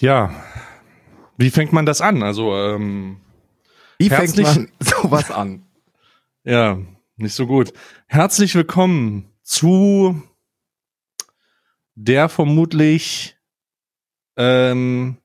ja, 0.00 0.30
wie 1.36 1.50
fängt 1.50 1.72
man 1.72 1.86
das 1.86 2.00
an? 2.00 2.22
Also, 2.22 2.54
ähm, 2.56 3.18
wie 3.98 4.08
fängt 4.08 4.36
man 4.38 4.68
sowas 4.80 5.30
an? 5.30 5.64
Ja, 6.44 6.78
nicht 7.16 7.34
so 7.34 7.46
gut. 7.46 7.72
Herzlich 8.06 8.54
willkommen 8.54 9.30
zu 9.42 10.22
der 11.94 12.28
vermutlich 12.28 13.36
ähm, 14.36 15.16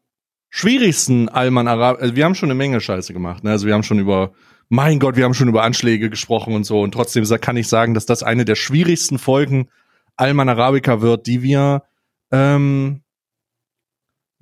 schwierigsten 0.50 1.30
Alman 1.30 1.68
Arab. 1.68 2.02
Also 2.02 2.16
wir 2.16 2.26
haben 2.26 2.36
schon 2.36 2.50
eine 2.50 2.58
Menge 2.58 2.82
Scheiße 2.82 3.14
gemacht. 3.14 3.44
Ne? 3.44 3.52
Also 3.52 3.68
wir 3.68 3.76
haben 3.76 3.84
schon 3.84 4.00
über, 4.00 4.34
mein 4.70 5.00
Gott, 5.00 5.16
wir 5.16 5.24
haben 5.24 5.36
schon 5.36 5.50
über 5.50 5.64
Anschläge 5.64 6.10
gesprochen 6.10 6.56
und 6.56 6.64
so. 6.64 6.82
Und 6.82 6.94
trotzdem 6.94 7.24
kann 7.40 7.58
ich 7.58 7.68
sagen, 7.68 7.94
dass 7.94 8.08
das 8.08 8.24
eine 8.24 8.44
der 8.44 8.56
schwierigsten 8.56 9.20
Folgen 9.20 9.70
Alman 10.16 10.50
Arabica 10.50 11.02
wird, 11.02 11.28
die 11.28 11.44
wir, 11.44 11.84
ähm, 12.32 13.04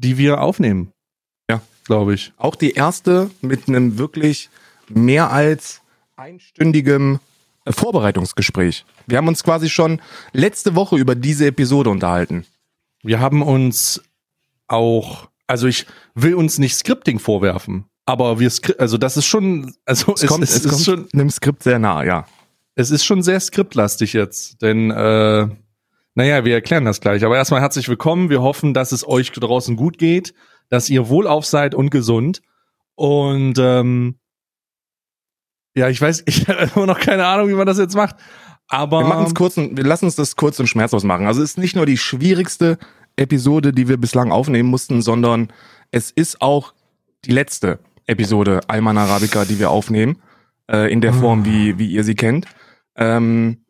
die 0.02 0.18
wir 0.18 0.42
aufnehmen. 0.42 0.92
Ja, 1.50 1.62
glaube 1.86 2.14
ich. 2.14 2.34
Auch 2.38 2.56
die 2.56 2.72
erste 2.72 3.30
mit 3.42 3.68
einem 3.68 3.98
wirklich 3.98 4.50
mehr 4.90 5.32
als 5.32 5.82
einstündigem 6.16 7.20
Vorbereitungsgespräch. 7.68 8.86
Wir 9.08 9.18
haben 9.18 9.28
uns 9.28 9.44
quasi 9.44 9.70
schon 9.70 10.02
letzte 10.34 10.76
Woche 10.76 10.98
über 10.98 11.16
diese 11.16 11.46
Episode 11.48 11.90
unterhalten. 11.90 12.46
Wir 13.04 13.20
haben 13.20 13.42
uns 13.42 14.02
auch, 14.68 15.30
also 15.48 15.68
ich 15.68 15.86
will 16.16 16.36
uns 16.36 16.58
nicht 16.58 16.76
Scripting 16.76 17.20
vorwerfen, 17.20 17.86
aber 18.06 18.40
wir, 18.40 18.52
also 18.78 18.98
das 18.98 19.18
ist 19.18 19.26
schon, 19.26 19.74
also 19.86 20.14
es, 20.14 20.24
es 20.24 20.30
kommt, 20.30 20.44
es, 20.44 20.66
es 20.66 20.68
kommt 20.68 20.84
schon 20.84 21.08
einem 21.14 21.30
Skript 21.30 21.64
sehr 21.64 21.80
nah, 21.80 22.04
ja. 22.04 22.26
Es 22.74 22.90
ist 22.90 23.04
schon 23.04 23.22
sehr 23.22 23.40
skriptlastig 23.40 24.14
jetzt, 24.14 24.62
denn 24.62 24.92
äh, 24.92 25.48
naja, 26.16 26.44
wir 26.46 26.54
erklären 26.54 26.86
das 26.86 27.02
gleich. 27.02 27.24
Aber 27.24 27.38
erstmal 27.38 27.62
herzlich 27.62 27.88
willkommen. 27.88 28.30
Wir 28.30 28.42
hoffen, 28.42 28.74
dass 28.74 28.92
es 28.92 29.08
euch 29.08 29.32
draußen 29.32 29.76
gut 29.76 29.98
geht, 29.98 30.34
dass 30.70 30.90
ihr 30.90 31.10
wohlauf 31.10 31.46
seid 31.46 31.74
und 31.74 31.90
gesund. 31.90 32.42
Und 32.96 33.58
ähm, 33.58 34.20
ja, 35.74 35.90
ich 35.90 36.02
weiß, 36.02 36.24
ich 36.26 36.48
habe 36.48 36.70
immer 36.76 36.86
noch 36.86 37.00
keine 37.00 37.26
Ahnung, 37.26 37.50
wie 37.50 37.54
man 37.54 37.68
das 37.68 37.78
jetzt 37.78 37.96
macht. 37.96 38.16
Aber 38.68 39.02
wir 39.02 39.08
machen 39.08 39.26
es 39.26 39.36
kurz 39.36 39.58
und 39.58 39.76
wir 39.76 39.84
lassen 39.84 40.06
uns 40.06 40.16
das 40.16 40.38
kurz 40.38 40.60
und 40.60 40.68
schmerzlos 40.68 41.04
machen. 41.04 41.28
Also 41.28 41.42
es 41.42 41.52
ist 41.52 41.58
nicht 41.58 41.76
nur 41.76 41.86
die 41.86 41.98
schwierigste 41.98 42.78
Episode, 43.18 43.74
die 43.74 43.90
wir 43.90 43.98
bislang 43.98 44.32
aufnehmen 44.32 44.70
mussten, 44.70 45.02
sondern 45.02 45.52
es 45.92 46.10
ist 46.10 46.42
auch 46.42 46.74
die 47.26 47.32
letzte 47.32 47.80
Episode 48.06 48.62
Alman 48.68 48.98
Arabica, 48.98 49.44
die 49.44 49.60
wir 49.60 49.70
aufnehmen, 49.72 50.22
äh, 50.72 50.92
in 50.92 51.02
der 51.02 51.14
Form, 51.14 51.44
wie, 51.44 51.78
wie 51.80 51.92
ihr 51.92 52.06
sie 52.06 52.16
kennt. 52.16 52.46
Ähm, 52.96 53.66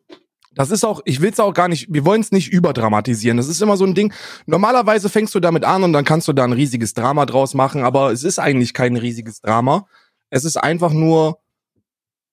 das 0.54 0.70
ist 0.70 0.84
auch, 0.84 1.00
ich 1.04 1.20
will 1.20 1.30
es 1.30 1.40
auch 1.40 1.54
gar 1.54 1.68
nicht, 1.68 1.86
wir 1.90 2.04
wollen 2.04 2.20
es 2.20 2.32
nicht 2.32 2.52
überdramatisieren. 2.52 3.36
Das 3.36 3.48
ist 3.48 3.62
immer 3.62 3.76
so 3.76 3.84
ein 3.84 3.94
Ding. 3.94 4.12
Normalerweise 4.46 5.08
fängst 5.08 5.34
du 5.34 5.40
damit 5.40 5.64
an 5.64 5.82
und 5.82 5.92
dann 5.92 6.04
kannst 6.04 6.28
du 6.28 6.32
da 6.32 6.44
ein 6.44 6.52
riesiges 6.52 6.94
Drama 6.94 7.26
draus 7.26 7.54
machen, 7.54 7.84
aber 7.84 8.12
es 8.12 8.24
ist 8.24 8.38
eigentlich 8.38 8.74
kein 8.74 8.96
riesiges 8.96 9.40
Drama. 9.40 9.86
Es 10.30 10.44
ist 10.44 10.56
einfach 10.56 10.92
nur 10.92 11.38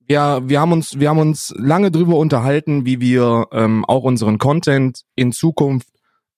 ja, 0.09 0.49
wir 0.49 0.59
haben 0.59 0.71
uns, 0.71 0.99
wir 0.99 1.09
haben 1.09 1.19
uns 1.19 1.53
lange 1.55 1.91
drüber 1.91 2.17
unterhalten, 2.17 2.83
wie 2.83 2.99
wir 2.99 3.47
ähm, 3.51 3.85
auch 3.85 4.03
unseren 4.03 4.39
Content 4.39 5.03
in 5.15 5.31
Zukunft 5.31 5.87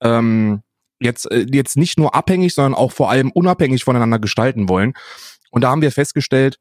ähm, 0.01 0.61
jetzt 0.99 1.31
äh, 1.31 1.45
jetzt 1.49 1.77
nicht 1.77 1.97
nur 1.97 2.13
abhängig, 2.13 2.53
sondern 2.53 2.75
auch 2.75 2.91
vor 2.91 3.09
allem 3.09 3.31
unabhängig 3.31 3.85
voneinander 3.85 4.19
gestalten 4.19 4.67
wollen. 4.67 4.93
Und 5.51 5.61
da 5.61 5.69
haben 5.69 5.81
wir 5.81 5.91
festgestellt 5.93 6.59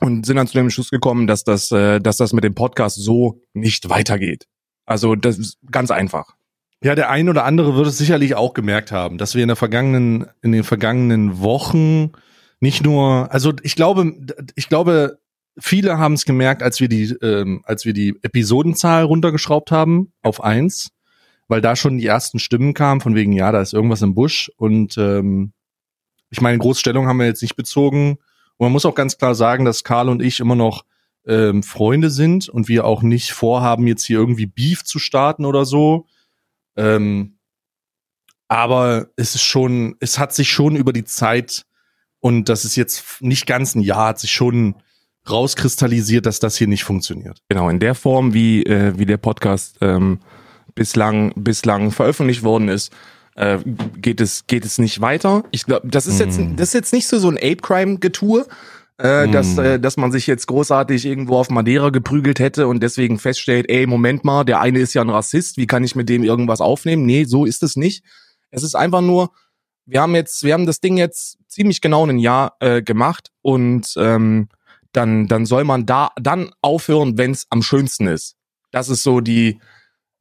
und 0.00 0.26
sind 0.26 0.36
dann 0.36 0.46
zu 0.46 0.54
dem 0.54 0.70
Schluss 0.70 0.90
gekommen, 0.90 1.26
dass 1.26 1.44
das, 1.44 1.70
äh, 1.72 2.00
dass 2.00 2.16
das 2.16 2.32
mit 2.32 2.44
dem 2.44 2.54
Podcast 2.54 2.96
so 2.96 3.42
nicht 3.54 3.88
weitergeht. 3.88 4.46
Also 4.84 5.14
das 5.14 5.38
ist 5.38 5.58
ganz 5.70 5.90
einfach. 5.90 6.34
Ja, 6.82 6.94
der 6.94 7.10
ein 7.10 7.28
oder 7.28 7.44
andere 7.44 7.74
wird 7.74 7.86
es 7.86 7.98
sicherlich 7.98 8.34
auch 8.34 8.54
gemerkt 8.54 8.92
haben, 8.92 9.18
dass 9.18 9.34
wir 9.34 9.42
in 9.42 9.48
der 9.48 9.56
vergangenen, 9.56 10.26
in 10.42 10.52
den 10.52 10.64
vergangenen 10.64 11.40
Wochen 11.40 12.12
nicht 12.60 12.84
nur, 12.84 13.32
also 13.32 13.52
ich 13.62 13.76
glaube, 13.76 14.12
ich 14.54 14.68
glaube, 14.68 15.18
viele 15.58 15.98
haben 15.98 16.14
es 16.14 16.24
gemerkt, 16.24 16.62
als 16.62 16.80
wir 16.80 16.88
die, 16.88 17.04
ähm, 17.22 17.62
als 17.64 17.86
wir 17.86 17.94
die 17.94 18.18
Episodenzahl 18.22 19.04
runtergeschraubt 19.04 19.70
haben 19.70 20.12
auf 20.22 20.44
eins, 20.44 20.90
weil 21.48 21.60
da 21.60 21.76
schon 21.76 21.98
die 21.98 22.06
ersten 22.06 22.38
Stimmen 22.38 22.74
kamen 22.74 23.00
von 23.00 23.14
wegen, 23.14 23.32
ja, 23.32 23.52
da 23.52 23.60
ist 23.62 23.72
irgendwas 23.72 24.02
im 24.02 24.14
Busch 24.14 24.50
und 24.56 24.98
ähm, 24.98 25.52
ich 26.30 26.40
meine, 26.40 26.58
Großstellung 26.58 27.06
haben 27.06 27.18
wir 27.18 27.26
jetzt 27.26 27.42
nicht 27.42 27.56
bezogen. 27.56 28.18
Und 28.56 28.66
man 28.66 28.72
muss 28.72 28.86
auch 28.86 28.94
ganz 28.94 29.18
klar 29.18 29.34
sagen, 29.34 29.64
dass 29.64 29.84
Karl 29.84 30.08
und 30.08 30.22
ich 30.22 30.40
immer 30.40 30.54
noch 30.54 30.84
ähm, 31.26 31.62
Freunde 31.62 32.10
sind 32.10 32.48
und 32.48 32.68
wir 32.68 32.84
auch 32.84 33.02
nicht 33.02 33.32
vorhaben, 33.32 33.86
jetzt 33.86 34.04
hier 34.04 34.18
irgendwie 34.18 34.46
Beef 34.46 34.84
zu 34.84 34.98
starten 34.98 35.44
oder 35.44 35.64
so. 35.64 36.06
Ähm, 36.76 37.38
aber 38.48 39.08
es 39.16 39.34
ist 39.34 39.42
schon, 39.42 39.96
es 40.00 40.18
hat 40.18 40.32
sich 40.32 40.50
schon 40.50 40.76
über 40.76 40.92
die 40.92 41.04
Zeit 41.04 41.66
und 42.20 42.48
das 42.48 42.64
ist 42.64 42.76
jetzt 42.76 43.20
nicht 43.20 43.46
ganz 43.46 43.74
ein 43.74 43.80
Jahr, 43.80 44.08
hat 44.08 44.20
sich 44.20 44.30
schon 44.30 44.76
rauskristallisiert, 45.28 46.26
dass 46.26 46.38
das 46.38 46.56
hier 46.56 46.68
nicht 46.68 46.84
funktioniert. 46.84 47.42
Genau, 47.48 47.68
in 47.68 47.80
der 47.80 47.94
Form, 47.94 48.32
wie, 48.32 48.62
äh, 48.62 48.96
wie 48.96 49.06
der 49.06 49.16
Podcast 49.16 49.78
ähm, 49.80 50.20
bislang, 50.74 51.32
bislang 51.34 51.90
veröffentlicht 51.90 52.44
worden 52.44 52.68
ist, 52.68 52.92
äh, 53.36 53.58
geht 54.00 54.20
es 54.20 54.46
geht 54.46 54.64
es 54.64 54.78
nicht 54.78 55.00
weiter. 55.00 55.44
Ich 55.50 55.64
glaube, 55.66 55.86
das 55.88 56.06
ist 56.06 56.18
jetzt 56.18 56.38
mm. 56.38 56.56
das 56.56 56.68
ist 56.68 56.74
jetzt 56.74 56.92
nicht 56.92 57.06
so 57.06 57.18
so 57.18 57.28
ein 57.28 57.36
Ape 57.36 57.56
Crime 57.56 57.98
Getue, 57.98 58.46
äh, 58.98 59.26
mm. 59.26 59.32
dass 59.32 59.58
äh, 59.58 59.78
dass 59.78 59.96
man 59.96 60.12
sich 60.12 60.26
jetzt 60.26 60.46
großartig 60.46 61.04
irgendwo 61.04 61.36
auf 61.36 61.50
Madeira 61.50 61.90
geprügelt 61.90 62.38
hätte 62.38 62.66
und 62.66 62.82
deswegen 62.82 63.18
feststellt, 63.18 63.66
ey 63.68 63.86
Moment 63.86 64.24
mal, 64.24 64.44
der 64.44 64.60
eine 64.60 64.78
ist 64.78 64.94
ja 64.94 65.02
ein 65.02 65.10
Rassist, 65.10 65.56
wie 65.56 65.66
kann 65.66 65.84
ich 65.84 65.94
mit 65.94 66.08
dem 66.08 66.24
irgendwas 66.24 66.60
aufnehmen? 66.60 67.06
Nee, 67.06 67.24
so 67.24 67.44
ist 67.44 67.62
es 67.62 67.76
nicht. 67.76 68.04
Es 68.50 68.62
ist 68.62 68.74
einfach 68.74 69.02
nur 69.02 69.30
wir 69.84 70.00
haben 70.00 70.14
jetzt 70.14 70.42
wir 70.42 70.54
haben 70.54 70.66
das 70.66 70.80
Ding 70.80 70.96
jetzt 70.96 71.38
ziemlich 71.48 71.80
genau 71.80 72.06
ein 72.06 72.18
Jahr 72.18 72.56
äh, 72.60 72.82
gemacht 72.82 73.30
und 73.42 73.94
ähm, 73.96 74.48
dann, 74.96 75.28
dann 75.28 75.44
soll 75.44 75.64
man 75.64 75.84
da 75.86 76.10
dann 76.20 76.50
aufhören, 76.62 77.18
wenn 77.18 77.32
es 77.32 77.46
am 77.50 77.62
schönsten 77.62 78.06
ist. 78.06 78.36
Das 78.72 78.88
ist 78.88 79.02
so 79.02 79.20
die, 79.20 79.60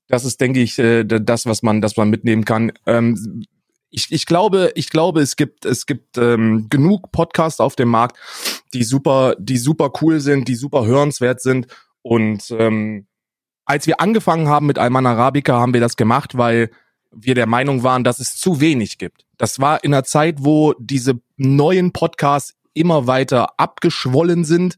das 0.07 0.25
ist, 0.25 0.39
denke 0.41 0.61
ich, 0.61 0.77
äh, 0.79 1.03
das, 1.03 1.45
was 1.45 1.63
man, 1.63 1.81
das 1.81 1.97
man 1.97 2.09
mitnehmen 2.09 2.45
kann. 2.45 2.71
Ähm, 2.85 3.45
ich, 3.89 4.11
ich 4.11 4.25
glaube, 4.25 4.71
ich 4.75 4.89
glaube, 4.89 5.21
es 5.21 5.35
gibt, 5.35 5.65
es 5.65 5.85
gibt 5.85 6.17
ähm, 6.17 6.67
genug 6.69 7.11
Podcasts 7.11 7.59
auf 7.59 7.75
dem 7.75 7.89
Markt, 7.89 8.17
die 8.73 8.83
super, 8.83 9.35
die 9.39 9.57
super 9.57 9.91
cool 10.01 10.19
sind, 10.19 10.47
die 10.47 10.55
super 10.55 10.85
hörenswert 10.85 11.41
sind. 11.41 11.67
Und 12.01 12.53
ähm, 12.57 13.07
als 13.65 13.87
wir 13.87 13.99
angefangen 13.99 14.47
haben 14.47 14.67
mit 14.67 14.77
Alman 14.77 15.05
Arabica, 15.05 15.59
haben 15.59 15.73
wir 15.73 15.81
das 15.81 15.95
gemacht, 15.95 16.37
weil 16.37 16.69
wir 17.11 17.35
der 17.35 17.47
Meinung 17.47 17.83
waren, 17.83 18.03
dass 18.03 18.19
es 18.19 18.35
zu 18.35 18.59
wenig 18.59 18.97
gibt. 18.97 19.25
Das 19.37 19.59
war 19.59 19.83
in 19.83 19.93
einer 19.93 20.03
Zeit, 20.03 20.37
wo 20.39 20.73
diese 20.77 21.21
neuen 21.37 21.93
Podcasts 21.93 22.53
immer 22.73 23.07
weiter 23.07 23.59
abgeschwollen 23.59 24.43
sind. 24.43 24.77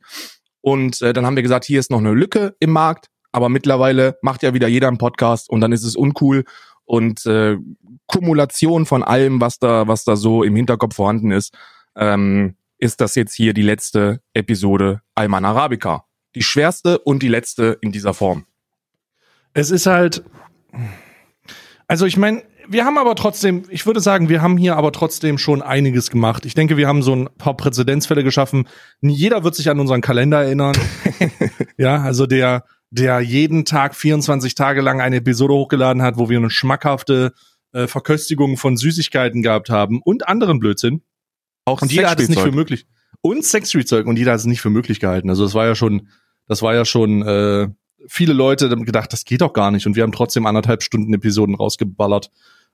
Und 0.62 1.02
äh, 1.02 1.14
dann 1.14 1.26
haben 1.26 1.36
wir 1.36 1.44
gesagt, 1.44 1.66
hier 1.66 1.80
ist 1.80 1.92
noch 1.92 2.00
eine 2.00 2.14
Lücke 2.14 2.56
im 2.60 2.72
Markt, 2.72 3.10
aber 3.38 3.50
mittlerweile 3.50 4.18
macht 4.22 4.44
ja 4.44 4.54
wieder 4.54 4.68
jeder 4.68 4.88
einen 4.88 4.98
Podcast 4.98 5.50
und 5.50 5.62
dann 5.62 5.72
ist 5.72 5.84
es 5.84 5.96
uncool. 5.96 6.44
Und 6.86 7.26
äh, 7.26 7.58
Kumulation 8.08 8.86
von 8.86 9.04
allem, 9.04 9.40
was 9.40 9.60
da, 9.60 9.88
was 9.88 10.04
da 10.04 10.16
so 10.16 10.44
im 10.44 10.56
Hinterkopf 10.56 10.96
vorhanden 10.96 11.32
ist, 11.32 11.54
ähm, 11.96 12.56
ist 12.80 13.00
das 13.00 13.16
jetzt 13.16 13.34
hier 13.34 13.54
die 13.54 13.62
letzte 13.62 14.22
Episode 14.34 15.02
Alman 15.14 15.46
Arabica. 15.46 16.06
Die 16.36 16.44
schwerste 16.44 16.98
und 17.00 17.22
die 17.22 17.28
letzte 17.28 17.78
in 17.82 17.92
dieser 17.92 18.14
Form. 18.14 18.46
Es 19.54 19.70
ist 19.70 19.86
halt, 19.86 20.24
also 21.88 22.06
ich 22.06 22.18
meine, 22.18 22.44
wir 22.68 22.86
haben 22.86 22.98
aber 22.98 23.16
trotzdem, 23.16 23.64
ich 23.70 23.86
würde 23.86 24.00
sagen, 24.00 24.30
wir 24.30 24.42
haben 24.42 24.58
hier 24.58 24.76
aber 24.76 24.92
trotzdem 24.92 25.38
schon 25.38 25.62
einiges 25.62 26.10
gemacht. 26.10 26.46
Ich 26.46 26.54
denke, 26.54 26.78
wir 26.78 26.88
haben 26.88 27.02
so 27.02 27.16
ein 27.16 27.30
paar 27.38 27.56
Präzedenzfälle 27.56 28.24
geschaffen. 28.24 28.68
Jeder 29.02 29.44
wird 29.44 29.56
sich 29.56 29.70
an 29.70 29.80
unseren 29.80 30.02
Kalender 30.02 30.44
erinnern. 30.44 30.76
ja, 31.78 32.02
also 32.02 32.26
der, 32.26 32.66
der 32.90 33.20
jeden 33.20 33.66
Tag 33.66 33.96
24 33.96 34.56
Tage 34.56 34.82
lang 34.82 35.02
eine 35.02 35.18
Episode 35.18 35.54
hochgeladen 35.54 36.02
hat, 36.02 36.18
wo 36.18 36.30
wir 36.30 36.38
eine 36.38 36.50
schmackhafte 36.50 37.34
äh, 37.74 37.88
Verköstigung 37.88 38.58
von 38.58 38.78
Süßigkeiten 38.78 39.42
gehabt 39.42 39.70
haben 39.70 40.02
und 40.02 40.28
anderen 40.28 40.60
Blödsinn. 40.60 41.02
Auch 41.66 41.82
und 41.82 41.92
jeder 41.92 42.10
hat 42.10 42.20
es 42.20 42.30
nicht 42.30 42.42
für 42.42 42.52
möglich. 42.52 42.88
Und 43.22 43.44
Sexspielzeug 43.44 44.06
und 44.08 44.18
jeder 44.18 44.34
hat 44.34 44.40
es 44.40 44.46
nicht 44.46 44.62
für 44.62 44.70
möglich 44.70 45.00
gehalten. 45.00 45.30
Also 45.30 45.44
das 45.44 45.54
war 45.54 45.66
ja 45.66 45.76
schon, 45.76 46.08
das 46.48 46.62
war 46.62 46.74
ja 46.74 46.86
schon 46.86 47.24
äh, 47.24 47.68
viele 48.08 48.34
Leute 48.34 48.70
haben 48.70 48.86
gedacht, 48.86 49.12
das 49.12 49.26
geht 49.26 49.42
doch 49.42 49.54
gar 49.54 49.72
nicht. 49.72 49.86
Und 49.86 49.96
wir 49.96 50.04
haben 50.04 50.12
trotzdem 50.12 50.46
anderthalb 50.46 50.84
Stunden 50.84 51.14
Episoden 51.14 51.56
rausgeballert 51.56 52.32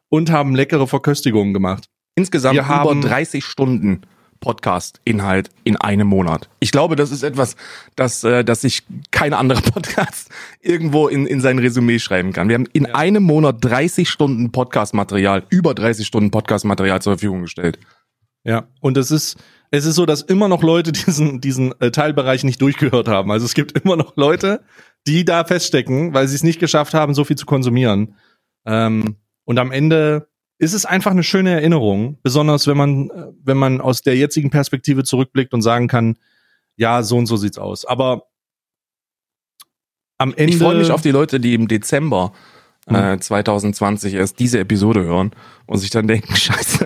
und 0.10 0.32
haben 0.32 0.56
leckere 0.56 0.88
Verköstigungen 0.88 1.54
gemacht. 1.54 1.90
Insgesamt 2.16 2.56
wir 2.56 2.68
haben 2.68 3.00
über 3.00 3.08
30 3.10 3.44
Stunden 3.44 4.02
Podcast-Inhalt 4.44 5.50
in 5.64 5.78
einem 5.78 6.08
Monat. 6.08 6.50
Ich 6.60 6.74
glaube, 6.74 6.98
das 6.98 7.12
ist 7.12 7.24
etwas, 7.24 7.56
das, 7.96 8.26
äh, 8.26 8.44
das 8.44 8.60
sich 8.60 8.84
kein 9.10 9.34
anderer 9.34 9.62
Podcast 9.72 10.30
irgendwo 10.60 11.08
in, 11.08 11.26
in 11.26 11.40
sein 11.40 11.60
Resümee 11.60 11.98
schreiben 11.98 12.34
kann. 12.34 12.50
Wir 12.50 12.56
haben 12.56 12.68
in 12.74 12.84
ja. 12.84 12.96
einem 12.96 13.24
Monat 13.24 13.58
30 13.62 14.10
Stunden 14.10 14.52
Podcast-Material, 14.52 15.46
über 15.50 15.74
30 15.74 16.06
Stunden 16.06 16.30
Podcast-Material 16.30 17.02
zur 17.02 17.14
Verfügung 17.14 17.44
gestellt. 17.44 17.80
Ja, 18.44 18.68
und 18.82 18.98
es 18.98 19.12
ist, 19.12 19.38
es 19.72 19.86
ist 19.86 19.96
so, 19.96 20.06
dass 20.06 20.22
immer 20.22 20.50
noch 20.50 20.62
Leute 20.62 20.92
diesen, 20.92 21.40
diesen 21.40 21.74
äh, 21.80 21.92
Teilbereich 21.92 22.44
nicht 22.44 22.62
durchgehört 22.62 23.08
haben. 23.08 23.32
Also 23.32 23.46
es 23.46 23.54
gibt 23.54 23.72
immer 23.84 23.96
noch 23.96 24.18
Leute, 24.18 24.62
die 25.08 25.24
da 25.24 25.46
feststecken, 25.46 26.14
weil 26.14 26.28
sie 26.28 26.36
es 26.36 26.44
nicht 26.44 26.60
geschafft 26.60 26.94
haben, 26.94 27.14
so 27.14 27.24
viel 27.24 27.38
zu 27.38 27.46
konsumieren. 27.46 28.16
Ähm, 28.66 29.16
und 29.46 29.58
am 29.58 29.72
Ende 29.72 30.28
ist 30.64 30.74
es 30.74 30.86
einfach 30.86 31.12
eine 31.12 31.24
schöne 31.24 31.52
Erinnerung, 31.52 32.18
besonders 32.24 32.66
wenn 32.68 32.78
man, 32.78 33.10
äh, 33.10 33.28
wenn 33.44 33.58
man 33.58 33.82
aus 33.82 34.02
der 34.02 34.16
jetzigen 34.16 34.50
Perspektive 34.50 35.04
zurückblickt 35.04 35.54
und 35.54 35.62
sagen 35.62 35.88
kann, 35.88 36.18
ja, 36.76 37.04
so 37.04 37.18
und 37.18 37.28
so 37.28 37.38
sieht's 37.38 37.58
aus. 37.60 37.86
Aber 37.86 38.24
am 40.18 40.34
Ende. 40.36 40.54
Ich 40.54 40.58
freue 40.60 40.78
mich 40.78 40.92
auf 40.92 41.02
die 41.02 41.12
Leute, 41.12 41.40
die 41.40 41.54
im 41.54 41.68
Dezember 41.68 42.34
Mhm. 42.88 42.96
äh, 42.96 43.18
2020 43.20 44.14
erst 44.16 44.40
diese 44.40 44.60
Episode 44.60 45.04
hören 45.06 45.32
und 45.68 45.78
sich 45.78 45.90
dann 45.90 46.06
denken, 46.06 46.36
scheiße, 46.36 46.86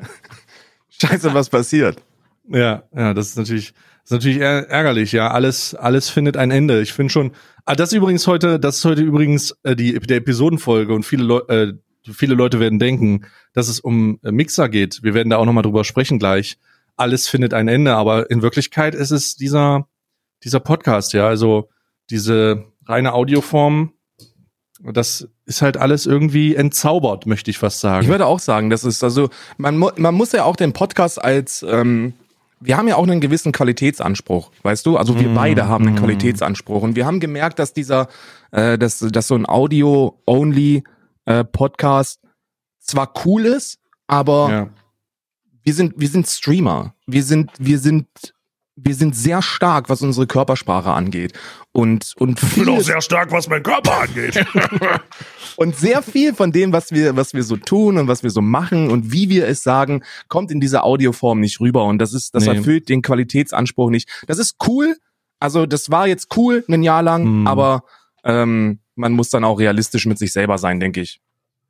scheiße, 0.89 1.33
was 1.33 1.49
passiert? 1.49 2.03
Ja, 2.47 2.83
ja, 2.95 3.15
das 3.15 3.29
ist 3.29 3.37
natürlich, 3.37 3.71
das 4.03 4.03
ist 4.05 4.11
natürlich 4.11 4.37
är- 4.39 4.67
ärgerlich, 4.67 5.11
ja. 5.11 5.31
Alles, 5.31 5.73
alles 5.73 6.09
findet 6.09 6.37
ein 6.37 6.51
Ende. 6.51 6.81
Ich 6.81 6.93
finde 6.93 7.11
schon. 7.11 7.31
Ah, 7.65 7.73
das 7.75 7.89
ist 7.91 7.97
übrigens 7.97 8.27
heute, 8.27 8.59
das 8.59 8.77
ist 8.77 8.85
heute 8.85 9.01
übrigens 9.01 9.55
äh, 9.63 9.75
die 9.75 9.93
der 9.99 10.17
Episodenfolge 10.17 10.93
und 10.93 11.03
viele 11.03 11.23
Leute, 11.23 11.53
äh, 11.53 11.73
viele 12.13 12.35
Leute 12.35 12.59
werden 12.59 12.79
denken, 12.79 13.25
dass 13.53 13.67
es 13.67 13.79
um 13.79 14.19
äh, 14.23 14.31
Mixer 14.31 14.69
geht. 14.69 14.99
Wir 15.03 15.13
werden 15.13 15.29
da 15.29 15.37
auch 15.37 15.45
nochmal 15.45 15.63
drüber 15.63 15.83
sprechen 15.83 16.19
gleich. 16.19 16.57
Alles 16.95 17.27
findet 17.27 17.53
ein 17.53 17.67
Ende, 17.67 17.95
aber 17.95 18.29
in 18.31 18.41
Wirklichkeit 18.41 18.95
ist 18.95 19.11
es 19.11 19.35
dieser, 19.35 19.87
dieser 20.43 20.59
Podcast, 20.59 21.13
ja. 21.13 21.27
Also 21.27 21.69
diese 22.09 22.63
reine 22.85 23.13
Audioform, 23.13 23.91
das 24.83 25.27
ist 25.45 25.61
halt 25.61 25.77
alles 25.77 26.05
irgendwie 26.05 26.55
entzaubert, 26.55 27.25
möchte 27.25 27.51
ich 27.51 27.57
fast 27.57 27.79
sagen. 27.79 28.03
Ich 28.03 28.09
würde 28.09 28.25
auch 28.25 28.39
sagen, 28.39 28.69
das 28.69 28.83
ist 28.83 29.03
also, 29.03 29.29
man, 29.57 29.77
mu- 29.77 29.91
man 29.97 30.13
muss 30.13 30.31
ja 30.31 30.43
auch 30.43 30.55
den 30.55 30.73
Podcast 30.73 31.23
als, 31.23 31.65
ähm, 31.67 32.13
wir 32.59 32.77
haben 32.77 32.87
ja 32.87 32.95
auch 32.95 33.03
einen 33.03 33.21
gewissen 33.21 33.51
Qualitätsanspruch, 33.51 34.51
weißt 34.63 34.85
du? 34.85 34.97
Also 34.97 35.19
wir 35.19 35.29
beide 35.29 35.67
haben 35.67 35.85
einen 35.87 35.95
Qualitätsanspruch 35.95 36.81
und 36.81 36.95
wir 36.95 37.05
haben 37.05 37.19
gemerkt, 37.19 37.59
dass 37.59 37.73
dieser, 37.73 38.07
äh, 38.51 38.77
dass, 38.79 38.99
dass 38.99 39.27
so 39.27 39.35
ein 39.35 39.47
Audio-only 39.47 40.83
äh, 41.27 41.43
Podcast 41.43 42.19
zwar 42.79 43.13
cool 43.25 43.45
ist, 43.45 43.79
aber 44.07 44.49
ja. 44.49 44.69
wir 45.63 45.73
sind, 45.73 45.93
wir 45.97 46.07
sind 46.07 46.27
Streamer. 46.27 46.93
Wir 47.05 47.23
sind, 47.23 47.51
wir 47.59 47.79
sind, 47.79 48.07
wir 48.75 48.95
sind 48.95 49.15
sehr 49.15 49.41
stark, 49.41 49.89
was 49.89 50.01
unsere 50.01 50.25
Körpersprache 50.27 50.91
angeht. 50.91 51.33
Und, 51.73 52.13
und 52.17 52.39
vieles- 52.39 52.89
stark, 53.03 53.31
was 53.31 53.47
mein 53.49 53.61
Körper 53.63 54.01
angeht. 54.01 54.45
Und 55.57 55.75
sehr 55.75 56.01
viel 56.03 56.33
von 56.35 56.51
dem, 56.51 56.71
was 56.71 56.91
wir, 56.91 57.15
was 57.15 57.33
wir 57.33 57.41
so 57.43 57.57
tun 57.57 57.97
und 57.97 58.07
was 58.07 58.21
wir 58.21 58.29
so 58.29 58.41
machen 58.41 58.91
und 58.91 59.11
wie 59.11 59.27
wir 59.29 59.47
es 59.47 59.63
sagen, 59.63 60.03
kommt 60.27 60.51
in 60.51 60.59
dieser 60.59 60.83
Audioform 60.83 61.39
nicht 61.39 61.59
rüber. 61.59 61.85
Und 61.85 61.97
das 61.97 62.13
ist, 62.13 62.35
das 62.35 62.45
Nee. 62.45 62.57
erfüllt 62.57 62.89
den 62.89 63.01
Qualitätsanspruch 63.01 63.89
nicht. 63.89 64.07
Das 64.27 64.37
ist 64.37 64.57
cool. 64.67 64.95
Also 65.39 65.65
das 65.65 65.89
war 65.89 66.07
jetzt 66.07 66.37
cool, 66.37 66.63
ein 66.69 66.83
Jahr 66.83 67.01
lang, 67.01 67.23
Hm. 67.23 67.47
aber 67.47 67.83
ähm, 68.23 68.79
man 68.97 69.13
muss 69.13 69.29
dann 69.29 69.43
auch 69.43 69.59
realistisch 69.59 70.05
mit 70.05 70.17
sich 70.17 70.33
selber 70.33 70.57
sein, 70.57 70.79
denke 70.79 71.01
ich. 71.01 71.21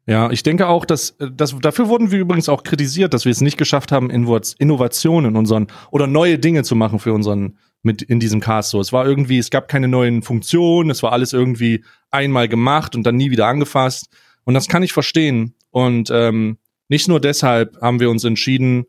Ja, 0.05 0.31
ich 0.31 0.41
denke 0.41 0.67
auch, 0.67 0.85
dass, 0.85 1.17
dass 1.19 1.59
dafür 1.59 1.89
wurden 1.89 2.11
wir 2.11 2.19
übrigens 2.19 2.47
auch 2.47 2.63
kritisiert, 2.63 3.13
dass 3.13 3.25
wir 3.25 3.31
es 3.31 3.41
nicht 3.41 3.57
geschafft 3.57 3.91
haben, 3.91 4.09
Innovationen 4.09 5.31
in 5.31 5.37
unseren 5.37 5.67
oder 5.91 6.07
neue 6.07 6.39
Dinge 6.39 6.63
zu 6.63 6.75
machen 6.75 6.99
für 6.99 7.13
unseren 7.13 7.57
mit 7.83 8.01
in 8.01 8.19
diesem 8.19 8.39
Cast. 8.39 8.69
So, 8.69 8.79
es 8.79 8.93
war 8.93 9.05
irgendwie, 9.05 9.37
es 9.37 9.49
gab 9.49 9.67
keine 9.67 9.87
neuen 9.87 10.21
Funktionen, 10.21 10.89
es 10.89 11.03
war 11.03 11.11
alles 11.11 11.33
irgendwie 11.33 11.83
einmal 12.09 12.47
gemacht 12.47 12.95
und 12.95 13.03
dann 13.03 13.17
nie 13.17 13.31
wieder 13.31 13.47
angefasst. 13.47 14.07
Und 14.45 14.53
das 14.53 14.67
kann 14.67 14.81
ich 14.81 14.93
verstehen. 14.93 15.55
Und 15.71 16.09
ähm, 16.09 16.57
nicht 16.87 17.09
nur 17.09 17.19
deshalb 17.19 17.77
haben 17.81 17.99
wir 17.99 18.09
uns 18.09 18.23
entschieden, 18.23 18.85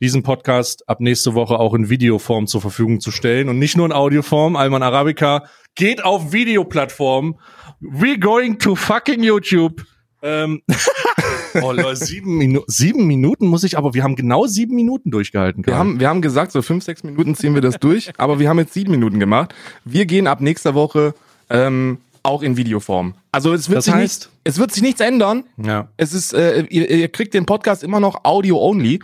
diesen 0.00 0.22
Podcast 0.22 0.88
ab 0.88 1.00
nächste 1.00 1.34
Woche 1.34 1.58
auch 1.58 1.74
in 1.74 1.90
Videoform 1.90 2.46
zur 2.46 2.60
Verfügung 2.60 3.00
zu 3.00 3.10
stellen 3.10 3.48
und 3.48 3.58
nicht 3.58 3.76
nur 3.76 3.86
in 3.86 3.92
Audioform. 3.92 4.56
Alman 4.56 4.82
Arabica 4.82 5.44
geht 5.74 6.04
auf 6.04 6.32
Videoplattform. 6.32 7.38
We're 7.80 8.18
going 8.18 8.58
to 8.58 8.74
fucking 8.74 9.22
YouTube. 9.22 9.84
Ähm, 10.22 10.62
oh, 11.62 11.72
Leute, 11.72 11.96
sieben, 11.96 12.36
Minu 12.36 12.62
sieben 12.66 13.06
Minuten 13.06 13.46
muss 13.46 13.64
ich, 13.64 13.78
aber 13.78 13.94
wir 13.94 14.02
haben 14.02 14.16
genau 14.16 14.46
sieben 14.46 14.74
Minuten 14.74 15.10
durchgehalten. 15.10 15.64
Wir 15.66 15.76
haben, 15.78 15.98
wir 15.98 16.08
haben 16.08 16.20
gesagt, 16.20 16.52
so 16.52 16.60
fünf, 16.60 16.84
sechs 16.84 17.02
Minuten 17.04 17.34
ziehen 17.34 17.54
wir 17.54 17.62
das 17.62 17.78
durch, 17.78 18.10
aber 18.18 18.38
wir 18.38 18.48
haben 18.50 18.58
jetzt 18.58 18.74
sieben 18.74 18.90
Minuten 18.90 19.18
gemacht. 19.18 19.54
Wir 19.84 20.04
gehen 20.06 20.26
ab 20.26 20.40
nächster 20.42 20.74
Woche 20.74 21.14
ähm, 21.48 21.98
auch 22.22 22.42
in 22.42 22.58
Videoform. 22.58 23.14
Also 23.32 23.54
es 23.54 23.68
wird, 23.70 23.78
Das 23.78 23.86
sich, 23.86 23.94
heißt- 23.94 24.00
nicht, 24.02 24.30
es 24.44 24.58
wird 24.58 24.72
sich 24.72 24.82
nichts 24.82 25.00
ändern. 25.00 25.44
ja. 25.56 25.88
Es 25.96 26.12
ist, 26.12 26.34
äh, 26.34 26.64
ihr, 26.68 26.90
ihr 26.90 27.08
kriegt 27.08 27.32
den 27.32 27.46
Podcast 27.46 27.82
immer 27.82 27.98
noch 28.00 28.24
Audio-only, 28.24 29.00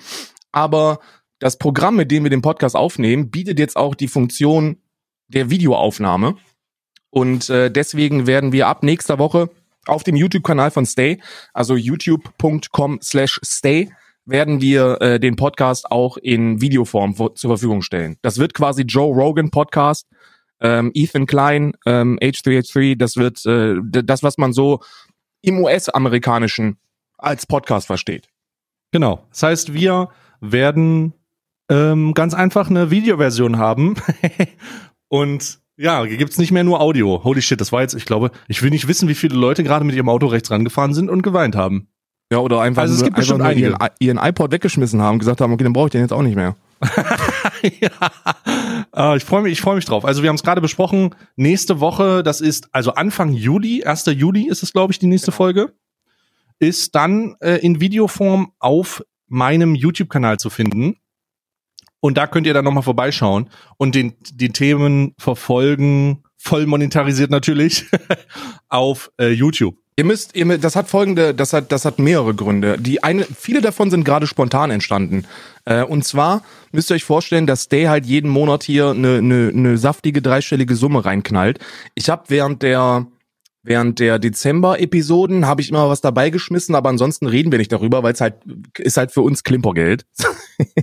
aber 0.56 1.00
das 1.38 1.58
Programm, 1.58 1.96
mit 1.96 2.10
dem 2.10 2.22
wir 2.22 2.30
den 2.30 2.40
Podcast 2.40 2.76
aufnehmen, 2.76 3.30
bietet 3.30 3.58
jetzt 3.58 3.76
auch 3.76 3.94
die 3.94 4.08
Funktion 4.08 4.78
der 5.28 5.50
Videoaufnahme. 5.50 6.36
Und 7.10 7.50
äh, 7.50 7.70
deswegen 7.70 8.26
werden 8.26 8.52
wir 8.52 8.66
ab 8.66 8.82
nächster 8.82 9.18
Woche 9.18 9.50
auf 9.84 10.02
dem 10.02 10.16
YouTube-Kanal 10.16 10.70
von 10.70 10.86
Stay, 10.86 11.20
also 11.52 11.76
youtube.com 11.76 13.00
slash 13.02 13.38
stay, 13.44 13.90
werden 14.24 14.62
wir 14.62 15.00
äh, 15.02 15.20
den 15.20 15.36
Podcast 15.36 15.90
auch 15.90 16.16
in 16.16 16.62
Videoform 16.62 17.14
zur 17.14 17.50
Verfügung 17.50 17.82
stellen. 17.82 18.16
Das 18.22 18.38
wird 18.38 18.54
quasi 18.54 18.82
Joe 18.82 19.14
Rogan 19.14 19.50
Podcast, 19.50 20.06
ähm, 20.60 20.90
Ethan 20.94 21.26
Klein, 21.26 21.74
ähm, 21.84 22.18
H3H3, 22.22 22.96
das 22.96 23.16
wird 23.16 23.44
äh, 23.44 23.76
das, 23.82 24.22
was 24.22 24.38
man 24.38 24.54
so 24.54 24.80
im 25.42 25.62
US-amerikanischen 25.62 26.78
als 27.18 27.44
Podcast 27.44 27.86
versteht. 27.86 28.26
Genau. 28.90 29.26
Das 29.30 29.42
heißt, 29.42 29.74
wir 29.74 30.08
werden 30.40 31.14
ähm, 31.68 32.14
ganz 32.14 32.34
einfach 32.34 32.70
eine 32.70 32.90
Videoversion 32.90 33.58
haben. 33.58 33.96
Und 35.08 35.60
ja, 35.76 36.04
hier 36.04 36.16
gibt's 36.16 36.38
nicht 36.38 36.52
mehr 36.52 36.64
nur 36.64 36.80
Audio. 36.80 37.22
Holy 37.22 37.42
shit, 37.42 37.60
das 37.60 37.72
war 37.72 37.82
jetzt, 37.82 37.94
ich 37.94 38.06
glaube, 38.06 38.30
ich 38.48 38.62
will 38.62 38.70
nicht 38.70 38.88
wissen, 38.88 39.08
wie 39.08 39.14
viele 39.14 39.36
Leute 39.36 39.62
gerade 39.62 39.84
mit 39.84 39.94
ihrem 39.94 40.08
Auto 40.08 40.26
rechts 40.26 40.50
rangefahren 40.50 40.94
sind 40.94 41.10
und 41.10 41.22
geweint 41.22 41.54
haben. 41.54 41.88
Ja, 42.32 42.38
oder 42.38 42.60
einfach, 42.60 42.82
Also 42.82 42.94
es 42.94 43.04
gibt 43.04 43.16
bestimmt 43.16 43.40
einfach 43.40 43.54
nur 43.54 43.62
ihren, 43.62 43.74
einige. 43.76 43.94
ihren 44.00 44.18
iPod 44.18 44.50
weggeschmissen 44.50 45.00
haben, 45.00 45.18
gesagt 45.18 45.40
haben, 45.40 45.52
okay, 45.52 45.64
dann 45.64 45.72
brauche 45.72 45.86
ich 45.86 45.92
den 45.92 46.00
jetzt 46.00 46.12
auch 46.12 46.22
nicht 46.22 46.34
mehr. 46.34 46.56
ja. 47.80 47.90
Äh, 48.94 49.16
ich 49.16 49.24
freue 49.24 49.42
mich, 49.42 49.52
ich 49.52 49.60
freue 49.60 49.76
mich 49.76 49.84
drauf. 49.84 50.04
Also 50.04 50.22
wir 50.22 50.28
haben 50.28 50.36
es 50.36 50.42
gerade 50.42 50.60
besprochen. 50.60 51.14
Nächste 51.36 51.78
Woche, 51.78 52.22
das 52.22 52.40
ist 52.40 52.68
also 52.72 52.94
Anfang 52.94 53.32
Juli, 53.32 53.84
1. 53.84 54.06
Juli 54.06 54.48
ist 54.48 54.62
es, 54.62 54.72
glaube 54.72 54.92
ich, 54.92 54.98
die 54.98 55.06
nächste 55.06 55.30
Folge, 55.30 55.72
ist 56.58 56.94
dann 56.94 57.36
äh, 57.40 57.58
in 57.58 57.80
Videoform 57.80 58.52
auf 58.58 59.02
meinem 59.28 59.74
YouTube-Kanal 59.74 60.38
zu 60.38 60.50
finden. 60.50 60.96
Und 62.00 62.18
da 62.18 62.26
könnt 62.26 62.46
ihr 62.46 62.54
dann 62.54 62.64
nochmal 62.64 62.82
vorbeischauen 62.82 63.50
und 63.78 63.94
den, 63.94 64.14
die 64.32 64.50
Themen 64.50 65.14
verfolgen, 65.18 66.22
voll 66.36 66.66
monetarisiert 66.66 67.30
natürlich, 67.30 67.86
auf 68.68 69.10
äh, 69.18 69.30
YouTube. 69.30 69.76
Ihr 69.98 70.04
müsst, 70.04 70.36
ihr, 70.36 70.58
das 70.58 70.76
hat 70.76 70.88
folgende, 70.88 71.34
das 71.34 71.54
hat, 71.54 71.72
das 71.72 71.86
hat 71.86 71.98
mehrere 71.98 72.34
Gründe. 72.34 72.76
Die 72.78 73.02
eine, 73.02 73.24
viele 73.24 73.62
davon 73.62 73.90
sind 73.90 74.04
gerade 74.04 74.26
spontan 74.26 74.70
entstanden. 74.70 75.24
Äh, 75.64 75.84
und 75.84 76.04
zwar 76.04 76.42
müsst 76.70 76.90
ihr 76.90 76.96
euch 76.96 77.04
vorstellen, 77.04 77.46
dass 77.46 77.62
Stay 77.62 77.86
halt 77.86 78.04
jeden 78.04 78.30
Monat 78.30 78.62
hier 78.62 78.90
eine, 78.90 79.16
eine, 79.16 79.50
eine 79.54 79.78
saftige 79.78 80.20
dreistellige 80.20 80.76
Summe 80.76 81.06
reinknallt. 81.06 81.60
Ich 81.94 82.10
habe 82.10 82.24
während 82.28 82.62
der 82.62 83.06
während 83.66 83.98
der 83.98 84.18
Dezember-Episoden 84.18 85.46
habe 85.46 85.60
ich 85.60 85.68
immer 85.68 85.88
was 85.88 86.00
dabei 86.00 86.30
geschmissen, 86.30 86.74
aber 86.74 86.88
ansonsten 86.88 87.26
reden 87.26 87.52
wir 87.52 87.58
nicht 87.58 87.72
darüber, 87.72 88.02
weil 88.02 88.12
es 88.12 88.20
halt 88.20 88.36
ist 88.78 88.96
halt 88.96 89.12
für 89.12 89.22
uns 89.22 89.42
Klimpergeld. 89.44 90.06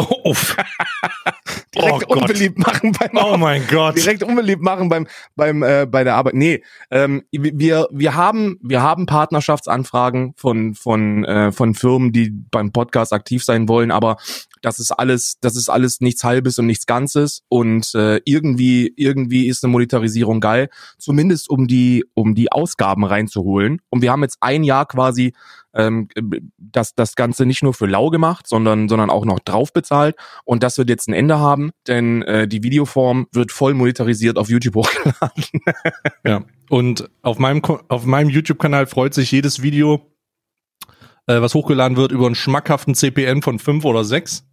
Oh, 0.00 0.30
uff. 0.30 0.56
Direkt 1.74 2.04
Oh 2.08 2.14
unbeliebt 2.14 2.58
machen 2.58 2.92
beim 2.92 3.10
oh 3.14 3.36
mein 3.36 3.66
Gott. 3.68 3.96
direkt 3.96 4.22
unbeliebt 4.22 4.62
machen 4.62 4.88
beim 4.88 5.06
beim 5.34 5.62
äh, 5.62 5.86
bei 5.86 6.04
der 6.04 6.14
Arbeit. 6.14 6.34
Nee, 6.34 6.62
ähm, 6.90 7.24
wir 7.32 7.88
wir 7.90 8.14
haben 8.14 8.58
wir 8.62 8.80
haben 8.80 9.06
Partnerschaftsanfragen 9.06 10.34
von 10.36 10.74
von 10.74 11.24
äh, 11.24 11.52
von 11.52 11.74
Firmen, 11.74 12.12
die 12.12 12.30
beim 12.30 12.72
Podcast 12.72 13.12
aktiv 13.12 13.44
sein 13.44 13.68
wollen, 13.68 13.90
aber 13.90 14.18
das 14.62 14.78
ist 14.78 14.92
alles 14.92 15.36
das 15.40 15.56
ist 15.56 15.68
alles 15.68 16.00
nichts 16.00 16.24
halbes 16.24 16.58
und 16.58 16.66
nichts 16.66 16.86
ganzes 16.86 17.42
und 17.48 17.94
äh, 17.94 18.20
irgendwie 18.24 18.92
irgendwie 18.96 19.48
ist 19.48 19.64
eine 19.64 19.72
Monetarisierung 19.72 20.40
geil, 20.40 20.68
zumindest 20.98 21.50
um 21.50 21.66
die 21.66 22.04
um 22.14 22.34
die 22.34 22.52
Ausgaben 22.52 23.04
reinzuholen. 23.04 23.80
Und 23.90 24.02
wir 24.02 24.12
haben 24.12 24.22
jetzt 24.22 24.38
ein 24.40 24.64
Jahr 24.64 24.86
quasi 24.86 25.32
ähm, 25.74 26.08
das 26.56 26.94
das 26.94 27.14
Ganze 27.14 27.46
nicht 27.46 27.62
nur 27.62 27.74
für 27.74 27.86
lau 27.86 28.10
gemacht, 28.10 28.46
sondern 28.46 28.88
sondern 28.88 29.10
auch 29.10 29.24
noch 29.24 29.40
drauf 29.40 29.72
bezahlt 29.72 30.16
und 30.44 30.62
das 30.62 30.78
wird 30.78 30.88
jetzt 30.88 31.08
ein 31.08 31.14
Ende 31.14 31.38
haben, 31.38 31.70
denn 31.86 32.22
äh, 32.22 32.48
die 32.48 32.62
Videoform 32.62 33.26
wird 33.32 33.52
voll 33.52 33.74
monetarisiert 33.74 34.38
auf 34.38 34.48
YouTube 34.48 34.76
hochgeladen. 34.76 35.44
Ja. 36.24 36.44
Und 36.68 37.08
auf 37.22 37.38
meinem, 37.38 37.62
auf 37.88 38.04
meinem 38.04 38.28
YouTube-Kanal 38.28 38.86
freut 38.86 39.14
sich 39.14 39.30
jedes 39.30 39.62
Video, 39.62 40.12
äh, 41.26 41.40
was 41.40 41.54
hochgeladen 41.54 41.96
wird, 41.96 42.12
über 42.12 42.26
einen 42.26 42.34
schmackhaften 42.34 42.94
CPM 42.94 43.42
von 43.42 43.58
fünf 43.58 43.84
oder 43.84 44.04
sechs. 44.04 44.44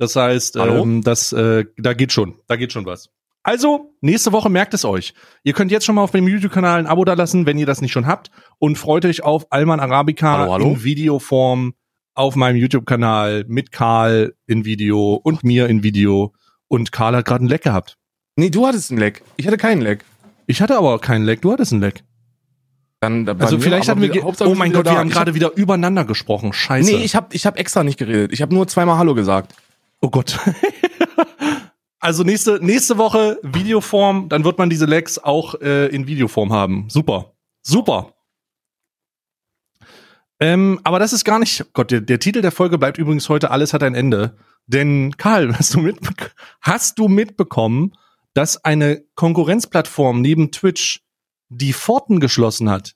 Das 0.00 0.16
heißt, 0.16 0.56
ähm, 0.56 1.02
das, 1.02 1.30
äh, 1.34 1.66
da 1.76 1.92
geht 1.92 2.10
schon, 2.10 2.36
da 2.48 2.56
geht 2.56 2.72
schon 2.72 2.86
was. 2.86 3.10
Also, 3.42 3.92
nächste 4.00 4.32
Woche 4.32 4.48
merkt 4.48 4.72
es 4.72 4.86
euch. 4.86 5.12
Ihr 5.44 5.52
könnt 5.52 5.70
jetzt 5.70 5.84
schon 5.84 5.94
mal 5.94 6.02
auf 6.02 6.10
dem 6.10 6.26
YouTube-Kanal 6.26 6.78
ein 6.78 6.86
Abo 6.86 7.04
dalassen, 7.04 7.44
wenn 7.44 7.58
ihr 7.58 7.66
das 7.66 7.82
nicht 7.82 7.92
schon 7.92 8.06
habt. 8.06 8.30
Und 8.58 8.76
freut 8.76 9.04
euch 9.04 9.22
auf 9.22 9.46
Alman 9.50 9.78
Arabica 9.78 10.38
Hallo, 10.38 10.52
hallo? 10.52 10.64
in 10.68 10.84
Videoform 10.84 11.74
auf 12.14 12.34
meinem 12.34 12.56
YouTube-Kanal 12.56 13.44
mit 13.46 13.72
Karl 13.72 14.34
in 14.46 14.64
Video 14.64 15.20
und 15.22 15.44
mir 15.44 15.68
in 15.68 15.82
Video. 15.82 16.32
Und 16.66 16.92
Karl 16.92 17.16
hat 17.16 17.26
gerade 17.26 17.44
ein 17.44 17.48
Leck 17.48 17.62
gehabt. 17.62 17.98
nee, 18.36 18.48
du 18.48 18.66
hattest 18.66 18.90
einen 18.90 19.00
Leck. 19.00 19.22
Ich 19.36 19.46
hatte 19.46 19.58
keinen 19.58 19.82
Leck. 19.82 20.02
Ich 20.46 20.62
hatte 20.62 20.78
aber 20.78 20.98
keinen 20.98 21.26
Leck, 21.26 21.42
du 21.42 21.52
hattest 21.52 21.72
ein 21.72 21.80
Leck. 21.80 22.04
Dann, 23.00 23.28
also 23.28 23.56
mir, 23.56 23.62
vielleicht 23.62 23.88
hatten 23.90 24.00
wir, 24.00 24.14
wir 24.14 24.24
oh 24.24 24.54
mein 24.54 24.72
Gott, 24.72 24.86
wir 24.86 24.96
haben 24.96 25.10
gerade 25.10 25.34
wieder 25.34 25.54
übereinander 25.56 26.06
gesprochen. 26.06 26.54
Scheiße. 26.54 26.90
Nee, 26.90 27.04
ich 27.04 27.14
habe 27.14 27.34
ich 27.34 27.44
hab 27.44 27.58
extra 27.58 27.84
nicht 27.84 27.98
geredet. 27.98 28.32
Ich 28.32 28.40
habe 28.40 28.54
nur 28.54 28.66
zweimal 28.66 28.96
Hallo 28.96 29.14
gesagt. 29.14 29.54
Oh 30.00 30.10
Gott. 30.10 30.38
also 32.00 32.22
nächste, 32.22 32.58
nächste 32.64 32.98
Woche 32.98 33.38
Videoform, 33.42 34.28
dann 34.28 34.44
wird 34.44 34.58
man 34.58 34.70
diese 34.70 34.86
Legs 34.86 35.18
auch 35.18 35.54
äh, 35.60 35.86
in 35.88 36.06
Videoform 36.06 36.52
haben. 36.52 36.88
Super. 36.88 37.34
Super. 37.62 38.14
Ähm, 40.40 40.80
aber 40.84 40.98
das 40.98 41.12
ist 41.12 41.24
gar 41.24 41.38
nicht, 41.38 41.66
Gott, 41.74 41.90
der, 41.90 42.00
der 42.00 42.18
Titel 42.18 42.40
der 42.40 42.52
Folge 42.52 42.78
bleibt 42.78 42.96
übrigens 42.96 43.28
heute 43.28 43.50
Alles 43.50 43.74
hat 43.74 43.82
ein 43.82 43.94
Ende. 43.94 44.36
Denn 44.66 45.16
Karl, 45.16 45.54
hast 45.56 45.74
du, 45.74 45.80
mit, 45.80 45.98
hast 46.62 46.98
du 46.98 47.08
mitbekommen, 47.08 47.92
dass 48.32 48.64
eine 48.64 49.04
Konkurrenzplattform 49.16 50.22
neben 50.22 50.50
Twitch 50.50 51.02
die 51.48 51.74
Pforten 51.74 52.20
geschlossen 52.20 52.70
hat? 52.70 52.94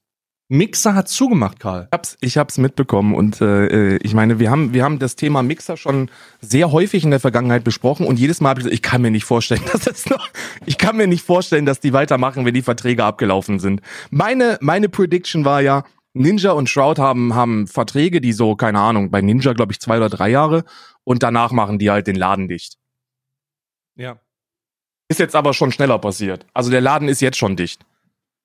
Mixer 0.49 0.95
hat 0.95 1.09
zugemacht, 1.09 1.59
Karl. 1.59 1.89
Ich 1.91 1.93
hab's, 1.93 2.17
ich 2.21 2.37
hab's 2.37 2.59
mitbekommen 2.59 3.15
und 3.15 3.41
äh, 3.41 3.97
ich 3.97 4.13
meine, 4.13 4.39
wir 4.39 4.51
haben, 4.51 4.75
wir 4.75 4.85
haben 4.85 4.99
das 4.99 5.17
Thema 5.17 5.43
Mixer 5.43 5.79
schon 5.79 6.11
sehr 6.41 6.71
häufig 6.71 7.03
in 7.03 7.11
der 7.11 7.21
Vergangenheit 7.21 7.65
besprochen 7.65 8.07
und 8.07 8.19
jedes 8.19 8.41
Mal 8.41 8.51
habe 8.51 8.61
ich 8.61 8.65
gesagt, 8.65 8.75
ich 8.75 8.83
kann 8.83 9.01
mir 9.01 9.11
nicht 9.11 9.25
vorstellen, 9.25 9.63
dass 9.73 9.85
das 9.85 10.09
noch, 10.11 10.29
ich 10.67 10.77
kann 10.77 10.97
mir 10.97 11.07
nicht 11.07 11.25
vorstellen, 11.25 11.65
dass 11.65 11.81
die 11.81 11.95
weitermachen, 11.95 12.45
wenn 12.45 12.55
die 12.55 12.63
Verträge 12.63 13.05
abgelaufen 13.05 13.59
sind. 13.59 13.81
Meine, 14.11 14.59
meine 14.61 14.91
Prediction 14.91 15.47
war 15.47 15.63
ja, 15.63 15.85
Ninja 16.13 16.53
und 16.53 16.69
Shroud 16.69 16.99
haben, 16.99 17.35
haben 17.35 17.67
Verträge, 17.67 18.21
die 18.21 18.33
so, 18.33 18.55
keine 18.55 18.81
Ahnung, 18.81 19.11
bei 19.11 19.23
Ninja 19.23 19.55
glaube 19.55 19.73
ich 19.73 19.81
zwei 19.81 19.97
oder 19.97 20.11
drei 20.11 20.29
Jahre 20.29 20.65
und 21.05 21.23
danach 21.23 21.53
machen 21.53 21.79
die 21.79 21.91
halt 21.91 22.07
den 22.07 22.17
Laden 22.17 22.49
dicht. 22.49 22.77
Ja. 23.97 24.21
Ist 25.09 25.21
jetzt 25.21 25.35
aber 25.35 25.55
schon 25.55 25.73
schneller 25.73 25.99
passiert. 25.99 26.47
Also 26.53 26.71
der 26.71 26.81
Laden 26.81 27.09
ist 27.09 27.21
jetzt 27.21 27.39
schon 27.39 27.57
dicht. 27.57 27.85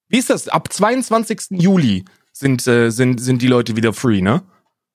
Wie 0.09 0.17
ist 0.17 0.29
das? 0.29 0.47
Ab 0.49 0.73
22. 0.73 1.61
Juli 1.61 2.03
sind, 2.33 2.67
äh, 2.67 2.89
sind, 2.89 3.21
sind 3.21 3.41
die 3.41 3.47
Leute 3.47 3.75
wieder 3.75 3.93
free, 3.93 4.21
ne? 4.21 4.41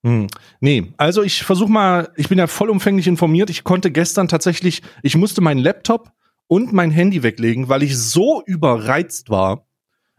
Hm. 0.04 0.26
Nee, 0.60 0.92
also 0.98 1.22
ich 1.22 1.44
versuche 1.44 1.70
mal, 1.70 2.10
ich 2.16 2.28
bin 2.28 2.38
ja 2.38 2.46
vollumfänglich 2.46 3.06
informiert. 3.06 3.48
Ich 3.48 3.64
konnte 3.64 3.90
gestern 3.90 4.28
tatsächlich, 4.28 4.82
ich 5.02 5.16
musste 5.16 5.40
meinen 5.40 5.60
Laptop 5.60 6.12
und 6.46 6.72
mein 6.72 6.90
Handy 6.90 7.22
weglegen, 7.22 7.68
weil 7.68 7.82
ich 7.82 7.96
so 7.96 8.42
überreizt 8.44 9.30
war, 9.30 9.66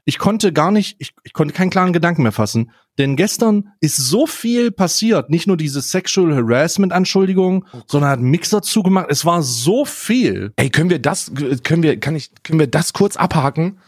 ich 0.05 0.19
konnte 0.19 0.53
gar 0.53 0.71
nicht, 0.71 0.95
ich, 0.99 1.13
ich 1.23 1.33
konnte 1.33 1.53
keinen 1.53 1.71
klaren 1.71 1.91
Gedanken 1.91 2.23
mehr 2.23 2.31
fassen. 2.31 2.71
Denn 2.99 3.15
gestern 3.15 3.71
ist 3.81 3.97
so 3.97 4.27
viel 4.27 4.71
passiert. 4.71 5.29
Nicht 5.29 5.47
nur 5.47 5.57
diese 5.57 5.81
Sexual 5.81 6.35
Harassment 6.35 6.93
Anschuldigung, 6.93 7.65
oh 7.73 7.81
sondern 7.87 8.11
hat 8.11 8.19
Mixer 8.21 8.61
zugemacht. 8.61 9.07
Es 9.09 9.25
war 9.25 9.41
so 9.41 9.83
viel. 9.83 10.53
Ey, 10.55 10.69
können 10.69 10.91
wir 10.91 10.99
das, 10.99 11.31
können 11.63 11.83
wir, 11.83 11.99
kann 11.99 12.15
ich, 12.15 12.29
können 12.43 12.59
wir 12.59 12.67
das 12.67 12.93
kurz 12.93 13.17
abhaken? 13.17 13.79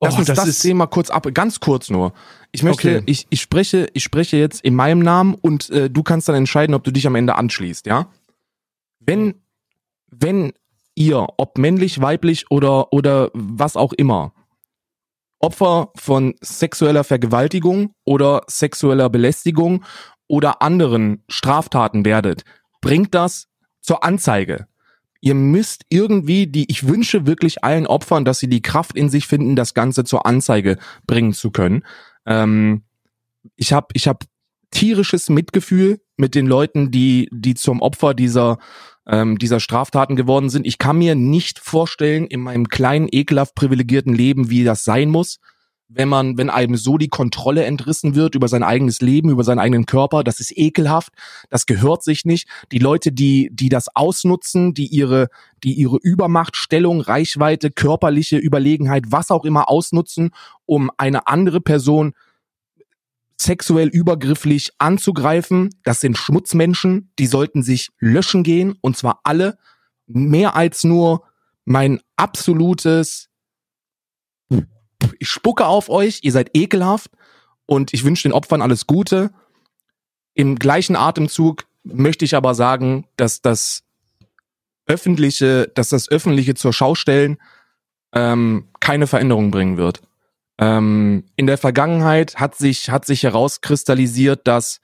Lass 0.00 0.14
oh, 0.14 0.18
uns 0.18 0.26
das, 0.28 0.44
das 0.44 0.58
Thema 0.60 0.86
kurz 0.86 1.10
ab, 1.10 1.26
ganz 1.34 1.58
kurz 1.58 1.90
nur. 1.90 2.12
Ich 2.52 2.62
möchte, 2.62 2.98
okay. 2.98 3.02
ich, 3.06 3.26
ich 3.30 3.40
spreche, 3.40 3.88
ich 3.94 4.04
spreche 4.04 4.36
jetzt 4.36 4.60
in 4.60 4.74
meinem 4.74 5.00
Namen 5.00 5.34
und 5.34 5.70
äh, 5.70 5.90
du 5.90 6.02
kannst 6.02 6.28
dann 6.28 6.36
entscheiden, 6.36 6.74
ob 6.74 6.84
du 6.84 6.92
dich 6.92 7.06
am 7.06 7.16
Ende 7.16 7.34
anschließt, 7.34 7.86
ja? 7.86 8.08
Wenn, 9.00 9.34
wenn 10.10 10.52
ihr, 10.94 11.26
ob 11.36 11.58
männlich, 11.58 12.00
weiblich 12.00 12.50
oder, 12.50 12.92
oder 12.92 13.30
was 13.34 13.76
auch 13.76 13.92
immer, 13.92 14.32
Opfer 15.40 15.90
von 15.96 16.34
sexueller 16.40 17.04
Vergewaltigung 17.04 17.92
oder 18.04 18.42
sexueller 18.48 19.08
Belästigung 19.08 19.84
oder 20.26 20.62
anderen 20.62 21.24
Straftaten 21.28 22.04
werdet, 22.04 22.44
bringt 22.80 23.14
das 23.14 23.48
zur 23.80 24.04
Anzeige. 24.04 24.66
Ihr 25.20 25.34
müsst 25.34 25.84
irgendwie 25.88 26.46
die, 26.46 26.70
ich 26.70 26.86
wünsche 26.86 27.26
wirklich 27.26 27.64
allen 27.64 27.86
Opfern, 27.86 28.24
dass 28.24 28.38
sie 28.38 28.48
die 28.48 28.62
Kraft 28.62 28.96
in 28.96 29.08
sich 29.08 29.26
finden, 29.26 29.56
das 29.56 29.74
Ganze 29.74 30.04
zur 30.04 30.26
Anzeige 30.26 30.78
bringen 31.06 31.32
zu 31.32 31.50
können. 31.50 31.84
Ähm, 32.26 32.82
ich 33.56 33.72
habe 33.72 33.88
ich 33.94 34.06
hab 34.06 34.24
tierisches 34.70 35.28
Mitgefühl 35.28 36.00
mit 36.16 36.34
den 36.34 36.46
Leuten, 36.46 36.90
die, 36.90 37.28
die 37.32 37.54
zum 37.54 37.80
Opfer 37.80 38.14
dieser 38.14 38.58
ähm, 39.08 39.38
dieser 39.38 39.58
Straftaten 39.58 40.16
geworden 40.16 40.50
sind. 40.50 40.66
Ich 40.66 40.78
kann 40.78 40.98
mir 40.98 41.14
nicht 41.14 41.58
vorstellen, 41.58 42.26
in 42.26 42.40
meinem 42.40 42.68
kleinen, 42.68 43.08
ekelhaft 43.10 43.54
privilegierten 43.54 44.14
Leben, 44.14 44.50
wie 44.50 44.64
das 44.64 44.84
sein 44.84 45.08
muss, 45.08 45.40
wenn 45.88 46.08
man, 46.08 46.36
wenn 46.36 46.50
einem 46.50 46.76
so 46.76 46.98
die 46.98 47.08
Kontrolle 47.08 47.64
entrissen 47.64 48.14
wird 48.14 48.34
über 48.34 48.46
sein 48.48 48.62
eigenes 48.62 49.00
Leben, 49.00 49.30
über 49.30 49.42
seinen 49.42 49.58
eigenen 49.58 49.86
Körper, 49.86 50.22
das 50.22 50.38
ist 50.38 50.52
ekelhaft, 50.56 51.12
das 51.48 51.64
gehört 51.64 52.04
sich 52.04 52.26
nicht. 52.26 52.46
Die 52.72 52.78
Leute, 52.78 53.10
die, 53.10 53.48
die 53.52 53.70
das 53.70 53.88
ausnutzen, 53.96 54.74
die 54.74 54.86
ihre, 54.86 55.28
die 55.64 55.72
ihre 55.72 55.96
Übermacht, 55.96 56.56
Stellung, 56.56 57.00
Reichweite, 57.00 57.70
körperliche 57.70 58.36
Überlegenheit, 58.36 59.04
was 59.08 59.30
auch 59.30 59.46
immer 59.46 59.70
ausnutzen, 59.70 60.30
um 60.66 60.90
eine 60.98 61.26
andere 61.26 61.62
Person 61.62 62.12
sexuell 63.40 63.88
übergrifflich 63.88 64.72
anzugreifen. 64.78 65.70
Das 65.84 66.00
sind 66.00 66.18
Schmutzmenschen, 66.18 67.12
die 67.18 67.26
sollten 67.26 67.62
sich 67.62 67.90
löschen 67.98 68.42
gehen 68.42 68.74
und 68.82 68.96
zwar 68.96 69.20
alle. 69.24 69.56
Mehr 70.06 70.54
als 70.54 70.84
nur 70.84 71.22
mein 71.64 72.00
absolutes, 72.16 73.27
ich 75.18 75.28
spucke 75.28 75.66
auf 75.66 75.88
euch, 75.88 76.20
ihr 76.22 76.32
seid 76.32 76.50
ekelhaft 76.54 77.10
und 77.66 77.92
ich 77.92 78.04
wünsche 78.04 78.24
den 78.24 78.32
Opfern 78.32 78.62
alles 78.62 78.86
Gute. 78.86 79.30
Im 80.34 80.56
gleichen 80.56 80.96
Atemzug 80.96 81.64
möchte 81.82 82.24
ich 82.24 82.34
aber 82.34 82.54
sagen, 82.54 83.06
dass 83.16 83.42
das 83.42 83.82
öffentliche, 84.86 85.68
dass 85.74 85.90
das 85.90 86.08
öffentliche 86.10 86.54
zur 86.54 86.72
Schaustellen 86.72 87.38
ähm, 88.12 88.68
keine 88.80 89.06
Veränderung 89.06 89.50
bringen 89.50 89.76
wird. 89.76 90.00
Ähm, 90.58 91.24
in 91.36 91.46
der 91.46 91.58
Vergangenheit 91.58 92.36
hat 92.36 92.56
sich, 92.56 92.90
hat 92.90 93.04
sich 93.04 93.22
herauskristallisiert, 93.22 94.46
dass 94.46 94.80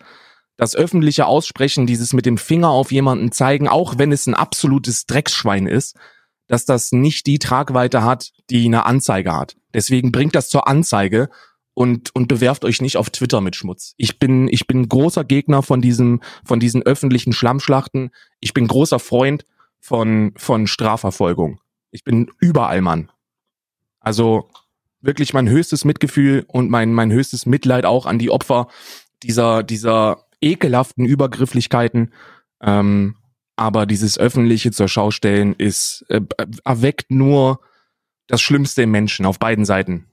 das 0.57 0.77
öffentliche 0.77 1.27
Aussprechen, 1.27 1.87
dieses 1.87 2.13
mit 2.13 2.27
dem 2.27 2.39
Finger 2.39 2.69
auf 2.69 2.93
jemanden 2.93 3.33
zeigen, 3.33 3.67
auch 3.67 3.99
wenn 3.99 4.13
es 4.13 4.27
ein 4.27 4.35
absolutes 4.35 5.07
Drecksschwein 5.07 5.67
ist, 5.67 5.97
dass 6.47 6.65
das 6.65 6.93
nicht 6.93 7.27
die 7.27 7.39
Tragweite 7.39 8.03
hat, 8.03 8.33
die 8.51 8.67
eine 8.67 8.87
Anzeige 8.87 9.35
hat. 9.35 9.57
Deswegen 9.73 10.13
bringt 10.13 10.35
das 10.35 10.49
zur 10.49 10.69
Anzeige 10.69 11.29
und, 11.75 12.15
und 12.15 12.29
bewerft 12.29 12.65
euch 12.65 12.81
nicht 12.81 12.97
auf 12.97 13.11
Twitter 13.11 13.41
mit 13.41 13.57
Schmutz. 13.57 13.95
Ich 13.97 14.19
bin, 14.19 14.49
ich 14.49 14.67
bin 14.67 14.89
großer 14.89 15.25
Gegner 15.25 15.63
von 15.63 15.81
diesem, 15.81 16.23
von 16.45 16.61
diesen 16.61 16.83
öffentlichen 16.83 17.33
Schlammschlachten. 17.33 18.11
Ich 18.41 18.55
bin 18.55 18.67
großer 18.67 18.99
Freund 18.99 19.45
von, 19.81 20.33
von 20.37 20.67
Strafverfolgung. 20.67 21.61
Ich 21.91 22.05
bin 22.05 22.31
überall 22.39 22.81
Mann. 22.81 23.11
Also 24.01 24.49
wirklich 25.01 25.35
mein 25.35 25.49
höchstes 25.49 25.85
Mitgefühl 25.85 26.45
und 26.47 26.71
mein, 26.71 26.93
mein 26.93 27.13
höchstes 27.13 27.47
Mitleid 27.47 27.85
auch 27.85 28.07
an 28.07 28.19
die 28.19 28.31
Opfer 28.31 28.69
dieser, 29.23 29.63
dieser 29.63 30.25
ekelhaften 30.41 31.05
Übergrifflichkeiten. 31.05 32.13
Ähm, 32.61 33.17
aber 33.57 33.87
dieses 33.87 34.19
öffentliche 34.19 34.73
zur 34.73 34.89
Schaustellen 34.89 35.55
ist, 35.55 36.05
äh, 36.09 36.21
erweckt 36.65 37.11
nur 37.11 37.61
das 38.27 38.41
Schlimmste 38.41 38.83
im 38.83 38.91
Menschen 38.91 39.27
auf 39.27 39.39
beiden 39.39 39.65
Seiten. 39.65 40.07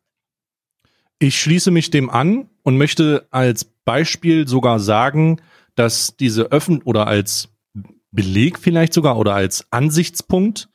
Ich 1.19 1.39
schließe 1.39 1.71
mich 1.71 1.91
dem 1.91 2.09
an 2.09 2.49
und 2.63 2.77
möchte 2.77 3.27
als 3.31 3.63
Beispiel 3.63 4.47
sogar 4.47 4.79
sagen, 4.79 5.41
dass 5.75 6.15
diese 6.17 6.51
Öffn 6.51 6.81
oder 6.83 7.07
als 7.07 7.49
Beleg 8.11 8.59
vielleicht 8.59 8.93
sogar 8.93 9.17
oder 9.17 9.33
als 9.33 9.65
Ansichtspunkt 9.71 10.69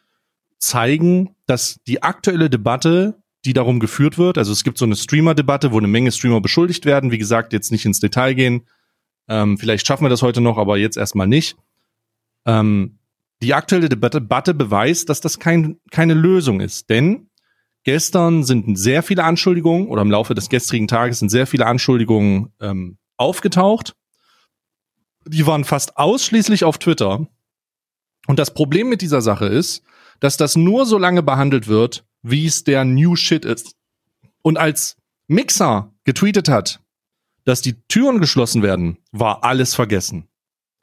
zeigen, 0.58 1.35
dass 1.46 1.80
die 1.87 2.02
aktuelle 2.02 2.49
Debatte 2.49 3.23
die 3.46 3.52
darum 3.52 3.80
geführt 3.80 4.18
wird. 4.18 4.37
Also 4.37 4.52
es 4.52 4.64
gibt 4.64 4.76
so 4.76 4.85
eine 4.85 4.96
Streamer-Debatte, 4.96 5.73
wo 5.73 5.78
eine 5.78 5.87
Menge 5.87 6.12
Streamer 6.12 6.40
beschuldigt 6.40 6.85
werden. 6.85 7.12
Wie 7.12 7.18
gesagt, 7.18 7.52
jetzt 7.52 7.70
nicht 7.70 7.87
ins 7.87 8.00
Detail 8.00 8.35
gehen. 8.35 8.66
Ähm, 9.28 9.56
vielleicht 9.56 9.87
schaffen 9.87 10.04
wir 10.04 10.08
das 10.08 10.23
heute 10.23 10.40
noch, 10.40 10.58
aber 10.58 10.76
jetzt 10.76 10.96
erstmal 10.96 11.28
nicht. 11.28 11.56
Ähm, 12.46 12.98
die 13.42 13.54
aktuelle 13.54 13.88
Debatte, 13.88 14.54
beweist, 14.54 15.08
dass 15.08 15.20
das 15.20 15.38
kein, 15.38 15.78
keine 15.90 16.14
Lösung 16.14 16.60
ist. 16.60 16.88
Denn 16.88 17.28
gestern 17.84 18.44
sind 18.44 18.78
sehr 18.78 19.02
viele 19.02 19.24
Anschuldigungen 19.24 19.88
oder 19.88 20.02
im 20.02 20.10
Laufe 20.10 20.34
des 20.34 20.48
gestrigen 20.48 20.88
Tages 20.88 21.18
sind 21.18 21.28
sehr 21.28 21.46
viele 21.46 21.66
Anschuldigungen 21.66 22.52
ähm, 22.60 22.98
aufgetaucht. 23.16 23.94
Die 25.26 25.46
waren 25.46 25.64
fast 25.64 25.96
ausschließlich 25.96 26.64
auf 26.64 26.78
Twitter. 26.78 27.26
Und 28.26 28.38
das 28.38 28.54
Problem 28.54 28.88
mit 28.88 29.02
dieser 29.02 29.20
Sache 29.20 29.46
ist, 29.46 29.82
dass 30.20 30.36
das 30.36 30.56
nur 30.56 30.86
so 30.86 30.98
lange 30.98 31.22
behandelt 31.22 31.68
wird, 31.68 32.06
wie 32.22 32.46
es 32.46 32.64
der 32.64 32.84
New 32.84 33.16
Shit 33.16 33.44
ist. 33.44 33.76
Und 34.42 34.56
als 34.56 34.96
Mixer 35.28 35.92
getweetet 36.04 36.48
hat, 36.48 36.80
dass 37.44 37.60
die 37.60 37.80
Türen 37.88 38.20
geschlossen 38.20 38.62
werden, 38.62 38.98
war 39.12 39.44
alles 39.44 39.74
vergessen. 39.74 40.28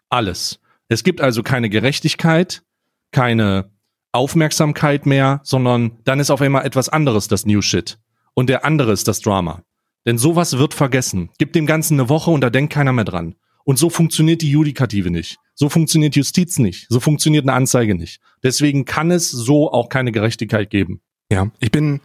Alles. 0.10 0.60
Es 0.88 1.04
gibt 1.04 1.22
also 1.22 1.44
keine 1.44 1.70
Gerechtigkeit, 1.70 2.64
keine 3.12 3.72
Aufmerksamkeit 4.12 5.06
mehr, 5.06 5.42
sondern 5.44 6.00
dann 6.04 6.20
ist 6.20 6.30
auf 6.30 6.42
einmal 6.42 6.66
etwas 6.66 6.90
anderes 6.90 7.28
das 7.28 7.46
New 7.46 7.62
Shit. 7.62 7.98
Und 8.36 8.48
der 8.48 8.66
andere 8.66 8.92
ist 8.92 9.08
das 9.08 9.22
Drama. 9.22 9.64
Denn 10.06 10.18
sowas 10.18 10.58
wird 10.58 10.74
vergessen. 10.74 11.30
Gibt 11.38 11.56
dem 11.56 11.66
Ganzen 11.66 12.00
eine 12.00 12.10
Woche 12.10 12.32
und 12.32 12.42
da 12.42 12.50
denkt 12.50 12.74
keiner 12.74 12.94
mehr 12.94 13.06
dran. 13.06 13.36
Und 13.64 13.80
so 13.80 13.90
funktioniert 13.90 14.42
die 14.42 14.50
Judikative 14.50 15.10
nicht. 15.10 15.38
So 15.56 15.70
funktioniert 15.70 16.16
Justiz 16.16 16.60
nicht. 16.60 16.88
So 16.90 17.00
funktioniert 17.00 17.46
eine 17.46 17.54
Anzeige 17.54 17.96
nicht. 17.96 18.20
Deswegen 18.44 18.86
kann 18.86 19.12
es 19.12 19.32
so 19.32 19.72
auch 19.72 19.90
keine 19.90 20.12
Gerechtigkeit 20.12 20.70
geben. 20.70 21.02
Ja, 21.32 21.50
ich 21.60 21.72
bin, 21.72 22.02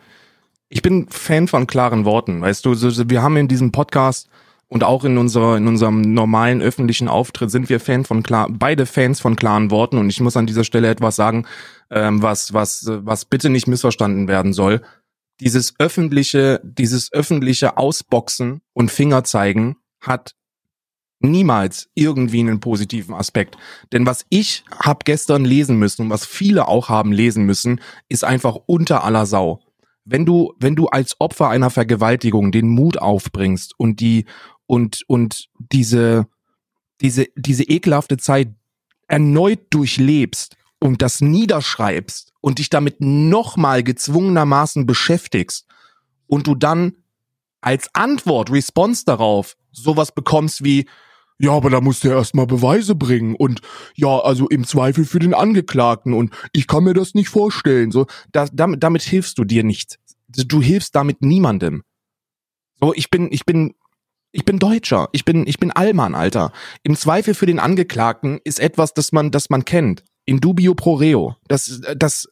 ich 0.69 0.83
bin 0.83 1.09
Fan 1.09 1.49
von 1.49 1.67
klaren 1.67 2.05
Worten. 2.05 2.41
Weißt 2.41 2.65
du, 2.65 2.75
wir 2.75 3.23
haben 3.23 3.37
in 3.37 3.49
diesem 3.49 3.73
Podcast 3.73 4.29
und 4.69 4.85
auch 4.85 5.05
in 5.05 5.19
unserer 5.19 5.57
in 5.57 5.67
unserem 5.67 6.01
normalen 6.03 6.63
öffentlichen 6.63 7.09
Auftritt 7.09 7.51
sind 7.51 7.69
wir 7.69 7.81
Fan 7.81 8.05
von 8.05 8.23
klar 8.23 8.49
beide 8.51 8.87
Fans 8.87 9.21
von 9.21 9.37
klaren 9.37 9.71
Worten 9.71 9.99
und 9.99 10.11
ich 10.11 10.21
muss 10.21 10.37
an 10.37 10.47
dieser 10.47 10.65
Stelle 10.65 10.89
etwas 10.89 11.17
sagen, 11.17 11.47
ähm, 11.91 12.23
was 12.23 12.53
was 12.53 12.85
was 12.87 13.25
bitte 13.25 13.51
nicht 13.51 13.67
missverstanden 13.67 14.29
werden 14.29 14.53
soll. 14.53 14.83
Dieses 15.41 15.75
öffentliche 15.79 16.61
dieses 16.63 17.13
öffentliche 17.13 17.77
Ausboxen 17.77 18.61
und 18.75 18.91
Fingerzeigen 18.91 19.77
hat 20.01 20.35
niemals 21.21 21.89
irgendwie 21.95 22.41
einen 22.41 22.61
positiven 22.61 23.15
Aspekt. 23.15 23.57
Denn 23.93 24.07
was 24.07 24.25
ich 24.29 24.65
hab 24.79 25.05
gestern 25.05 25.45
lesen 25.45 25.79
müssen 25.79 26.03
und 26.03 26.11
was 26.11 26.25
viele 26.25 26.69
auch 26.69 26.89
haben 26.89 27.13
lesen 27.13 27.45
müssen, 27.45 27.81
ist 28.09 28.25
einfach 28.25 28.57
unter 28.67 29.05
aller 29.05 29.27
Sau. 29.27 29.61
Wenn 30.11 30.25
du, 30.25 30.55
wenn 30.59 30.75
du 30.75 30.87
als 30.87 31.21
Opfer 31.21 31.49
einer 31.49 31.71
Vergewaltigung 31.71 32.51
den 32.51 32.69
Mut 32.69 32.99
aufbringst 32.99 33.75
und 33.77 34.01
die, 34.01 34.25
und, 34.67 35.03
und 35.07 35.49
diese, 35.59 36.27
diese, 37.01 37.27
diese 37.37 37.65
ekelhafte 37.65 38.17
Zeit 38.17 38.49
erneut 39.07 39.61
durchlebst 39.71 40.57
und 40.81 41.03
das 41.03 41.21
niederschreibst 41.21 42.33
und 42.41 42.59
dich 42.59 42.71
damit 42.71 43.01
nochmal 43.01 43.83
gezwungenermaßen 43.83 44.87
beschäftigst 44.87 45.67
und 46.27 46.47
du 46.47 46.55
dann 46.55 46.95
als 47.61 47.95
Antwort, 47.95 48.51
Response 48.51 49.05
darauf, 49.05 49.57
sowas 49.73 50.13
bekommst 50.13 50.65
wie, 50.65 50.87
ja, 51.39 51.53
aber 51.53 51.71
da 51.71 51.81
musst 51.81 52.03
du 52.03 52.09
ja 52.09 52.17
erstmal 52.17 52.47
Beweise 52.47 52.97
bringen 52.97 53.37
und 53.37 53.61
ja, 53.95 54.19
also 54.19 54.49
im 54.49 54.65
Zweifel 54.65 55.05
für 55.05 55.21
den 55.21 55.35
Angeklagten 55.35 56.13
und 56.13 56.35
ich 56.53 56.67
kann 56.67 56.85
mir 56.85 56.95
das 56.95 57.15
nicht 57.15 57.29
vorstellen. 57.29 57.93
So, 57.93 58.07
da, 58.33 58.47
damit, 58.53 58.83
damit 58.83 59.03
hilfst 59.03 59.39
du 59.39 59.45
dir 59.45 59.63
nicht. 59.63 59.99
Du 60.29 60.61
hilfst 60.61 60.95
damit 60.97 61.23
niemandem. 61.23 61.85
So, 62.81 62.93
ich 62.93 63.11
bin, 63.11 63.29
ich 63.31 63.45
bin, 63.45 63.75
ich 64.33 64.45
bin 64.45 64.59
Deutscher. 64.59 65.09
Ich 65.13 65.25
bin, 65.25 65.47
ich 65.47 65.59
bin 65.59 65.71
Allmann, 65.71 66.15
Alter. 66.15 66.53
Im 66.83 66.97
Zweifel 66.97 67.35
für 67.35 67.47
den 67.47 67.61
Angeklagten 67.61 68.41
ist 68.43 68.59
etwas, 68.59 68.93
das 68.93 69.13
man, 69.13 69.31
das 69.31 69.49
man 69.49 69.65
kennt. 69.65 70.05
In 70.25 70.41
dubio 70.41 70.75
pro 70.75 70.95
reo. 70.95 71.37
Das, 71.47 71.81
das, 71.97 72.29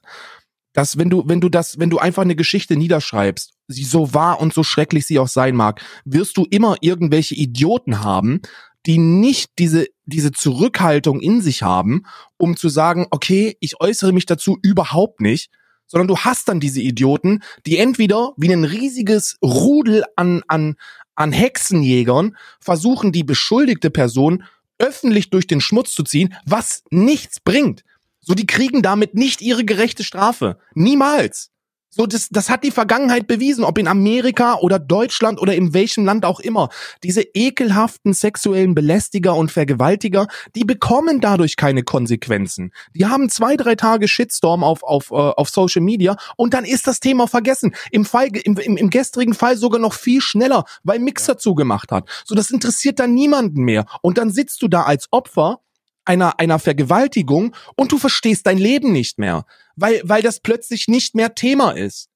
das, 0.73 0.99
wenn 0.99 1.09
du, 1.09 1.23
wenn 1.27 1.41
du 1.41 1.49
das, 1.49 1.79
wenn 1.79 1.91
du 1.91 1.99
einfach 1.99 2.23
eine 2.23 2.37
Geschichte 2.37 2.77
niederschreibst, 2.77 3.55
sie 3.69 3.85
so 3.85 4.13
wahr 4.13 4.41
und 4.41 4.53
so 4.53 4.63
schrecklich 4.63 5.07
sie 5.07 5.19
auch 5.19 5.29
sein 5.29 5.57
mag, 5.57 5.81
wirst 6.05 6.37
du 6.37 6.47
immer 6.51 6.77
irgendwelche 6.81 7.35
Idioten 7.35 8.05
haben, 8.05 8.43
die 8.87 8.99
nicht 8.99 9.51
diese, 9.59 9.87
diese 10.05 10.33
Zurückhaltung 10.33 11.21
in 11.21 11.41
sich 11.41 11.63
haben, 11.63 12.05
um 12.37 12.57
zu 12.57 12.69
sagen, 12.69 13.07
okay, 13.11 13.57
ich 13.61 13.81
äußere 13.81 14.13
mich 14.13 14.27
dazu 14.27 14.59
überhaupt 14.63 15.21
nicht, 15.21 15.51
sondern 15.87 16.09
du 16.09 16.19
hast 16.19 16.49
dann 16.49 16.61
diese 16.61 16.81
Idioten, 16.81 17.43
die 17.65 17.79
entweder 17.79 18.33
wie 18.37 18.53
ein 18.53 18.65
riesiges 18.65 19.37
Rudel 19.43 20.05
an, 20.17 20.43
an, 20.49 20.77
an 21.15 21.33
Hexenjägern 21.33 22.37
versuchen, 22.61 23.13
die 23.13 23.25
beschuldigte 23.25 23.91
Person 23.91 24.45
öffentlich 24.79 25.31
durch 25.31 25.47
den 25.47 25.61
Schmutz 25.61 25.95
zu 25.95 26.03
ziehen, 26.03 26.35
was 26.45 26.83
nichts 26.91 27.41
bringt. 27.41 27.83
So, 28.21 28.35
die 28.35 28.47
kriegen 28.47 28.83
damit 28.83 29.15
nicht 29.15 29.41
ihre 29.41 29.65
gerechte 29.65 30.05
Strafe. 30.05 30.59
Niemals. 30.75 31.51
So, 31.97 32.05
das, 32.05 32.29
das 32.29 32.51
hat 32.51 32.63
die 32.63 32.71
Vergangenheit 32.71 33.27
bewiesen, 33.27 33.65
ob 33.65 33.79
in 33.79 33.89
Amerika 33.89 34.57
oder 34.57 34.79
Deutschland 34.79 35.41
oder 35.41 35.55
in 35.55 35.73
welchem 35.73 36.05
Land 36.05 36.27
auch 36.27 36.41
immer. 36.41 36.69
Diese 37.03 37.23
ekelhaften 37.23 38.13
sexuellen 38.13 38.75
Belästiger 38.75 39.35
und 39.35 39.51
Vergewaltiger, 39.51 40.27
die 40.55 40.65
bekommen 40.65 41.23
dadurch 41.23 41.57
keine 41.57 41.85
Konsequenzen. 41.85 42.71
Die 42.95 43.07
haben 43.07 43.31
zwei, 43.31 43.57
drei 43.57 43.77
Tage 43.77 44.09
Shitstorm 44.09 44.63
auf, 44.63 44.83
auf, 44.83 45.11
äh, 45.11 45.15
auf 45.15 45.49
Social 45.49 45.81
Media 45.81 46.19
und 46.37 46.53
dann 46.53 46.67
ist 46.67 46.87
das 46.87 47.01
Thema 47.01 47.29
vergessen. 47.29 47.75
Im, 47.91 48.05
Fall, 48.05 48.29
im, 48.45 48.59
im, 48.59 48.77
im 48.77 48.91
gestrigen 48.91 49.33
Fall 49.33 49.57
sogar 49.57 49.81
noch 49.81 49.95
viel 49.95 50.21
schneller, 50.21 50.65
weil 50.85 50.99
Mixer 50.99 51.39
zugemacht 51.39 51.93
hat. 51.93 52.07
So, 52.27 52.35
das 52.35 52.51
interessiert 52.51 52.99
dann 52.99 53.15
niemanden 53.15 53.63
mehr. 53.63 53.87
Und 54.03 54.19
dann 54.19 54.31
sitzt 54.31 54.61
du 54.61 54.69
da 54.69 54.83
als 54.83 55.09
Opfer 55.13 55.61
einer, 56.07 56.39
einer 56.39 56.59
Vergewaltigung 56.59 57.55
und 57.77 57.93
du 57.93 57.99
verstehst 57.99 58.47
dein 58.47 58.59
Leben 58.59 58.93
nicht 58.93 59.19
mehr, 59.19 59.45
weil, 59.77 60.01
weil 60.05 60.23
das 60.23 60.41
plötzlich 60.41 60.89
nicht 60.89 61.15
mehr 61.15 61.35
Thema 61.35 61.73
ist. 61.73 62.09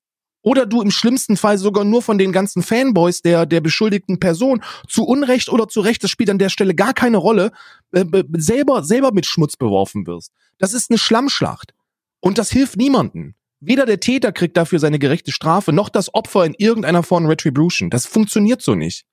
Oder 0.43 0.65
du 0.65 0.81
im 0.81 0.91
schlimmsten 0.91 1.37
Fall 1.37 1.59
sogar 1.59 1.85
nur 1.85 2.01
von 2.01 2.17
den 2.17 2.33
ganzen 2.33 2.63
Fanboys 2.63 3.21
der, 3.21 3.45
der 3.45 3.61
beschuldigten 3.61 4.21
Person 4.21 4.63
zu 4.89 5.05
Unrecht 5.05 5.51
oder 5.51 5.69
zu 5.69 5.81
Recht, 5.81 6.03
das 6.03 6.11
spielt 6.11 6.31
an 6.31 6.39
der 6.39 6.49
Stelle 6.49 6.75
gar 6.75 6.95
keine 6.95 7.19
Rolle, 7.19 7.53
äh, 7.93 8.05
selber, 8.39 8.83
selber 8.83 9.13
mit 9.13 9.27
Schmutz 9.27 9.57
beworfen 9.57 10.07
wirst. 10.07 10.33
Das 10.59 10.73
ist 10.73 10.91
eine 10.91 10.99
Schlammschlacht. 10.99 11.75
Und 12.21 12.39
das 12.39 12.51
hilft 12.51 12.77
niemanden. 12.77 13.35
Weder 13.61 13.85
der 13.85 14.01
Täter 14.01 14.33
kriegt 14.33 14.57
dafür 14.57 14.79
seine 14.79 14.99
gerechte 14.99 15.33
Strafe, 15.33 15.73
noch 15.73 15.91
das 15.91 16.15
Opfer 16.15 16.47
in 16.47 16.55
irgendeiner 16.57 17.03
Form 17.03 17.27
Retribution. 17.27 17.91
Das 17.91 18.07
funktioniert 18.07 18.63
so 18.63 18.75
nicht. 18.75 19.05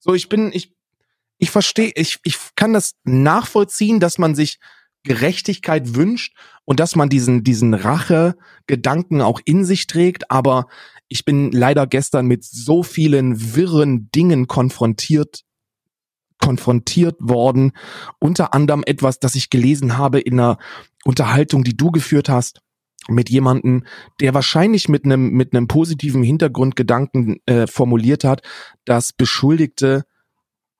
So, 0.00 0.14
ich 0.14 0.28
bin, 0.28 0.50
ich, 0.52 0.74
ich 1.42 1.50
verstehe, 1.50 1.90
ich, 1.96 2.20
ich 2.22 2.38
kann 2.54 2.72
das 2.72 2.94
nachvollziehen, 3.02 3.98
dass 3.98 4.16
man 4.16 4.36
sich 4.36 4.60
Gerechtigkeit 5.02 5.96
wünscht 5.96 6.36
und 6.64 6.78
dass 6.78 6.94
man 6.94 7.08
diesen, 7.08 7.42
diesen 7.42 7.74
Rache-Gedanken 7.74 9.20
auch 9.20 9.40
in 9.44 9.64
sich 9.64 9.88
trägt, 9.88 10.30
aber 10.30 10.68
ich 11.08 11.24
bin 11.24 11.50
leider 11.50 11.88
gestern 11.88 12.26
mit 12.26 12.44
so 12.44 12.84
vielen 12.84 13.56
wirren 13.56 14.08
Dingen 14.12 14.46
konfrontiert 14.46 15.42
konfrontiert 16.40 17.16
worden, 17.18 17.72
unter 18.20 18.54
anderem 18.54 18.82
etwas, 18.84 19.18
das 19.18 19.34
ich 19.34 19.50
gelesen 19.50 19.96
habe 19.98 20.20
in 20.20 20.38
einer 20.38 20.58
Unterhaltung, 21.04 21.62
die 21.64 21.76
du 21.76 21.90
geführt 21.90 22.28
hast 22.28 22.60
mit 23.08 23.30
jemanden, 23.30 23.84
der 24.20 24.32
wahrscheinlich 24.34 24.88
mit 24.88 25.04
einem 25.04 25.30
mit 25.30 25.54
einem 25.54 25.66
positiven 25.66 26.22
Hintergrundgedanken 26.22 27.40
äh, 27.46 27.66
formuliert 27.66 28.22
hat, 28.22 28.42
dass 28.84 29.12
Beschuldigte 29.12 30.04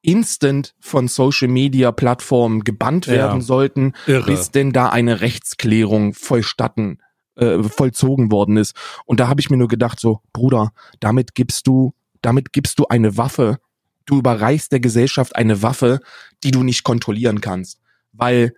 instant 0.02 0.74
von 0.80 1.08
Social 1.08 1.48
Media 1.48 1.92
Plattformen 1.92 2.64
gebannt 2.64 3.06
werden 3.06 3.40
ja, 3.40 3.46
sollten, 3.46 3.94
irre. 4.06 4.26
bis 4.26 4.50
denn 4.50 4.72
da 4.72 4.88
eine 4.88 5.20
Rechtsklärung 5.20 6.12
vollstatten 6.12 6.98
äh, 7.36 7.62
vollzogen 7.62 8.30
worden 8.30 8.56
ist. 8.56 8.74
Und 9.06 9.20
da 9.20 9.28
habe 9.28 9.40
ich 9.40 9.48
mir 9.48 9.56
nur 9.56 9.68
gedacht, 9.68 9.98
so 10.00 10.20
Bruder, 10.32 10.72
damit 11.00 11.34
gibst 11.34 11.66
du, 11.66 11.94
damit 12.20 12.52
gibst 12.52 12.78
du 12.78 12.86
eine 12.88 13.16
Waffe, 13.16 13.58
du 14.06 14.18
überreichst 14.18 14.72
der 14.72 14.80
Gesellschaft 14.80 15.36
eine 15.36 15.62
Waffe, 15.62 16.00
die 16.42 16.50
du 16.50 16.62
nicht 16.62 16.84
kontrollieren 16.84 17.40
kannst, 17.40 17.78
weil 18.12 18.54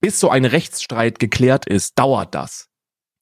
bis 0.00 0.20
so 0.20 0.28
ein 0.28 0.44
Rechtsstreit 0.44 1.18
geklärt 1.18 1.66
ist, 1.66 1.98
dauert 1.98 2.34
das. 2.34 2.68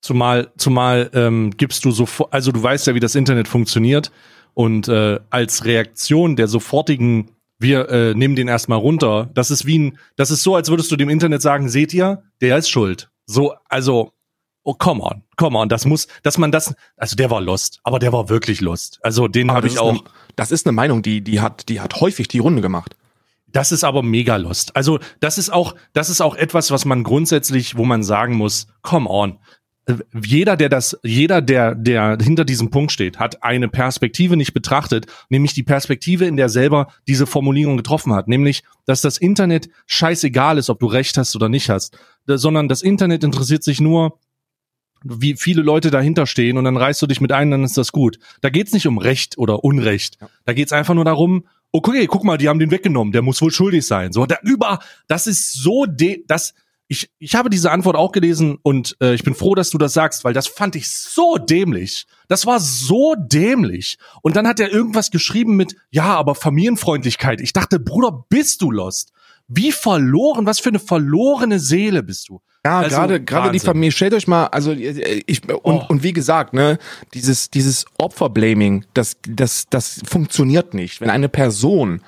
Zumal, 0.01 0.53
zumal 0.59 1.11
ähm, 1.15 1.53
gibst 1.57 1.85
du 1.85 1.91
sofort, 1.91 2.33
also 2.33 2.53
du 2.53 2.63
weißt 2.63 2.87
ja, 2.87 2.95
wie 2.95 3.01
das 3.01 3.15
Internet 3.15 3.49
funktioniert. 3.49 4.11
Und 4.55 4.89
äh, 4.89 5.19
als 5.31 5.65
Reaktion 5.65 6.37
der 6.37 6.49
sofortigen, 6.49 7.31
wir 7.59 7.89
äh, 7.89 8.15
nehmen 8.15 8.37
den 8.37 8.49
erstmal 8.49 8.79
runter, 8.79 9.31
das 9.35 9.51
ist 9.51 9.67
wie 9.67 9.79
ein, 9.79 9.99
das 10.17 10.31
ist 10.31 10.43
so, 10.43 10.55
als 10.55 10.71
würdest 10.71 10.91
du 10.91 10.97
dem 10.97 11.09
Internet 11.09 11.43
sagen, 11.43 11.69
seht 11.69 11.93
ihr, 11.93 12.23
der 12.41 12.59
ist 12.59 12.69
schuld. 12.69 13.11
So, 13.27 13.55
also, 13.69 14.13
oh, 14.63 14.75
come 14.75 15.03
on, 15.03 15.23
come 15.37 15.59
on, 15.59 15.69
das 15.69 15.85
muss, 15.85 16.09
dass 16.23 16.39
man 16.39 16.53
das, 16.53 16.75
also 16.97 17.17
der 17.17 17.31
war 17.31 17.41
lost, 17.41 17.81
aber 17.83 17.99
der 17.99 18.13
war 18.13 18.29
wirklich 18.29 18.61
lost. 18.61 18.99
Also 19.03 19.29
den 19.29 19.51
habe 19.51 19.67
ich 19.67 19.79
auch. 19.79 19.91
Eine, 19.91 20.01
das 20.37 20.51
ist 20.51 20.67
eine 20.67 20.73
Meinung, 20.73 21.03
die, 21.03 21.21
die 21.21 21.41
hat, 21.41 21.69
die 21.69 21.81
hat 21.81 22.01
häufig 22.01 22.29
die 22.29 22.39
Runde 22.39 22.63
gemacht. 22.63 22.97
Das 23.47 23.71
ist 23.71 23.85
aber 23.85 24.03
mega 24.03 24.37
lost. 24.37 24.75
Also 24.75 24.99
das 25.21 25.39
ist 25.39 25.53
auch, 25.53 25.77
das 25.93 26.09
ist 26.09 26.21
auch 26.21 26.35
etwas, 26.35 26.73
was 26.73 26.85
man 26.85 27.05
grundsätzlich, 27.05 27.77
wo 27.77 27.85
man 27.85 28.03
sagen 28.03 28.35
muss, 28.35 28.67
come 28.83 29.09
on, 29.09 29.39
jeder, 30.23 30.57
der 30.57 30.69
das, 30.69 30.99
jeder, 31.03 31.43
der, 31.43 31.75
der 31.75 32.17
hinter 32.21 32.45
diesem 32.45 32.71
Punkt 32.71 32.91
steht, 32.91 33.19
hat 33.19 33.43
eine 33.43 33.69
Perspektive 33.69 34.37
nicht 34.37 34.55
betrachtet, 34.55 35.07
nämlich 35.29 35.53
die 35.53 35.63
Perspektive, 35.63 36.25
in 36.25 36.37
der 36.37 36.49
selber 36.49 36.89
diese 37.07 37.27
Formulierung 37.27 37.77
getroffen 37.77 38.15
hat, 38.15 38.27
nämlich, 38.27 38.63
dass 38.87 39.03
das 39.03 39.19
Internet 39.19 39.69
scheißegal 39.87 40.57
ist, 40.57 40.71
ob 40.71 40.81
du 40.81 40.87
recht 40.87 41.19
hast 41.19 41.37
oder 41.37 41.49
nicht 41.49 41.69
hast, 41.69 41.99
sondern 42.27 42.69
das 42.69 42.83
Internet 42.83 43.25
interessiert 43.25 43.63
sich 43.63 43.81
nur, 43.81 44.19
wie 45.05 45.35
viele 45.37 45.61
Leute 45.61 45.91
dahinter 45.91 46.27
stehen 46.27 46.57
und 46.57 46.65
dann 46.65 46.79
reißt 46.79 47.03
du 47.03 47.07
dich 47.07 47.21
mit 47.21 47.31
ein, 47.31 47.51
dann 47.51 47.63
ist 47.63 47.77
das 47.77 47.93
gut. 47.93 48.19
Da 48.41 48.49
geht's 48.49 48.73
nicht 48.73 48.87
um 48.87 48.97
Recht 48.97 49.37
oder 49.37 49.63
Unrecht. 49.63 50.17
Da 50.47 50.55
geht's 50.55 50.73
einfach 50.73 50.95
nur 50.95 51.05
darum, 51.05 51.45
okay, 51.73 52.07
guck 52.07 52.25
mal, 52.25 52.39
die 52.39 52.49
haben 52.49 52.59
den 52.59 52.71
weggenommen, 52.71 53.13
der 53.13 53.21
muss 53.21 53.43
wohl 53.43 53.51
schuldig 53.51 53.87
sein. 53.87 54.13
So, 54.13 54.25
da 54.25 54.37
über, 54.43 54.79
das 55.07 55.27
ist 55.27 55.53
so 55.53 55.85
de, 55.85 56.25
das, 56.27 56.55
ich, 56.89 57.11
ich 57.19 57.35
habe 57.35 57.49
diese 57.51 57.71
Antwort 57.71 57.97
auch 57.97 58.13
gelesen 58.13 58.59
und 58.63 58.97
äh, 59.01 59.15
ich 59.15 59.25
bin 59.25 59.35
froh, 59.35 59.55
dass 59.55 59.71
du 59.71 59.79
das 59.79 59.95
sagst, 59.95 60.25
weil 60.25 60.35
das 60.35 60.47
fand 60.47 60.77
ich 60.77 60.91
so 60.91 61.37
dämlich. 61.39 62.07
Das 62.29 62.45
war 62.47 62.61
so 62.61 63.15
dämlich. 63.17 63.97
Und 64.23 64.37
dann 64.37 64.47
hat 64.47 64.61
er 64.61 64.71
irgendwas 64.71 65.11
geschrieben 65.11 65.57
mit, 65.57 65.77
ja, 65.91 66.15
aber 66.15 66.35
Familienfreundlichkeit. 66.35 67.41
Ich 67.41 67.53
dachte, 67.53 67.81
Bruder, 67.81 68.27
bist 68.29 68.61
du 68.61 68.71
lost? 68.71 69.13
Wie 69.49 69.73
verloren, 69.73 70.47
was 70.47 70.61
für 70.61 70.71
eine 70.71 70.79
verlorene 70.79 71.59
Seele 71.59 72.03
bist 72.03 72.29
du? 72.29 72.41
Ja, 72.65 72.79
also, 72.79 72.97
gerade 72.97 73.23
gerade 73.23 73.51
die 73.51 73.61
Familie, 73.61 73.93
stellt 73.93 74.15
euch 74.15 74.27
mal, 74.27 74.47
also 74.47 74.73
ich 74.73 75.47
und, 75.51 75.61
oh. 75.63 75.85
und 75.87 76.03
wie 76.03 76.15
gesagt, 76.15 76.55
ne, 76.55 76.79
dieses 77.13 77.51
dieses 77.51 77.85
Opferblaming, 77.99 78.87
das 78.95 79.19
das 79.29 79.67
das 79.69 80.01
funktioniert 80.07 80.73
nicht. 80.73 81.03
Wenn 81.03 81.11
eine 81.11 81.29
Person 81.29 82.01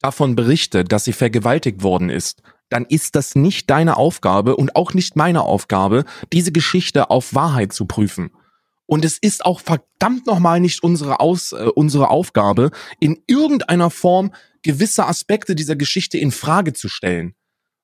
davon 0.00 0.34
berichtet, 0.34 0.90
dass 0.90 1.04
sie 1.04 1.12
vergewaltigt 1.12 1.84
worden 1.84 2.10
ist, 2.10 2.42
dann 2.72 2.86
ist 2.86 3.14
das 3.16 3.34
nicht 3.34 3.68
deine 3.70 3.96
Aufgabe 3.96 4.56
und 4.56 4.76
auch 4.76 4.94
nicht 4.94 5.14
meine 5.14 5.42
Aufgabe, 5.42 6.04
diese 6.32 6.52
Geschichte 6.52 7.10
auf 7.10 7.34
Wahrheit 7.34 7.72
zu 7.72 7.86
prüfen. 7.86 8.30
Und 8.86 9.04
es 9.04 9.18
ist 9.18 9.44
auch 9.44 9.60
verdammt 9.60 10.26
nochmal 10.26 10.60
nicht 10.60 10.82
unsere, 10.82 11.20
Aus, 11.20 11.52
äh, 11.52 11.68
unsere 11.74 12.08
Aufgabe, 12.10 12.70
in 13.00 13.22
irgendeiner 13.26 13.90
Form 13.90 14.34
gewisse 14.62 15.06
Aspekte 15.06 15.54
dieser 15.54 15.76
Geschichte 15.76 16.18
in 16.18 16.30
Frage 16.30 16.72
zu 16.72 16.88
stellen. 16.88 17.34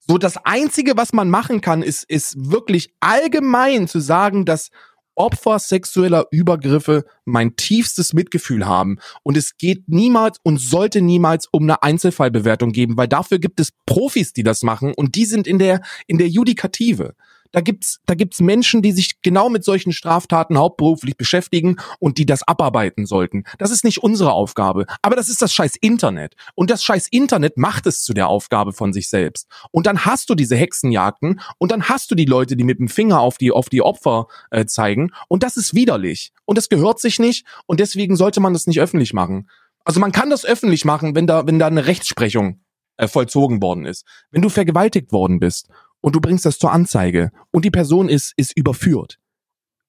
So, 0.01 0.17
das 0.17 0.39
einzige, 0.45 0.97
was 0.97 1.13
man 1.13 1.29
machen 1.29 1.61
kann, 1.61 1.83
ist, 1.83 2.05
ist 2.05 2.51
wirklich 2.51 2.95
allgemein 3.01 3.89
zu 3.89 4.01
sagen, 4.01 4.45
dass 4.45 4.71
Opfer 5.19 5.59
sexueller 5.59 6.27
Übergriffe 6.31 7.05
mein 7.25 7.57
tiefstes 7.57 8.13
Mitgefühl 8.13 8.67
haben. 8.67 8.99
Und 9.23 9.37
es 9.37 9.57
geht 9.59 9.89
niemals 9.89 10.39
und 10.43 10.59
sollte 10.59 11.03
niemals 11.03 11.49
um 11.51 11.65
eine 11.65 11.83
Einzelfallbewertung 11.83 12.73
geben, 12.73 12.97
weil 12.97 13.09
dafür 13.09 13.39
gibt 13.39 13.61
es 13.61 13.73
Profis, 13.85 14.33
die 14.33 14.43
das 14.43 14.63
machen 14.63 14.95
und 14.95 15.15
die 15.17 15.25
sind 15.25 15.47
in 15.47 15.59
der, 15.59 15.83
in 16.07 16.19
der 16.19 16.29
Judikative. 16.29 17.15
Da 17.53 17.61
gibt's, 17.61 18.01
da 18.07 18.15
gibt's 18.15 18.41
Menschen, 18.41 18.83
die 18.83 18.93
sich 18.93 19.21
genau 19.23 19.49
mit 19.49 19.65
solchen 19.65 19.93
Straftaten 19.93 20.59
hauptberuflich 20.59 21.17
beschäftigen 21.17 21.77
und 21.99 22.19
die 22.19 22.27
das 22.27 22.43
abarbeiten 22.43 23.07
sollten. 23.07 23.45
Das 23.59 23.71
ist 23.71 23.85
nicht 23.85 23.99
unsere 23.99 24.33
Aufgabe. 24.33 24.87
Aber 25.03 25.17
das 25.17 25.29
ist 25.29 25.43
das 25.43 25.53
scheiß 25.53 25.77
Internet. 25.81 26.35
Und 26.55 26.71
das 26.71 26.85
scheiß 26.85 27.09
Internet 27.09 27.57
macht 27.57 27.87
es 27.87 28.03
zu 28.03 28.13
der 28.13 28.29
Aufgabe 28.29 28.73
von 28.73 28.93
sich 28.93 29.09
selbst. 29.09 29.49
Und 29.71 29.87
dann 29.87 30.05
hast 30.05 30.31
du 30.31 30.35
diese 30.35 30.57
Hexenjagden 30.57 31.41
und 31.59 31.73
dann 31.73 31.89
hast 31.89 32.11
du 32.11 32.15
die 32.15 32.27
Leute, 32.27 32.57
die 32.57 32.65
mit 32.65 32.79
dem 32.79 32.89
Finger 32.89 33.21
auf 33.21 33.39
die, 33.39 33.51
auf 33.51 33.69
die 33.69 33.83
Opfer 33.83 34.27
äh, 34.51 34.67
zeigen. 34.67 35.11
Und 35.29 35.43
das 35.43 35.57
ist 35.57 35.75
widerlich. 35.75 36.33
Und 36.45 36.59
das 36.59 36.69
gehört 36.69 37.01
sich 37.01 37.19
nicht. 37.19 37.47
Und 37.67 37.81
deswegen 37.81 38.17
sollte 38.17 38.41
man 38.41 38.53
das 38.53 38.67
nicht 38.67 38.81
öffentlich 38.81 39.13
machen. 39.13 39.49
Also 39.85 40.01
man 40.01 40.13
kann 40.13 40.31
das 40.31 40.45
öffentlich 40.45 40.85
machen, 40.85 41.15
wenn 41.15 41.27
da, 41.27 41.47
wenn 41.47 41.59
da 41.59 41.67
eine 41.67 41.87
Rechtsprechung 41.87 42.61
äh, 42.99 43.09
vollzogen 43.09 43.63
worden 43.63 43.87
ist. 43.87 44.05
Wenn 44.31 44.43
du 44.43 44.51
vergewaltigt 44.51 45.13
worden 45.13 45.41
bist 45.41 45.69
und 46.01 46.15
du 46.15 46.21
bringst 46.21 46.45
das 46.47 46.59
zur 46.59 46.73
Anzeige. 46.73 47.31
Und 47.51 47.65
die 47.65 47.71
Person 47.71 48.09
ist, 48.09 48.33
ist 48.37 48.57
überführt. 48.57 49.19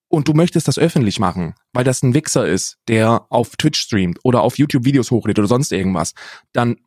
Und 0.08 0.28
du 0.28 0.34
möchtest 0.34 0.67
das 0.67 0.80
öffentlich 0.80 1.19
machen, 1.19 1.54
weil 1.72 1.84
das 1.84 2.02
ein 2.02 2.15
Wichser 2.15 2.48
ist, 2.48 2.78
der 2.88 3.28
auf 3.30 3.56
Twitch 3.58 3.80
streamt 3.80 4.19
oder 4.24 4.41
auf 4.41 4.58
YouTube 4.58 4.86
Videos 4.86 5.12
hochlädt 5.12 5.38
oder 5.38 5.48
sonst 5.48 5.72
irgendwas, 5.72 6.13
dann 6.52 6.78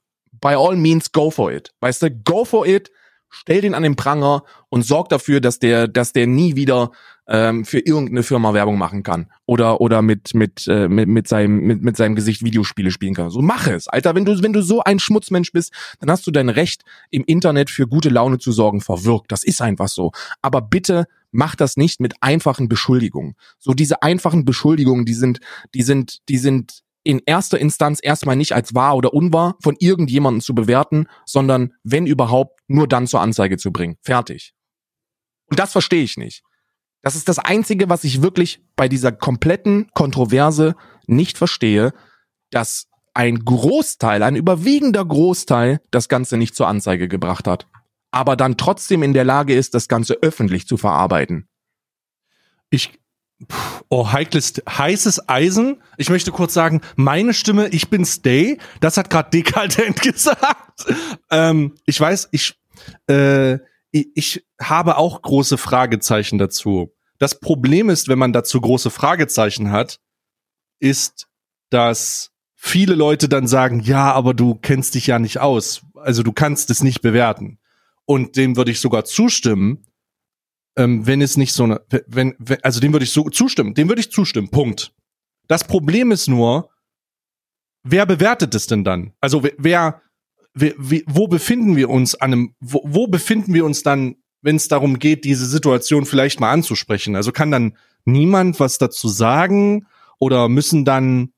by 0.40 0.54
all 0.54 0.76
means 0.76 1.12
go 1.12 1.30
for 1.30 1.52
it. 1.52 1.70
Weißt 1.80 2.02
du, 2.02 2.10
go 2.10 2.44
for 2.44 2.66
it, 2.66 2.90
stell 3.32 3.60
den 3.60 3.74
an 3.74 3.82
den 3.82 3.96
Pranger 3.96 4.44
und 4.68 4.84
sorg 4.84 5.08
dafür, 5.08 5.40
dass 5.40 5.58
der, 5.58 5.88
dass 5.88 6.12
der 6.12 6.26
nie 6.26 6.54
wieder 6.54 6.92
ähm, 7.28 7.64
für 7.64 7.78
irgendeine 7.78 8.22
Firma 8.22 8.52
Werbung 8.52 8.78
machen 8.78 9.02
kann 9.02 9.26
oder 9.46 9.80
oder 9.80 10.02
mit 10.02 10.34
mit 10.34 10.66
äh, 10.68 10.88
mit 10.88 11.08
mit 11.08 11.28
seinem 11.28 11.60
mit, 11.60 11.82
mit 11.82 11.96
seinem 11.96 12.14
Gesicht 12.14 12.44
Videospiele 12.44 12.90
spielen 12.90 13.14
kann. 13.14 13.30
So 13.30 13.40
mach 13.40 13.66
es, 13.66 13.88
Alter. 13.88 14.14
Wenn 14.14 14.24
du 14.24 14.42
wenn 14.42 14.52
du 14.52 14.62
so 14.62 14.82
ein 14.82 14.98
Schmutzmensch 14.98 15.52
bist, 15.52 15.72
dann 16.00 16.10
hast 16.10 16.26
du 16.26 16.30
dein 16.30 16.48
Recht 16.48 16.82
im 17.10 17.24
Internet 17.24 17.70
für 17.70 17.86
gute 17.86 18.08
Laune 18.08 18.38
zu 18.38 18.52
sorgen 18.52 18.80
verwirkt. 18.80 19.32
Das 19.32 19.44
ist 19.44 19.62
einfach 19.62 19.88
so. 19.88 20.12
Aber 20.42 20.60
bitte 20.60 21.06
mach 21.30 21.54
das 21.54 21.76
nicht 21.76 22.00
mit 22.00 22.14
einfachen 22.20 22.68
Beschuldigungen. 22.68 23.34
So 23.58 23.72
diese 23.72 24.02
einfachen 24.02 24.44
Beschuldigungen, 24.44 25.06
die 25.06 25.14
sind 25.14 25.40
die 25.74 25.82
sind 25.82 26.18
die 26.28 26.38
sind 26.38 26.82
in 27.04 27.20
erster 27.26 27.58
Instanz 27.58 28.00
erstmal 28.02 28.36
nicht 28.36 28.54
als 28.54 28.74
wahr 28.74 28.96
oder 28.96 29.12
unwahr 29.12 29.56
von 29.62 29.76
irgendjemandem 29.78 30.40
zu 30.40 30.54
bewerten, 30.54 31.06
sondern 31.26 31.72
wenn 31.82 32.06
überhaupt 32.06 32.60
nur 32.68 32.86
dann 32.86 33.06
zur 33.06 33.20
Anzeige 33.20 33.56
zu 33.56 33.72
bringen. 33.72 33.96
Fertig. 34.02 34.54
Und 35.46 35.58
das 35.58 35.72
verstehe 35.72 36.02
ich 36.02 36.16
nicht. 36.16 36.42
Das 37.02 37.16
ist 37.16 37.28
das 37.28 37.38
Einzige, 37.38 37.88
was 37.88 38.04
ich 38.04 38.22
wirklich 38.22 38.60
bei 38.76 38.88
dieser 38.88 39.10
kompletten 39.10 39.88
Kontroverse 39.92 40.76
nicht 41.06 41.36
verstehe, 41.36 41.92
dass 42.50 42.86
ein 43.14 43.44
Großteil, 43.44 44.22
ein 44.22 44.36
überwiegender 44.36 45.04
Großteil 45.04 45.80
das 45.90 46.08
Ganze 46.08 46.36
nicht 46.36 46.54
zur 46.54 46.68
Anzeige 46.68 47.08
gebracht 47.08 47.46
hat, 47.46 47.66
aber 48.10 48.36
dann 48.36 48.56
trotzdem 48.56 49.02
in 49.02 49.12
der 49.12 49.24
Lage 49.24 49.54
ist, 49.54 49.74
das 49.74 49.88
Ganze 49.88 50.14
öffentlich 50.22 50.66
zu 50.66 50.76
verarbeiten. 50.76 51.48
Ich, 52.70 52.98
oh, 53.88 54.12
heikles, 54.12 54.54
heißes 54.68 55.28
Eisen. 55.28 55.82
Ich 55.96 56.10
möchte 56.10 56.30
kurz 56.30 56.54
sagen, 56.54 56.80
meine 56.96 57.34
Stimme, 57.34 57.68
ich 57.68 57.90
bin 57.90 58.04
Stay. 58.04 58.58
Das 58.80 58.96
hat 58.96 59.10
gerade 59.10 59.30
Dekadent 59.30 60.00
gesagt. 60.02 60.86
Ähm, 61.30 61.74
ich 61.86 62.00
weiß, 62.00 62.28
ich, 62.32 62.54
äh, 63.08 63.58
ich 63.90 64.44
habe 64.60 64.96
auch 64.96 65.20
große 65.22 65.58
Fragezeichen 65.58 66.38
dazu. 66.38 66.92
Das 67.18 67.38
Problem 67.38 67.90
ist, 67.90 68.08
wenn 68.08 68.18
man 68.18 68.32
dazu 68.32 68.60
große 68.60 68.90
Fragezeichen 68.90 69.70
hat, 69.70 70.00
ist, 70.80 71.28
dass 71.70 72.32
viele 72.54 72.94
Leute 72.94 73.28
dann 73.28 73.46
sagen, 73.46 73.80
ja, 73.80 74.12
aber 74.12 74.34
du 74.34 74.54
kennst 74.54 74.94
dich 74.94 75.06
ja 75.06 75.18
nicht 75.18 75.38
aus. 75.38 75.82
Also 75.94 76.22
du 76.22 76.32
kannst 76.32 76.70
es 76.70 76.82
nicht 76.82 77.00
bewerten. 77.00 77.58
Und 78.04 78.36
dem 78.36 78.56
würde 78.56 78.70
ich 78.70 78.80
sogar 78.80 79.04
zustimmen, 79.04 79.84
ähm, 80.76 81.06
wenn 81.06 81.20
es 81.20 81.36
nicht 81.36 81.52
so 81.52 81.64
eine, 81.64 81.80
wenn, 82.06 82.34
wenn 82.38 82.62
also 82.62 82.80
dem 82.80 82.92
würde 82.92 83.04
ich 83.04 83.12
so 83.12 83.28
zustimmen, 83.28 83.74
dem 83.74 83.88
würde 83.88 84.00
ich 84.00 84.10
zustimmen. 84.10 84.48
Punkt. 84.50 84.92
Das 85.48 85.64
Problem 85.64 86.12
ist 86.12 86.28
nur, 86.28 86.70
wer 87.82 88.06
bewertet 88.06 88.54
es 88.54 88.66
denn 88.66 88.84
dann? 88.84 89.12
Also 89.20 89.42
wer, 89.58 90.02
wer, 90.54 90.74
wo 91.06 91.28
befinden 91.28 91.76
wir 91.76 91.90
uns 91.90 92.14
an 92.14 92.32
einem, 92.32 92.54
wo, 92.60 92.82
wo 92.84 93.06
befinden 93.06 93.54
wir 93.54 93.64
uns 93.64 93.82
dann, 93.82 94.16
wenn 94.40 94.56
es 94.56 94.68
darum 94.68 94.98
geht, 94.98 95.24
diese 95.24 95.46
Situation 95.46 96.06
vielleicht 96.06 96.40
mal 96.40 96.50
anzusprechen? 96.50 97.16
Also 97.16 97.32
kann 97.32 97.50
dann 97.50 97.76
niemand 98.04 98.60
was 98.60 98.78
dazu 98.78 99.08
sagen 99.08 99.86
oder 100.18 100.48
müssen 100.48 100.84
dann 100.84 101.32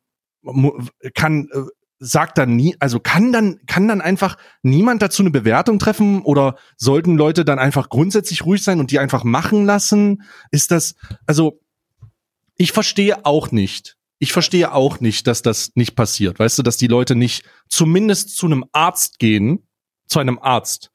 kann 1.14 1.48
äh, 1.52 1.62
sagt 2.04 2.38
dann 2.38 2.54
nie, 2.54 2.76
also 2.80 3.00
kann 3.00 3.32
dann, 3.32 3.60
kann 3.66 3.88
dann 3.88 4.00
einfach 4.00 4.36
niemand 4.62 5.00
dazu 5.02 5.22
eine 5.22 5.30
Bewertung 5.30 5.78
treffen 5.78 6.22
oder 6.22 6.56
sollten 6.76 7.16
Leute 7.16 7.44
dann 7.44 7.58
einfach 7.58 7.88
grundsätzlich 7.88 8.44
ruhig 8.44 8.62
sein 8.62 8.78
und 8.78 8.90
die 8.90 8.98
einfach 8.98 9.24
machen 9.24 9.64
lassen? 9.64 10.22
Ist 10.50 10.70
das, 10.70 10.94
also, 11.26 11.60
ich 12.56 12.72
verstehe 12.72 13.24
auch 13.24 13.50
nicht. 13.50 13.96
Ich 14.18 14.32
verstehe 14.32 14.72
auch 14.72 15.00
nicht, 15.00 15.26
dass 15.26 15.42
das 15.42 15.72
nicht 15.74 15.96
passiert. 15.96 16.38
Weißt 16.38 16.58
du, 16.58 16.62
dass 16.62 16.76
die 16.76 16.86
Leute 16.86 17.16
nicht 17.16 17.44
zumindest 17.68 18.36
zu 18.36 18.46
einem 18.46 18.64
Arzt 18.72 19.18
gehen, 19.18 19.66
zu 20.06 20.18
einem 20.18 20.38
Arzt, 20.38 20.92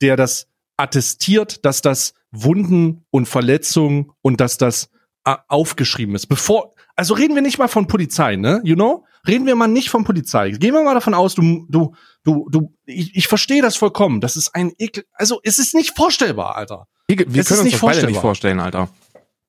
der 0.00 0.16
das 0.16 0.46
attestiert, 0.76 1.64
dass 1.64 1.82
das 1.82 2.14
Wunden 2.30 3.04
und 3.10 3.26
Verletzungen 3.26 4.12
und 4.22 4.40
dass 4.40 4.56
das 4.56 4.88
äh, 5.24 5.36
aufgeschrieben 5.48 6.14
ist. 6.14 6.26
Bevor, 6.26 6.74
also 6.96 7.14
reden 7.14 7.34
wir 7.34 7.42
nicht 7.42 7.58
mal 7.58 7.68
von 7.68 7.86
Polizei, 7.86 8.36
ne? 8.36 8.60
You 8.64 8.74
know? 8.74 9.04
Reden 9.26 9.46
wir 9.46 9.54
mal 9.54 9.68
nicht 9.68 9.90
von 9.90 10.04
Polizei. 10.04 10.50
Gehen 10.50 10.74
wir 10.74 10.82
mal 10.82 10.94
davon 10.94 11.14
aus, 11.14 11.34
du, 11.34 11.66
du, 11.68 11.94
du, 12.24 12.48
du, 12.50 12.74
ich, 12.84 13.14
ich 13.14 13.28
verstehe 13.28 13.62
das 13.62 13.76
vollkommen. 13.76 14.20
Das 14.20 14.36
ist 14.36 14.54
ein 14.54 14.72
Ekel. 14.78 15.04
Also, 15.12 15.40
es 15.44 15.58
ist 15.58 15.74
nicht 15.74 15.96
vorstellbar, 15.96 16.56
Alter. 16.56 16.88
Wir, 17.06 17.18
wir 17.32 17.40
es 17.40 17.48
können 17.48 17.60
uns 17.60 17.72
das 17.72 17.80
beide 17.80 18.06
nicht 18.06 18.20
vorstellen, 18.20 18.58
Alter. 18.58 18.88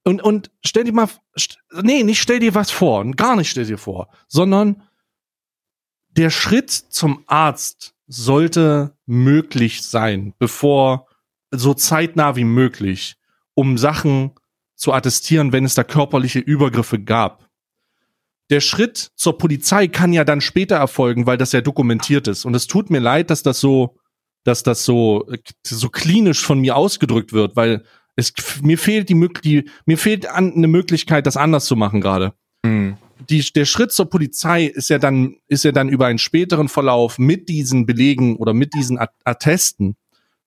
Und, 0.04 0.22
und 0.22 0.52
stell 0.66 0.84
dir 0.84 0.94
mal, 0.94 1.08
nee, 1.82 2.04
nicht 2.04 2.22
stell 2.22 2.40
dir 2.40 2.54
was 2.54 2.72
vor, 2.72 3.10
gar 3.12 3.36
nicht 3.36 3.50
stell 3.50 3.66
dir 3.66 3.78
vor, 3.78 4.10
sondern 4.28 4.84
der 6.10 6.30
Schritt 6.30 6.72
zum 6.72 7.24
Arzt 7.26 7.96
sollte 8.08 8.96
möglich 9.06 9.82
sein, 9.82 10.34
bevor 10.38 11.08
so 11.52 11.74
zeitnah 11.74 12.36
wie 12.36 12.44
möglich, 12.44 13.16
um 13.54 13.78
Sachen 13.78 14.32
zu 14.76 14.92
attestieren, 14.92 15.54
wenn 15.54 15.66
es 15.66 15.76
da 15.76 15.84
körperliche 15.84 16.40
Übergriffe 16.40 17.00
gab. 17.00 17.43
Der 18.50 18.60
Schritt 18.60 19.12
zur 19.16 19.38
Polizei 19.38 19.88
kann 19.88 20.14
ja 20.14 20.24
dann 20.24 20.42
später 20.42 20.76
erfolgen, 20.76 21.26
weil 21.26 21.38
das 21.38 21.52
ja 21.54 21.62
dokumentiert 21.62 22.28
ist. 22.28 22.46
Und 22.46 22.56
es 22.56 22.68
tut 22.68 22.90
mir 22.90 23.00
leid, 23.00 23.30
dass 23.30 23.44
das 23.44 23.60
so, 23.60 23.98
dass 24.44 24.64
das 24.64 24.86
so, 24.86 25.28
so 25.64 25.90
klinisch 25.90 26.46
von 26.46 26.60
mir 26.60 26.76
ausgedrückt 26.76 27.34
wird, 27.34 27.56
weil 27.56 27.84
es, 28.16 28.34
mir 28.62 28.78
fehlt 28.78 29.10
die, 29.10 29.30
die 29.44 29.70
mir 29.86 29.98
fehlt 29.98 30.28
an, 30.28 30.54
eine 30.54 30.68
Möglichkeit, 30.68 31.26
das 31.26 31.38
anders 31.38 31.66
zu 31.66 31.76
machen 31.76 32.02
gerade. 32.02 32.34
Mhm. 32.64 32.98
Die, 33.30 33.42
der 33.54 33.66
Schritt 33.66 33.92
zur 33.92 34.10
Polizei 34.10 34.66
ist 34.66 34.90
ja 34.90 35.00
dann, 35.00 35.38
ist 35.48 35.64
ja 35.64 35.72
dann 35.72 35.90
über 35.90 36.08
einen 36.08 36.20
späteren 36.20 36.68
Verlauf 36.68 37.18
mit 37.18 37.48
diesen 37.48 37.86
Belegen 37.86 38.36
oder 38.36 38.54
mit 38.54 38.74
diesen 38.74 39.00
Attesten 39.24 39.96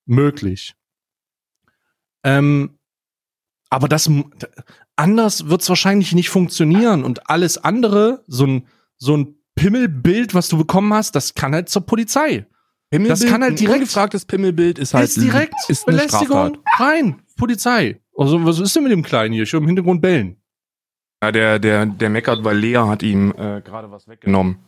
möglich. 0.04 0.74
Ähm, 2.22 2.78
aber 3.70 3.88
das 3.88 4.10
anders 4.96 5.48
wird 5.48 5.62
es 5.62 5.68
wahrscheinlich 5.68 6.14
nicht 6.14 6.30
funktionieren 6.30 7.04
und 7.04 7.30
alles 7.30 7.58
andere, 7.58 8.24
so 8.26 8.46
ein 8.46 8.66
so 8.98 9.16
ein 9.16 9.36
Pimmelbild, 9.54 10.34
was 10.34 10.48
du 10.48 10.58
bekommen 10.58 10.92
hast, 10.92 11.14
das 11.14 11.34
kann 11.34 11.54
halt 11.54 11.68
zur 11.68 11.82
Polizei. 11.82 12.46
Pimmelbild, 12.90 13.22
das 13.22 13.30
kann 13.30 13.42
halt 13.42 13.60
direkt 13.60 13.80
gefragtes 13.80 14.24
Pimmelbild 14.24 14.78
ist 14.78 14.94
halt 14.94 15.04
ist 15.04 15.20
direkt 15.20 15.54
ist 15.68 15.86
eine 15.86 15.96
Belästigung 15.96 16.58
rein 16.78 17.22
Polizei. 17.36 18.00
Also 18.16 18.44
was 18.44 18.58
ist 18.58 18.74
denn 18.74 18.84
mit 18.84 18.92
dem 18.92 19.02
Kleinen 19.02 19.34
hier? 19.34 19.42
Ich 19.42 19.52
höre 19.52 19.60
im 19.60 19.66
Hintergrund 19.66 20.00
bellen. 20.00 20.36
Ja, 21.22 21.32
der 21.32 21.58
der 21.58 21.86
der 21.86 22.10
meckert, 22.10 22.44
weil 22.44 22.56
Lea 22.56 22.76
hat 22.76 23.02
ihm 23.02 23.32
äh, 23.32 23.60
gerade 23.60 23.90
was 23.90 24.08
weggenommen. 24.08 24.58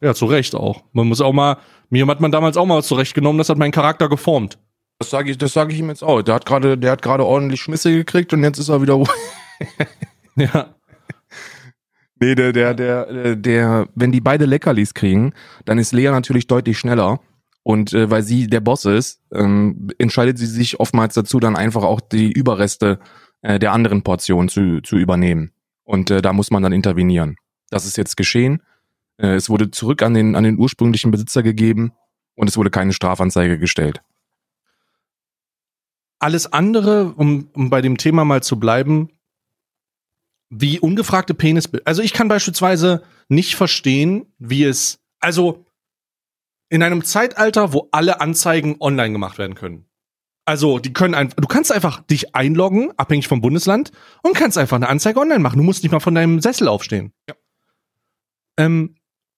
Ja, 0.00 0.14
zu 0.14 0.26
Recht 0.26 0.54
auch. 0.54 0.82
Man 0.92 1.08
muss 1.08 1.20
auch 1.20 1.32
mal 1.32 1.58
mir 1.90 2.06
hat 2.06 2.20
man 2.20 2.32
damals 2.32 2.56
auch 2.56 2.66
mal 2.66 2.78
was 2.78 2.86
zurechtgenommen, 2.86 3.38
das 3.38 3.48
hat 3.48 3.58
meinen 3.58 3.72
Charakter 3.72 4.08
geformt. 4.08 4.58
Das 4.98 5.10
sage 5.10 5.30
ich, 5.30 5.38
das 5.38 5.52
sage 5.52 5.72
ich 5.72 5.78
ihm 5.78 5.88
jetzt 5.88 6.02
auch. 6.02 6.22
Der 6.22 6.34
hat 6.34 6.46
gerade, 6.46 6.78
der 6.78 6.92
hat 6.92 7.02
gerade 7.02 7.24
ordentlich 7.24 7.60
Schmisse 7.60 7.92
gekriegt 7.92 8.32
und 8.32 8.42
jetzt 8.42 8.58
ist 8.58 8.68
er 8.68 8.80
wieder 8.80 8.94
ruhig. 8.94 9.10
ja. 10.36 10.74
Nee, 12.18 12.34
der, 12.34 12.52
der, 12.52 12.74
der, 12.74 13.36
der, 13.36 13.88
wenn 13.94 14.12
die 14.12 14.20
beide 14.20 14.46
Leckerlis 14.46 14.94
kriegen, 14.94 15.34
dann 15.66 15.78
ist 15.78 15.92
Lea 15.92 16.10
natürlich 16.10 16.46
deutlich 16.46 16.78
schneller. 16.78 17.20
Und 17.62 17.92
äh, 17.92 18.08
weil 18.10 18.22
sie 18.22 18.46
der 18.46 18.60
Boss 18.60 18.84
ist, 18.84 19.20
ähm, 19.32 19.88
entscheidet 19.98 20.38
sie 20.38 20.46
sich 20.46 20.78
oftmals 20.78 21.14
dazu, 21.14 21.40
dann 21.40 21.56
einfach 21.56 21.82
auch 21.82 22.00
die 22.00 22.30
Überreste 22.30 23.00
äh, 23.42 23.58
der 23.58 23.72
anderen 23.72 24.02
Portion 24.02 24.48
zu, 24.48 24.80
zu 24.82 24.96
übernehmen. 24.96 25.50
Und 25.84 26.10
äh, 26.10 26.22
da 26.22 26.32
muss 26.32 26.50
man 26.50 26.62
dann 26.62 26.72
intervenieren. 26.72 27.36
Das 27.70 27.84
ist 27.84 27.96
jetzt 27.96 28.16
geschehen. 28.16 28.62
Äh, 29.18 29.34
es 29.34 29.50
wurde 29.50 29.70
zurück 29.70 30.02
an 30.02 30.14
den, 30.14 30.36
an 30.36 30.44
den 30.44 30.58
ursprünglichen 30.58 31.10
Besitzer 31.10 31.42
gegeben 31.42 31.92
und 32.34 32.48
es 32.48 32.56
wurde 32.56 32.70
keine 32.70 32.92
Strafanzeige 32.92 33.58
gestellt. 33.58 34.00
Alles 36.18 36.52
andere, 36.52 37.14
um, 37.16 37.50
um 37.52 37.68
bei 37.68 37.82
dem 37.82 37.98
Thema 37.98 38.24
mal 38.24 38.42
zu 38.42 38.58
bleiben, 38.58 39.10
wie 40.50 40.78
ungefragte 40.78 41.34
Penis. 41.34 41.68
Also 41.84 42.02
ich 42.02 42.12
kann 42.12 42.28
beispielsweise 42.28 43.02
nicht 43.28 43.56
verstehen, 43.56 44.26
wie 44.38 44.64
es, 44.64 45.00
also 45.20 45.64
in 46.68 46.82
einem 46.82 47.04
Zeitalter, 47.04 47.72
wo 47.72 47.88
alle 47.92 48.20
Anzeigen 48.20 48.76
online 48.80 49.12
gemacht 49.12 49.38
werden 49.38 49.54
können. 49.54 49.86
Also, 50.48 50.78
die 50.78 50.92
können 50.92 51.14
einfach, 51.14 51.36
du 51.36 51.48
kannst 51.48 51.72
einfach 51.72 52.02
dich 52.04 52.36
einloggen, 52.36 52.92
abhängig 52.96 53.26
vom 53.26 53.40
Bundesland, 53.40 53.90
und 54.22 54.36
kannst 54.36 54.56
einfach 54.56 54.76
eine 54.76 54.88
Anzeige 54.88 55.18
online 55.18 55.40
machen. 55.40 55.58
Du 55.58 55.64
musst 55.64 55.82
nicht 55.82 55.90
mal 55.90 55.98
von 55.98 56.14
deinem 56.14 56.40
Sessel 56.40 56.68
aufstehen. 56.68 57.12
Ja. 57.28 57.34
Ähm, 58.56 58.94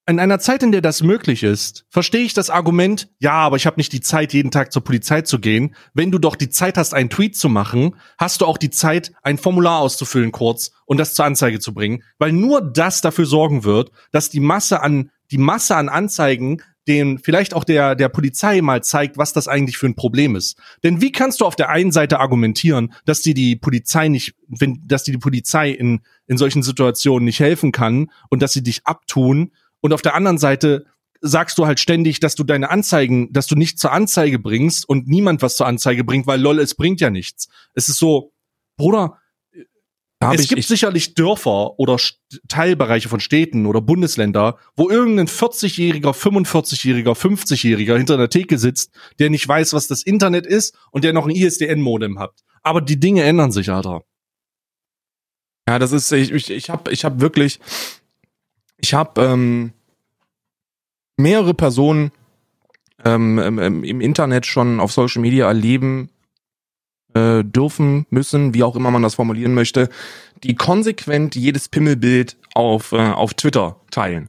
in 0.08 0.20
einer 0.20 0.38
Zeit, 0.38 0.62
in 0.62 0.72
der 0.72 0.80
das 0.80 1.02
möglich 1.02 1.42
ist, 1.42 1.84
verstehe 1.90 2.22
ich 2.22 2.32
das 2.32 2.48
Argument, 2.48 3.10
ja, 3.18 3.32
aber 3.32 3.56
ich 3.56 3.66
habe 3.66 3.78
nicht 3.78 3.92
die 3.92 4.00
Zeit, 4.00 4.32
jeden 4.32 4.50
Tag 4.50 4.72
zur 4.72 4.82
Polizei 4.82 5.20
zu 5.20 5.38
gehen. 5.38 5.74
Wenn 5.92 6.10
du 6.10 6.18
doch 6.18 6.34
die 6.34 6.48
Zeit 6.48 6.78
hast, 6.78 6.94
einen 6.94 7.10
Tweet 7.10 7.36
zu 7.36 7.50
machen, 7.50 7.94
hast 8.16 8.40
du 8.40 8.46
auch 8.46 8.56
die 8.56 8.70
Zeit, 8.70 9.12
ein 9.22 9.36
Formular 9.36 9.80
auszufüllen 9.80 10.32
kurz 10.32 10.70
und 10.86 10.98
das 10.98 11.12
zur 11.12 11.26
Anzeige 11.26 11.60
zu 11.60 11.74
bringen, 11.74 12.02
weil 12.18 12.32
nur 12.32 12.62
das 12.62 13.02
dafür 13.02 13.26
sorgen 13.26 13.64
wird, 13.64 13.90
dass 14.10 14.30
die 14.30 14.40
Masse 14.40 14.80
an 14.80 15.10
die 15.30 15.36
Masse 15.36 15.76
an 15.76 15.90
Anzeigen 15.90 16.62
den 16.86 17.18
vielleicht 17.18 17.52
auch 17.52 17.64
der 17.64 17.94
der 17.94 18.08
Polizei 18.08 18.62
mal 18.62 18.82
zeigt, 18.82 19.18
was 19.18 19.34
das 19.34 19.46
eigentlich 19.46 19.76
für 19.76 19.88
ein 19.88 19.94
Problem 19.94 20.36
ist. 20.36 20.58
Denn 20.82 21.02
wie 21.02 21.12
kannst 21.12 21.42
du 21.42 21.44
auf 21.44 21.54
der 21.54 21.68
einen 21.68 21.92
Seite 21.92 22.18
argumentieren, 22.18 22.94
dass 23.04 23.20
dir 23.20 23.34
die 23.34 23.56
Polizei 23.56 24.08
nicht, 24.08 24.34
wenn, 24.48 24.80
dass 24.86 25.04
dir 25.04 25.12
die 25.12 25.18
Polizei 25.18 25.68
in 25.70 26.00
in 26.26 26.38
solchen 26.38 26.62
Situationen 26.62 27.26
nicht 27.26 27.40
helfen 27.40 27.72
kann 27.72 28.10
und 28.30 28.40
dass 28.40 28.54
sie 28.54 28.62
dich 28.62 28.86
abtun 28.86 29.52
und 29.80 29.92
auf 29.92 30.02
der 30.02 30.14
anderen 30.14 30.38
Seite 30.38 30.86
sagst 31.20 31.58
du 31.58 31.66
halt 31.66 31.80
ständig, 31.80 32.20
dass 32.20 32.34
du 32.34 32.44
deine 32.44 32.70
Anzeigen, 32.70 33.32
dass 33.32 33.46
du 33.46 33.56
nicht 33.56 33.78
zur 33.78 33.92
Anzeige 33.92 34.38
bringst 34.38 34.88
und 34.88 35.08
niemand 35.08 35.42
was 35.42 35.56
zur 35.56 35.66
Anzeige 35.66 36.04
bringt, 36.04 36.26
weil 36.26 36.40
lol, 36.40 36.60
es 36.60 36.74
bringt 36.74 37.00
ja 37.00 37.10
nichts. 37.10 37.48
Es 37.74 37.88
ist 37.88 37.98
so, 37.98 38.32
Bruder, 38.76 39.18
es 40.20 40.42
ich, 40.42 40.48
gibt 40.48 40.58
ich, 40.58 40.66
sicherlich 40.66 41.14
Dörfer 41.14 41.78
oder 41.78 41.96
Teilbereiche 42.48 43.08
von 43.08 43.20
Städten 43.20 43.66
oder 43.66 43.80
Bundesländer, 43.80 44.58
wo 44.76 44.90
irgendein 44.90 45.28
40-jähriger, 45.28 46.12
45-jähriger, 46.12 47.14
50-jähriger 47.14 47.96
hinter 47.96 48.14
einer 48.14 48.28
Theke 48.28 48.58
sitzt, 48.58 48.92
der 49.20 49.30
nicht 49.30 49.46
weiß, 49.46 49.74
was 49.74 49.86
das 49.86 50.02
Internet 50.02 50.44
ist 50.44 50.76
und 50.90 51.04
der 51.04 51.12
noch 51.12 51.26
ein 51.26 51.30
ISDN-Modem 51.30 52.18
hat. 52.18 52.32
Aber 52.62 52.80
die 52.80 52.98
Dinge 52.98 53.22
ändern 53.22 53.52
sich, 53.52 53.70
Alter. 53.70 54.02
Ja, 55.68 55.78
das 55.78 55.92
ist, 55.92 56.10
ich, 56.10 56.32
ich, 56.32 56.50
ich 56.50 56.70
habe 56.70 56.90
ich 56.90 57.04
hab 57.04 57.20
wirklich, 57.20 57.60
ich 58.78 58.94
habe 58.94 59.22
ähm, 59.22 59.72
mehrere 61.16 61.54
Personen 61.54 62.12
ähm, 63.04 63.38
ähm, 63.38 63.84
im 63.84 64.00
Internet 64.00 64.46
schon 64.46 64.80
auf 64.80 64.92
Social 64.92 65.22
Media 65.22 65.46
erleben 65.46 66.10
äh, 67.14 67.42
dürfen, 67.44 68.06
müssen, 68.10 68.54
wie 68.54 68.62
auch 68.62 68.76
immer 68.76 68.90
man 68.90 69.02
das 69.02 69.16
formulieren 69.16 69.54
möchte, 69.54 69.88
die 70.42 70.54
konsequent 70.54 71.34
jedes 71.36 71.68
Pimmelbild 71.68 72.36
auf, 72.54 72.92
äh, 72.92 72.96
auf 72.96 73.34
Twitter 73.34 73.80
teilen. 73.90 74.28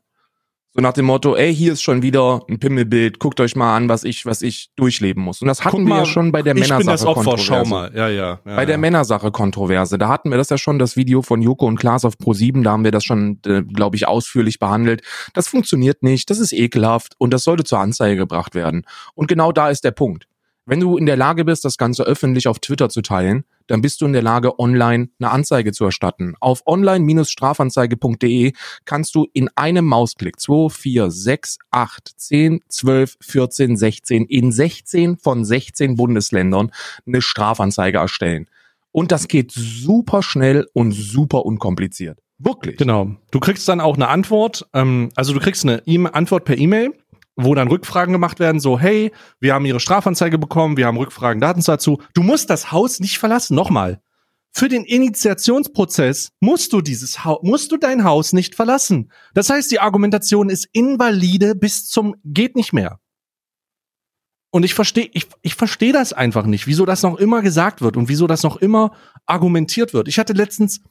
So 0.71 0.81
nach 0.81 0.93
dem 0.93 1.05
Motto, 1.05 1.35
ey, 1.35 1.53
hier 1.53 1.73
ist 1.73 1.81
schon 1.81 2.03
wieder 2.03 2.41
ein 2.47 2.59
Pimmelbild, 2.59 3.17
guckt 3.17 3.39
euch 3.39 3.55
mal 3.55 3.75
an, 3.75 3.89
was 3.89 4.03
ich, 4.03 4.27
was 4.27 4.43
ich 4.43 4.69
durchleben 4.75 5.23
muss. 5.23 5.41
Und 5.41 5.47
das 5.47 5.65
hatten 5.65 5.83
mal, 5.83 5.89
wir 5.89 5.97
ja 5.99 6.05
schon 6.05 6.31
bei 6.31 6.43
der 6.43 6.53
Männersache 6.53 7.05
Kontroverse. 7.05 7.43
Schau 7.43 7.65
mal, 7.65 7.91
ja, 7.95 8.07
ja. 8.07 8.39
ja 8.45 8.55
bei 8.55 8.65
der 8.65 8.75
ja. 8.75 8.77
Männersache 8.77 9.31
Kontroverse, 9.31 9.97
da 9.97 10.09
hatten 10.09 10.29
wir 10.29 10.37
das 10.37 10.49
ja 10.49 10.59
schon, 10.59 10.77
das 10.77 10.95
Video 10.95 11.23
von 11.23 11.41
Joko 11.41 11.65
und 11.65 11.79
Klaas 11.79 12.05
auf 12.05 12.17
Pro7, 12.17 12.61
da 12.61 12.71
haben 12.71 12.83
wir 12.83 12.91
das 12.91 13.03
schon, 13.03 13.39
äh, 13.47 13.63
glaube 13.63 13.95
ich, 13.95 14.07
ausführlich 14.07 14.59
behandelt. 14.59 15.01
Das 15.33 15.47
funktioniert 15.47 16.03
nicht, 16.03 16.29
das 16.29 16.37
ist 16.37 16.53
ekelhaft 16.53 17.15
und 17.17 17.33
das 17.33 17.43
sollte 17.43 17.63
zur 17.63 17.79
Anzeige 17.79 18.15
gebracht 18.15 18.53
werden. 18.53 18.85
Und 19.15 19.27
genau 19.27 19.51
da 19.51 19.69
ist 19.69 19.83
der 19.83 19.91
Punkt. 19.91 20.27
Wenn 20.67 20.81
du 20.81 20.97
in 20.97 21.07
der 21.07 21.17
Lage 21.17 21.45
bist, 21.45 21.65
das 21.65 21.77
Ganze 21.77 22.03
öffentlich 22.03 22.47
auf 22.47 22.59
Twitter 22.59 22.89
zu 22.89 23.01
teilen, 23.01 23.43
dann 23.69 23.81
bist 23.81 24.01
du 24.01 24.05
in 24.07 24.13
der 24.13 24.23
Lage, 24.23 24.59
online 24.59 25.09
eine 25.19 25.31
Anzeige 25.31 25.71
zu 25.71 25.85
erstatten. 25.85 26.33
Auf 26.39 26.63
online-strafanzeige.de 26.65 28.53
kannst 28.85 29.15
du 29.15 29.27
in 29.33 29.49
einem 29.55 29.85
Mausklick 29.85 30.39
2, 30.39 30.69
4, 30.69 31.11
6, 31.11 31.57
8, 31.71 32.11
10, 32.17 32.61
12, 32.67 33.17
14, 33.21 33.77
16 33.77 34.25
in 34.25 34.51
16 34.51 35.17
von 35.17 35.45
16 35.45 35.95
Bundesländern 35.95 36.71
eine 37.05 37.21
Strafanzeige 37.21 37.99
erstellen. 37.99 38.47
Und 38.91 39.11
das 39.11 39.27
geht 39.27 39.51
super 39.51 40.23
schnell 40.23 40.67
und 40.73 40.91
super 40.91 41.45
unkompliziert. 41.45 42.19
Wirklich. 42.39 42.77
Genau. 42.77 43.11
Du 43.31 43.39
kriegst 43.39 43.67
dann 43.67 43.81
auch 43.81 43.95
eine 43.95 44.07
Antwort. 44.07 44.65
Ähm, 44.73 45.09
also 45.15 45.33
du 45.33 45.39
kriegst 45.39 45.63
eine 45.63 45.83
e 45.85 46.03
Antwort 46.11 46.45
per 46.45 46.57
E-Mail 46.57 46.93
wo 47.43 47.55
dann 47.55 47.67
Rückfragen 47.67 48.13
gemacht 48.13 48.39
werden, 48.39 48.59
so, 48.59 48.79
hey, 48.79 49.11
wir 49.39 49.53
haben 49.53 49.65
ihre 49.65 49.79
Strafanzeige 49.79 50.37
bekommen, 50.37 50.77
wir 50.77 50.87
haben 50.87 50.97
Rückfragen, 50.97 51.41
Daten 51.41 51.63
dazu. 51.63 52.01
Du 52.13 52.23
musst 52.23 52.49
das 52.49 52.71
Haus 52.71 52.99
nicht 52.99 53.17
verlassen. 53.19 53.55
Nochmal. 53.55 54.01
Für 54.51 54.67
den 54.67 54.83
Initiationsprozess 54.83 56.31
musst 56.39 56.73
du 56.73 56.81
dieses 56.81 57.23
Haus, 57.23 57.39
musst 57.43 57.71
du 57.71 57.77
dein 57.77 58.03
Haus 58.03 58.33
nicht 58.33 58.55
verlassen. 58.55 59.11
Das 59.33 59.49
heißt, 59.49 59.71
die 59.71 59.79
Argumentation 59.79 60.49
ist 60.49 60.67
invalide 60.71 61.55
bis 61.55 61.87
zum 61.87 62.15
geht 62.23 62.55
nicht 62.55 62.73
mehr. 62.73 62.99
Und 64.51 64.63
ich 64.63 64.73
verstehe, 64.73 65.09
ich, 65.13 65.27
ich 65.43 65.53
verstehe 65.53 65.93
das 65.93 66.11
einfach 66.11 66.45
nicht, 66.45 66.65
wieso 66.65 66.85
das 66.85 67.03
noch 67.03 67.17
immer 67.17 67.43
gesagt 67.43 67.81
wird 67.81 67.95
und 67.97 68.09
wieso 68.09 68.25
das 68.25 68.41
noch 68.41 68.57
immer 68.57 68.91
argumentiert 69.27 69.93
wird. 69.93 70.07
Ich 70.07 70.17
hatte 70.17 70.33
letztens, 70.33 70.81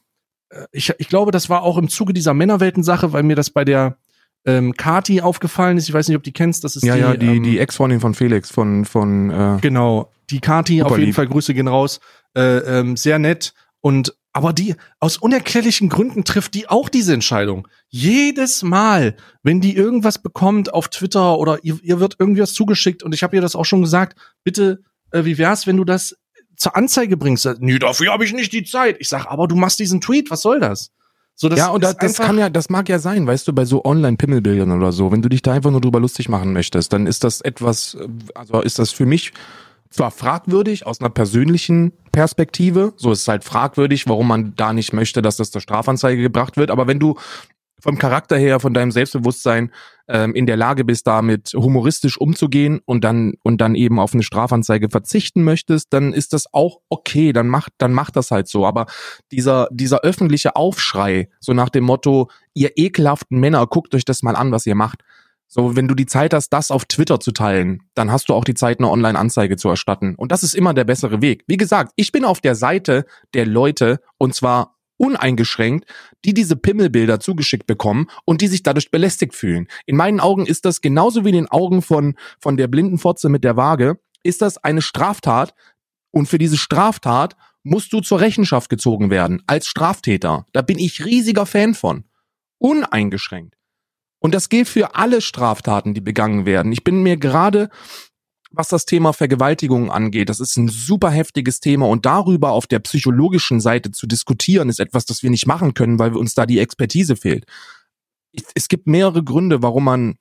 äh, 0.49 0.65
ich, 0.71 0.93
ich 0.97 1.09
glaube, 1.09 1.31
das 1.31 1.49
war 1.49 1.63
auch 1.63 1.77
im 1.77 1.89
Zuge 1.89 2.13
dieser 2.13 2.33
Männerwelten-Sache, 2.33 3.11
weil 3.11 3.23
mir 3.23 3.35
das 3.35 3.49
bei 3.49 3.65
der, 3.65 3.97
ähm, 4.45 4.73
Kati 4.73 5.21
aufgefallen 5.21 5.77
ist. 5.77 5.87
Ich 5.87 5.93
weiß 5.93 6.07
nicht, 6.07 6.17
ob 6.17 6.23
die 6.23 6.33
kennst. 6.33 6.63
Das 6.63 6.75
ist 6.75 6.83
ja, 6.83 6.95
die, 6.95 7.01
ja, 7.01 7.17
die, 7.17 7.37
ähm, 7.37 7.43
die 7.43 7.59
Ex-Freundin 7.59 7.99
von 7.99 8.13
Felix, 8.13 8.49
von, 8.49 8.85
von 8.85 9.29
äh, 9.29 9.57
Genau, 9.61 10.11
die 10.29 10.39
Kati, 10.39 10.81
auf 10.83 10.91
jeden 10.91 11.07
lieb. 11.07 11.15
Fall 11.15 11.27
Grüße 11.27 11.53
gehen 11.53 11.67
raus. 11.67 11.99
Äh, 12.35 12.57
ähm, 12.59 12.97
sehr 12.97 13.19
nett. 13.19 13.53
Und 13.81 14.13
aber 14.31 14.53
die, 14.53 14.75
aus 14.99 15.17
unerklärlichen 15.17 15.89
Gründen 15.89 16.23
trifft 16.23 16.53
die 16.53 16.69
auch 16.69 16.89
diese 16.89 17.13
Entscheidung. 17.13 17.67
Jedes 17.89 18.61
Mal, 18.61 19.15
wenn 19.41 19.59
die 19.59 19.75
irgendwas 19.75 20.21
bekommt 20.21 20.71
auf 20.71 20.87
Twitter 20.87 21.37
oder 21.39 21.63
ihr, 21.63 21.79
ihr 21.81 21.99
wird 21.99 22.15
irgendwie 22.19 22.41
was 22.41 22.53
zugeschickt 22.53 23.01
und 23.01 23.15
ich 23.15 23.23
habe 23.23 23.35
ihr 23.35 23.41
das 23.41 23.55
auch 23.55 23.65
schon 23.65 23.81
gesagt, 23.81 24.19
bitte, 24.43 24.83
äh, 25.11 25.25
wie 25.25 25.37
wär's, 25.37 25.65
wenn 25.65 25.77
du 25.77 25.83
das 25.83 26.15
zur 26.55 26.75
Anzeige 26.75 27.17
bringst? 27.17 27.49
Nee, 27.59 27.79
dafür 27.79 28.11
habe 28.11 28.23
ich 28.23 28.33
nicht 28.33 28.53
die 28.53 28.63
Zeit. 28.63 28.97
Ich 28.99 29.09
sag, 29.09 29.25
aber 29.25 29.47
du 29.47 29.55
machst 29.55 29.79
diesen 29.79 29.99
Tweet, 29.99 30.29
was 30.29 30.41
soll 30.41 30.59
das? 30.59 30.91
So, 31.41 31.47
das 31.47 31.57
ja, 31.57 31.69
und 31.69 31.85
das, 31.85 31.95
das 31.95 32.17
kann 32.17 32.37
ja, 32.37 32.49
das 32.49 32.69
mag 32.69 32.89
ja 32.89 32.99
sein, 32.99 33.25
weißt 33.25 33.47
du, 33.47 33.53
bei 33.53 33.63
so 33.63 33.85
Online-Pimmelbildern 33.85 34.73
oder 34.73 34.91
so, 34.91 35.09
wenn 35.13 35.21
du 35.21 35.29
dich 35.29 35.41
da 35.41 35.53
einfach 35.53 35.71
nur 35.71 35.79
drüber 35.79 36.01
lustig 36.01 36.27
machen 36.27 36.51
möchtest, 36.51 36.91
dann 36.91 37.07
ist 37.07 37.23
das 37.23 37.39
etwas, 37.39 37.97
also 38.35 38.59
ist 38.59 38.77
das 38.77 38.91
für 38.91 39.05
mich 39.05 39.31
zwar 39.89 40.11
fragwürdig 40.11 40.85
aus 40.85 40.99
einer 40.99 41.09
persönlichen 41.09 41.93
Perspektive, 42.11 42.91
so 42.97 43.13
ist 43.13 43.21
es 43.21 43.27
halt 43.29 43.45
fragwürdig, 43.45 44.05
warum 44.09 44.27
man 44.27 44.53
da 44.57 44.73
nicht 44.73 44.91
möchte, 44.91 45.21
dass 45.21 45.37
das 45.37 45.49
zur 45.49 45.61
Strafanzeige 45.61 46.21
gebracht 46.21 46.57
wird, 46.57 46.71
aber 46.71 46.87
wenn 46.87 46.99
du 46.99 47.15
vom 47.81 47.97
Charakter 47.97 48.37
her, 48.37 48.59
von 48.59 48.73
deinem 48.73 48.91
Selbstbewusstsein 48.91 49.71
ähm, 50.07 50.33
in 50.35 50.45
der 50.45 50.57
Lage 50.57 50.85
bist, 50.85 51.07
damit 51.07 51.53
humoristisch 51.53 52.17
umzugehen 52.17 52.79
und 52.85 53.03
dann 53.03 53.33
und 53.43 53.61
dann 53.61 53.75
eben 53.75 53.99
auf 53.99 54.13
eine 54.13 54.23
Strafanzeige 54.23 54.89
verzichten 54.89 55.43
möchtest, 55.43 55.93
dann 55.93 56.13
ist 56.13 56.33
das 56.33 56.53
auch 56.53 56.79
okay, 56.89 57.33
dann 57.33 57.47
macht 57.47 57.73
dann 57.77 57.93
macht 57.93 58.15
das 58.15 58.31
halt 58.31 58.47
so. 58.47 58.65
Aber 58.65 58.85
dieser 59.31 59.67
dieser 59.71 60.01
öffentliche 60.01 60.55
Aufschrei, 60.55 61.29
so 61.39 61.53
nach 61.53 61.69
dem 61.69 61.83
Motto, 61.83 62.29
ihr 62.53 62.77
ekelhaften 62.77 63.39
Männer, 63.39 63.65
guckt 63.67 63.93
euch 63.95 64.05
das 64.05 64.23
mal 64.23 64.35
an, 64.35 64.51
was 64.51 64.65
ihr 64.65 64.75
macht. 64.75 65.03
So, 65.51 65.75
wenn 65.75 65.87
du 65.87 65.95
die 65.95 66.05
Zeit 66.05 66.35
hast, 66.35 66.49
das 66.49 66.69
auf 66.69 66.85
Twitter 66.85 67.19
zu 67.19 67.31
teilen, 67.31 67.81
dann 67.95 68.11
hast 68.11 68.29
du 68.29 68.35
auch 68.35 68.43
die 68.43 68.53
Zeit, 68.53 68.77
eine 68.77 68.87
Online-Anzeige 68.87 69.57
zu 69.57 69.67
erstatten. 69.67 70.13
Und 70.13 70.31
das 70.31 70.43
ist 70.43 70.53
immer 70.53 70.75
der 70.75 70.83
bessere 70.83 71.23
Weg. 71.23 71.43
Wie 71.47 71.57
gesagt, 71.57 71.91
ich 71.95 72.11
bin 72.11 72.23
auf 72.23 72.39
der 72.39 72.53
Seite 72.53 73.03
der 73.33 73.47
Leute 73.47 73.99
und 74.19 74.35
zwar 74.35 74.75
uneingeschränkt, 74.97 75.85
die 76.25 76.33
diese 76.33 76.55
Pimmelbilder 76.55 77.19
zugeschickt 77.19 77.67
bekommen 77.67 78.07
und 78.25 78.41
die 78.41 78.47
sich 78.47 78.63
dadurch 78.63 78.91
belästigt 78.91 79.35
fühlen. 79.35 79.67
In 79.85 79.95
meinen 79.95 80.19
Augen 80.19 80.45
ist 80.45 80.65
das 80.65 80.81
genauso 80.81 81.25
wie 81.25 81.29
in 81.29 81.35
den 81.35 81.47
Augen 81.47 81.81
von, 81.81 82.15
von 82.39 82.57
der 82.57 82.67
blinden 82.67 82.97
Fotze 82.97 83.29
mit 83.29 83.43
der 83.43 83.55
Waage, 83.55 83.99
ist 84.23 84.41
das 84.41 84.57
eine 84.57 84.81
Straftat 84.81 85.53
und 86.11 86.27
für 86.27 86.37
diese 86.37 86.57
Straftat 86.57 87.35
musst 87.63 87.93
du 87.93 88.01
zur 88.01 88.19
Rechenschaft 88.19 88.69
gezogen 88.69 89.09
werden 89.09 89.43
als 89.47 89.67
Straftäter. 89.67 90.45
Da 90.53 90.61
bin 90.61 90.79
ich 90.79 91.05
riesiger 91.05 91.45
Fan 91.45 91.73
von. 91.73 92.05
Uneingeschränkt. 92.57 93.55
Und 94.19 94.33
das 94.33 94.49
gilt 94.49 94.67
für 94.67 94.95
alle 94.95 95.21
Straftaten, 95.21 95.93
die 95.93 96.01
begangen 96.01 96.45
werden. 96.45 96.71
Ich 96.73 96.83
bin 96.83 97.03
mir 97.03 97.15
gerade 97.17 97.69
was 98.51 98.69
das 98.69 98.85
Thema 98.85 99.13
Vergewaltigung 99.13 99.91
angeht. 99.91 100.29
Das 100.29 100.39
ist 100.39 100.57
ein 100.57 100.67
super 100.67 101.11
heftiges 101.11 101.59
Thema 101.59 101.87
und 101.87 102.05
darüber 102.05 102.51
auf 102.51 102.67
der 102.67 102.79
psychologischen 102.79 103.59
Seite 103.59 103.91
zu 103.91 104.07
diskutieren, 104.07 104.69
ist 104.69 104.79
etwas, 104.79 105.05
das 105.05 105.21
wir 105.21 105.29
nicht 105.29 105.47
machen 105.47 105.73
können, 105.73 105.99
weil 105.99 106.15
uns 106.15 106.33
da 106.33 106.45
die 106.45 106.59
Expertise 106.59 107.15
fehlt. 107.15 107.45
Es 108.55 108.67
gibt 108.67 108.87
mehrere 108.87 109.23
Gründe, 109.23 109.61
warum 109.61 109.83
man 109.85 110.15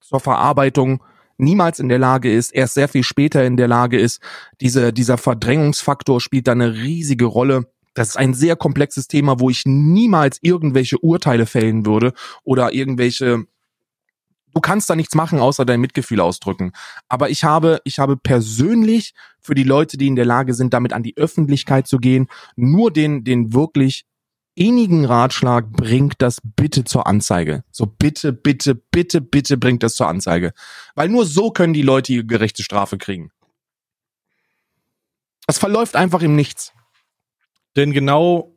zur 0.00 0.20
Verarbeitung 0.20 1.02
niemals 1.36 1.78
in 1.80 1.88
der 1.88 1.98
Lage 1.98 2.32
ist, 2.32 2.54
erst 2.54 2.74
sehr 2.74 2.88
viel 2.88 3.02
später 3.02 3.44
in 3.44 3.56
der 3.56 3.68
Lage 3.68 3.98
ist. 3.98 4.20
Diese, 4.60 4.92
dieser 4.92 5.18
Verdrängungsfaktor 5.18 6.20
spielt 6.20 6.46
da 6.46 6.52
eine 6.52 6.74
riesige 6.74 7.24
Rolle. 7.24 7.66
Das 7.94 8.10
ist 8.10 8.16
ein 8.16 8.34
sehr 8.34 8.56
komplexes 8.56 9.08
Thema, 9.08 9.40
wo 9.40 9.50
ich 9.50 9.62
niemals 9.66 10.38
irgendwelche 10.42 10.98
Urteile 10.98 11.46
fällen 11.46 11.86
würde 11.86 12.12
oder 12.44 12.72
irgendwelche 12.72 13.46
du 14.54 14.60
kannst 14.60 14.88
da 14.88 14.96
nichts 14.96 15.14
machen, 15.14 15.40
außer 15.40 15.64
dein 15.64 15.80
Mitgefühl 15.80 16.20
ausdrücken. 16.20 16.72
Aber 17.08 17.30
ich 17.30 17.44
habe, 17.44 17.80
ich 17.84 17.98
habe 17.98 18.16
persönlich 18.16 19.14
für 19.40 19.54
die 19.54 19.64
Leute, 19.64 19.98
die 19.98 20.06
in 20.06 20.16
der 20.16 20.24
Lage 20.24 20.54
sind, 20.54 20.72
damit 20.72 20.92
an 20.92 21.02
die 21.02 21.16
Öffentlichkeit 21.16 21.86
zu 21.86 21.98
gehen, 21.98 22.28
nur 22.56 22.90
den, 22.90 23.24
den 23.24 23.52
wirklich 23.52 24.04
innigen 24.54 25.04
Ratschlag, 25.04 25.70
bringt 25.72 26.14
das 26.18 26.38
bitte 26.42 26.84
zur 26.84 27.06
Anzeige. 27.06 27.64
So 27.70 27.86
bitte, 27.86 28.32
bitte, 28.32 28.74
bitte, 28.74 29.20
bitte 29.20 29.56
bringt 29.56 29.82
das 29.82 29.96
zur 29.96 30.08
Anzeige. 30.08 30.52
Weil 30.94 31.08
nur 31.08 31.26
so 31.26 31.50
können 31.50 31.74
die 31.74 31.82
Leute 31.82 32.12
ihre 32.12 32.24
gerechte 32.24 32.62
Strafe 32.62 32.96
kriegen. 32.96 33.30
Das 35.46 35.58
verläuft 35.58 35.96
einfach 35.96 36.22
im 36.22 36.36
Nichts. 36.36 36.72
Denn 37.76 37.92
genau 37.92 38.56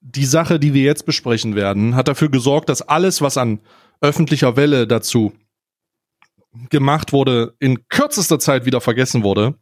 die 0.00 0.24
Sache, 0.24 0.58
die 0.58 0.72
wir 0.72 0.82
jetzt 0.82 1.04
besprechen 1.04 1.54
werden, 1.54 1.94
hat 1.94 2.08
dafür 2.08 2.30
gesorgt, 2.30 2.68
dass 2.68 2.82
alles, 2.82 3.20
was 3.20 3.36
an 3.36 3.60
öffentlicher 4.00 4.56
Welle 4.56 4.86
dazu 4.86 5.32
gemacht 6.70 7.12
wurde, 7.12 7.54
in 7.58 7.88
kürzester 7.88 8.38
Zeit 8.38 8.64
wieder 8.64 8.80
vergessen 8.80 9.22
wurde. 9.22 9.58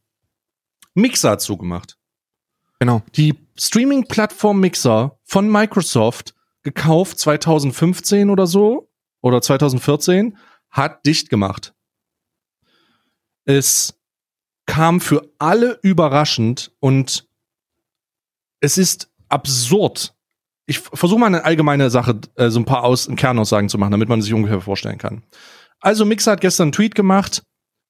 Mixer 0.95 1.31
hat 1.31 1.43
zugemacht. 1.43 1.99
Genau. 2.79 3.03
Die 3.17 3.35
Streaming-Plattform 3.59 4.61
Mixer 4.61 5.19
von 5.25 5.51
Microsoft, 5.51 6.35
gekauft 6.63 7.19
2015 7.19 8.31
oder 8.31 8.47
so, 8.47 8.91
oder 9.21 9.41
2014, 9.43 10.37
hat 10.71 11.05
dicht 11.07 11.31
gemacht. 11.31 11.75
Es 13.45 13.99
kam 14.67 15.01
für 15.01 15.31
alle 15.39 15.79
überraschend 15.83 16.73
und 16.81 17.29
es 18.61 18.79
ist 18.79 19.11
absurd, 19.29 20.15
ich 20.67 20.79
versuche 20.79 21.21
mal 21.21 21.27
eine 21.27 21.45
allgemeine 21.45 21.91
Sache, 21.91 22.21
äh, 22.37 22.49
so 22.51 22.61
ein 22.61 22.65
paar 22.65 22.85
Aus 22.85 23.09
Kernaussagen 23.15 23.69
zu 23.69 23.79
machen, 23.79 23.93
damit 23.93 24.09
man 24.09 24.23
sich 24.23 24.33
ungefähr 24.33 24.61
vorstellen 24.61 24.99
kann. 24.99 25.23
Also 25.81 26.05
Mixer 26.05 26.33
hat 26.33 26.41
gestern 26.41 26.67
einen 26.67 26.73
Tweet 26.73 26.95
gemacht. 26.95 27.43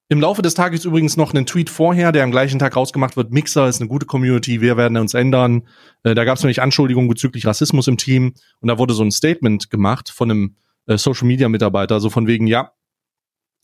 Im 0.07 0.21
Laufe 0.21 0.43
des 0.43 0.53
Tages 0.53 0.85
übrigens 0.85 1.17
noch 1.17 1.33
einen 1.33 1.47
Tweet 1.47 1.69
vorher, 1.69 2.11
der 2.11 2.23
am 2.23 2.31
gleichen 2.31 2.59
Tag 2.59 2.75
rausgemacht 2.75 3.17
wird. 3.17 3.31
Mixer 3.31 3.67
ist 3.67 3.81
eine 3.81 3.87
gute 3.87 4.05
Community, 4.05 4.61
wir 4.61 4.77
werden 4.77 4.97
uns 4.97 5.13
ändern. 5.13 5.67
Äh, 6.03 6.13
da 6.13 6.25
gab 6.25 6.37
es 6.37 6.43
nämlich 6.43 6.61
Anschuldigungen 6.61 7.09
bezüglich 7.09 7.45
Rassismus 7.47 7.87
im 7.87 7.97
Team 7.97 8.33
und 8.59 8.67
da 8.67 8.77
wurde 8.77 8.93
so 8.93 9.03
ein 9.03 9.11
Statement 9.11 9.69
gemacht 9.71 10.09
von 10.09 10.29
einem 10.29 10.55
äh, 10.85 10.97
Social 10.97 11.27
Media 11.27 11.49
Mitarbeiter, 11.49 11.99
so 11.99 12.09
von 12.09 12.27
wegen, 12.27 12.45
ja, 12.45 12.71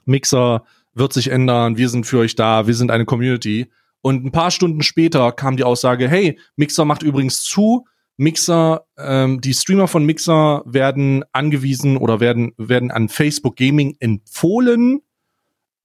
Mixer 0.06 0.64
wird 0.94 1.14
sich 1.14 1.30
ändern, 1.30 1.78
wir 1.78 1.90
sind 1.90 2.06
für 2.06 2.20
euch 2.20 2.36
da, 2.36 2.66
wir 2.66 2.74
sind 2.74 2.92
eine 2.92 3.06
Community. 3.06 3.72
Und 4.02 4.26
ein 4.26 4.32
paar 4.32 4.50
Stunden 4.50 4.82
später 4.82 5.32
kam 5.32 5.58
die 5.58 5.64
Aussage, 5.64 6.10
hey, 6.10 6.40
Mixer 6.56 6.86
macht 6.86 7.04
übrigens 7.04 7.44
zu, 7.44 7.86
Mixer, 8.22 8.86
ähm, 9.00 9.42
die 9.42 9.56
Streamer 9.56 9.88
von 9.88 10.06
Mixer 10.06 10.62
werden 10.68 11.26
angewiesen 11.32 11.98
oder 11.98 12.20
werden, 12.20 12.54
werden 12.56 12.92
an 12.92 13.10
Facebook 13.10 13.56
Gaming 13.56 13.98
empfohlen. 14.00 15.02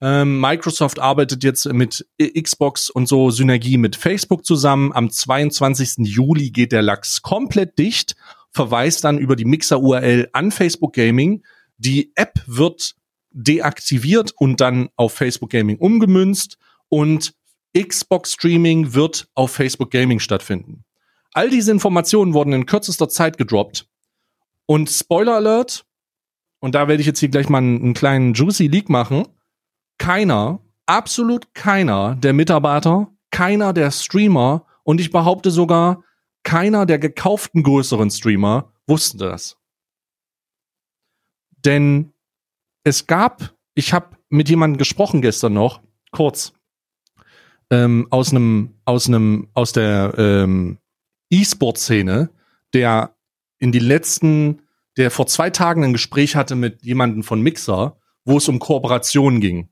Ähm, 0.03 0.38
Microsoft 0.38 0.99
arbeitet 0.99 1.42
jetzt 1.44 1.64
mit 1.72 2.07
Xbox 2.20 2.90
und 2.90 3.09
so 3.09 3.31
Synergie 3.31 3.79
mit 3.79 3.96
Facebook 3.96 4.44
zusammen. 4.44 4.92
Am 4.92 5.09
22. 5.09 6.07
Juli 6.07 6.51
geht 6.51 6.72
der 6.72 6.83
Lachs 6.83 7.22
komplett 7.22 7.79
dicht, 7.79 8.16
verweist 8.51 9.05
dann 9.05 9.16
über 9.16 9.35
die 9.35 9.46
Mixer-URL 9.46 10.29
an 10.35 10.51
Facebook 10.51 10.92
Gaming. 10.92 11.42
Die 11.79 12.12
App 12.16 12.42
wird 12.44 12.96
deaktiviert 13.31 14.35
und 14.37 14.61
dann 14.61 14.90
auf 14.96 15.14
Facebook 15.14 15.49
Gaming 15.49 15.79
umgemünzt 15.79 16.59
und 16.90 17.33
Xbox 17.75 18.35
Streaming 18.35 18.92
wird 18.92 19.27
auf 19.35 19.53
Facebook 19.53 19.90
Gaming 19.90 20.18
stattfinden. 20.18 20.86
All 21.37 21.51
diese 21.51 21.70
Informationen 21.70 22.33
wurden 22.33 22.55
in 22.55 22.64
kürzester 22.64 23.11
Zeit 23.11 23.37
gedroppt. 23.37 23.87
Und 24.64 24.88
Spoiler 24.88 25.35
Alert, 25.35 25.85
und 26.61 26.75
da 26.75 26.88
werde 26.88 27.03
ich 27.03 27.07
jetzt 27.07 27.20
hier 27.20 27.29
gleich 27.29 27.51
mal 27.51 27.59
einen, 27.59 27.92
kleinen 27.92 28.33
Juicy 28.33 28.68
Leak 28.68 28.88
machen. 28.88 29.29
Keiner, 29.99 30.61
absolut 30.87 31.53
keiner 31.53 32.14
der 32.14 32.33
Mitarbeiter, 32.33 33.12
keiner 33.31 33.75
der 33.75 33.90
Streamer 33.90 34.64
und 34.83 34.99
ich 34.99 35.11
behaupte 35.11 35.51
sogar, 35.51 36.03
keiner 36.42 36.87
der 36.87 36.99
gekauften 36.99 37.62
größeren 37.62 38.11
Streamer 38.11 38.72
wusste 38.87 39.18
das. 39.18 39.59
Denn 41.66 42.14
es 42.83 43.07
gab, 43.07 43.55
ich 43.75 43.92
habe 43.92 44.16
mit 44.31 44.49
jemandem 44.49 44.79
gesprochen 44.79 45.20
gestern 45.20 45.53
noch, 45.53 45.83
kurz, 46.12 46.55
ähm, 47.68 48.07
aus 48.09 48.31
einem, 48.31 48.81
aus 48.87 49.07
einem, 49.07 49.49
aus 49.53 49.72
der 49.75 50.14
ähm, 50.16 50.79
E-Sport-Szene, 51.31 52.31
der 52.73 53.17
in 53.59 53.73
die 53.73 53.79
letzten, 53.79 54.62
der 54.97 55.11
vor 55.11 55.27
zwei 55.27 55.51
Tagen 55.51 55.85
ein 55.85 55.93
Gespräch 55.93 56.37
hatte 56.37 56.55
mit 56.55 56.85
jemandem 56.85 57.23
von 57.23 57.41
Mixer, 57.41 57.99
wo 58.25 58.39
es 58.39 58.49
um 58.49 58.59
Kooperationen 58.59 59.41
ging. 59.41 59.69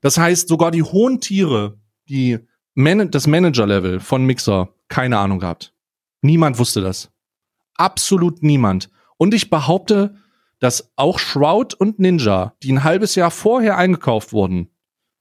Das 0.00 0.18
heißt, 0.18 0.48
sogar 0.48 0.70
die 0.70 0.82
hohen 0.82 1.20
Tiere, 1.20 1.78
die 2.08 2.38
Man 2.74 3.10
das 3.10 3.26
Manager-Level 3.26 4.00
von 4.00 4.24
Mixer, 4.24 4.74
keine 4.88 5.18
Ahnung 5.18 5.38
gehabt. 5.38 5.74
Niemand 6.22 6.58
wusste 6.58 6.80
das. 6.80 7.10
Absolut 7.74 8.42
niemand. 8.42 8.90
Und 9.16 9.34
ich 9.34 9.50
behaupte, 9.50 10.16
dass 10.58 10.92
auch 10.96 11.18
Shroud 11.18 11.74
und 11.74 11.98
Ninja, 11.98 12.54
die 12.62 12.72
ein 12.72 12.84
halbes 12.84 13.14
Jahr 13.14 13.30
vorher 13.30 13.76
eingekauft 13.76 14.32
wurden, 14.32 14.68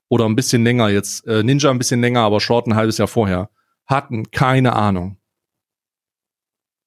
oder 0.08 0.26
ein 0.26 0.36
bisschen 0.36 0.64
länger 0.64 0.90
jetzt, 0.90 1.26
äh, 1.26 1.42
Ninja 1.42 1.72
ein 1.72 1.78
bisschen 1.78 2.02
länger, 2.02 2.22
aber 2.22 2.42
Shroud 2.42 2.68
ein 2.68 2.76
halbes 2.76 2.98
Jahr 2.98 3.08
vorher, 3.08 3.50
hatten 3.86 4.30
keine 4.32 4.74
Ahnung. 4.74 5.18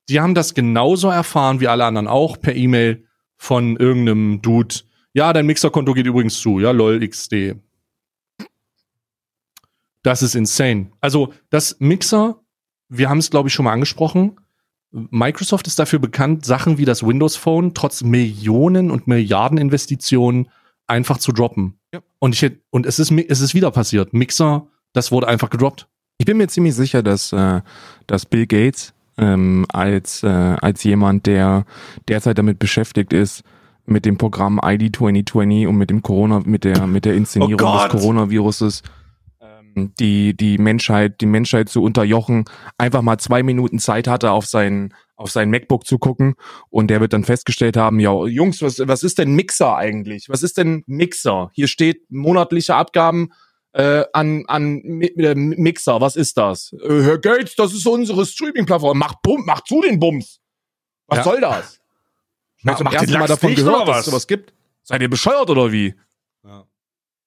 Die 0.08 0.20
haben 0.20 0.34
das 0.34 0.54
genauso 0.54 1.08
erfahren 1.08 1.60
wie 1.60 1.68
alle 1.68 1.84
anderen 1.84 2.08
auch 2.08 2.40
per 2.40 2.54
E-Mail 2.54 3.06
von 3.36 3.76
irgendeinem 3.76 4.42
Dude. 4.42 4.76
Ja, 5.12 5.32
dein 5.32 5.46
Mixerkonto 5.46 5.94
geht 5.94 6.06
übrigens 6.06 6.40
zu. 6.40 6.60
Ja, 6.60 6.72
lol 6.72 7.06
XD. 7.06 7.54
Das 10.02 10.22
ist 10.22 10.34
insane. 10.34 10.90
Also, 11.00 11.32
das 11.50 11.76
Mixer, 11.78 12.40
wir 12.88 13.08
haben 13.08 13.18
es 13.18 13.30
glaube 13.30 13.48
ich 13.48 13.54
schon 13.54 13.64
mal 13.64 13.72
angesprochen. 13.72 14.38
Microsoft 14.90 15.66
ist 15.66 15.78
dafür 15.78 15.98
bekannt, 15.98 16.44
Sachen 16.44 16.78
wie 16.78 16.84
das 16.84 17.04
Windows 17.04 17.36
Phone 17.36 17.74
trotz 17.74 18.02
Millionen 18.02 18.90
und 18.90 19.08
Milliarden 19.08 19.58
Investitionen 19.58 20.48
einfach 20.86 21.18
zu 21.18 21.32
droppen. 21.32 21.78
Ja. 21.92 22.00
Und 22.18 22.34
ich 22.34 22.52
und 22.70 22.86
es 22.86 22.98
ist 22.98 23.10
es 23.10 23.40
ist 23.40 23.54
wieder 23.54 23.70
passiert. 23.70 24.12
Mixer, 24.12 24.68
das 24.92 25.10
wurde 25.10 25.26
einfach 25.26 25.50
gedroppt. 25.50 25.88
Ich 26.18 26.26
bin 26.26 26.36
mir 26.36 26.48
ziemlich 26.48 26.74
sicher, 26.74 27.02
dass 27.02 27.32
äh, 27.32 27.62
dass 28.06 28.26
Bill 28.26 28.46
Gates 28.46 28.94
ähm, 29.18 29.66
als, 29.68 30.22
äh, 30.22 30.28
als 30.28 30.84
jemand, 30.84 31.26
der 31.26 31.64
derzeit 32.08 32.38
damit 32.38 32.58
beschäftigt 32.58 33.12
ist, 33.12 33.42
mit 33.86 34.04
dem 34.04 34.16
Programm 34.16 34.60
ID 34.62 34.96
2020 34.96 35.66
und 35.66 35.76
mit 35.76 35.90
dem 35.90 36.02
Corona, 36.02 36.40
mit 36.44 36.64
der, 36.64 36.86
mit 36.86 37.04
der 37.04 37.14
Inszenierung 37.14 37.68
oh 37.68 37.78
des 37.78 37.88
Coronaviruses 37.90 38.82
ähm, 39.40 39.92
die, 39.98 40.36
die 40.36 40.58
Menschheit, 40.58 41.20
die 41.20 41.26
Menschheit 41.26 41.68
zu 41.68 41.82
unterjochen, 41.82 42.44
einfach 42.78 43.02
mal 43.02 43.18
zwei 43.18 43.42
Minuten 43.42 43.78
Zeit 43.78 44.08
hatte, 44.08 44.30
auf 44.30 44.46
sein, 44.46 44.94
auf 45.16 45.30
sein 45.30 45.50
MacBook 45.50 45.86
zu 45.86 45.98
gucken 45.98 46.34
und 46.70 46.88
der 46.88 47.00
wird 47.00 47.12
dann 47.12 47.24
festgestellt 47.24 47.76
haben, 47.76 48.00
ja, 48.00 48.24
Jungs, 48.26 48.62
was, 48.62 48.80
was 48.80 49.02
ist 49.02 49.18
denn 49.18 49.34
Mixer 49.34 49.76
eigentlich? 49.76 50.28
Was 50.28 50.42
ist 50.42 50.56
denn 50.56 50.82
Mixer? 50.86 51.50
Hier 51.52 51.68
steht 51.68 52.10
monatliche 52.10 52.74
Abgaben 52.74 53.30
äh, 53.74 54.04
an, 54.12 54.44
an 54.46 54.80
äh, 55.02 55.34
Mixer. 55.34 56.00
Was 56.00 56.16
ist 56.16 56.38
das? 56.38 56.72
Äh, 56.72 57.02
Herr 57.02 57.18
Gates, 57.18 57.56
das 57.56 57.74
ist 57.74 57.86
unsere 57.86 58.24
Streaming-Plattform. 58.24 58.96
Mach, 58.96 59.14
Bum, 59.22 59.42
mach 59.44 59.62
zu 59.62 59.82
den 59.82 59.98
Bums. 59.98 60.40
Was 61.08 61.18
ja. 61.18 61.24
soll 61.24 61.40
das? 61.40 61.80
Ich 62.58 62.66
habe 62.66 62.78
zum 62.78 62.86
ersten 62.86 63.12
Mal 63.18 63.26
davon 63.26 63.54
gehört, 63.54 63.88
dass 63.88 64.00
es 64.00 64.06
sowas 64.06 64.26
gibt. 64.26 64.54
Seid 64.84 65.02
ihr 65.02 65.10
bescheuert 65.10 65.50
oder 65.50 65.72
wie? 65.72 65.94
Ja. 66.44 66.64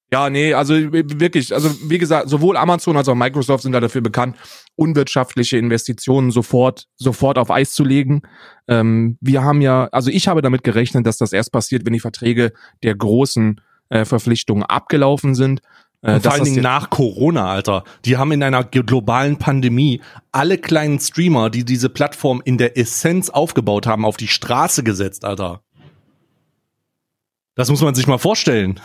Ja, 0.10 0.30
nee, 0.30 0.54
also 0.54 0.74
wirklich, 0.74 1.54
also 1.54 1.70
wie 1.89 1.98
gesagt, 1.98 2.30
sowohl 2.30 2.56
Amazon 2.56 2.95
als 2.95 3.10
auch 3.10 3.16
Microsoft 3.16 3.64
sind 3.64 3.74
da 3.74 3.82
dafür 3.82 4.00
bekannt, 4.00 4.38
unwirtschaftliche 4.78 5.58
Investitionen 5.58 6.32
sofort, 6.32 6.88
sofort 6.95 7.38
auf 7.38 7.52
Eis 7.52 7.74
zu 7.74 7.84
legen. 7.84 8.22
Ähm, 8.70 9.18
wir 9.20 9.43
haben 9.43 9.60
ja, 9.60 9.89
also 9.91 10.10
ich 10.10 10.30
habe 10.30 10.41
damit 10.41 10.64
gerechnet, 10.64 11.06
dass 11.06 11.18
das 11.18 11.34
erst 11.34 11.52
passiert, 11.52 11.86
wenn 11.86 11.91
die 11.91 12.00
Verträge 12.00 12.54
der 12.84 12.95
großen 12.95 13.60
äh, 13.89 14.06
Verpflichtungen 14.06 14.64
abgelaufen 14.64 15.36
sind. 15.36 15.62
Äh, 16.02 16.20
vor 16.20 16.34
allen 16.34 16.43
Dingen 16.43 16.62
nach 16.62 16.89
Corona, 16.89 17.50
Alter. 17.50 17.84
Die 18.06 18.18
haben 18.18 18.32
in 18.32 18.43
einer 18.43 18.64
globalen 18.64 19.38
Pandemie 19.38 20.02
alle 20.32 20.58
kleinen 20.58 21.00
Streamer, 21.00 21.50
die 21.50 21.66
diese 21.66 21.89
Plattform 21.89 22.41
in 22.45 22.58
der 22.58 22.78
Essenz 22.78 23.30
aufgebaut 23.30 23.88
haben, 23.88 24.06
auf 24.06 24.18
die 24.18 24.28
Straße 24.28 24.84
gesetzt, 24.84 25.26
Alter. 25.26 25.62
Das 27.56 27.70
muss 27.70 27.82
man 27.82 27.95
sich 27.95 28.06
mal 28.06 28.20
vorstellen. 28.20 28.80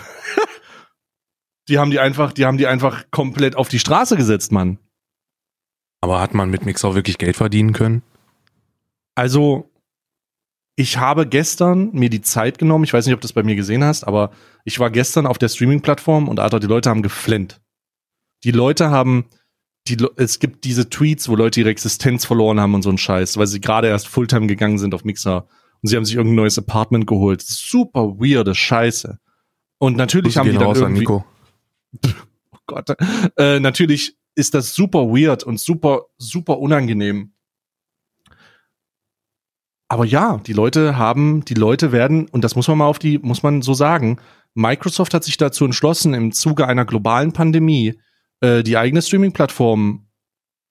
die 1.68 1.78
haben 1.78 1.90
die 1.90 2.00
einfach, 2.00 2.32
die 2.32 2.46
haben 2.46 2.56
die 2.56 2.66
einfach 2.66 3.04
komplett 3.10 3.56
auf 3.56 3.68
die 3.68 3.78
Straße 3.78 4.16
gesetzt, 4.16 4.50
Mann. 4.50 4.78
Aber 6.00 6.20
hat 6.20 6.32
man 6.32 6.50
mit 6.50 6.64
Mixer 6.64 6.94
wirklich 6.94 7.18
Geld 7.18 7.36
verdienen 7.36 7.74
können? 7.74 8.02
Also, 9.14 9.70
ich 10.76 10.96
habe 10.96 11.26
gestern 11.26 11.90
mir 11.92 12.08
die 12.08 12.22
Zeit 12.22 12.58
genommen, 12.58 12.84
ich 12.84 12.92
weiß 12.92 13.06
nicht, 13.06 13.14
ob 13.14 13.20
du 13.20 13.26
das 13.26 13.34
bei 13.34 13.42
mir 13.42 13.56
gesehen 13.56 13.84
hast, 13.84 14.04
aber 14.04 14.30
ich 14.64 14.78
war 14.78 14.90
gestern 14.90 15.26
auf 15.26 15.38
der 15.38 15.48
Streaming-Plattform 15.48 16.28
und 16.28 16.40
Alter, 16.40 16.60
die 16.60 16.66
Leute 16.66 16.90
haben 16.90 17.02
geflennt. 17.02 17.60
Die 18.44 18.52
Leute 18.52 18.90
haben 18.90 19.26
die, 19.88 19.96
es 20.16 20.38
gibt 20.38 20.64
diese 20.64 20.88
Tweets, 20.88 21.28
wo 21.28 21.36
Leute 21.36 21.60
ihre 21.60 21.70
Existenz 21.70 22.24
verloren 22.24 22.60
haben 22.60 22.74
und 22.74 22.82
so 22.82 22.90
ein 22.90 22.98
Scheiß, 22.98 23.36
weil 23.36 23.46
sie 23.46 23.60
gerade 23.60 23.88
erst 23.88 24.08
Fulltime 24.08 24.46
gegangen 24.46 24.78
sind 24.78 24.94
auf 24.94 25.04
Mixer 25.04 25.46
und 25.82 25.88
sie 25.88 25.96
haben 25.96 26.04
sich 26.04 26.14
irgendein 26.14 26.36
neues 26.36 26.58
Apartment 26.58 27.06
geholt. 27.06 27.42
Super 27.42 28.18
weirde 28.18 28.54
Scheiße. 28.54 29.18
Und 29.78 29.96
natürlich 29.96 30.36
haben 30.36 30.50
die 30.50 30.56
dann 30.56 30.76
irgendwie, 30.76 31.00
Nico. 31.00 31.24
oh 32.52 32.58
Gott, 32.66 32.96
äh, 33.36 33.58
natürlich 33.58 34.16
ist 34.36 34.54
das 34.54 34.74
super 34.74 35.08
weird 35.08 35.42
und 35.42 35.58
super, 35.58 36.06
super 36.18 36.58
unangenehm. 36.58 37.32
Aber 39.92 40.06
ja, 40.06 40.40
die 40.46 40.54
Leute 40.54 40.96
haben, 40.96 41.44
die 41.44 41.52
Leute 41.52 41.92
werden, 41.92 42.26
und 42.26 42.42
das 42.44 42.56
muss 42.56 42.66
man 42.66 42.78
mal 42.78 42.86
auf 42.86 42.98
die, 42.98 43.18
muss 43.18 43.42
man 43.42 43.60
so 43.60 43.74
sagen, 43.74 44.18
Microsoft 44.54 45.12
hat 45.12 45.22
sich 45.22 45.36
dazu 45.36 45.66
entschlossen, 45.66 46.14
im 46.14 46.32
Zuge 46.32 46.66
einer 46.66 46.86
globalen 46.86 47.34
Pandemie 47.34 48.00
äh, 48.40 48.62
die 48.62 48.78
eigene 48.78 49.02
Streaming-Plattform, 49.02 50.06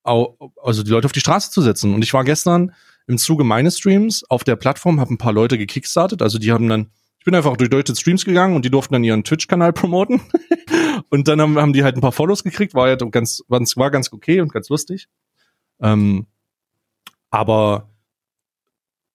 also 0.01 0.81
die 0.81 0.89
Leute 0.89 1.05
auf 1.05 1.11
die 1.11 1.19
Straße 1.19 1.51
zu 1.51 1.61
setzen. 1.61 1.93
Und 1.93 2.03
ich 2.03 2.15
war 2.15 2.23
gestern 2.23 2.73
im 3.05 3.19
Zuge 3.19 3.43
meines 3.43 3.77
Streams 3.77 4.23
auf 4.27 4.43
der 4.43 4.55
Plattform, 4.55 4.99
habe 4.99 5.13
ein 5.13 5.19
paar 5.19 5.33
Leute 5.33 5.59
gekickstartet. 5.59 6.23
Also 6.23 6.39
die 6.39 6.51
haben 6.51 6.67
dann, 6.67 6.89
ich 7.19 7.25
bin 7.25 7.35
einfach 7.35 7.55
durch 7.57 7.69
deutsche 7.69 7.95
Streams 7.95 8.25
gegangen 8.25 8.55
und 8.55 8.65
die 8.65 8.71
durften 8.71 8.93
dann 8.95 9.03
ihren 9.03 9.23
Twitch-Kanal 9.23 9.71
promoten. 9.73 10.19
und 11.09 11.27
dann 11.27 11.39
haben, 11.39 11.59
haben 11.59 11.73
die 11.73 11.83
halt 11.83 11.95
ein 11.95 12.01
paar 12.01 12.11
Follows 12.11 12.43
gekriegt, 12.43 12.73
war 12.73 12.89
ja 12.89 12.95
ganz, 12.95 13.43
war 13.47 13.91
ganz 13.91 14.11
okay 14.11 14.41
und 14.41 14.51
ganz 14.51 14.69
lustig. 14.69 15.09
Ähm, 15.79 16.25
aber 17.29 17.90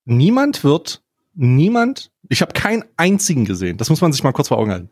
niemand 0.07 0.65
wird, 0.65 1.03
niemand, 1.35 2.11
ich 2.29 2.41
habe 2.41 2.53
keinen 2.55 2.85
einzigen 2.97 3.45
gesehen, 3.45 3.77
das 3.77 3.91
muss 3.91 4.01
man 4.01 4.13
sich 4.13 4.25
mal 4.25 4.33
kurz 4.33 4.49
vor 4.49 4.59
Augen 4.59 4.71
halten. 4.71 4.91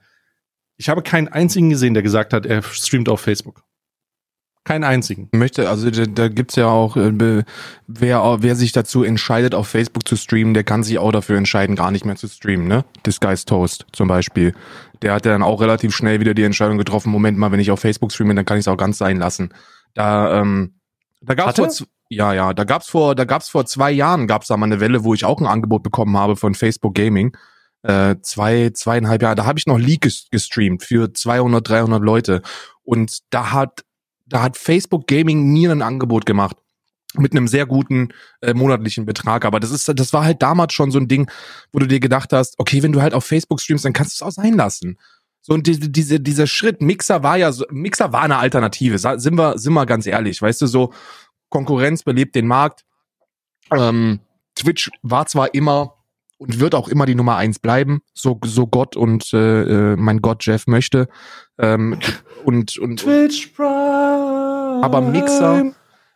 Ich 0.77 0.89
habe 0.89 1.03
keinen 1.03 1.29
einzigen 1.29 1.71
gesehen, 1.71 1.95
der 1.95 2.03
gesagt 2.03 2.33
hat, 2.33 2.45
er 2.45 2.63
streamt 2.63 3.09
auf 3.09 3.21
Facebook. 3.21 3.63
Keinen 4.65 4.85
einzigen. 4.85 5.29
Möchte, 5.33 5.69
also 5.69 5.91
da, 5.91 6.07
da 6.07 6.29
gibt's 6.29 6.57
ja 6.57 6.67
auch, 6.69 6.97
äh, 6.97 7.45
wer, 7.87 8.39
wer 8.41 8.57
sich 8.57 8.73
dazu 8.73 9.05
entscheidet, 9.05 9.55
auf 9.55 9.69
Facebook 9.69 10.09
zu 10.09 10.17
streamen, 10.17 10.55
der 10.55 10.65
kann 10.65 10.83
sich 10.83 10.99
auch 10.99 11.13
dafür 11.13 11.37
entscheiden, 11.37 11.77
gar 11.77 11.91
nicht 11.91 12.07
mehr 12.07 12.17
zu 12.17 12.29
streamen, 12.29 12.67
ne? 12.67 12.85
Disguise 13.05 13.45
Toast 13.45 13.85
zum 13.93 14.09
Beispiel. 14.09 14.55
Der 15.03 15.13
hat 15.13 15.27
ja 15.27 15.33
dann 15.33 15.43
auch 15.43 15.61
relativ 15.61 15.95
schnell 15.95 16.19
wieder 16.21 16.33
die 16.33 16.45
Entscheidung 16.45 16.79
getroffen, 16.79 17.11
Moment 17.11 17.37
mal, 17.37 17.53
wenn 17.53 17.61
ich 17.61 17.71
auf 17.71 17.81
Facebook 17.81 18.11
streame, 18.11 18.35
dann 18.35 18.47
kann 18.47 18.57
ich 18.57 18.63
es 18.63 18.69
auch 18.69 18.79
ganz 18.79 18.97
sein 18.97 19.19
lassen. 19.19 19.53
Da, 19.93 20.41
ähm, 20.41 20.81
da 21.21 21.35
gab's 21.35 21.59
vor, 21.59 21.87
ja, 22.15 22.33
ja, 22.33 22.55
da 22.55 22.65
gab's 22.65 22.89
vor, 22.89 23.15
da 23.15 23.25
gab's 23.25 23.49
vor 23.49 23.67
zwei 23.67 23.91
Jahren 23.91 24.27
gab's 24.27 24.49
da 24.49 24.57
mal 24.57 24.67
eine 24.67 24.81
Welle, 24.81 25.05
wo 25.05 25.15
ich 25.15 25.25
auch 25.25 25.41
ein 25.41 25.47
Angebot 25.47 25.83
bekommen 25.83 26.17
habe 26.17 26.37
von 26.37 26.55
Facebook 26.55 26.95
Gaming 26.95 27.37
äh, 27.85 28.17
zwei, 28.23 28.71
zweieinhalb 28.71 29.23
Jahre, 29.23 29.35
da 29.37 29.45
habe 29.45 29.59
ich 29.59 29.67
noch 29.67 29.79
League 29.79 30.09
gestreamt 30.31 30.83
für 30.83 31.13
200, 31.13 31.69
300 31.69 32.03
Leute. 32.03 32.43
Und 32.83 33.19
da 33.31 33.53
hat, 33.53 33.85
da 34.27 34.43
hat 34.43 34.57
Facebook 34.57 35.07
Gaming 35.07 35.53
mir 35.53 35.71
ein 35.71 35.83
Angebot 35.83 36.25
gemacht 36.25 36.57
mit 37.17 37.33
einem 37.33 37.47
sehr 37.47 37.67
guten 37.67 38.09
äh, 38.41 38.55
monatlichen 38.55 39.05
Betrag. 39.05 39.45
Aber 39.45 39.61
das 39.61 39.71
ist, 39.71 39.87
das 39.87 40.13
war 40.13 40.25
halt 40.25 40.43
damals 40.43 40.73
schon 40.73 40.91
so 40.91 40.99
ein 40.99 41.09
Ding, 41.09 41.31
wo 41.73 41.79
du 41.79 41.87
dir 41.87 42.01
gedacht 42.01 42.33
hast, 42.33 42.59
okay, 42.59 42.83
wenn 42.83 42.93
du 42.93 43.03
halt 43.03 43.15
auf 43.15 43.25
Facebook 43.25 43.61
streamst, 43.61 43.85
dann 43.85 43.93
kannst 43.93 44.19
du 44.19 44.25
es 44.25 44.29
auch 44.29 44.35
sein 44.35 44.55
lassen. 44.55 44.99
So 45.43 45.53
und 45.53 45.67
diese, 45.67 45.91
diese, 45.91 46.21
dieser 46.21 46.47
Schritt, 46.47 46.81
Mixer 46.81 47.23
war 47.23 47.37
ja 47.37 47.53
Mixer 47.71 48.15
war 48.15 48.23
eine 48.23 48.39
Alternative, 48.39 48.99
sind 48.99 49.37
wir, 49.37 49.59
sind 49.59 49.75
wir 49.75 49.85
ganz 49.85 50.07
ehrlich, 50.07 50.41
weißt 50.41 50.63
du, 50.63 50.67
so 50.67 50.95
Konkurrenz 51.55 52.03
belebt 52.03 52.35
den 52.35 52.49
Markt. 52.49 52.85
Ähm, 53.73 54.19
Twitch 54.57 54.91
war 55.03 55.27
zwar 55.27 55.55
immer 55.55 55.95
und 56.37 56.59
wird 56.59 56.75
auch 56.75 56.89
immer 56.89 57.07
die 57.07 57.15
Nummer 57.15 57.37
eins 57.37 57.61
bleiben, 57.61 58.03
so, 58.13 58.41
so 58.45 58.67
Gott 58.67 58.97
und 58.97 59.33
äh, 59.33 59.93
äh 59.93 59.97
mein 59.97 60.21
Gott 60.21 60.45
Jeff 60.45 60.67
möchte. 60.67 61.07
Ähm, 61.57 62.01
und, 62.45 62.77
und, 62.79 62.99
Twitch 62.99 63.53
Prime. 63.55 64.81
Aber 64.83 65.01
Mixer, 65.01 65.73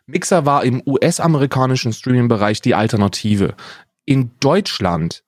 Mixer 0.07 0.45
war 0.45 0.65
im 0.65 0.83
US-amerikanischen 0.85 1.93
Streaming-Bereich 1.93 2.59
die 2.59 2.75
Alternative. 2.75 3.55
In 4.03 4.31
Deutschland 4.41 5.23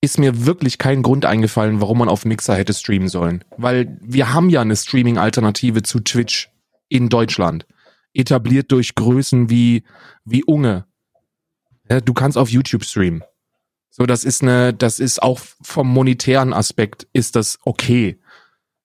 ist 0.00 0.18
mir 0.18 0.46
wirklich 0.46 0.78
kein 0.78 1.04
Grund 1.04 1.26
eingefallen, 1.26 1.80
warum 1.80 1.98
man 1.98 2.08
auf 2.08 2.24
Mixer 2.24 2.56
hätte 2.56 2.74
streamen 2.74 3.08
sollen. 3.08 3.44
Weil 3.56 3.96
wir 4.02 4.34
haben 4.34 4.50
ja 4.50 4.62
eine 4.62 4.74
Streaming-Alternative 4.74 5.84
zu 5.84 6.00
Twitch 6.00 6.50
in 6.88 7.08
Deutschland. 7.08 7.66
Etabliert 8.14 8.70
durch 8.72 8.94
Größen 8.94 9.50
wie, 9.50 9.84
wie 10.24 10.44
Unge, 10.44 10.86
du 12.04 12.12
kannst 12.12 12.38
auf 12.38 12.50
YouTube 12.50 12.84
streamen. 12.84 13.22
So, 13.90 14.06
das 14.06 14.24
ist 14.24 14.42
eine, 14.42 14.72
das 14.72 15.00
ist 15.00 15.22
auch 15.22 15.40
vom 15.62 15.88
monetären 15.88 16.52
Aspekt 16.52 17.06
ist 17.12 17.36
das 17.36 17.58
okay 17.64 18.18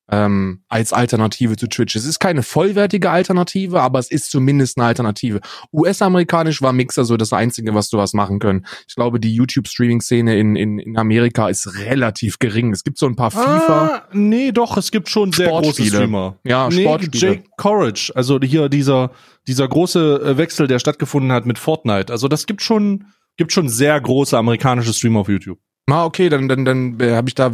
ähm, 0.10 0.62
als 0.70 0.94
Alternative 0.94 1.58
zu 1.58 1.68
Twitch. 1.68 1.96
Es 1.96 2.06
ist 2.06 2.20
keine 2.20 2.44
vollwertige 2.44 3.10
Alternative, 3.10 3.82
aber 3.82 4.00
es 4.00 4.10
ist 4.10 4.32
zumindest 4.32 4.78
eine 4.78 4.88
Alternative. 4.88 5.42
US-amerikanisch 5.74 6.62
war 6.62 6.74
Mixer 6.74 7.06
so 7.06 7.18
das 7.18 7.34
Einzige, 7.34 7.74
was 7.74 7.90
du 7.90 8.00
hast 8.00 8.14
machen 8.14 8.40
können. 8.40 8.66
Ich 8.88 8.96
glaube, 8.96 9.20
die 9.20 9.34
YouTube-Streaming-Szene 9.34 10.38
in, 10.38 10.56
in, 10.56 10.80
in 10.80 10.98
Amerika 10.98 11.50
ist 11.50 11.68
relativ 11.80 12.40
gering. 12.40 12.72
Es 12.72 12.84
gibt 12.84 12.98
so 12.98 13.06
ein 13.06 13.16
paar 13.16 13.32
FIFA. 13.32 13.88
Ah, 13.88 14.08
nee, 14.14 14.52
doch, 14.52 14.78
es 14.78 14.92
gibt 14.92 15.10
schon 15.10 15.32
sehr 15.34 15.50
große 15.50 15.86
Streamer. 15.86 16.38
Ja, 16.44 16.70
nee, 16.70 16.84
Sportspiele. 16.84 17.28
Jake 17.34 17.44
Courage, 17.58 18.12
also 18.16 18.40
hier 18.42 18.70
dieser, 18.70 19.12
dieser 19.48 19.68
große 19.68 20.22
äh, 20.24 20.38
Wechsel, 20.38 20.68
der 20.68 20.80
stattgefunden 20.80 21.32
hat 21.32 21.46
mit 21.46 21.60
Fortnite. 21.60 22.12
Also 22.12 22.28
das 22.28 22.46
gibt 22.46 22.62
schon 22.62 23.06
gibt 23.38 23.52
schon 23.52 23.70
sehr 23.70 24.00
große 24.02 24.36
amerikanische 24.36 24.94
Streamer 24.94 25.20
auf 25.20 25.30
YouTube. 25.30 25.60
Ah, 25.90 26.06
okay, 26.06 26.28
dann 26.28 26.50
dann 26.50 26.66
dann 26.66 27.00
äh, 27.00 27.16
habe 27.16 27.30
ich 27.30 27.36
da 27.36 27.52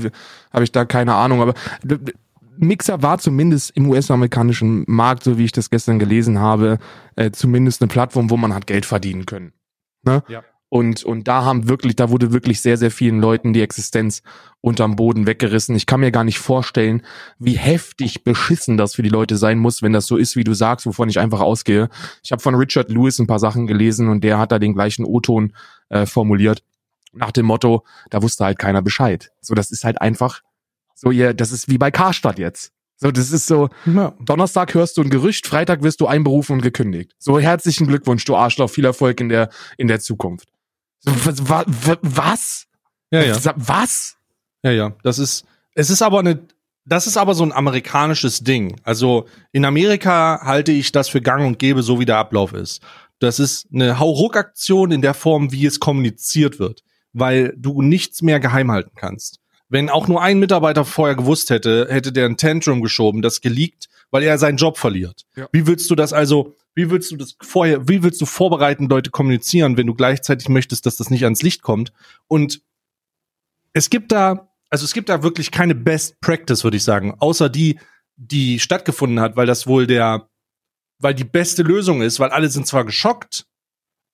habe 0.51 0.63
ich 0.63 0.71
da 0.71 0.85
keine 0.85 1.13
Ahnung, 1.13 1.41
aber 1.41 1.53
Mixer 2.57 3.01
war 3.01 3.17
zumindest 3.17 3.71
im 3.71 3.89
US-amerikanischen 3.89 4.83
Markt, 4.87 5.23
so 5.23 5.37
wie 5.37 5.45
ich 5.45 5.51
das 5.51 5.69
gestern 5.69 5.99
gelesen 5.99 6.39
habe, 6.39 6.79
äh, 7.15 7.31
zumindest 7.31 7.81
eine 7.81 7.87
Plattform, 7.87 8.29
wo 8.29 8.37
man 8.37 8.53
hat 8.53 8.67
Geld 8.67 8.85
verdienen 8.85 9.25
können. 9.25 9.53
Ne? 10.03 10.23
Ja. 10.27 10.43
Und, 10.73 11.03
und 11.03 11.27
da 11.27 11.45
haben 11.45 11.69
wirklich, 11.69 11.95
da 11.95 12.09
wurde 12.09 12.33
wirklich 12.33 12.59
sehr, 12.59 12.77
sehr 12.77 12.89
vielen 12.89 13.19
Leuten 13.19 13.53
die 13.53 13.61
Existenz 13.61 14.23
unterm 14.59 14.95
Boden 14.95 15.27
weggerissen. 15.27 15.75
Ich 15.75 15.85
kann 15.85 15.99
mir 15.99 16.11
gar 16.11 16.23
nicht 16.23 16.39
vorstellen, 16.39 17.03
wie 17.37 17.55
heftig 17.57 18.23
beschissen 18.23 18.75
das 18.75 18.95
für 18.95 19.03
die 19.03 19.09
Leute 19.09 19.37
sein 19.37 19.59
muss, 19.59 19.83
wenn 19.83 19.93
das 19.93 20.07
so 20.07 20.17
ist, 20.17 20.35
wie 20.35 20.43
du 20.43 20.55
sagst, 20.55 20.87
wovon 20.87 21.09
ich 21.09 21.19
einfach 21.19 21.41
ausgehe. 21.41 21.89
Ich 22.23 22.31
habe 22.31 22.41
von 22.41 22.55
Richard 22.55 22.89
Lewis 22.89 23.19
ein 23.19 23.27
paar 23.27 23.37
Sachen 23.37 23.67
gelesen 23.67 24.09
und 24.09 24.23
der 24.23 24.39
hat 24.39 24.51
da 24.51 24.57
den 24.57 24.73
gleichen 24.73 25.05
O-Ton 25.05 25.53
äh, 25.89 26.07
formuliert. 26.07 26.63
Nach 27.11 27.31
dem 27.31 27.45
Motto, 27.45 27.83
da 28.09 28.23
wusste 28.23 28.43
halt 28.43 28.57
keiner 28.57 28.81
Bescheid. 28.81 29.29
So, 29.41 29.53
das 29.53 29.69
ist 29.69 29.83
halt 29.83 30.01
einfach, 30.01 30.41
so 31.03 31.11
ihr, 31.11 31.33
das 31.33 31.51
ist 31.51 31.67
wie 31.67 31.77
bei 31.77 31.91
Karstadt 31.91 32.39
jetzt. 32.39 32.71
So, 32.95 33.11
das 33.11 33.31
ist 33.31 33.47
so, 33.47 33.69
ja. 33.85 34.13
Donnerstag 34.21 34.73
hörst 34.73 34.95
du 34.95 35.01
ein 35.01 35.09
Gerücht, 35.09 35.45
Freitag 35.45 35.83
wirst 35.83 35.99
du 35.99 36.07
einberufen 36.07 36.53
und 36.53 36.61
gekündigt. 36.61 37.11
So, 37.19 37.37
herzlichen 37.37 37.87
Glückwunsch, 37.87 38.23
du 38.23 38.37
Arschloch, 38.37 38.69
viel 38.69 38.85
Erfolg 38.85 39.19
in 39.19 39.27
der, 39.27 39.49
in 39.77 39.89
der 39.89 39.99
Zukunft. 39.99 40.47
Was? 41.03 41.67
was? 42.01 42.65
Ja, 43.11 43.21
ja. 43.21 43.35
Was? 43.57 44.15
Ja, 44.63 44.71
ja. 44.71 44.95
Das 45.03 45.19
ist, 45.19 45.45
es 45.75 45.89
ist 45.89 46.01
aber 46.01 46.19
eine, 46.19 46.47
das 46.85 47.05
ist 47.05 47.17
aber 47.17 47.35
so 47.35 47.43
ein 47.43 47.51
amerikanisches 47.51 48.45
Ding. 48.45 48.79
Also 48.83 49.27
in 49.51 49.65
Amerika 49.65 50.39
halte 50.41 50.71
ich 50.71 50.93
das 50.93 51.09
für 51.09 51.19
gang 51.19 51.45
und 51.45 51.59
gäbe, 51.59 51.83
so 51.83 51.99
wie 51.99 52.05
der 52.05 52.17
Ablauf 52.17 52.53
ist. 52.53 52.81
Das 53.19 53.39
ist 53.39 53.67
eine 53.73 53.99
Hauruck-Aktion 53.99 54.91
in 54.91 55.01
der 55.01 55.13
Form, 55.13 55.51
wie 55.51 55.65
es 55.65 55.81
kommuniziert 55.81 56.59
wird, 56.59 56.83
weil 57.11 57.53
du 57.57 57.81
nichts 57.81 58.21
mehr 58.21 58.39
geheim 58.39 58.71
halten 58.71 58.95
kannst. 58.95 59.42
Wenn 59.73 59.89
auch 59.89 60.07
nur 60.07 60.21
ein 60.21 60.37
Mitarbeiter 60.37 60.85
vorher 60.85 61.15
gewusst 61.15 61.49
hätte, 61.49 61.87
hätte 61.89 62.11
der 62.11 62.27
ein 62.27 62.37
Tantrum 62.37 62.83
geschoben, 62.83 63.23
das 63.23 63.41
geleakt, 63.41 63.89
weil 64.11 64.21
er 64.21 64.37
seinen 64.37 64.57
Job 64.57 64.77
verliert. 64.77 65.25
Ja. 65.35 65.49
Wie 65.51 65.65
willst 65.65 65.89
du 65.89 65.95
das 65.95 66.13
also, 66.13 66.55
wie 66.75 66.91
willst 66.91 67.09
du 67.09 67.15
das 67.17 67.35
vorher, 67.41 67.87
wie 67.87 68.03
willst 68.03 68.21
du 68.21 68.27
vorbereiten, 68.27 68.87
Leute 68.87 69.09
kommunizieren, 69.09 69.75
wenn 69.75 69.87
du 69.87 69.95
gleichzeitig 69.95 70.47
möchtest, 70.47 70.85
dass 70.85 70.97
das 70.97 71.09
nicht 71.09 71.23
ans 71.23 71.41
Licht 71.41 71.63
kommt? 71.63 71.91
Und 72.27 72.61
es 73.73 73.89
gibt 73.89 74.11
da, 74.11 74.53
also 74.69 74.85
es 74.85 74.93
gibt 74.93 75.09
da 75.09 75.23
wirklich 75.23 75.49
keine 75.49 75.73
Best 75.73 76.21
Practice, 76.21 76.63
würde 76.63 76.77
ich 76.77 76.83
sagen, 76.83 77.15
außer 77.17 77.49
die, 77.49 77.79
die 78.15 78.59
stattgefunden 78.59 79.21
hat, 79.21 79.37
weil 79.37 79.47
das 79.47 79.65
wohl 79.65 79.87
der, 79.87 80.29
weil 80.99 81.15
die 81.15 81.23
beste 81.23 81.63
Lösung 81.63 82.03
ist, 82.03 82.19
weil 82.19 82.29
alle 82.29 82.49
sind 82.49 82.67
zwar 82.67 82.85
geschockt, 82.85 83.47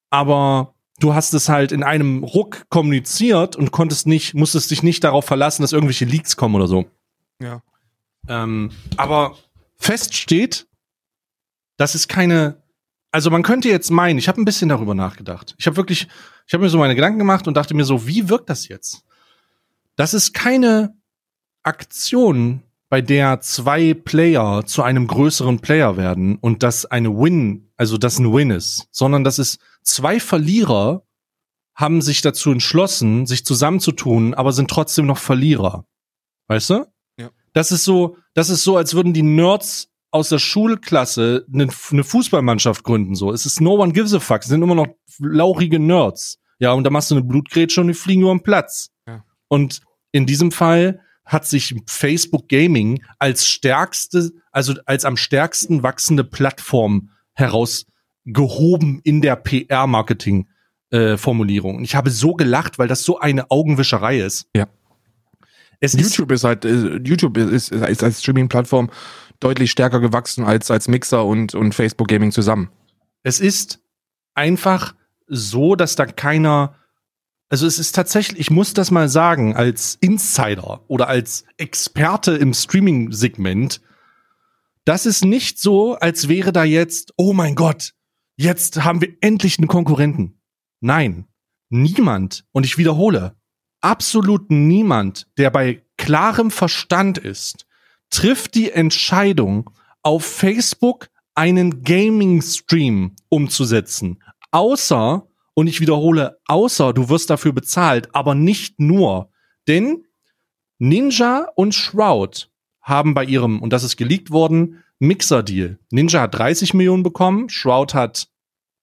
aber 0.10 0.74
du 1.00 1.14
hast 1.14 1.34
es 1.34 1.50
halt 1.50 1.72
in 1.72 1.84
einem 1.84 2.24
Ruck 2.24 2.66
kommuniziert 2.70 3.56
und 3.56 3.72
konntest 3.72 4.08
nicht, 4.08 4.34
musstest 4.34 4.72
dich 4.72 4.84
nicht 4.84 5.04
darauf 5.04 5.26
verlassen, 5.26 5.62
dass 5.62 5.74
irgendwelche 5.74 6.06
Leaks 6.06 6.38
kommen 6.38 6.56
oder 6.56 6.68
so. 6.68 6.86
Ja. 7.41 7.62
Ähm, 8.28 8.72
aber 8.97 9.36
fest 9.78 10.16
steht, 10.16 10.68
das 11.78 11.95
ist 11.95 12.08
keine. 12.08 12.62
Also 13.12 13.32
man 13.32 13.41
könnte 13.41 13.70
jetzt 13.70 13.89
meinen, 13.89 14.20
ich 14.20 14.28
habe 14.28 14.39
ein 14.39 14.45
bisschen 14.45 14.70
darüber 14.70 14.93
nachgedacht. 14.93 15.56
Ich 15.58 15.66
habe 15.66 15.78
wirklich, 15.78 16.08
ich 16.45 16.54
habe 16.54 16.64
mir 16.64 16.70
so 16.70 16.78
meine 16.78 16.95
Gedanken 16.95 17.18
gemacht 17.18 17.47
und 17.47 17.56
dachte 17.56 17.74
mir 17.74 17.86
so, 17.86 18.06
wie 18.06 18.30
wirkt 18.30 18.50
das 18.50 18.68
jetzt? 18.68 19.04
Das 19.95 20.14
ist 20.14 20.34
keine 20.34 20.95
Aktion, 21.64 22.62
bei 22.89 23.02
der 23.02 23.39
zwei 23.41 23.93
Player 23.93 24.66
zu 24.66 24.82
einem 24.84 25.08
größeren 25.08 25.60
Player 25.60 25.95
werden 25.95 26.38
und 26.38 26.64
das 26.64 26.86
eine 26.86 27.10
Win, 27.10 27.72
also 27.78 27.97
das 27.97 28.20
ein 28.20 28.34
Win 28.34 28.50
ist, 28.50 28.88
sondern 28.91 29.24
das 29.24 29.39
ist 29.39 29.60
zwei 29.84 30.19
Verlierer 30.19 31.03
haben 31.75 32.01
sich 32.01 32.21
dazu 32.21 32.51
entschlossen, 32.51 33.25
sich 33.25 33.45
zusammenzutun, 33.45 34.34
aber 34.34 34.51
sind 34.51 34.69
trotzdem 34.69 35.05
noch 35.05 35.17
Verlierer. 35.17 35.86
Weißt 36.47 36.71
du? 36.71 36.86
Ja. 37.17 37.30
Das 37.53 37.71
ist 37.71 37.86
so, 37.86 38.17
das 38.34 38.49
ist 38.49 38.63
so, 38.63 38.75
als 38.75 38.95
würden 38.95 39.13
die 39.13 39.23
Nerds 39.23 39.89
aus 40.11 40.30
der 40.30 40.39
Schulklasse 40.39 41.45
eine, 41.53 41.69
eine 41.91 42.03
Fußballmannschaft 42.03 42.84
gründen. 42.84 43.15
So, 43.15 43.32
es 43.32 43.45
ist 43.45 43.61
no 43.61 43.75
one 43.75 43.93
gives 43.93 44.13
a 44.13 44.19
fuck. 44.19 44.41
Es 44.41 44.47
sind 44.47 44.61
immer 44.61 44.75
noch 44.75 44.88
lauchige 45.19 45.80
Nerds. 45.80 46.39
Ja, 46.59 46.73
und 46.73 46.84
da 46.84 46.89
machst 46.89 47.11
du 47.11 47.15
eine 47.15 47.23
Blutgrätsche 47.23 47.82
und 47.82 47.88
die 47.88 47.93
fliegen 47.93 48.23
über 48.23 48.34
den 48.34 48.43
Platz. 48.43 48.89
Ja. 49.07 49.23
Und 49.47 49.82
in 50.11 50.25
diesem 50.25 50.51
Fall 50.51 50.99
hat 51.23 51.45
sich 51.45 51.75
Facebook 51.86 52.49
Gaming 52.49 53.03
als 53.19 53.47
stärkste, 53.47 54.32
also 54.51 54.73
als 54.86 55.05
am 55.05 55.15
stärksten 55.15 55.84
wachsende 55.84 56.23
Plattform 56.23 57.11
herausgehoben 58.34 59.01
in 59.03 59.21
der 59.21 59.36
PR-Marketing. 59.36 60.47
Äh, 60.91 61.17
Formulierung. 61.17 61.75
Und 61.75 61.84
ich 61.84 61.93
habe 61.93 62.09
so 62.09 62.34
gelacht, 62.34 62.80
weil 62.80 62.88
das 62.88 63.03
so 63.03 63.19
eine 63.19 63.51
Augenwischerei 63.51 64.21
ist. 64.21 64.47
Ja. 64.55 64.67
Es 65.80 65.93
YouTube 65.93 66.32
ist, 66.32 66.39
ist 66.39 66.43
halt, 66.45 66.65
äh, 66.65 66.97
YouTube 67.03 67.38
ist, 67.38 67.71
ist 67.71 68.03
als 68.03 68.23
Streaming-Plattform 68.23 68.89
deutlich 69.39 69.69
stärker 69.69 69.99
gewachsen 69.99 70.43
als, 70.43 70.71
als 70.71 70.88
Mixer 70.88 71.23
und, 71.25 71.53
und 71.53 71.75
Facebook 71.75 72.07
Gaming 72.07 72.32
zusammen. 72.32 72.71
Es 73.21 73.39
ist 73.39 73.82
einfach 74.34 74.95
so, 75.27 75.75
dass 75.75 75.95
da 75.95 76.07
keiner, 76.07 76.73
also 77.49 77.67
es 77.67 77.77
ist 77.77 77.93
tatsächlich, 77.93 78.39
ich 78.39 78.49
muss 78.49 78.73
das 78.73 78.89
mal 78.89 79.09
sagen, 79.09 79.55
als 79.55 79.95
Insider 80.01 80.82
oder 80.88 81.07
als 81.07 81.45
Experte 81.57 82.32
im 82.32 82.55
Streaming-Segment, 82.55 83.80
das 84.86 85.05
ist 85.05 85.23
nicht 85.23 85.59
so, 85.59 85.93
als 85.97 86.30
wäre 86.30 86.51
da 86.51 86.63
jetzt, 86.63 87.13
oh 87.15 87.34
mein 87.34 87.53
Gott, 87.53 87.93
jetzt 88.39 88.83
haben 88.83 89.01
wir 89.01 89.15
endlich 89.19 89.59
einen 89.59 89.67
Konkurrenten. 89.67 90.39
Nein, 90.79 91.27
niemand, 91.69 92.45
und 92.53 92.65
ich 92.65 92.77
wiederhole, 92.77 93.35
absolut 93.81 94.49
niemand, 94.49 95.27
der 95.37 95.51
bei 95.51 95.83
klarem 95.97 96.49
Verstand 96.49 97.17
ist, 97.17 97.67
trifft 98.09 98.55
die 98.55 98.71
Entscheidung, 98.71 99.69
auf 100.01 100.23
Facebook 100.23 101.09
einen 101.35 101.83
Gaming-Stream 101.83 103.15
umzusetzen. 103.27 104.23
Außer, 104.51 105.27
und 105.53 105.67
ich 105.67 105.81
wiederhole, 105.81 106.39
außer 106.47 106.93
du 106.93 107.09
wirst 107.09 107.29
dafür 107.29 107.51
bezahlt, 107.51 108.15
aber 108.15 108.35
nicht 108.35 108.79
nur. 108.79 109.29
Denn 109.67 110.05
Ninja 110.77 111.49
und 111.55 111.75
Shroud 111.75 112.49
haben 112.81 113.13
bei 113.13 113.25
ihrem, 113.25 113.61
und 113.61 113.73
das 113.73 113.83
ist 113.83 113.97
geleakt 113.97 114.31
worden, 114.31 114.81
Mixer-Deal. 115.00 115.80
Ninja 115.91 116.22
hat 116.22 116.38
30 116.38 116.74
Millionen 116.74 117.04
bekommen, 117.04 117.50
Shroud 117.50 117.93
hat 117.93 118.28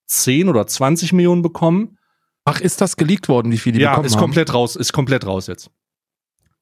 10 0.06 0.48
oder 0.48 0.66
20 0.66 1.12
Millionen 1.12 1.42
bekommen. 1.42 1.98
Ach, 2.44 2.60
ist 2.60 2.80
das 2.80 2.96
geleakt 2.96 3.28
worden, 3.28 3.52
wie 3.52 3.58
viel 3.58 3.72
die 3.72 3.80
ja, 3.80 3.90
bekommen 3.90 4.06
ist 4.06 4.14
haben? 4.14 4.20
komplett 4.20 4.54
raus, 4.54 4.76
ist 4.76 4.92
komplett 4.92 5.26
raus 5.26 5.46
jetzt. 5.46 5.70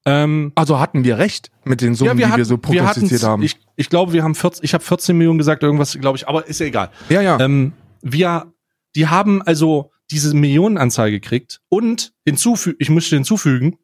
Ähm, 0.06 0.52
also 0.54 0.80
hatten 0.80 1.04
wir 1.04 1.18
recht 1.18 1.50
mit 1.64 1.80
den 1.80 1.94
Summen, 1.94 2.12
ja, 2.12 2.16
wir 2.18 2.26
die 2.26 2.30
hatten, 2.30 2.38
wir 2.38 2.44
so 2.44 2.58
prognostiziert 2.58 3.22
haben. 3.22 3.42
Ich, 3.42 3.58
ich 3.76 3.88
glaube, 3.88 4.12
wir 4.12 4.22
haben 4.22 4.34
14, 4.34 4.64
ich 4.64 4.74
habe 4.74 4.84
14 4.84 5.16
Millionen 5.16 5.38
gesagt, 5.38 5.62
irgendwas, 5.62 5.98
glaube 5.98 6.16
ich, 6.16 6.28
aber 6.28 6.46
ist 6.46 6.60
ja 6.60 6.66
egal. 6.66 6.90
Ja, 7.08 7.20
ja. 7.20 7.40
Ähm, 7.40 7.72
wir, 8.02 8.52
die 8.96 9.08
haben 9.08 9.40
also 9.42 9.92
diese 10.10 10.34
Millionenanzahl 10.34 11.10
gekriegt 11.10 11.60
und 11.68 12.12
hinzufügen, 12.26 12.76
ich 12.78 12.90
müsste 12.90 13.16
hinzufügen, 13.16 13.78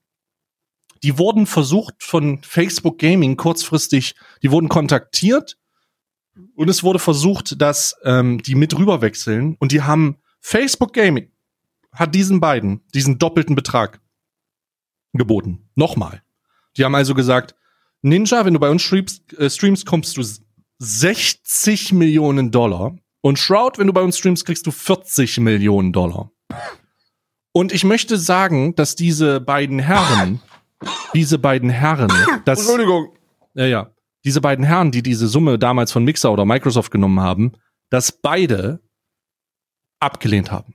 die 1.03 1.19
wurden 1.19 1.47
versucht 1.47 1.95
von 2.01 2.41
Facebook 2.43 2.99
Gaming 2.99 3.37
kurzfristig, 3.37 4.15
die 4.43 4.51
wurden 4.51 4.69
kontaktiert 4.69 5.57
und 6.55 6.69
es 6.69 6.83
wurde 6.83 6.99
versucht, 6.99 7.61
dass 7.61 7.97
ähm, 8.05 8.43
die 8.43 8.55
mit 8.55 8.77
rüberwechseln 8.79 9.57
und 9.59 9.73
die 9.73 9.83
haben 9.83 10.17
Facebook 10.41 10.93
Gaming 10.93 11.31
hat 11.93 12.15
diesen 12.15 12.41
beiden 12.41 12.83
diesen 12.95 13.19
doppelten 13.19 13.57
Betrag 13.57 14.01
geboten. 15.13 15.69
Nochmal. 15.75 16.23
Die 16.77 16.85
haben 16.85 16.95
also 16.95 17.15
gesagt, 17.15 17.55
Ninja, 18.03 18.45
wenn 18.45 18.55
du 18.55 18.61
bei 18.61 18.71
uns 18.71 18.83
streamst, 18.83 19.33
äh, 19.39 19.51
streamst 19.51 19.87
kommst 19.87 20.17
du 20.17 20.23
60 20.79 21.93
Millionen 21.93 22.51
Dollar. 22.51 22.97
Und 23.21 23.39
Shroud, 23.39 23.79
wenn 23.79 23.87
du 23.87 23.93
bei 23.93 24.03
uns 24.03 24.17
streamst, 24.17 24.47
kriegst 24.47 24.67
du 24.67 24.71
40 24.71 25.41
Millionen 25.41 25.93
Dollar. 25.93 26.31
Und 27.53 27.73
ich 27.73 27.85
möchte 27.85 28.17
sagen, 28.17 28.75
dass 28.77 28.95
diese 28.95 29.41
beiden 29.41 29.79
Herren, 29.79 30.41
diese 31.13 31.39
beiden 31.39 31.69
Herren, 31.69 32.11
das, 32.45 32.61
Entschuldigung. 32.61 33.13
Ja, 33.55 33.67
ja, 33.67 33.91
diese 34.25 34.41
beiden 34.41 34.65
Herren, 34.65 34.91
die 34.91 35.03
diese 35.03 35.29
Summe 35.29 35.59
damals 35.59 35.93
von 35.93 36.05
Mixer 36.05 36.33
oder 36.33 36.45
Microsoft 36.45 36.91
genommen 36.91 37.21
haben, 37.21 37.53
dass 37.91 38.13
beide 38.13 38.81
abgelehnt 40.01 40.51
haben. 40.51 40.75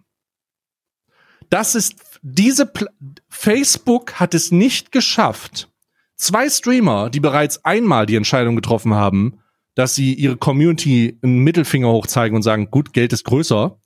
Das 1.50 1.76
ist 1.76 1.96
diese 2.22 2.66
Pl 2.66 2.88
Facebook 3.30 4.20
hat 4.20 4.34
es 4.34 4.52
nicht 4.52 4.92
geschafft. 4.92 5.70
Zwei 6.16 6.50
Streamer, 6.50 7.10
die 7.10 7.20
bereits 7.20 7.64
einmal 7.66 8.06
die 8.06 8.16
Entscheidung 8.16 8.56
getroffen 8.56 8.96
haben, 8.96 9.40
dass 9.76 9.94
sie 9.94 10.14
ihre 10.14 10.38
Community 10.38 11.20
einen 11.22 11.40
Mittelfinger 11.40 11.90
hochzeigen 11.90 12.36
und 12.36 12.42
sagen, 12.42 12.72
gut, 12.72 12.94
Geld 12.94 13.14
ist 13.14 13.26
größer. 13.26 13.80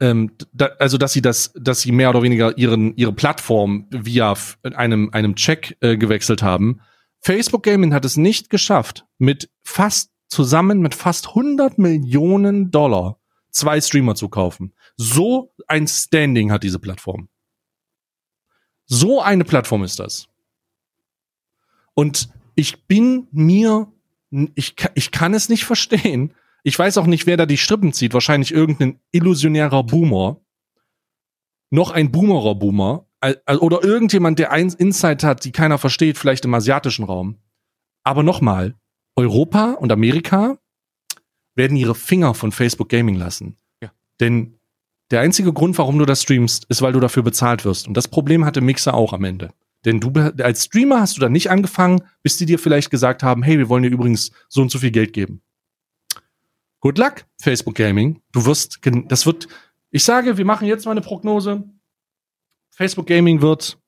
Ähm, 0.00 0.32
da, 0.52 0.66
also, 0.80 0.98
dass 0.98 1.12
sie 1.12 1.22
das, 1.22 1.52
dass 1.54 1.80
sie 1.80 1.92
mehr 1.92 2.10
oder 2.10 2.22
weniger 2.22 2.58
ihren, 2.58 2.96
ihre 2.96 3.12
Plattform 3.12 3.86
via 3.90 4.34
einem, 4.62 5.10
einem 5.12 5.36
Check 5.36 5.76
äh, 5.80 5.96
gewechselt 5.96 6.42
haben. 6.42 6.80
Facebook 7.24 7.62
Gaming 7.62 7.94
hat 7.94 8.04
es 8.04 8.18
nicht 8.18 8.50
geschafft, 8.50 9.06
mit 9.16 9.50
fast 9.62 10.12
zusammen 10.28 10.80
mit 10.80 10.94
fast 10.94 11.28
100 11.28 11.78
Millionen 11.78 12.70
Dollar 12.70 13.18
zwei 13.50 13.80
Streamer 13.80 14.14
zu 14.14 14.28
kaufen. 14.28 14.74
So 14.96 15.54
ein 15.66 15.86
Standing 15.86 16.52
hat 16.52 16.64
diese 16.64 16.78
Plattform. 16.78 17.28
So 18.84 19.22
eine 19.22 19.44
Plattform 19.44 19.84
ist 19.84 20.00
das. 20.00 20.28
Und 21.94 22.28
ich 22.56 22.84
bin 22.84 23.26
mir, 23.30 23.90
ich, 24.54 24.74
ich 24.94 25.10
kann 25.10 25.32
es 25.32 25.48
nicht 25.48 25.64
verstehen. 25.64 26.34
Ich 26.62 26.78
weiß 26.78 26.98
auch 26.98 27.06
nicht, 27.06 27.26
wer 27.26 27.38
da 27.38 27.46
die 27.46 27.56
Strippen 27.56 27.94
zieht. 27.94 28.12
Wahrscheinlich 28.12 28.52
irgendein 28.52 29.00
illusionärer 29.12 29.82
Boomer. 29.84 30.40
Noch 31.70 31.90
ein 31.90 32.12
Boomerer 32.12 32.54
Boomer. 32.54 33.03
Oder 33.60 33.82
irgendjemand, 33.82 34.38
der 34.38 34.52
ein 34.52 34.68
Insight 34.68 35.24
hat, 35.24 35.44
die 35.44 35.52
keiner 35.52 35.78
versteht, 35.78 36.18
vielleicht 36.18 36.44
im 36.44 36.54
asiatischen 36.54 37.04
Raum. 37.04 37.38
Aber 38.02 38.22
nochmal, 38.22 38.74
Europa 39.16 39.72
und 39.72 39.90
Amerika 39.92 40.58
werden 41.54 41.76
ihre 41.76 41.94
Finger 41.94 42.34
von 42.34 42.52
Facebook 42.52 42.88
Gaming 42.88 43.14
lassen. 43.14 43.56
Ja. 43.82 43.92
Denn 44.20 44.58
der 45.10 45.20
einzige 45.20 45.52
Grund, 45.52 45.78
warum 45.78 45.98
du 45.98 46.04
das 46.04 46.22
streamst, 46.22 46.64
ist, 46.68 46.82
weil 46.82 46.92
du 46.92 47.00
dafür 47.00 47.22
bezahlt 47.22 47.64
wirst. 47.64 47.86
Und 47.86 47.96
das 47.96 48.08
Problem 48.08 48.44
hatte 48.44 48.60
Mixer 48.60 48.94
auch 48.94 49.12
am 49.12 49.24
Ende. 49.24 49.52
Denn 49.84 50.00
du 50.00 50.10
als 50.42 50.64
Streamer 50.64 51.00
hast 51.00 51.16
du 51.16 51.20
da 51.20 51.28
nicht 51.28 51.50
angefangen, 51.50 52.02
bis 52.22 52.36
die 52.36 52.46
dir 52.46 52.58
vielleicht 52.58 52.90
gesagt 52.90 53.22
haben, 53.22 53.42
hey, 53.42 53.58
wir 53.58 53.68
wollen 53.68 53.82
dir 53.82 53.90
übrigens 53.90 54.32
so 54.48 54.62
und 54.62 54.70
so 54.70 54.78
viel 54.78 54.90
Geld 54.90 55.12
geben. 55.12 55.42
Good 56.80 56.98
luck, 56.98 57.24
Facebook 57.40 57.74
Gaming. 57.74 58.20
Du 58.32 58.44
wirst, 58.44 58.80
das 59.06 59.26
wird, 59.26 59.46
ich 59.90 60.04
sage, 60.04 60.36
wir 60.36 60.44
machen 60.44 60.66
jetzt 60.66 60.84
mal 60.84 60.92
eine 60.92 61.00
Prognose. 61.00 61.64
Facebook 62.74 63.06
Gaming 63.06 63.40
wird 63.40 63.78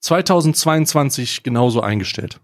2022 0.00 1.42
genauso 1.42 1.80
eingestellt. 1.80 2.40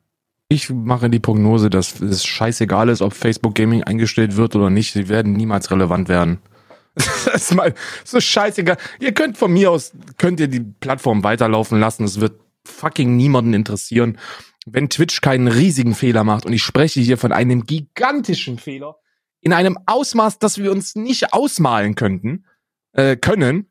Ich 0.49 0.71
mache 0.71 1.11
die 1.11 1.21
Prognose, 1.21 1.68
dass 1.71 2.01
es 2.01 2.25
scheißegal 2.25 2.89
ist, 2.89 3.03
ob 3.03 3.12
Facebook 3.12 3.55
Gaming 3.55 3.85
eingestellt 3.85 4.37
wird 4.37 4.57
oder 4.57 4.71
nicht. 4.71 4.93
Sie 4.93 5.09
werden 5.09 5.35
niemals 5.35 5.71
relevant 5.71 6.09
werden. 6.09 6.41
das 6.95 7.27
ist 7.27 7.55
mal 7.55 7.75
so 8.05 8.18
scheißegal. 8.18 8.79
Ihr 8.99 9.12
könnt 9.12 9.37
von 9.37 9.53
mir 9.53 9.71
aus, 9.71 9.93
könnt 10.16 10.41
ihr 10.41 10.49
die 10.49 10.61
Plattform 10.61 11.23
weiterlaufen 11.23 11.79
lassen. 11.79 12.05
Es 12.05 12.18
wird 12.18 12.41
fucking 12.66 13.16
niemanden 13.16 13.53
interessieren. 13.53 14.18
Wenn 14.66 14.89
Twitch 14.89 15.21
keinen 15.21 15.49
riesigen 15.49 15.95
Fehler 15.95 16.25
macht, 16.25 16.47
und 16.47 16.53
ich 16.53 16.62
spreche 16.62 17.01
hier 17.01 17.18
von 17.18 17.33
einem 17.33 17.64
gigantischen 17.64 18.59
Fehler, 18.59 18.97
in 19.41 19.53
einem 19.53 19.79
Ausmaß, 19.87 20.39
das 20.39 20.59
wir 20.59 20.73
uns 20.73 20.97
nicht 20.97 21.33
ausmalen 21.33 21.95
könnten, 21.95 22.45
äh, 22.93 23.16
können, 23.16 23.70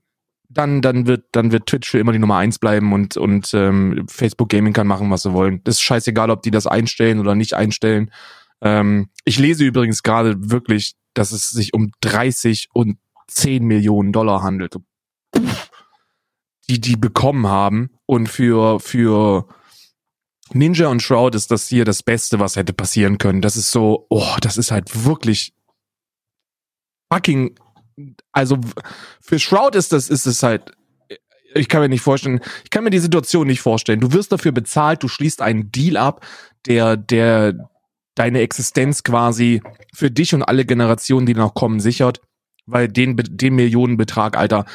dann, 0.49 0.81
dann 0.81 1.05
wird, 1.05 1.25
dann 1.31 1.51
wird 1.51 1.67
Twitch 1.67 1.89
für 1.89 1.99
immer 1.99 2.11
die 2.11 2.19
Nummer 2.19 2.37
eins 2.37 2.57
bleiben 2.57 2.91
und, 2.91 3.17
und 3.17 3.53
ähm, 3.53 4.05
Facebook 4.09 4.49
Gaming 4.49 4.73
kann 4.73 4.87
machen, 4.87 5.11
was 5.11 5.21
sie 5.21 5.33
wollen. 5.33 5.61
Das 5.63 5.75
ist 5.75 5.81
scheißegal, 5.81 6.31
ob 6.31 6.41
die 6.41 6.51
das 6.51 6.65
einstellen 6.65 7.19
oder 7.19 7.35
nicht 7.35 7.53
einstellen. 7.53 8.11
Ähm, 8.61 9.09
ich 9.25 9.37
lese 9.37 9.63
übrigens 9.63 10.01
gerade 10.01 10.35
wirklich, 10.49 10.95
dass 11.13 11.31
es 11.31 11.49
sich 11.49 11.73
um 11.73 11.91
30 12.01 12.69
und 12.73 12.97
10 13.27 13.63
Millionen 13.63 14.11
Dollar 14.11 14.41
handelt. 14.41 14.75
Die 16.67 16.81
die 16.81 16.95
bekommen 16.95 17.47
haben. 17.47 17.91
Und 18.07 18.27
für, 18.27 18.79
für 18.79 19.47
Ninja 20.51 20.87
und 20.87 21.01
Shroud 21.01 21.35
ist 21.35 21.51
das 21.51 21.67
hier 21.67 21.85
das 21.85 22.01
Beste, 22.01 22.39
was 22.39 22.55
hätte 22.55 22.73
passieren 22.73 23.19
können. 23.19 23.41
Das 23.41 23.55
ist 23.55 23.71
so, 23.71 24.07
oh, 24.09 24.35
das 24.41 24.57
ist 24.57 24.71
halt 24.71 25.05
wirklich 25.05 25.53
fucking, 27.11 27.55
also 28.31 28.57
für 29.21 29.39
Shroud 29.39 29.75
ist 29.75 29.91
das, 29.91 30.09
ist 30.09 30.25
es 30.25 30.43
halt, 30.43 30.71
ich 31.53 31.67
kann 31.67 31.81
mir 31.81 31.89
nicht 31.89 32.01
vorstellen, 32.01 32.41
ich 32.63 32.69
kann 32.69 32.83
mir 32.83 32.89
die 32.89 32.99
Situation 32.99 33.47
nicht 33.47 33.61
vorstellen. 33.61 33.99
Du 33.99 34.13
wirst 34.13 34.31
dafür 34.31 34.51
bezahlt, 34.51 35.03
du 35.03 35.07
schließt 35.07 35.41
einen 35.41 35.71
Deal 35.71 35.97
ab, 35.97 36.25
der, 36.65 36.97
der 36.97 37.69
deine 38.15 38.41
Existenz 38.41 39.03
quasi 39.03 39.61
für 39.93 40.11
dich 40.11 40.33
und 40.35 40.43
alle 40.43 40.65
Generationen, 40.65 41.25
die 41.25 41.33
noch 41.33 41.53
kommen, 41.53 41.79
sichert 41.79 42.21
weil 42.71 42.87
den, 42.87 43.15
den 43.17 43.55
Millionenbetrag, 43.55 44.37
Alter, 44.37 44.65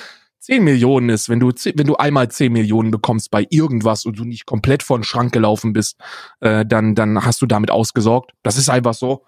10 0.41 0.63
Millionen 0.63 1.09
ist, 1.09 1.29
wenn 1.29 1.41
du, 1.41 1.49
wenn 1.49 1.87
du 1.87 1.97
einmal 1.97 2.31
10 2.31 2.53
Millionen 2.53 2.91
bekommst 2.91 3.31
bei 3.31 3.47
irgendwas 3.49 4.05
und 4.05 4.19
du 4.19 4.25
nicht 4.25 4.45
komplett 4.45 4.83
vor 4.83 4.99
den 4.99 5.05
Schrank 5.05 5.33
gelaufen 5.33 5.73
bist, 5.73 5.99
äh, 6.41 6.67
dann, 6.67 6.95
dann 6.95 7.25
hast 7.25 7.41
du 7.41 7.47
damit 7.47 7.71
ausgesorgt. 7.71 8.33
Das 8.43 8.59
ist 8.59 8.69
einfach 8.69 8.95
so. 8.95 9.25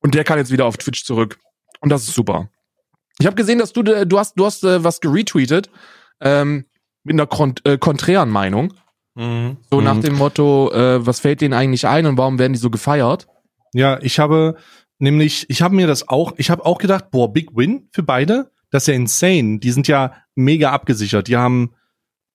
Und 0.00 0.14
der 0.14 0.24
kann 0.24 0.38
jetzt 0.38 0.52
wieder 0.52 0.66
auf 0.66 0.76
Twitch 0.76 1.04
zurück. 1.04 1.38
Und 1.80 1.88
das 1.90 2.06
ist 2.06 2.14
super. 2.14 2.50
Ich 3.18 3.26
habe 3.26 3.36
gesehen, 3.36 3.58
dass 3.58 3.72
du, 3.72 3.82
äh, 3.82 4.06
du 4.06 4.18
hast, 4.18 4.34
du 4.34 4.44
hast 4.44 4.64
äh, 4.64 4.82
was 4.82 5.00
geretweetet 5.00 5.70
ähm, 6.20 6.64
mit 7.04 7.14
einer 7.14 7.26
kont 7.26 7.64
äh, 7.66 7.78
konträren 7.78 8.30
Meinung. 8.30 8.74
Mhm. 9.14 9.58
So 9.70 9.80
nach 9.80 9.94
mhm. 9.94 10.02
dem 10.02 10.16
Motto, 10.16 10.72
äh, 10.72 11.04
was 11.06 11.20
fällt 11.20 11.40
denen 11.40 11.54
eigentlich 11.54 11.86
ein 11.86 12.06
und 12.06 12.16
warum 12.16 12.38
werden 12.38 12.52
die 12.52 12.58
so 12.58 12.70
gefeiert? 12.70 13.26
Ja, 13.74 13.98
ich 14.02 14.18
habe 14.18 14.56
nämlich, 14.98 15.48
ich 15.48 15.62
habe 15.62 15.74
mir 15.74 15.86
das 15.86 16.08
auch, 16.08 16.32
ich 16.36 16.50
habe 16.50 16.64
auch 16.64 16.78
gedacht, 16.78 17.10
boah, 17.10 17.32
Big 17.32 17.56
Win 17.56 17.88
für 17.92 18.02
beide. 18.02 18.50
Das 18.70 18.84
ist 18.84 18.86
ja 18.88 18.94
insane. 18.94 19.58
Die 19.58 19.70
sind 19.70 19.88
ja 19.88 20.14
mega 20.34 20.70
abgesichert. 20.70 21.28
Die 21.28 21.36
haben 21.36 21.74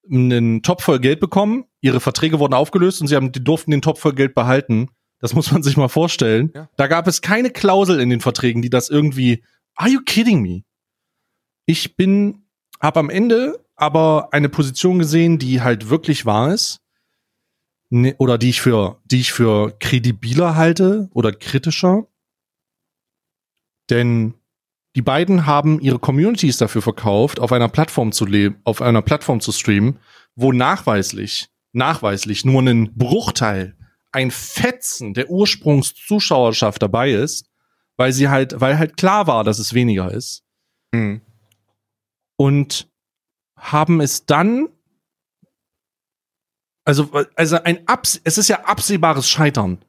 einen 0.10 0.62
Top 0.62 0.82
voll 0.82 1.00
Geld 1.00 1.20
bekommen, 1.20 1.66
ihre 1.82 2.00
Verträge 2.00 2.40
wurden 2.40 2.54
aufgelöst 2.54 3.02
und 3.02 3.08
sie 3.08 3.16
haben, 3.16 3.32
die 3.32 3.44
durften 3.44 3.72
den 3.72 3.82
Top 3.82 3.98
voll 3.98 4.14
Geld 4.14 4.36
behalten. 4.36 4.90
Das 5.20 5.34
muss 5.34 5.52
man 5.52 5.64
sich 5.64 5.78
mal 5.78 5.88
vorstellen. 5.88 6.52
Ja. 6.54 6.70
Da 6.78 6.88
gab 6.88 7.08
es 7.08 7.22
keine 7.22 7.50
Klausel 7.50 8.00
in 8.00 8.10
den 8.10 8.22
Verträgen, 8.22 8.62
die 8.62 8.70
das 8.70 8.90
irgendwie. 8.90 9.44
Are 9.78 9.90
you 9.90 10.02
kidding 10.02 10.42
me? 10.42 10.64
Ich 11.66 11.96
bin, 11.96 12.44
hab 12.80 12.98
am 12.98 13.10
Ende 13.10 13.64
aber 13.76 14.30
eine 14.32 14.50
Position 14.50 15.00
gesehen, 15.00 15.38
die 15.38 15.62
halt 15.62 15.90
wirklich 15.90 16.26
wahr 16.26 16.54
ist. 16.54 16.82
Ne, 17.90 18.16
oder 18.18 18.38
die 18.38 18.50
ich 18.50 18.60
für, 18.60 19.00
die 19.06 19.22
ich 19.22 19.32
für 19.32 19.78
kredibiler 19.80 20.56
halte 20.56 21.10
oder 21.14 21.32
kritischer. 21.32 22.08
Denn 23.90 24.34
die 24.96 25.02
beiden 25.02 25.46
haben 25.46 25.80
ihre 25.80 26.00
Communities 26.00 26.58
dafür 26.58 26.82
verkauft, 26.82 27.40
auf 27.40 27.54
einer 27.54 27.70
Plattform 27.70 28.12
zu 28.12 28.26
leben, 28.26 28.60
auf 28.66 28.82
einer 28.82 29.02
Plattform 29.02 29.40
zu 29.40 29.52
streamen, 29.52 30.00
wo 30.36 30.52
nachweislich, 30.52 31.50
nachweislich 31.72 32.44
nur 32.44 32.62
ein 32.62 32.94
Bruchteil, 32.96 33.78
ein 34.12 34.32
Fetzen 34.32 35.14
der 35.14 35.30
Ursprungszuschauerschaft 35.30 36.82
dabei 36.82 37.12
ist, 37.12 37.46
weil 37.98 38.14
sie 38.14 38.30
halt, 38.30 38.62
weil 38.62 38.78
halt 38.78 38.98
klar 38.98 39.28
war, 39.28 39.44
dass 39.44 39.60
es 39.60 39.74
weniger 39.74 40.12
ist. 40.12 40.44
Mhm. 40.94 41.22
Und 42.38 42.90
haben 43.56 44.00
es 44.00 44.26
dann 44.26 44.70
also, 46.88 47.10
also 47.36 47.62
ein 47.64 47.86
Abs 47.86 48.22
es 48.24 48.38
ist 48.38 48.48
ja 48.48 48.64
absehbares 48.64 49.30
Scheitern. 49.30 49.80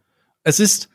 Es 0.42 0.58
ist 0.58 0.88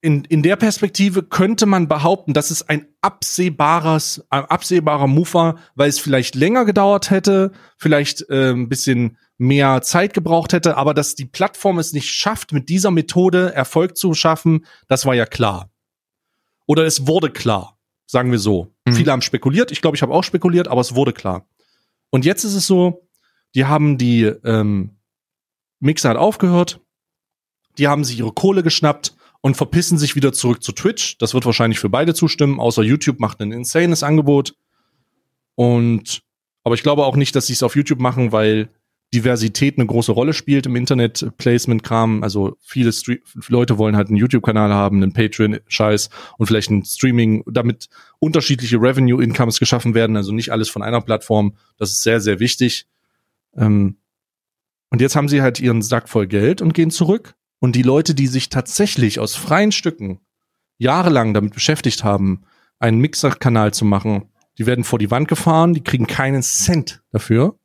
in, 0.00 0.24
in 0.24 0.42
der 0.42 0.56
Perspektive 0.56 1.22
könnte 1.22 1.66
man 1.66 1.86
behaupten, 1.86 2.32
dass 2.32 2.50
es 2.50 2.66
ein 2.66 2.86
absehbares, 3.02 4.24
ein 4.30 4.46
absehbarer 4.46 5.06
Move 5.06 5.34
war, 5.34 5.58
weil 5.74 5.90
es 5.90 5.98
vielleicht 5.98 6.34
länger 6.34 6.64
gedauert 6.64 7.10
hätte, 7.10 7.52
vielleicht 7.76 8.28
äh, 8.30 8.52
ein 8.52 8.70
bisschen 8.70 9.18
mehr 9.36 9.82
Zeit 9.82 10.14
gebraucht 10.14 10.54
hätte, 10.54 10.78
aber 10.78 10.94
dass 10.94 11.14
die 11.14 11.26
Plattform 11.26 11.78
es 11.78 11.92
nicht 11.92 12.10
schafft, 12.10 12.52
mit 12.52 12.70
dieser 12.70 12.90
Methode 12.90 13.52
Erfolg 13.52 13.98
zu 13.98 14.14
schaffen, 14.14 14.64
das 14.88 15.04
war 15.04 15.14
ja 15.14 15.26
klar. 15.26 15.69
Oder 16.70 16.84
es 16.86 17.08
wurde 17.08 17.32
klar, 17.32 17.76
sagen 18.06 18.30
wir 18.30 18.38
so. 18.38 18.72
Mhm. 18.84 18.92
Viele 18.92 19.10
haben 19.10 19.22
spekuliert, 19.22 19.72
ich 19.72 19.82
glaube, 19.82 19.96
ich 19.96 20.02
habe 20.02 20.14
auch 20.14 20.22
spekuliert, 20.22 20.68
aber 20.68 20.80
es 20.80 20.94
wurde 20.94 21.12
klar. 21.12 21.48
Und 22.10 22.24
jetzt 22.24 22.44
ist 22.44 22.54
es 22.54 22.68
so, 22.68 23.08
die 23.56 23.64
haben 23.64 23.98
die 23.98 24.22
ähm, 24.22 24.96
Mixer 25.80 26.10
hat 26.10 26.16
aufgehört, 26.16 26.80
die 27.76 27.88
haben 27.88 28.04
sich 28.04 28.20
ihre 28.20 28.30
Kohle 28.30 28.62
geschnappt 28.62 29.16
und 29.40 29.56
verpissen 29.56 29.98
sich 29.98 30.14
wieder 30.14 30.32
zurück 30.32 30.62
zu 30.62 30.70
Twitch. 30.70 31.18
Das 31.18 31.34
wird 31.34 31.44
wahrscheinlich 31.44 31.80
für 31.80 31.88
beide 31.88 32.14
zustimmen, 32.14 32.60
außer 32.60 32.84
YouTube 32.84 33.18
macht 33.18 33.40
ein 33.40 33.50
insanes 33.50 34.04
Angebot. 34.04 34.54
Und 35.56 36.22
aber 36.62 36.76
ich 36.76 36.84
glaube 36.84 37.04
auch 37.04 37.16
nicht, 37.16 37.34
dass 37.34 37.48
sie 37.48 37.54
es 37.54 37.64
auf 37.64 37.74
YouTube 37.74 37.98
machen, 37.98 38.30
weil 38.30 38.68
Diversität 39.12 39.76
eine 39.76 39.86
große 39.86 40.12
Rolle 40.12 40.32
spielt 40.32 40.66
im 40.66 40.76
Internet-Placement-Kram. 40.76 42.22
Also 42.22 42.56
viele 42.60 42.92
Stre 42.92 43.18
Leute 43.48 43.76
wollen 43.76 43.96
halt 43.96 44.08
einen 44.08 44.16
YouTube-Kanal 44.16 44.72
haben, 44.72 45.02
einen 45.02 45.12
Patreon-Scheiß 45.12 46.10
und 46.38 46.46
vielleicht 46.46 46.70
ein 46.70 46.84
Streaming, 46.84 47.42
damit 47.46 47.88
unterschiedliche 48.20 48.76
Revenue-Incomes 48.76 49.58
geschaffen 49.58 49.94
werden. 49.94 50.16
Also 50.16 50.32
nicht 50.32 50.52
alles 50.52 50.68
von 50.68 50.82
einer 50.82 51.00
Plattform. 51.00 51.56
Das 51.76 51.90
ist 51.90 52.02
sehr, 52.02 52.20
sehr 52.20 52.38
wichtig. 52.38 52.86
Ähm, 53.56 53.96
und 54.90 55.00
jetzt 55.00 55.16
haben 55.16 55.28
sie 55.28 55.42
halt 55.42 55.60
ihren 55.60 55.82
Sack 55.82 56.08
voll 56.08 56.28
Geld 56.28 56.62
und 56.62 56.74
gehen 56.74 56.90
zurück. 56.90 57.34
Und 57.58 57.76
die 57.76 57.82
Leute, 57.82 58.14
die 58.14 58.26
sich 58.26 58.48
tatsächlich 58.48 59.18
aus 59.18 59.34
freien 59.34 59.72
Stücken 59.72 60.20
jahrelang 60.78 61.34
damit 61.34 61.52
beschäftigt 61.52 62.04
haben, 62.04 62.44
einen 62.78 62.98
Mixer-Kanal 62.98 63.74
zu 63.74 63.84
machen, 63.84 64.30
die 64.58 64.66
werden 64.66 64.84
vor 64.84 64.98
die 64.98 65.10
Wand 65.10 65.28
gefahren, 65.28 65.74
die 65.74 65.84
kriegen 65.84 66.06
keinen 66.06 66.42
Cent 66.42 67.02
dafür. 67.12 67.59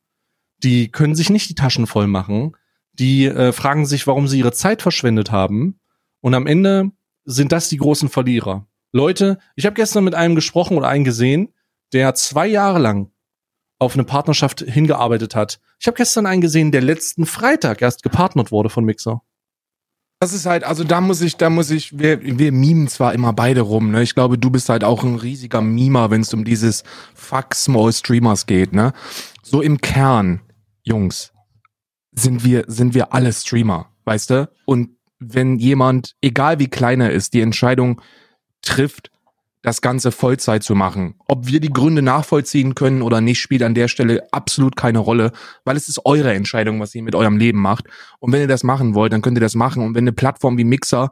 Die 0.66 0.92
können 0.92 1.14
sich 1.14 1.30
nicht 1.30 1.48
die 1.48 1.56
Taschen 1.56 1.86
voll 1.86 2.08
machen. 2.08 2.58
Die 2.94 3.26
äh, 3.26 3.52
fragen 3.52 3.86
sich, 3.86 4.08
warum 4.08 4.28
sie 4.28 4.40
ihre 4.40 4.52
Zeit 4.52 4.82
verschwendet 4.82 5.32
haben. 5.32 5.80
Und 6.22 6.34
am 6.34 6.48
Ende 6.48 6.90
sind 7.24 7.52
das 7.52 7.70
die 7.70 7.78
großen 7.78 8.10
Verlierer. 8.10 8.68
Leute, 8.92 9.38
ich 9.56 9.68
habe 9.68 9.76
gestern 9.76 10.04
mit 10.04 10.16
einem 10.16 10.34
gesprochen 10.34 10.76
oder 10.76 10.88
einen 10.88 11.04
gesehen, 11.04 11.54
der 11.94 12.16
zwei 12.16 12.48
Jahre 12.48 12.80
lang 12.80 13.12
auf 13.78 13.94
eine 13.94 14.06
Partnerschaft 14.06 14.62
hingearbeitet 14.62 15.36
hat. 15.36 15.60
Ich 15.80 15.86
habe 15.86 15.98
gestern 15.98 16.26
einen 16.26 16.42
gesehen, 16.42 16.72
der 16.72 16.82
letzten 16.82 17.28
Freitag 17.28 17.84
erst 17.84 18.02
gepartnert 18.02 18.52
wurde 18.52 18.70
von 18.70 18.86
Mixer. 18.86 19.22
Das 20.20 20.34
ist 20.34 20.48
halt, 20.48 20.64
also 20.64 20.84
da 20.84 21.00
muss 21.00 21.22
ich, 21.22 21.36
da 21.36 21.52
muss 21.52 21.70
ich, 21.70 22.00
wir, 22.00 22.22
wir 22.24 22.52
mimen 22.52 22.88
zwar 22.88 23.14
immer 23.14 23.34
beide 23.34 23.62
rum, 23.62 23.92
ne? 23.92 24.02
Ich 24.02 24.16
glaube, 24.16 24.40
du 24.40 24.50
bist 24.50 24.70
halt 24.70 24.84
auch 24.84 25.04
ein 25.04 25.18
riesiger 25.18 25.62
Mimer, 25.62 26.10
wenn 26.10 26.22
es 26.22 26.34
um 26.34 26.44
dieses 26.44 26.84
Fuck 27.14 27.54
Small 27.54 27.94
Streamers 27.94 28.48
geht, 28.48 28.74
ne? 28.74 28.94
So 29.44 29.62
im 29.62 29.80
Kern, 29.82 30.40
Jungs, 30.86 31.34
sind 32.14 32.46
wir, 32.46 32.64
sind 32.68 32.94
wir 32.94 33.14
alle 33.14 33.34
Streamer, 33.34 33.92
weißt 34.06 34.30
du? 34.30 34.50
Und 34.66 34.92
wenn 35.20 35.58
jemand, 35.58 36.16
egal 36.22 36.60
wie 36.60 36.68
klein 36.68 37.02
er 37.02 37.12
ist, 37.12 37.34
die 37.34 37.42
Entscheidung 37.42 38.02
trifft, 38.62 39.12
das 39.66 39.82
Ganze 39.82 40.12
Vollzeit 40.12 40.62
zu 40.62 40.76
machen. 40.76 41.16
Ob 41.28 41.48
wir 41.48 41.60
die 41.60 41.74
Gründe 41.74 42.04
nachvollziehen 42.04 42.76
können 42.76 43.02
oder 43.02 43.20
nicht, 43.20 43.40
spielt 43.40 43.64
an 43.64 43.74
der 43.74 43.88
Stelle 43.88 44.28
absolut 44.32 44.76
keine 44.76 45.00
Rolle, 45.00 45.32
weil 45.64 45.76
es 45.76 45.90
ist 45.90 46.06
eure 46.06 46.34
Entscheidung, 46.34 46.80
was 46.80 46.94
ihr 46.94 47.02
mit 47.02 47.16
eurem 47.16 47.38
Leben 47.38 47.60
macht. 47.60 47.86
Und 48.20 48.32
wenn 48.32 48.42
ihr 48.42 48.48
das 48.48 48.64
machen 48.64 48.94
wollt, 48.94 49.12
dann 49.12 49.24
könnt 49.24 49.38
ihr 49.38 49.42
das 49.42 49.56
machen. 49.56 49.82
Und 49.82 49.96
wenn 49.96 50.04
eine 50.04 50.14
Plattform 50.14 50.60
wie 50.60 50.64
Mixer 50.64 51.10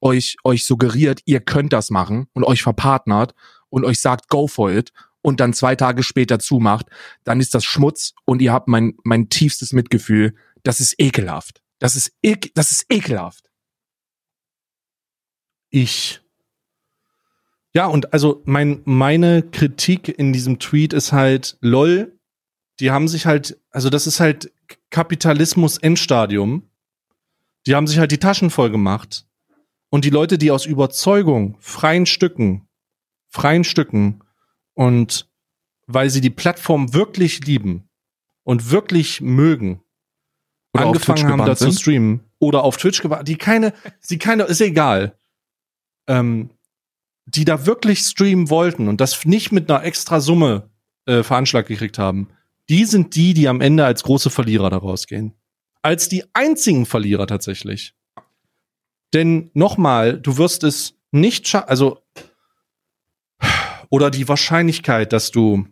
euch, 0.00 0.36
euch 0.44 0.64
suggeriert, 0.64 1.20
ihr 1.24 1.40
könnt 1.40 1.72
das 1.72 1.90
machen 1.90 2.28
und 2.32 2.44
euch 2.44 2.62
verpartnert 2.62 3.34
und 3.70 3.84
euch 3.84 4.00
sagt, 4.00 4.28
go 4.28 4.46
for 4.46 4.70
it 4.70 4.92
und 5.26 5.40
dann 5.40 5.52
zwei 5.54 5.74
Tage 5.74 6.04
später 6.04 6.38
zumacht, 6.38 6.86
dann 7.24 7.40
ist 7.40 7.52
das 7.52 7.64
Schmutz 7.64 8.14
und 8.26 8.40
ihr 8.40 8.52
habt 8.52 8.68
mein, 8.68 8.94
mein 9.02 9.28
tiefstes 9.28 9.72
Mitgefühl. 9.72 10.36
Das 10.62 10.78
ist 10.78 10.94
ekelhaft. 11.00 11.62
Das 11.80 11.96
ist, 11.96 12.12
ek 12.22 12.52
das 12.54 12.70
ist 12.70 12.86
ekelhaft. 12.88 13.50
Ich 15.68 16.20
ja, 17.74 17.86
und 17.86 18.12
also 18.12 18.40
mein, 18.46 18.82
meine 18.84 19.42
Kritik 19.42 20.08
in 20.08 20.32
diesem 20.32 20.60
Tweet 20.60 20.92
ist 20.92 21.12
halt, 21.12 21.58
lol, 21.60 22.16
die 22.78 22.92
haben 22.92 23.08
sich 23.08 23.26
halt, 23.26 23.60
also 23.70 23.90
das 23.90 24.06
ist 24.06 24.20
halt 24.20 24.52
Kapitalismus 24.90 25.76
Endstadium. 25.76 26.70
Die 27.66 27.74
haben 27.74 27.88
sich 27.88 27.98
halt 27.98 28.12
die 28.12 28.18
Taschen 28.18 28.50
voll 28.50 28.70
gemacht. 28.70 29.26
Und 29.90 30.04
die 30.04 30.10
Leute, 30.10 30.38
die 30.38 30.52
aus 30.52 30.66
Überzeugung, 30.66 31.56
freien 31.58 32.06
Stücken, 32.06 32.68
freien 33.28 33.64
Stücken 33.64 34.22
und 34.76 35.28
weil 35.86 36.10
sie 36.10 36.20
die 36.20 36.30
Plattform 36.30 36.94
wirklich 36.94 37.44
lieben 37.44 37.88
und 38.44 38.70
wirklich 38.70 39.20
mögen, 39.20 39.82
oder 40.74 40.86
angefangen 40.86 41.26
haben, 41.26 41.46
da 41.46 41.56
zu 41.56 41.72
streamen 41.72 42.20
oder 42.38 42.62
auf 42.62 42.76
Twitch 42.76 43.00
gewartet, 43.00 43.28
die 43.28 43.36
keine, 43.36 43.72
sie 44.00 44.18
keine, 44.18 44.44
ist 44.44 44.60
egal. 44.60 45.16
Ähm, 46.06 46.50
die 47.24 47.44
da 47.44 47.66
wirklich 47.66 48.00
streamen 48.00 48.50
wollten 48.50 48.86
und 48.86 49.00
das 49.00 49.24
nicht 49.24 49.50
mit 49.50 49.68
einer 49.68 49.82
extra 49.82 50.20
Summe 50.20 50.70
äh, 51.06 51.24
veranschlagt 51.24 51.66
gekriegt 51.66 51.98
haben, 51.98 52.28
die 52.68 52.84
sind 52.84 53.16
die, 53.16 53.34
die 53.34 53.48
am 53.48 53.60
Ende 53.60 53.84
als 53.84 54.04
große 54.04 54.30
Verlierer 54.30 54.70
daraus 54.70 55.06
gehen. 55.06 55.32
Als 55.82 56.08
die 56.08 56.24
einzigen 56.34 56.86
Verlierer 56.86 57.26
tatsächlich. 57.26 57.94
Denn 59.12 59.50
nochmal, 59.54 60.20
du 60.20 60.36
wirst 60.36 60.62
es 60.62 60.94
nicht 61.10 61.48
schaffen, 61.48 61.68
also 61.68 62.02
oder 63.88 64.10
die 64.10 64.28
Wahrscheinlichkeit, 64.28 65.12
dass 65.12 65.30
du 65.30 65.66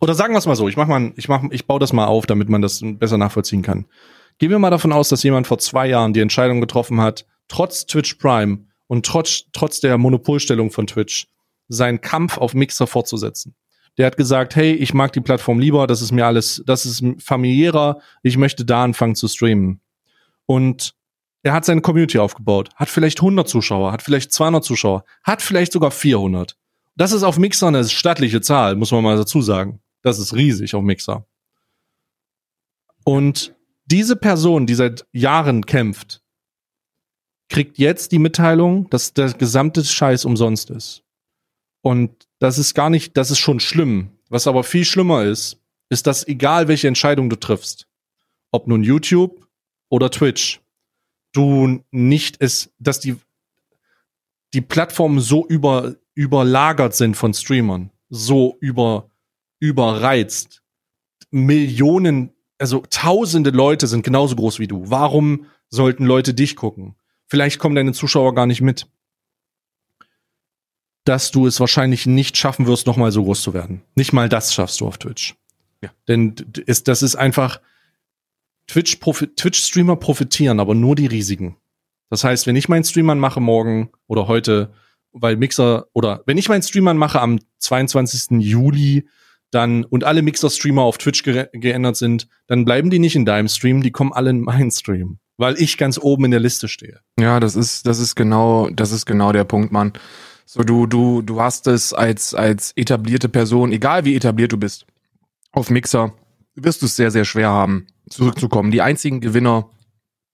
oder 0.00 0.14
sagen 0.14 0.32
wir 0.32 0.38
es 0.38 0.46
mal 0.46 0.56
so, 0.56 0.68
ich 0.68 0.76
mach 0.76 0.86
mal, 0.86 1.12
ich 1.16 1.28
mach, 1.28 1.44
ich 1.50 1.66
baue 1.66 1.78
das 1.78 1.92
mal 1.92 2.06
auf, 2.06 2.26
damit 2.26 2.48
man 2.48 2.62
das 2.62 2.80
besser 2.82 3.18
nachvollziehen 3.18 3.62
kann. 3.62 3.86
Gehen 4.38 4.50
wir 4.50 4.58
mal 4.58 4.70
davon 4.70 4.92
aus, 4.92 5.10
dass 5.10 5.22
jemand 5.22 5.46
vor 5.46 5.58
zwei 5.58 5.86
Jahren 5.86 6.14
die 6.14 6.20
Entscheidung 6.20 6.60
getroffen 6.60 7.00
hat, 7.00 7.26
trotz 7.48 7.84
Twitch 7.84 8.14
Prime 8.14 8.64
und 8.86 9.04
trotz, 9.04 9.44
trotz 9.52 9.80
der 9.80 9.98
Monopolstellung 9.98 10.70
von 10.70 10.86
Twitch 10.86 11.26
seinen 11.68 12.00
Kampf 12.00 12.38
auf 12.38 12.54
Mixer 12.54 12.86
fortzusetzen. 12.86 13.54
Der 13.98 14.06
hat 14.06 14.16
gesagt, 14.16 14.56
hey, 14.56 14.72
ich 14.72 14.94
mag 14.94 15.12
die 15.12 15.20
Plattform 15.20 15.58
lieber, 15.58 15.86
das 15.86 16.00
ist 16.00 16.12
mir 16.12 16.24
alles, 16.24 16.62
das 16.64 16.86
ist 16.86 17.04
familiärer, 17.18 18.00
ich 18.22 18.38
möchte 18.38 18.64
da 18.64 18.82
anfangen 18.82 19.14
zu 19.14 19.28
streamen. 19.28 19.80
Und 20.46 20.94
er 21.42 21.52
hat 21.52 21.64
seine 21.66 21.82
Community 21.82 22.18
aufgebaut, 22.18 22.70
hat 22.76 22.88
vielleicht 22.88 23.20
100 23.20 23.48
Zuschauer, 23.48 23.92
hat 23.92 24.02
vielleicht 24.02 24.32
200 24.32 24.64
Zuschauer, 24.64 25.04
hat 25.22 25.42
vielleicht 25.42 25.72
sogar 25.72 25.90
400. 25.90 26.56
Das 26.96 27.12
ist 27.12 27.22
auf 27.22 27.38
Mixer 27.38 27.68
eine 27.68 27.88
stattliche 27.88 28.40
Zahl, 28.40 28.76
muss 28.76 28.92
man 28.92 29.02
mal 29.02 29.16
dazu 29.16 29.42
sagen. 29.42 29.80
Das 30.02 30.18
ist 30.18 30.34
riesig 30.34 30.74
auf 30.74 30.82
Mixer. 30.82 31.26
Und 33.04 33.54
diese 33.86 34.16
Person, 34.16 34.66
die 34.66 34.74
seit 34.74 35.06
Jahren 35.12 35.66
kämpft, 35.66 36.22
kriegt 37.48 37.78
jetzt 37.78 38.12
die 38.12 38.18
Mitteilung, 38.18 38.88
dass 38.90 39.12
der 39.12 39.32
gesamte 39.32 39.84
Scheiß 39.84 40.24
umsonst 40.24 40.70
ist. 40.70 41.02
Und 41.82 42.28
das 42.38 42.58
ist 42.58 42.74
gar 42.74 42.90
nicht, 42.90 43.16
das 43.16 43.30
ist 43.30 43.38
schon 43.38 43.60
schlimm. 43.60 44.10
Was 44.28 44.46
aber 44.46 44.62
viel 44.62 44.84
schlimmer 44.84 45.24
ist, 45.24 45.60
ist, 45.88 46.06
dass 46.06 46.26
egal 46.26 46.68
welche 46.68 46.88
Entscheidung 46.88 47.28
du 47.28 47.36
triffst, 47.36 47.88
ob 48.52 48.68
nun 48.68 48.84
YouTube 48.84 49.46
oder 49.88 50.10
Twitch, 50.10 50.60
du 51.32 51.82
nicht 51.90 52.36
es, 52.38 52.72
dass 52.78 53.00
die, 53.00 53.16
die 54.54 54.60
Plattformen 54.60 55.20
so 55.20 55.46
über, 55.46 55.96
überlagert 56.20 56.94
sind 56.94 57.16
von 57.16 57.32
Streamern, 57.32 57.88
so 58.10 58.58
über, 58.60 59.08
überreizt. 59.58 60.62
Millionen, 61.30 62.34
also 62.58 62.82
tausende 62.90 63.48
Leute 63.48 63.86
sind 63.86 64.04
genauso 64.04 64.36
groß 64.36 64.58
wie 64.58 64.66
du. 64.66 64.90
Warum 64.90 65.46
sollten 65.70 66.04
Leute 66.04 66.34
dich 66.34 66.56
gucken? 66.56 66.94
Vielleicht 67.26 67.58
kommen 67.58 67.74
deine 67.74 67.94
Zuschauer 67.94 68.34
gar 68.34 68.44
nicht 68.44 68.60
mit. 68.60 68.86
Dass 71.04 71.30
du 71.30 71.46
es 71.46 71.58
wahrscheinlich 71.58 72.04
nicht 72.04 72.36
schaffen 72.36 72.66
wirst, 72.66 72.86
nochmal 72.86 73.12
so 73.12 73.24
groß 73.24 73.40
zu 73.40 73.54
werden. 73.54 73.80
Nicht 73.94 74.12
mal 74.12 74.28
das 74.28 74.52
schaffst 74.52 74.82
du 74.82 74.86
auf 74.86 74.98
Twitch. 74.98 75.36
Ja. 75.80 75.88
Denn 76.06 76.34
ist, 76.66 76.86
das 76.86 77.02
ist 77.02 77.16
einfach, 77.16 77.62
Twitch-Streamer 78.66 79.36
Twitch 79.36 80.04
profitieren, 80.04 80.60
aber 80.60 80.74
nur 80.74 80.96
die 80.96 81.06
riesigen. 81.06 81.56
Das 82.10 82.24
heißt, 82.24 82.46
wenn 82.46 82.56
ich 82.56 82.68
meinen 82.68 82.84
Streamern 82.84 83.18
mache 83.18 83.40
morgen 83.40 83.90
oder 84.06 84.28
heute, 84.28 84.74
weil 85.12 85.36
Mixer 85.36 85.86
oder 85.92 86.22
wenn 86.26 86.38
ich 86.38 86.48
meinen 86.48 86.62
Streamern 86.62 86.96
mache 86.96 87.20
am 87.20 87.38
22. 87.58 88.40
Juli, 88.40 89.08
dann 89.50 89.84
und 89.84 90.04
alle 90.04 90.22
Mixer-Streamer 90.22 90.82
auf 90.82 90.98
Twitch 90.98 91.24
ge 91.24 91.48
geändert 91.52 91.96
sind, 91.96 92.28
dann 92.46 92.64
bleiben 92.64 92.90
die 92.90 92.98
nicht 93.00 93.16
in 93.16 93.24
deinem 93.24 93.48
Stream, 93.48 93.82
die 93.82 93.90
kommen 93.90 94.12
alle 94.12 94.30
in 94.30 94.40
meinen 94.42 94.70
Stream, 94.70 95.18
weil 95.36 95.60
ich 95.60 95.76
ganz 95.76 95.98
oben 95.98 96.26
in 96.26 96.30
der 96.30 96.40
Liste 96.40 96.68
stehe. 96.68 97.00
Ja, 97.18 97.40
das 97.40 97.56
ist 97.56 97.86
das 97.86 97.98
ist 97.98 98.14
genau 98.14 98.68
das 98.70 98.92
ist 98.92 99.06
genau 99.06 99.32
der 99.32 99.44
Punkt, 99.44 99.72
Mann. 99.72 99.92
So 100.46 100.62
du 100.62 100.86
du 100.86 101.22
du 101.22 101.40
hast 101.40 101.66
es 101.66 101.92
als 101.92 102.34
als 102.34 102.72
etablierte 102.76 103.28
Person, 103.28 103.72
egal 103.72 104.04
wie 104.04 104.14
etabliert 104.14 104.52
du 104.52 104.56
bist, 104.56 104.86
auf 105.52 105.70
Mixer 105.70 106.14
wirst 106.54 106.82
du 106.82 106.86
es 106.86 106.96
sehr 106.96 107.10
sehr 107.10 107.24
schwer 107.24 107.48
haben 107.48 107.86
zurückzukommen. 108.08 108.70
Die 108.70 108.82
einzigen 108.82 109.20
Gewinner, 109.20 109.70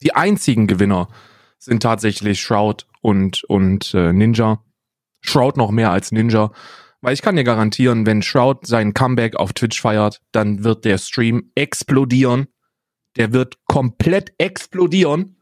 die 0.02 0.14
einzigen 0.14 0.66
Gewinner 0.66 1.08
sind 1.58 1.82
tatsächlich 1.82 2.40
Shroud 2.40 2.86
und, 3.00 3.44
und 3.44 3.94
äh, 3.94 4.12
Ninja. 4.12 4.62
Shroud 5.20 5.56
noch 5.56 5.70
mehr 5.70 5.90
als 5.90 6.12
Ninja. 6.12 6.50
Weil 7.00 7.14
ich 7.14 7.22
kann 7.22 7.36
dir 7.36 7.44
garantieren, 7.44 8.06
wenn 8.06 8.22
Shroud 8.22 8.66
sein 8.66 8.94
Comeback 8.94 9.36
auf 9.36 9.52
Twitch 9.52 9.80
feiert, 9.80 10.20
dann 10.32 10.64
wird 10.64 10.84
der 10.84 10.98
Stream 10.98 11.50
explodieren. 11.54 12.48
Der 13.16 13.32
wird 13.32 13.58
komplett 13.66 14.32
explodieren. 14.38 15.36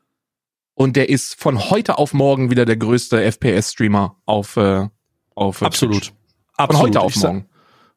Und 0.74 0.96
der 0.96 1.08
ist 1.08 1.40
von 1.40 1.70
heute 1.70 1.98
auf 1.98 2.12
morgen 2.12 2.50
wieder 2.50 2.64
der 2.64 2.76
größte 2.76 3.22
FPS-Streamer 3.22 4.16
auf, 4.26 4.56
äh, 4.56 4.88
auf 5.34 5.62
Absolut. 5.62 6.02
Twitch. 6.02 6.08
Von 6.08 6.16
Absolut. 6.56 6.86
heute 6.86 7.00
auf 7.00 7.16
morgen. 7.16 7.48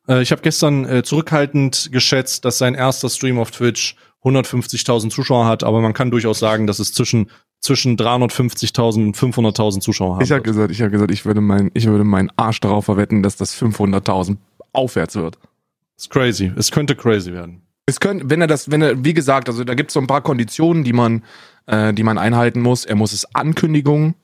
Äh, 0.07 0.21
ich 0.21 0.31
habe 0.31 0.41
gestern 0.41 0.85
äh, 0.85 1.03
zurückhaltend 1.03 1.89
geschätzt, 1.91 2.45
dass 2.45 2.57
sein 2.57 2.75
erster 2.75 3.09
Stream 3.09 3.39
auf 3.39 3.51
Twitch 3.51 3.95
150.000 4.23 5.09
Zuschauer 5.09 5.45
hat, 5.45 5.63
aber 5.63 5.81
man 5.81 5.93
kann 5.93 6.11
durchaus 6.11 6.39
sagen, 6.39 6.67
dass 6.67 6.79
es 6.79 6.93
zwischen 6.93 7.29
zwischen 7.59 7.97
350.000 7.97 9.07
und 9.07 9.17
500.000 9.17 9.81
Zuschauer 9.81 10.17
hat. 10.17 10.23
Ich 10.23 10.31
habe 10.31 10.41
gesagt, 10.41 10.71
ich 10.71 10.81
habe 10.81 10.91
gesagt, 10.91 11.11
ich 11.11 11.25
würde 11.25 11.41
mein 11.41 11.71
ich 11.73 11.87
würde 11.87 12.03
meinen 12.03 12.31
Arsch 12.35 12.59
darauf 12.59 12.85
verwetten, 12.85 13.23
dass 13.23 13.35
das 13.35 13.59
500.000 13.59 14.37
aufwärts 14.73 15.15
wird. 15.15 15.37
ist 15.97 16.09
crazy. 16.09 16.51
Es 16.55 16.71
könnte 16.71 16.95
crazy 16.95 17.33
werden. 17.33 17.61
Es 17.85 17.99
könnte, 17.99 18.29
wenn 18.29 18.41
er 18.41 18.47
das, 18.47 18.69
wenn 18.69 18.81
er, 18.81 19.03
wie 19.03 19.13
gesagt, 19.13 19.47
also 19.47 19.63
da 19.63 19.73
gibt 19.73 19.89
es 19.89 19.93
so 19.93 19.99
ein 20.01 20.07
paar 20.07 20.21
Konditionen, 20.21 20.83
die 20.83 20.93
man, 20.93 21.23
äh, 21.67 21.93
die 21.93 22.03
man 22.03 22.17
einhalten 22.17 22.61
muss. 22.61 22.85
Er 22.85 22.95
muss 22.95 23.13
es 23.13 23.33
Ankündigung, 23.33 24.15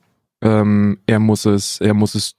ähm, 0.42 0.98
er 1.06 1.18
muss 1.18 1.46
es, 1.46 1.80
er 1.80 1.94
muss 1.94 2.14
es 2.14 2.36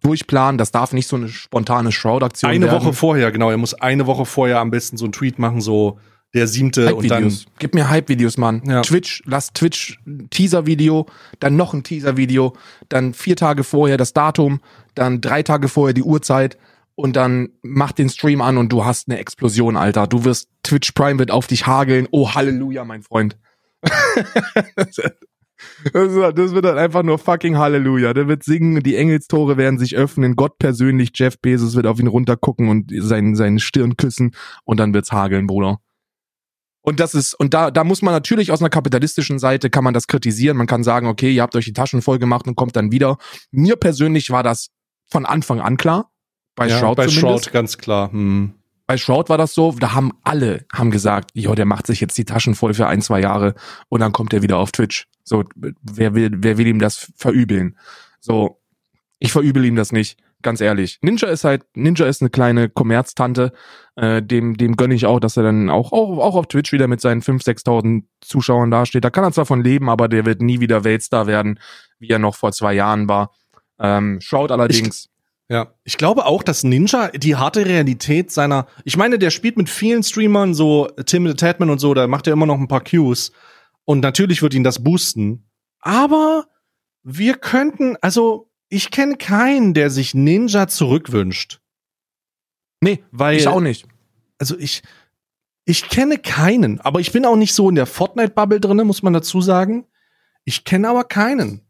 durchplanen. 0.00 0.58
Das 0.58 0.72
darf 0.72 0.92
nicht 0.92 1.06
so 1.06 1.16
eine 1.16 1.28
spontane 1.28 1.92
Shroud-Aktion 1.92 2.50
Eine 2.50 2.66
werden. 2.66 2.80
Woche 2.80 2.92
vorher, 2.92 3.30
genau. 3.30 3.50
Er 3.50 3.56
muss 3.56 3.74
eine 3.74 4.06
Woche 4.06 4.26
vorher 4.26 4.58
am 4.58 4.70
besten 4.70 4.96
so 4.96 5.04
einen 5.04 5.12
Tweet 5.12 5.38
machen, 5.38 5.60
so 5.60 5.98
der 6.34 6.46
siebte 6.46 6.94
und 6.94 7.10
dann. 7.10 7.36
Gib 7.58 7.74
mir 7.74 7.88
Hype-Videos, 7.88 8.38
Mann. 8.38 8.62
Ja. 8.66 8.82
Twitch, 8.82 9.22
lass 9.26 9.52
Twitch 9.52 9.98
Teaser-Video, 10.30 11.06
dann 11.40 11.56
noch 11.56 11.74
ein 11.74 11.82
Teaser-Video, 11.82 12.54
dann 12.88 13.14
vier 13.14 13.36
Tage 13.36 13.64
vorher 13.64 13.96
das 13.96 14.12
Datum, 14.12 14.60
dann 14.94 15.20
drei 15.20 15.42
Tage 15.42 15.68
vorher 15.68 15.94
die 15.94 16.02
Uhrzeit 16.02 16.56
und 16.94 17.16
dann 17.16 17.50
mach 17.62 17.92
den 17.92 18.08
Stream 18.08 18.40
an 18.40 18.58
und 18.58 18.72
du 18.72 18.84
hast 18.84 19.08
eine 19.08 19.18
Explosion, 19.18 19.76
Alter. 19.76 20.06
Du 20.06 20.24
wirst, 20.24 20.48
Twitch 20.62 20.92
Prime 20.92 21.18
wird 21.18 21.30
auf 21.30 21.46
dich 21.46 21.66
hageln. 21.66 22.06
Oh, 22.10 22.34
Halleluja, 22.34 22.84
mein 22.84 23.02
Freund. 23.02 23.36
das, 23.82 24.96
wird 25.92 26.64
dann 26.64 26.78
einfach 26.78 27.02
nur 27.02 27.18
fucking 27.18 27.58
Halleluja. 27.58 28.14
Der 28.14 28.28
wird 28.28 28.44
singen, 28.44 28.82
die 28.82 28.96
Engelstore 28.96 29.56
werden 29.56 29.78
sich 29.78 29.96
öffnen, 29.96 30.36
Gott 30.36 30.58
persönlich, 30.58 31.10
Jeff 31.14 31.38
Bezos 31.40 31.74
wird 31.74 31.86
auf 31.86 31.98
ihn 31.98 32.06
runtergucken 32.06 32.68
und 32.68 32.92
seinen, 32.96 33.34
seinen 33.34 33.58
Stirn 33.58 33.96
küssen 33.96 34.34
und 34.64 34.78
dann 34.78 34.94
wird's 34.94 35.12
hageln, 35.12 35.46
Bruder. 35.46 35.80
Und 36.82 36.98
das 36.98 37.14
ist, 37.14 37.34
und 37.34 37.54
da, 37.54 37.70
da 37.70 37.84
muss 37.84 38.02
man 38.02 38.12
natürlich 38.12 38.50
aus 38.50 38.60
einer 38.60 38.68
kapitalistischen 38.68 39.38
Seite 39.38 39.70
kann 39.70 39.84
man 39.84 39.94
das 39.94 40.08
kritisieren. 40.08 40.56
Man 40.56 40.66
kann 40.66 40.82
sagen, 40.82 41.06
okay, 41.06 41.32
ihr 41.32 41.42
habt 41.42 41.54
euch 41.54 41.64
die 41.64 41.72
Taschen 41.72 42.02
voll 42.02 42.18
gemacht 42.18 42.46
und 42.46 42.56
kommt 42.56 42.76
dann 42.76 42.90
wieder. 42.90 43.18
Mir 43.52 43.76
persönlich 43.76 44.30
war 44.30 44.42
das 44.42 44.68
von 45.08 45.24
Anfang 45.24 45.60
an 45.60 45.76
klar. 45.76 46.10
Bei 46.56 46.66
ja, 46.66 46.78
Shroud 46.78 46.96
bei 46.96 47.06
zumindest. 47.06 47.44
Shroud 47.44 47.52
ganz 47.52 47.78
klar. 47.78 48.12
Hm. 48.12 48.54
Bei 48.86 48.96
Shroud 48.96 49.28
war 49.28 49.38
das 49.38 49.54
so, 49.54 49.72
da 49.78 49.94
haben 49.94 50.12
alle 50.24 50.66
haben 50.72 50.90
gesagt, 50.90 51.30
jo, 51.34 51.54
der 51.54 51.64
macht 51.64 51.86
sich 51.86 52.00
jetzt 52.00 52.18
die 52.18 52.24
Taschen 52.24 52.54
voll 52.54 52.74
für 52.74 52.88
ein, 52.88 53.00
zwei 53.00 53.20
Jahre 53.20 53.54
und 53.88 54.00
dann 54.00 54.12
kommt 54.12 54.34
er 54.34 54.42
wieder 54.42 54.58
auf 54.58 54.72
Twitch. 54.72 55.06
So, 55.22 55.44
wer 55.54 56.14
will, 56.14 56.30
wer 56.34 56.58
will 56.58 56.66
ihm 56.66 56.80
das 56.80 57.12
verübeln? 57.16 57.78
So, 58.20 58.60
ich 59.20 59.30
verübel 59.30 59.64
ihm 59.64 59.76
das 59.76 59.92
nicht 59.92 60.18
ganz 60.42 60.60
ehrlich. 60.60 60.98
Ninja 61.02 61.28
ist 61.28 61.44
halt, 61.44 61.64
Ninja 61.74 62.06
ist 62.06 62.22
eine 62.22 62.30
kleine 62.30 62.68
Kommerztante. 62.68 63.52
Äh, 63.96 64.22
dem, 64.22 64.56
dem 64.56 64.76
gönne 64.76 64.94
ich 64.94 65.06
auch, 65.06 65.20
dass 65.20 65.36
er 65.36 65.42
dann 65.42 65.70
auch, 65.70 65.92
auch, 65.92 66.18
auch 66.18 66.34
auf 66.34 66.46
Twitch 66.46 66.72
wieder 66.72 66.88
mit 66.88 67.00
seinen 67.00 67.22
5.000, 67.22 67.64
6.000 67.64 68.02
Zuschauern 68.20 68.70
dasteht. 68.70 69.04
Da 69.04 69.10
kann 69.10 69.24
er 69.24 69.32
zwar 69.32 69.46
von 69.46 69.62
leben, 69.62 69.88
aber 69.88 70.08
der 70.08 70.24
wird 70.24 70.40
nie 70.42 70.60
wieder 70.60 70.84
Weltstar 70.84 71.26
werden, 71.26 71.58
wie 71.98 72.08
er 72.08 72.18
noch 72.18 72.34
vor 72.34 72.52
zwei 72.52 72.74
Jahren 72.74 73.08
war. 73.08 73.32
Ähm, 73.78 74.20
Shroud 74.20 74.50
allerdings. 74.50 75.04
Ich, 75.04 75.54
ja, 75.54 75.74
ich 75.84 75.98
glaube 75.98 76.26
auch, 76.26 76.42
dass 76.42 76.64
Ninja 76.64 77.08
die 77.08 77.36
harte 77.36 77.66
Realität 77.66 78.30
seiner, 78.30 78.66
ich 78.84 78.96
meine, 78.96 79.18
der 79.18 79.30
spielt 79.30 79.56
mit 79.56 79.68
vielen 79.68 80.02
Streamern, 80.02 80.54
so 80.54 80.88
Tim 81.04 81.26
the 81.26 81.34
Tatman 81.34 81.70
und 81.70 81.78
so, 81.78 81.92
da 81.92 82.06
macht 82.06 82.26
er 82.26 82.32
immer 82.32 82.46
noch 82.46 82.58
ein 82.58 82.68
paar 82.68 82.82
Cues. 82.82 83.32
Und 83.84 84.00
natürlich 84.00 84.42
wird 84.42 84.54
ihn 84.54 84.64
das 84.64 84.82
boosten. 84.82 85.50
Aber 85.80 86.46
wir 87.02 87.34
könnten, 87.34 87.96
also 88.00 88.51
ich 88.72 88.90
kenne 88.90 89.16
keinen, 89.16 89.74
der 89.74 89.90
sich 89.90 90.14
Ninja 90.14 90.66
zurückwünscht. 90.66 91.60
Nee, 92.80 93.04
weil 93.10 93.36
ich 93.36 93.46
auch 93.46 93.60
nicht. 93.60 93.86
Also 94.38 94.58
ich 94.58 94.82
ich 95.64 95.88
kenne 95.88 96.18
keinen, 96.18 96.80
aber 96.80 96.98
ich 96.98 97.12
bin 97.12 97.24
auch 97.24 97.36
nicht 97.36 97.54
so 97.54 97.68
in 97.68 97.76
der 97.76 97.86
Fortnite 97.86 98.32
Bubble 98.32 98.60
drinne, 98.60 98.84
muss 98.84 99.02
man 99.02 99.12
dazu 99.12 99.40
sagen. 99.40 99.86
Ich 100.44 100.64
kenne 100.64 100.88
aber 100.88 101.04
keinen. 101.04 101.60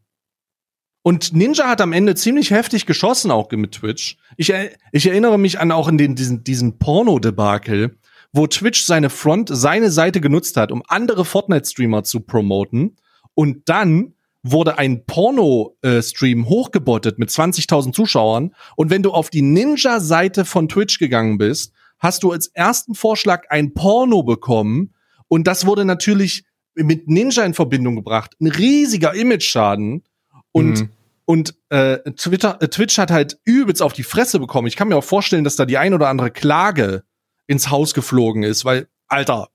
Und 1.03 1.33
Ninja 1.33 1.67
hat 1.67 1.81
am 1.81 1.91
Ende 1.91 2.15
ziemlich 2.15 2.51
heftig 2.51 2.85
geschossen 2.85 3.29
auch 3.29 3.51
mit 3.51 3.73
Twitch. 3.73 4.17
Ich, 4.37 4.51
ich 4.91 5.05
erinnere 5.05 5.37
mich 5.37 5.59
an 5.59 5.71
auch 5.71 5.89
in 5.89 5.97
den, 5.97 6.15
diesen, 6.15 6.43
diesen 6.43 6.79
Porno-Debakel, 6.79 7.97
wo 8.31 8.47
Twitch 8.47 8.85
seine 8.85 9.09
Front, 9.09 9.49
seine 9.51 9.91
Seite 9.91 10.21
genutzt 10.21 10.55
hat, 10.57 10.71
um 10.71 10.81
andere 10.87 11.25
Fortnite-Streamer 11.25 12.03
zu 12.03 12.21
promoten 12.21 12.95
und 13.35 13.67
dann 13.69 14.12
wurde 14.43 14.77
ein 14.77 15.05
Porno-Stream 15.05 16.47
hochgebottet 16.49 17.17
mit 17.17 17.29
20.000 17.29 17.93
Zuschauern. 17.93 18.53
Und 18.75 18.89
wenn 18.89 19.01
du 19.01 19.11
auf 19.11 19.29
die 19.29 19.41
Ninja-Seite 19.41 20.45
von 20.45 20.67
Twitch 20.67 20.99
gegangen 20.99 21.37
bist, 21.37 21.73
hast 21.99 22.23
du 22.23 22.31
als 22.31 22.47
ersten 22.47 22.93
Vorschlag 22.93 23.49
ein 23.49 23.73
Porno 23.73 24.23
bekommen. 24.23 24.93
Und 25.29 25.47
das 25.47 25.65
wurde 25.65 25.85
natürlich 25.85 26.43
mit 26.75 27.07
Ninja 27.07 27.43
in 27.45 27.53
Verbindung 27.53 27.95
gebracht. 27.95 28.35
Ein 28.41 28.47
riesiger 28.47 29.13
Image-Schaden. 29.13 30.03
Und, 30.51 30.81
mhm. 30.81 30.89
und 31.25 31.55
äh, 31.69 31.99
Twitter, 32.11 32.61
äh, 32.61 32.67
Twitch 32.67 32.97
hat 32.97 33.11
halt 33.11 33.39
übelst 33.45 33.81
auf 33.81 33.93
die 33.93 34.03
Fresse 34.03 34.39
bekommen. 34.39 34.67
Ich 34.67 34.75
kann 34.75 34.89
mir 34.89 34.97
auch 34.97 35.03
vorstellen, 35.03 35.45
dass 35.45 35.55
da 35.55 35.65
die 35.65 35.77
ein 35.77 35.93
oder 35.93 36.09
andere 36.09 36.31
Klage 36.31 37.03
ins 37.47 37.69
Haus 37.69 37.93
geflogen 37.93 38.43
ist, 38.43 38.65
weil, 38.65 38.87
Alter, 39.07 39.49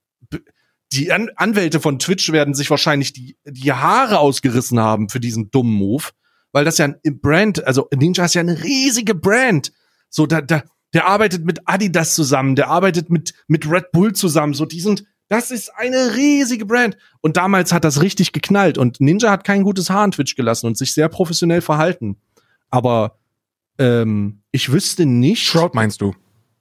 die 0.93 1.13
An 1.13 1.31
Anwälte 1.37 1.81
von 1.81 1.99
Twitch 1.99 2.33
werden 2.33 2.55
sich 2.55 2.71
wahrscheinlich 2.71 3.13
die, 3.13 3.37
die 3.45 3.73
Haare 3.73 4.19
ausgerissen 4.19 4.81
haben 4.81 5.09
für 5.09 5.21
diesen 5.21 5.51
dummen 5.51 5.75
Move, 5.75 6.05
weil 6.53 6.65
das 6.65 6.79
ja 6.79 6.87
ein 6.87 7.21
Brand, 7.21 7.67
also 7.67 7.89
Ninja 7.95 8.25
ist 8.25 8.35
ja 8.35 8.41
eine 8.41 8.63
riesige 8.63 9.15
Brand. 9.15 9.73
So, 10.09 10.27
da, 10.27 10.41
da, 10.41 10.63
der 10.95 11.07
arbeitet 11.07 11.45
mit 11.45 11.61
Adidas 11.67 12.15
zusammen, 12.15 12.57
der 12.57 12.69
arbeitet 12.69 13.11
mit, 13.11 13.35
mit 13.47 13.71
Red 13.71 13.93
Bull 13.93 14.15
zusammen, 14.15 14.55
so, 14.55 14.65
die 14.65 14.81
sind, 14.81 15.05
das 15.29 15.51
ist 15.51 15.71
eine 15.77 16.17
riesige 16.17 16.65
Brand. 16.65 16.97
Und 17.21 17.37
damals 17.37 17.73
hat 17.73 17.85
das 17.85 18.01
richtig 18.01 18.33
geknallt 18.33 18.79
und 18.79 19.01
Ninja 19.01 19.31
hat 19.31 19.45
kein 19.45 19.63
gutes 19.63 19.91
Haar 19.91 20.05
an 20.05 20.13
Twitch 20.13 20.37
gelassen 20.37 20.67
und 20.67 20.79
sich 20.79 20.95
sehr 20.95 21.09
professionell 21.09 21.61
verhalten. 21.61 22.17
Aber 22.71 23.19
ähm, 23.79 24.43
ich 24.51 24.73
wüsste 24.73 25.05
nicht. 25.05 25.47
Shroud 25.47 25.75
meinst 25.75 26.01
du? 26.01 26.15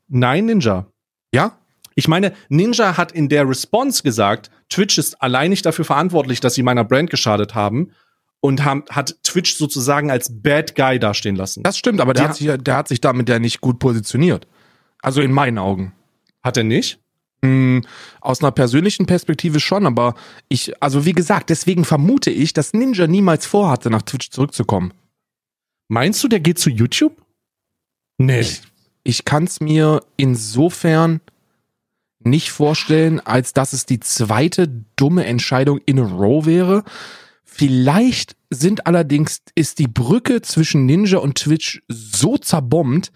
Nein, 0.10 0.46
Ninja. 0.46 0.88
Ja? 1.34 1.57
Ich 1.98 2.08
meine, 2.08 2.32
Ninja 2.48 2.96
hat 2.96 3.12
in 3.12 3.28
der 3.28 3.50
Response 3.50 4.04
gesagt, 4.04 4.52
Twitch 4.70 5.00
ist 5.00 5.20
allein 5.20 5.50
nicht 5.50 5.66
dafür 5.66 5.84
verantwortlich, 5.84 6.40
dass 6.40 6.54
sie 6.54 6.62
meiner 6.62 6.84
Brand 6.84 7.10
geschadet 7.10 7.56
haben 7.56 7.90
und 8.40 8.64
haben, 8.64 8.84
hat 8.92 9.16
Twitch 9.24 9.56
sozusagen 9.56 10.12
als 10.12 10.30
Bad 10.32 10.76
Guy 10.76 11.00
dastehen 11.00 11.36
lassen. 11.36 11.64
Das 11.64 11.76
stimmt, 11.76 12.00
aber 12.00 12.14
der, 12.14 12.26
hat 12.26 12.36
sich, 12.36 12.56
der 12.56 12.78
hat 12.78 12.88
sich 12.88 13.02
damit 13.02 13.28
ja 13.30 13.40
nicht 13.40 13.62
gut 13.62 13.80
positioniert. 13.80 14.46
Also 15.02 15.22
in 15.22 15.32
meinen 15.32 15.58
Augen. 15.58 15.94
Hat 16.44 16.56
er 16.58 16.64
nicht? 16.64 17.00
Mm, 17.42 17.80
Aus 18.22 18.44
einer 18.44 18.52
persönlichen 18.52 19.08
Perspektive 19.08 19.60
schon, 19.60 19.88
aber 19.88 20.14
ich, 20.50 20.80
also 20.84 21.04
wie 21.04 21.14
gesagt, 21.14 21.50
deswegen 21.50 21.84
vermute 21.84 22.30
ich, 22.30 22.54
dass 22.54 22.74
Ninja 22.74 23.08
niemals 23.08 23.48
vorhatte, 23.48 23.90
nach 23.90 24.04
Twitch 24.04 24.30
zurückzukommen. 24.30 24.94
Meinst 25.88 26.24
du, 26.24 26.28
der 26.28 26.42
geht 26.42 26.60
zu 26.60 26.70
YouTube? 26.70 27.20
Nee. 28.20 28.42
Ich, 28.42 28.62
ich 29.04 29.26
kann 29.26 29.46
es 29.46 29.62
mir 29.62 30.02
insofern 30.16 31.22
nicht 32.20 32.52
vorstellen, 32.52 33.20
als 33.20 33.54
dass 33.54 33.74
es 33.74 33.86
die 33.86 34.00
zweite 34.00 34.68
dumme 34.96 35.26
Entscheidung 35.26 35.80
in 35.86 36.00
a 36.00 36.04
row 36.04 36.46
wäre. 36.46 36.84
Vielleicht 37.44 38.36
sind 38.50 38.88
allerdings, 38.88 39.42
ist 39.56 39.80
die 39.80 39.88
Brücke 39.88 40.42
zwischen 40.42 40.86
Ninja 40.86 41.20
und 41.20 41.36
Twitch 41.36 41.82
so 41.88 42.38
zerbombt, 42.38 43.12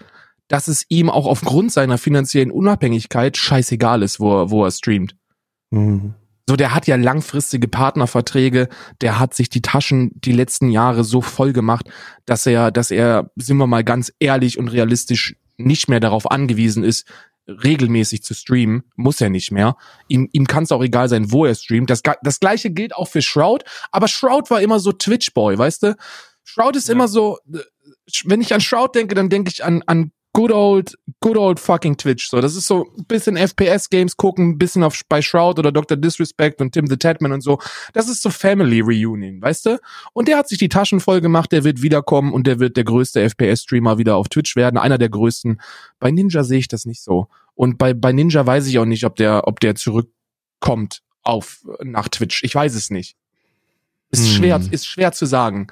dass 0.47 0.68
es 0.68 0.86
ihm 0.89 1.10
auch 1.10 1.28
aufgrund 1.28 1.72
seiner 1.72 1.97
finanziellen 1.97 2.52
Unabhängigkeit 2.52 3.38
scheißegal 3.38 4.04
ist, 4.04 4.20
wo 4.20 4.41
er, 4.41 4.49
wo 4.49 4.66
er 4.66 4.72
streamt. 4.72 5.16
Mhm. 5.70 6.16
So, 6.49 6.58
der 6.58 6.76
hat 6.76 6.88
ja 6.88 6.97
langfristige 6.97 7.70
Partnerverträge, 7.70 8.68
der 8.99 9.20
hat 9.20 9.34
sich 9.34 9.47
die 9.47 9.62
Taschen 9.62 10.12
die 10.16 10.34
letzten 10.34 10.70
Jahre 10.70 11.06
so 11.06 11.22
voll 11.22 11.54
gemacht, 11.54 11.89
dass 12.26 12.45
er, 12.45 12.72
dass 12.72 12.91
er, 12.91 13.32
sind 13.38 13.58
wir 13.58 13.68
mal 13.68 13.86
ganz 13.86 14.12
ehrlich 14.20 14.58
und 14.58 14.68
realistisch, 14.68 15.38
nicht 15.58 15.88
mehr 15.88 15.99
darauf 15.99 16.30
angewiesen 16.30 16.84
ist, 16.84 17.08
regelmäßig 17.64 18.24
zu 18.24 18.34
streamen, 18.34 18.84
muss 18.95 19.22
er 19.22 19.30
nicht 19.30 19.52
mehr. 19.52 19.76
Ihm, 20.08 20.30
ihm 20.32 20.47
kann 20.47 20.64
es 20.64 20.72
auch 20.72 20.84
egal 20.84 21.10
sein, 21.10 21.32
wo 21.32 21.45
er 21.45 21.56
streamt. 21.56 21.89
Das, 21.89 22.02
das 22.22 22.39
gleiche 22.39 22.72
gilt 22.72 22.95
auch 22.95 23.08
für 23.08 23.22
Shroud, 23.22 23.64
aber 23.91 24.08
Shroud 24.08 24.49
war 24.49 24.62
immer 24.62 24.80
so 24.80 24.91
Twitch-Boy, 24.91 25.58
weißt 25.58 25.84
du? 25.84 25.95
Shroud 26.43 26.76
ist 26.76 26.88
Ja. 26.88 26.93
immer 26.95 27.08
so, 27.08 27.38
äh, 27.54 27.60
wenn 28.26 28.41
ich 28.41 28.54
an 28.54 28.62
Shroud 28.62 28.95
denke, 28.95 29.16
dann 29.16 29.30
denke 29.30 29.52
ich 29.54 29.64
an, 29.64 29.84
an 29.86 30.12
good 30.34 30.52
old, 30.52 30.97
good 31.20 31.36
old 31.38 31.60
fucking 31.60 31.97
Twitch. 31.97 32.30
So, 32.30 32.39
das 32.39 32.56
ist 32.56 32.66
so 32.66 32.86
ein 32.97 33.06
bisschen 33.06 33.36
FPS-Games 33.36 34.16
gucken, 34.16 34.52
ein 34.52 34.58
bisschen 34.58 34.82
auf 34.82 34.97
bei 35.10 35.22
Shroud 35.22 35.60
oder 35.60 35.74
Dr. 35.74 35.97
Disrespect 35.97 36.62
und 36.62 36.72
Tim 36.72 36.88
the 36.88 36.95
Tatman 36.95 37.34
und 37.34 37.41
so. 37.41 37.60
Das 37.93 38.08
ist 38.08 38.22
so 38.22 38.30
Family 38.30 38.80
Reunion, 38.80 39.41
weißt 39.41 39.66
du? 39.66 39.80
Und 40.14 40.30
der 40.30 40.38
hat 40.38 40.47
sich 40.47 40.58
die 40.58 40.70
Taschen 40.70 41.02
voll 41.02 41.20
gemacht, 41.20 41.52
der 41.52 41.66
wird 41.66 41.82
wiederkommen 41.82 42.32
und 42.32 42.47
der 42.47 42.60
wird 42.60 42.78
der 42.78 42.86
größte 42.86 43.20
FPS-Streamer 43.22 43.97
wieder 43.97 44.16
auf 44.16 44.30
Twitch 44.30 44.56
werden, 44.56 44.78
einer 44.78 44.97
der 44.97 45.10
größten. 45.10 45.60
Bei 45.99 46.12
Ninja 46.12 46.43
sehe 46.45 46.60
ich 46.60 46.70
das 46.70 46.86
nicht 46.86 47.04
so. 47.04 47.28
Und 47.56 47.78
bei, 47.78 47.93
bei 47.93 48.12
Ninja 48.12 48.45
weiß 48.45 48.68
ich 48.68 48.80
auch 48.80 48.86
nicht, 48.86 49.06
ob 49.06 49.16
der, 49.16 49.47
ob 49.47 49.60
der 49.60 49.76
zurückkommt 49.76 51.02
auf, 51.24 51.60
nach 51.84 52.10
Twitch. 52.10 52.43
Ich 52.43 52.56
weiß 52.56 52.76
es 52.76 52.89
nicht. 52.89 53.16
Ist 54.10 54.26
Hm. 54.28 54.36
schwer, 54.36 54.62
ist 54.72 54.88
schwer 54.88 55.12
zu 55.12 55.26
sagen. 55.26 55.68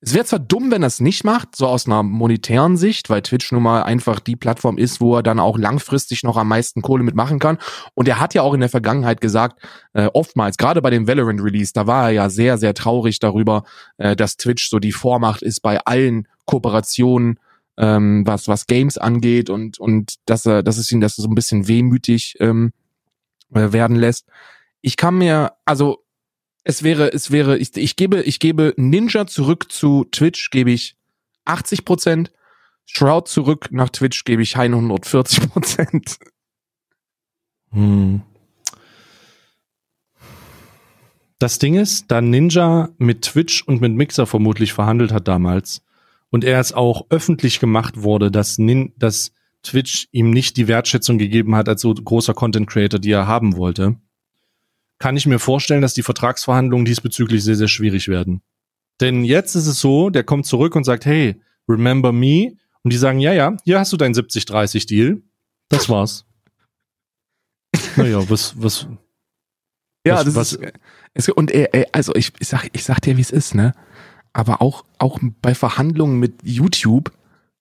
Es 0.00 0.12
wäre 0.12 0.26
zwar 0.26 0.38
dumm, 0.38 0.70
wenn 0.70 0.82
er 0.82 0.88
es 0.88 1.00
nicht 1.00 1.24
macht, 1.24 1.56
so 1.56 1.66
aus 1.66 1.86
einer 1.86 2.02
monetären 2.02 2.76
Sicht, 2.76 3.08
weil 3.08 3.22
Twitch 3.22 3.50
nun 3.52 3.62
mal 3.62 3.84
einfach 3.84 4.20
die 4.20 4.36
Plattform 4.36 4.76
ist, 4.76 5.00
wo 5.00 5.16
er 5.16 5.22
dann 5.22 5.40
auch 5.40 5.56
langfristig 5.56 6.24
noch 6.24 6.36
am 6.36 6.48
meisten 6.48 6.82
Kohle 6.82 7.02
mitmachen 7.02 7.38
kann. 7.38 7.56
Und 7.94 8.06
er 8.06 8.20
hat 8.20 8.34
ja 8.34 8.42
auch 8.42 8.52
in 8.52 8.60
der 8.60 8.68
Vergangenheit 8.68 9.22
gesagt, 9.22 9.62
äh, 9.94 10.10
oftmals, 10.12 10.58
gerade 10.58 10.82
bei 10.82 10.90
dem 10.90 11.08
Valorant 11.08 11.42
Release, 11.42 11.72
da 11.72 11.86
war 11.86 12.04
er 12.04 12.10
ja 12.10 12.28
sehr, 12.28 12.58
sehr 12.58 12.74
traurig 12.74 13.18
darüber, 13.18 13.64
äh, 13.96 14.14
dass 14.14 14.36
Twitch 14.36 14.68
so 14.68 14.78
die 14.78 14.92
Vormacht 14.92 15.40
ist 15.40 15.60
bei 15.60 15.80
allen 15.80 16.28
Kooperationen, 16.44 17.40
ähm, 17.76 18.26
was, 18.26 18.48
was 18.48 18.66
Games 18.66 18.98
angeht 18.98 19.50
und, 19.50 19.78
und 19.78 20.14
dass 20.26 20.46
er, 20.46 20.62
dass 20.62 20.78
es 20.78 20.90
ihn 20.92 21.00
das 21.00 21.16
so 21.16 21.28
ein 21.28 21.34
bisschen 21.34 21.66
wehmütig 21.68 22.36
ähm, 22.40 22.72
äh, 23.52 23.72
werden 23.72 23.96
lässt. 23.96 24.26
Ich 24.80 24.96
kann 24.96 25.18
mir, 25.18 25.52
also 25.64 26.04
es 26.62 26.82
wäre, 26.82 27.12
es 27.12 27.30
wäre, 27.30 27.58
ich, 27.58 27.76
ich 27.76 27.96
gebe, 27.96 28.22
ich 28.22 28.38
gebe 28.38 28.74
Ninja 28.76 29.26
zurück 29.26 29.70
zu 29.70 30.04
Twitch, 30.10 30.50
gebe 30.50 30.70
ich 30.70 30.96
80 31.44 31.84
Prozent. 31.84 32.32
Shroud 32.86 33.28
zurück 33.28 33.68
nach 33.70 33.88
Twitch 33.88 34.24
gebe 34.24 34.42
ich 34.42 34.56
140 34.56 35.50
Prozent. 35.50 36.18
Hm. 37.70 38.22
Das 41.38 41.58
Ding 41.58 41.74
ist, 41.74 42.10
da 42.10 42.20
Ninja 42.20 42.90
mit 42.98 43.22
Twitch 43.22 43.62
und 43.62 43.80
mit 43.80 43.92
Mixer 43.92 44.26
vermutlich 44.26 44.72
verhandelt 44.72 45.12
hat 45.12 45.28
damals 45.28 45.82
und 46.34 46.42
er 46.42 46.58
es 46.58 46.72
auch 46.72 47.06
öffentlich 47.10 47.60
gemacht 47.60 48.02
wurde, 48.02 48.28
dass, 48.28 48.58
Nin 48.58 48.92
dass 48.96 49.30
Twitch 49.62 50.08
ihm 50.10 50.30
nicht 50.30 50.56
die 50.56 50.66
Wertschätzung 50.66 51.16
gegeben 51.16 51.54
hat 51.54 51.68
als 51.68 51.80
so 51.80 51.94
großer 51.94 52.34
Content 52.34 52.68
Creator, 52.68 52.98
die 52.98 53.12
er 53.12 53.28
haben 53.28 53.54
wollte, 53.56 53.94
kann 54.98 55.16
ich 55.16 55.26
mir 55.28 55.38
vorstellen, 55.38 55.80
dass 55.80 55.94
die 55.94 56.02
Vertragsverhandlungen 56.02 56.84
diesbezüglich 56.86 57.44
sehr, 57.44 57.54
sehr 57.54 57.68
schwierig 57.68 58.08
werden. 58.08 58.42
Denn 59.00 59.22
jetzt 59.22 59.54
ist 59.54 59.68
es 59.68 59.78
so, 59.80 60.10
der 60.10 60.24
kommt 60.24 60.44
zurück 60.46 60.74
und 60.74 60.82
sagt, 60.82 61.06
hey, 61.06 61.40
remember 61.68 62.10
me? 62.10 62.56
Und 62.82 62.92
die 62.92 62.96
sagen, 62.98 63.20
ja, 63.20 63.32
ja, 63.32 63.56
hier 63.62 63.78
hast 63.78 63.92
du 63.92 63.96
dein 63.96 64.12
70-30-Deal. 64.12 65.22
Das 65.68 65.88
war's. 65.88 66.26
naja, 67.96 68.28
was, 68.28 68.60
was, 68.60 68.88
Ja, 70.04 70.16
Was- 70.16 70.24
das 70.24 70.34
was- 70.34 70.52
ist, 70.54 70.72
es, 71.14 71.28
und 71.28 71.52
er, 71.52 71.72
er, 71.72 71.86
also 71.92 72.12
ich, 72.16 72.32
ich 72.40 72.48
sag, 72.48 72.68
ich 72.72 72.82
sag 72.82 73.00
dir, 73.02 73.16
wie 73.16 73.20
es 73.20 73.30
ist, 73.30 73.54
ne? 73.54 73.72
Aber 74.34 74.60
auch, 74.60 74.84
auch 74.98 75.18
bei 75.40 75.54
Verhandlungen 75.54 76.18
mit 76.18 76.34
YouTube 76.42 77.10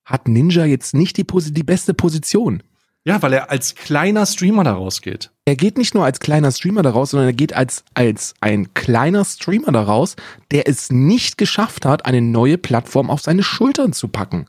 hat 0.03 0.27
Ninja 0.27 0.65
jetzt 0.65 0.93
nicht 0.93 1.15
die, 1.15 1.25
die 1.25 1.63
beste 1.63 1.93
Position. 1.93 2.61
Ja, 3.05 3.21
weil 3.21 3.33
er 3.33 3.51
als 3.51 3.75
kleiner 3.75 4.25
Streamer 4.25 4.63
da 4.63 4.71
rausgeht. 4.73 5.29
Er 5.45 5.57
geht 5.57 5.77
nicht 5.77 5.93
nur 5.93 6.05
als 6.05 6.19
kleiner 6.19 6.51
Streamer 6.51 6.83
daraus, 6.83 7.09
sondern 7.11 7.27
er 7.29 7.33
geht 7.33 7.51
als, 7.53 7.83
als 7.93 8.33
ein 8.39 8.73
kleiner 8.73 9.25
Streamer 9.25 9.73
daraus, 9.73 10.15
der 10.51 10.69
es 10.69 10.89
nicht 10.89 11.37
geschafft 11.37 11.85
hat, 11.85 12.05
eine 12.05 12.21
neue 12.21 12.57
Plattform 12.57 13.09
auf 13.09 13.19
seine 13.21 13.43
Schultern 13.43 13.91
zu 13.91 14.07
packen. 14.07 14.45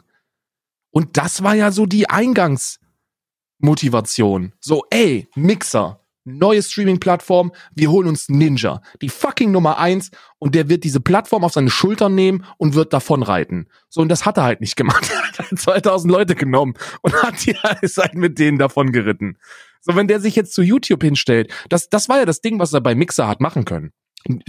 Und 0.90 1.16
das 1.16 1.42
war 1.42 1.56
ja 1.56 1.72
so 1.72 1.86
die 1.86 2.08
Eingangsmotivation. 2.08 4.52
So, 4.60 4.84
ey, 4.90 5.26
Mixer, 5.34 5.98
neue 6.24 6.62
Streaming-Plattform, 6.62 7.52
wir 7.74 7.90
holen 7.90 8.08
uns 8.08 8.28
Ninja, 8.28 8.80
die 9.00 9.08
fucking 9.08 9.50
Nummer 9.50 9.78
eins, 9.78 10.10
und 10.38 10.54
der 10.54 10.68
wird 10.68 10.84
diese 10.84 11.00
Plattform 11.00 11.44
auf 11.44 11.52
seine 11.52 11.70
Schultern 11.70 12.14
nehmen 12.14 12.44
und 12.58 12.74
wird 12.74 12.92
davon 12.92 13.22
reiten. 13.22 13.68
So, 13.88 14.00
und 14.00 14.08
das 14.08 14.26
hat 14.26 14.36
er 14.36 14.44
halt 14.44 14.60
nicht 14.60 14.76
gemacht. 14.76 15.10
Er 15.36 15.50
hat 15.50 15.58
2000 15.58 16.12
Leute 16.12 16.36
genommen 16.36 16.74
und 17.02 17.12
hat 17.22 17.44
die 17.44 17.56
ist 17.82 17.96
halt 17.96 18.14
mit 18.14 18.38
denen 18.38 18.56
davon 18.56 18.92
geritten. 18.92 19.36
So, 19.80 19.96
wenn 19.96 20.06
der 20.06 20.20
sich 20.20 20.36
jetzt 20.36 20.54
zu 20.54 20.62
YouTube 20.62 21.02
hinstellt, 21.02 21.52
das, 21.68 21.88
das 21.88 22.08
war 22.08 22.18
ja 22.18 22.24
das 22.24 22.40
Ding, 22.40 22.60
was 22.60 22.72
er 22.72 22.80
bei 22.80 22.94
Mixer 22.94 23.26
hat 23.26 23.40
machen 23.40 23.64
können. 23.64 23.92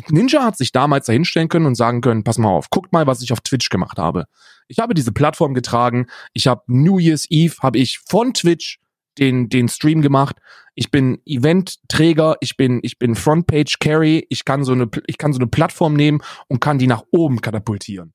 Ninja 0.10 0.44
hat 0.44 0.58
sich 0.58 0.72
damals 0.72 1.08
da 1.08 1.14
hinstellen 1.14 1.50
können 1.50 1.66
und 1.66 1.76
sagen 1.76 2.02
können, 2.02 2.24
pass 2.24 2.38
mal 2.38 2.50
auf, 2.50 2.70
guckt 2.70 2.94
mal, 2.94 3.08
was 3.08 3.22
ich 3.22 3.34
auf 3.34 3.42
Twitch 3.42 3.70
gemacht 3.70 3.98
habe. 3.98 4.26
Ich 4.68 4.80
habe 4.80 4.94
diese 4.94 5.12
Plattform 5.12 5.54
getragen, 5.54 6.08
ich 6.34 6.48
habe 6.48 6.64
New 6.68 7.00
Year's 7.00 7.26
Eve, 7.30 7.56
habe 7.62 7.80
ich 7.80 8.00
von 8.00 8.34
Twitch 8.34 8.80
den, 9.18 9.50
den 9.50 9.68
Stream 9.68 10.02
gemacht. 10.02 10.38
Ich 10.76 10.92
bin 10.92 11.22
Eventträger, 11.26 12.36
ich 12.42 12.58
bin, 12.58 12.80
ich 12.84 13.00
bin 13.00 13.16
Frontpage 13.16 13.80
Carry, 13.80 14.28
ich 14.30 14.46
kann 14.46 14.64
so 14.64 14.74
eine, 14.74 14.90
ich 15.08 15.18
kann 15.18 15.34
so 15.34 15.40
eine 15.40 15.48
Plattform 15.48 15.94
nehmen 15.94 16.22
und 16.48 16.60
kann 16.60 16.78
die 16.78 16.88
nach 16.88 17.04
oben 17.12 17.42
katapultieren. 17.42 18.14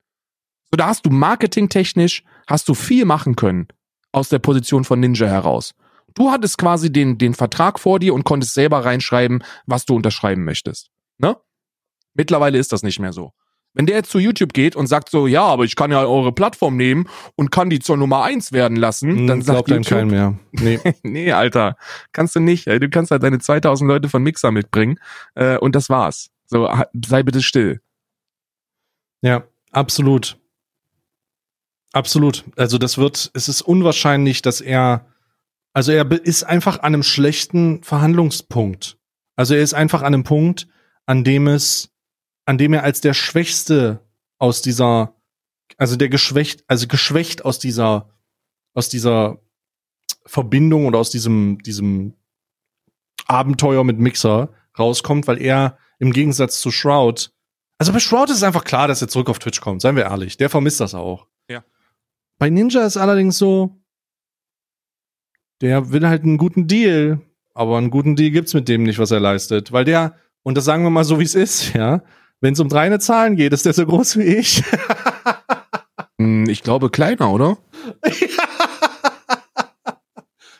So, 0.70 0.76
da 0.76 0.86
hast 0.86 1.06
du 1.06 1.10
marketingtechnisch, 1.10 2.22
hast 2.46 2.68
du 2.68 2.74
viel 2.74 3.04
machen 3.04 3.34
können 3.34 3.66
aus 4.12 4.28
der 4.28 4.38
Position 4.38 4.84
von 4.84 5.00
Ninja 5.00 5.26
heraus. 5.26 5.74
Du 6.14 6.30
hattest 6.30 6.58
quasi 6.58 6.92
den, 6.92 7.18
den 7.18 7.34
Vertrag 7.34 7.78
vor 7.78 7.98
dir 7.98 8.14
und 8.14 8.24
konntest 8.24 8.54
selber 8.54 8.84
reinschreiben, 8.84 9.42
was 9.66 9.84
du 9.84 9.94
unterschreiben 9.94 10.44
möchtest. 10.44 10.90
Ne? 11.18 11.36
Mittlerweile 12.14 12.58
ist 12.58 12.72
das 12.72 12.82
nicht 12.82 12.98
mehr 12.98 13.12
so. 13.12 13.32
Wenn 13.72 13.86
der 13.86 13.96
jetzt 13.96 14.10
zu 14.10 14.18
YouTube 14.18 14.52
geht 14.52 14.74
und 14.74 14.88
sagt 14.88 15.10
so, 15.10 15.26
ja, 15.28 15.44
aber 15.44 15.64
ich 15.64 15.76
kann 15.76 15.92
ja 15.92 16.04
eure 16.04 16.32
Plattform 16.32 16.76
nehmen 16.76 17.08
und 17.36 17.52
kann 17.52 17.70
die 17.70 17.78
zur 17.78 17.96
Nummer 17.96 18.24
eins 18.24 18.52
werden 18.52 18.76
lassen, 18.76 19.28
dann 19.28 19.42
sagt 19.42 19.68
YouTube, 19.68 19.86
kein 19.86 20.08
mehr. 20.08 20.38
Nee. 20.52 20.80
nee, 21.02 21.32
Alter, 21.32 21.76
kannst 22.12 22.34
du 22.34 22.40
nicht. 22.40 22.66
Du 22.66 22.88
kannst 22.88 23.12
halt 23.12 23.22
deine 23.22 23.38
2000 23.38 23.86
Leute 23.88 24.08
von 24.08 24.22
Mixer 24.22 24.50
mitbringen 24.50 24.98
äh, 25.36 25.56
und 25.56 25.76
das 25.76 25.88
war's. 25.88 26.30
So, 26.46 26.68
sei 27.06 27.22
bitte 27.22 27.42
still. 27.42 27.80
Ja, 29.22 29.44
absolut. 29.70 30.36
Absolut. 31.92 32.44
Also 32.56 32.78
das 32.78 32.98
wird, 32.98 33.30
es 33.34 33.48
ist 33.48 33.62
unwahrscheinlich, 33.62 34.42
dass 34.42 34.60
er, 34.60 35.06
also 35.72 35.92
er 35.92 36.10
ist 36.10 36.44
einfach 36.44 36.78
an 36.78 36.94
einem 36.94 37.02
schlechten 37.02 37.82
Verhandlungspunkt. 37.82 38.98
Also 39.36 39.54
er 39.54 39.62
ist 39.62 39.74
einfach 39.74 40.02
an 40.02 40.14
einem 40.14 40.24
Punkt, 40.24 40.68
an 41.06 41.24
dem 41.24 41.46
es, 41.48 41.89
an 42.50 42.58
dem 42.58 42.72
er 42.72 42.82
als 42.82 43.00
der 43.00 43.14
Schwächste 43.14 44.00
aus 44.38 44.60
dieser, 44.60 45.14
also 45.76 45.94
der 45.94 46.08
geschwächt, 46.08 46.64
also 46.66 46.88
geschwächt 46.88 47.44
aus 47.44 47.60
dieser, 47.60 48.10
aus 48.74 48.88
dieser 48.88 49.38
Verbindung 50.26 50.86
oder 50.86 50.98
aus 50.98 51.10
diesem, 51.10 51.58
diesem 51.62 52.14
Abenteuer 53.26 53.84
mit 53.84 54.00
Mixer 54.00 54.52
rauskommt, 54.76 55.28
weil 55.28 55.40
er 55.40 55.78
im 56.00 56.12
Gegensatz 56.12 56.60
zu 56.60 56.72
Shroud 56.72 57.32
also 57.78 57.94
bei 57.94 57.98
Shroud 57.98 58.28
ist 58.28 58.36
es 58.36 58.42
einfach 58.42 58.64
klar, 58.64 58.88
dass 58.88 59.00
er 59.00 59.08
zurück 59.08 59.30
auf 59.30 59.38
Twitch 59.38 59.62
kommt, 59.62 59.80
seien 59.80 59.96
wir 59.96 60.02
ehrlich. 60.02 60.36
Der 60.36 60.50
vermisst 60.50 60.80
das 60.80 60.94
auch. 60.94 61.26
Ja. 61.48 61.64
Bei 62.38 62.50
Ninja 62.50 62.84
ist 62.84 62.98
allerdings 62.98 63.38
so, 63.38 63.80
der 65.62 65.90
will 65.90 66.06
halt 66.06 66.24
einen 66.24 66.36
guten 66.36 66.66
Deal, 66.66 67.22
aber 67.54 67.78
einen 67.78 67.88
guten 67.88 68.16
Deal 68.16 68.32
gibt's 68.32 68.52
mit 68.52 68.68
dem 68.68 68.82
nicht, 68.82 68.98
was 68.98 69.12
er 69.12 69.20
leistet, 69.20 69.72
weil 69.72 69.86
der, 69.86 70.14
und 70.42 70.58
das 70.58 70.66
sagen 70.66 70.82
wir 70.82 70.90
mal 70.90 71.04
so, 71.04 71.20
wie 71.20 71.24
es 71.24 71.34
ist, 71.34 71.72
ja, 71.74 72.02
wenn 72.40 72.54
es 72.54 72.60
um 72.60 72.68
reine 72.68 72.98
Zahlen 72.98 73.36
geht, 73.36 73.52
ist 73.52 73.66
der 73.66 73.72
so 73.72 73.86
groß 73.86 74.16
wie 74.18 74.24
ich. 74.24 74.62
Hm, 76.20 76.48
ich 76.48 76.62
glaube 76.62 76.90
kleiner, 76.90 77.32
oder? 77.32 77.56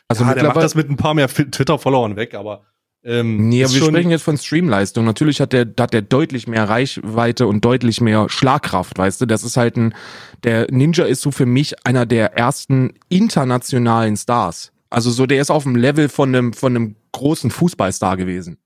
also 0.07 0.23
ja, 0.23 0.33
der 0.33 0.45
macht 0.45 0.57
das 0.57 0.73
mit 0.73 0.89
ein 0.89 0.97
paar 0.97 1.13
mehr 1.13 1.27
Twitter-Followern 1.27 2.15
weg, 2.15 2.33
aber 2.33 2.63
ähm, 3.03 3.49
nee, 3.49 3.63
aber 3.63 3.73
wir 3.73 3.83
sprechen 3.83 4.11
jetzt 4.11 4.23
von 4.23 4.37
Streamleistung. 4.37 5.05
Natürlich 5.05 5.41
hat 5.41 5.53
der, 5.53 5.67
hat 5.79 5.93
der 5.93 6.03
deutlich 6.03 6.47
mehr 6.47 6.69
Reichweite 6.69 7.47
und 7.47 7.65
deutlich 7.65 7.99
mehr 7.99 8.29
Schlagkraft, 8.29 8.97
weißt 8.97 9.21
du? 9.21 9.25
Das 9.25 9.43
ist 9.43 9.57
halt 9.57 9.75
ein, 9.75 9.95
der 10.43 10.67
Ninja 10.71 11.05
ist 11.05 11.21
so 11.21 11.31
für 11.31 11.47
mich 11.47 11.85
einer 11.85 12.05
der 12.05 12.37
ersten 12.37 12.93
internationalen 13.09 14.17
Stars. 14.17 14.71
Also 14.91 15.09
so, 15.09 15.25
der 15.25 15.41
ist 15.41 15.49
auf 15.49 15.63
dem 15.63 15.75
Level 15.75 16.09
von 16.09 16.35
einem, 16.35 16.53
von 16.53 16.75
einem 16.75 16.95
großen 17.11 17.49
Fußballstar 17.49 18.17
gewesen. 18.17 18.57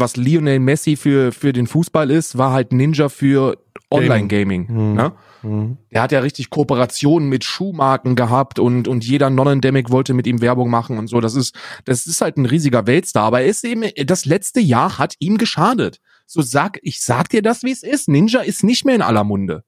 Was 0.00 0.16
Lionel 0.16 0.58
Messi 0.60 0.96
für, 0.96 1.32
für 1.32 1.52
den 1.52 1.66
Fußball 1.66 2.10
ist, 2.10 2.38
war 2.38 2.52
halt 2.52 2.72
Ninja 2.72 3.08
für 3.08 3.58
Online-Gaming. 3.90 4.66
Mhm. 4.68 4.94
Ne? 4.94 5.12
Mhm. 5.42 5.76
Der 5.90 6.02
hat 6.02 6.12
ja 6.12 6.20
richtig 6.20 6.50
Kooperationen 6.50 7.28
mit 7.28 7.44
Schuhmarken 7.44 8.14
gehabt 8.16 8.58
und, 8.58 8.88
und 8.88 9.04
jeder 9.04 9.30
Non-Endemic 9.30 9.90
wollte 9.90 10.14
mit 10.14 10.26
ihm 10.26 10.40
Werbung 10.40 10.70
machen 10.70 10.98
und 10.98 11.08
so. 11.08 11.20
Das 11.20 11.34
ist, 11.34 11.54
das 11.84 12.06
ist 12.06 12.20
halt 12.20 12.36
ein 12.36 12.46
riesiger 12.46 12.86
Weltstar. 12.86 13.24
Aber 13.24 13.40
er 13.40 13.46
ist 13.46 13.64
eben, 13.64 13.84
das 14.06 14.24
letzte 14.24 14.60
Jahr 14.60 14.98
hat 14.98 15.14
ihm 15.18 15.38
geschadet. 15.38 16.00
So 16.26 16.42
sag, 16.42 16.78
ich 16.82 17.02
sag 17.02 17.28
dir 17.28 17.42
das, 17.42 17.62
wie 17.62 17.72
es 17.72 17.82
ist. 17.82 18.08
Ninja 18.08 18.40
ist 18.40 18.64
nicht 18.64 18.84
mehr 18.84 18.94
in 18.94 19.02
aller 19.02 19.24
Munde. 19.24 19.64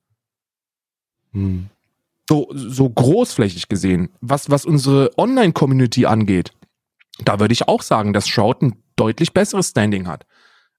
Mhm 1.33 1.71
so, 2.29 2.49
so 2.55 2.89
großflächig 2.89 3.69
gesehen, 3.69 4.11
was, 4.21 4.51
was 4.51 4.65
unsere 4.65 5.11
Online-Community 5.19 6.07
angeht, 6.07 6.53
da 7.25 7.39
würde 7.39 7.53
ich 7.53 7.69
auch 7.69 7.83
sagen, 7.83 8.13
dass 8.13 8.29
Shroud 8.29 8.63
ein 8.63 8.84
deutlich 8.97 9.33
besseres 9.33 9.69
Standing 9.69 10.07
hat. 10.07 10.27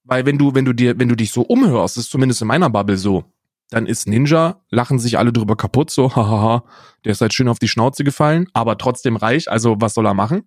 Weil 0.04 0.26
wenn 0.26 0.38
du, 0.38 0.54
wenn 0.54 0.66
du 0.66 0.74
dir, 0.74 1.00
wenn 1.00 1.10
du 1.10 1.16
dich 1.16 1.32
so 1.32 1.42
umhörst, 1.42 1.98
ist 1.98 2.12
zumindest 2.12 2.42
in 2.42 2.48
meiner 2.48 2.70
Bubble 2.70 2.98
so, 2.98 3.26
dann 3.72 3.88
ist 3.88 4.08
Ninja, 4.08 4.62
lachen 4.70 5.00
sich 5.00 5.18
alle 5.18 5.34
drüber 5.34 5.56
kaputt, 5.56 5.90
so, 5.90 6.16
hahaha, 6.16 6.64
der 7.04 7.12
ist 7.12 7.22
halt 7.22 7.34
schön 7.34 7.48
auf 7.48 7.60
die 7.60 7.68
Schnauze 7.68 8.04
gefallen, 8.04 8.48
aber 8.54 8.78
trotzdem 8.78 9.16
reich, 9.16 9.50
also 9.50 9.76
was 9.80 9.96
soll 9.96 10.06
er 10.06 10.14
machen? 10.14 10.44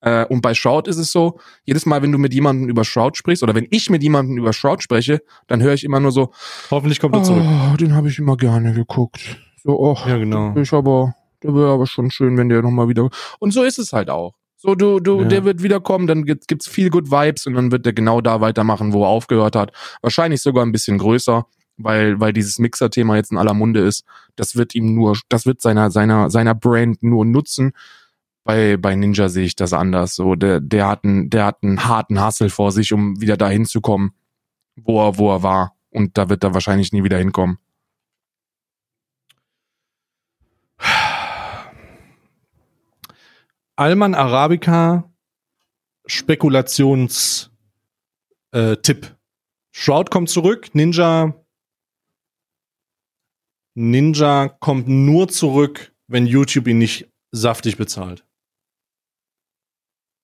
Äh, 0.00 0.26
und 0.26 0.42
bei 0.42 0.54
Shroud 0.54 0.86
ist 0.86 0.98
es 0.98 1.10
so, 1.10 1.40
jedes 1.64 1.86
Mal, 1.86 2.02
wenn 2.02 2.12
du 2.12 2.18
mit 2.18 2.32
jemandem 2.32 2.68
über 2.68 2.84
Shroud 2.84 3.16
sprichst, 3.16 3.42
oder 3.42 3.54
wenn 3.54 3.66
ich 3.70 3.90
mit 3.90 4.02
jemandem 4.02 4.38
über 4.38 4.52
Shroud 4.52 4.82
spreche, 4.82 5.22
dann 5.46 5.62
höre 5.62 5.72
ich 5.72 5.84
immer 5.84 6.00
nur 6.00 6.12
so, 6.12 6.32
hoffentlich 6.70 7.00
kommt 7.00 7.16
er 7.16 7.22
zurück. 7.22 7.42
Oh, 7.44 7.76
den 7.76 7.94
habe 7.94 8.08
ich 8.08 8.18
immer 8.18 8.36
gerne 8.36 8.74
geguckt. 8.74 9.38
So, 9.64 9.78
oh, 9.78 9.98
ja, 10.06 10.18
genau. 10.18 10.54
ich 10.56 10.72
aber, 10.72 11.14
der 11.42 11.54
wäre 11.54 11.72
aber 11.72 11.86
schon 11.86 12.10
schön, 12.10 12.36
wenn 12.36 12.48
der 12.48 12.62
nochmal 12.62 12.88
wieder. 12.88 13.08
Und 13.40 13.52
so 13.52 13.64
ist 13.64 13.78
es 13.78 13.92
halt 13.92 14.08
auch. 14.08 14.34
So, 14.60 14.74
du, 14.74 14.98
du, 14.98 15.22
ja. 15.22 15.28
der 15.28 15.44
wird 15.44 15.62
wiederkommen, 15.62 16.08
dann 16.08 16.24
gibt, 16.24 16.48
gibt's 16.48 16.68
viel 16.68 16.90
Good 16.90 17.12
Vibes 17.12 17.46
und 17.46 17.54
dann 17.54 17.70
wird 17.70 17.86
der 17.86 17.92
genau 17.92 18.20
da 18.20 18.40
weitermachen, 18.40 18.92
wo 18.92 19.04
er 19.04 19.08
aufgehört 19.08 19.54
hat. 19.54 19.70
Wahrscheinlich 20.02 20.42
sogar 20.42 20.66
ein 20.66 20.72
bisschen 20.72 20.98
größer, 20.98 21.46
weil, 21.76 22.18
weil 22.18 22.32
dieses 22.32 22.58
Mixer-Thema 22.58 23.14
jetzt 23.14 23.30
in 23.30 23.38
aller 23.38 23.54
Munde 23.54 23.80
ist. 23.80 24.04
Das 24.34 24.56
wird 24.56 24.74
ihm 24.74 24.96
nur, 24.96 25.16
das 25.28 25.46
wird 25.46 25.62
seiner, 25.62 25.92
seiner, 25.92 26.28
seiner 26.30 26.56
Brand 26.56 27.04
nur 27.04 27.24
nutzen. 27.24 27.70
Bei, 28.42 28.76
bei 28.76 28.96
Ninja 28.96 29.28
sehe 29.28 29.44
ich 29.44 29.54
das 29.54 29.72
anders. 29.72 30.16
So, 30.16 30.34
der, 30.34 30.58
der 30.58 30.88
hat 30.88 31.04
einen, 31.04 31.30
der 31.30 31.46
hat 31.46 31.62
einen 31.62 31.84
harten 31.84 32.20
Hassel 32.20 32.50
vor 32.50 32.72
sich, 32.72 32.92
um 32.92 33.20
wieder 33.20 33.36
dahin 33.36 33.64
zu 33.64 33.80
kommen, 33.80 34.10
wo 34.74 35.06
er, 35.06 35.18
wo 35.18 35.32
er 35.32 35.44
war. 35.44 35.76
Und 35.90 36.18
da 36.18 36.28
wird 36.28 36.42
er 36.42 36.52
wahrscheinlich 36.52 36.92
nie 36.92 37.04
wieder 37.04 37.18
hinkommen. 37.18 37.58
Alman 43.78 44.14
Arabica 44.16 45.08
Spekulationstipp. 46.04 47.52
Äh, 48.52 48.76
Shroud 49.70 50.10
kommt 50.10 50.30
zurück, 50.30 50.74
Ninja 50.74 51.34
Ninja 53.74 54.48
kommt 54.48 54.88
nur 54.88 55.28
zurück, 55.28 55.92
wenn 56.08 56.26
YouTube 56.26 56.66
ihn 56.66 56.78
nicht 56.78 57.08
saftig 57.30 57.76
bezahlt. 57.76 58.24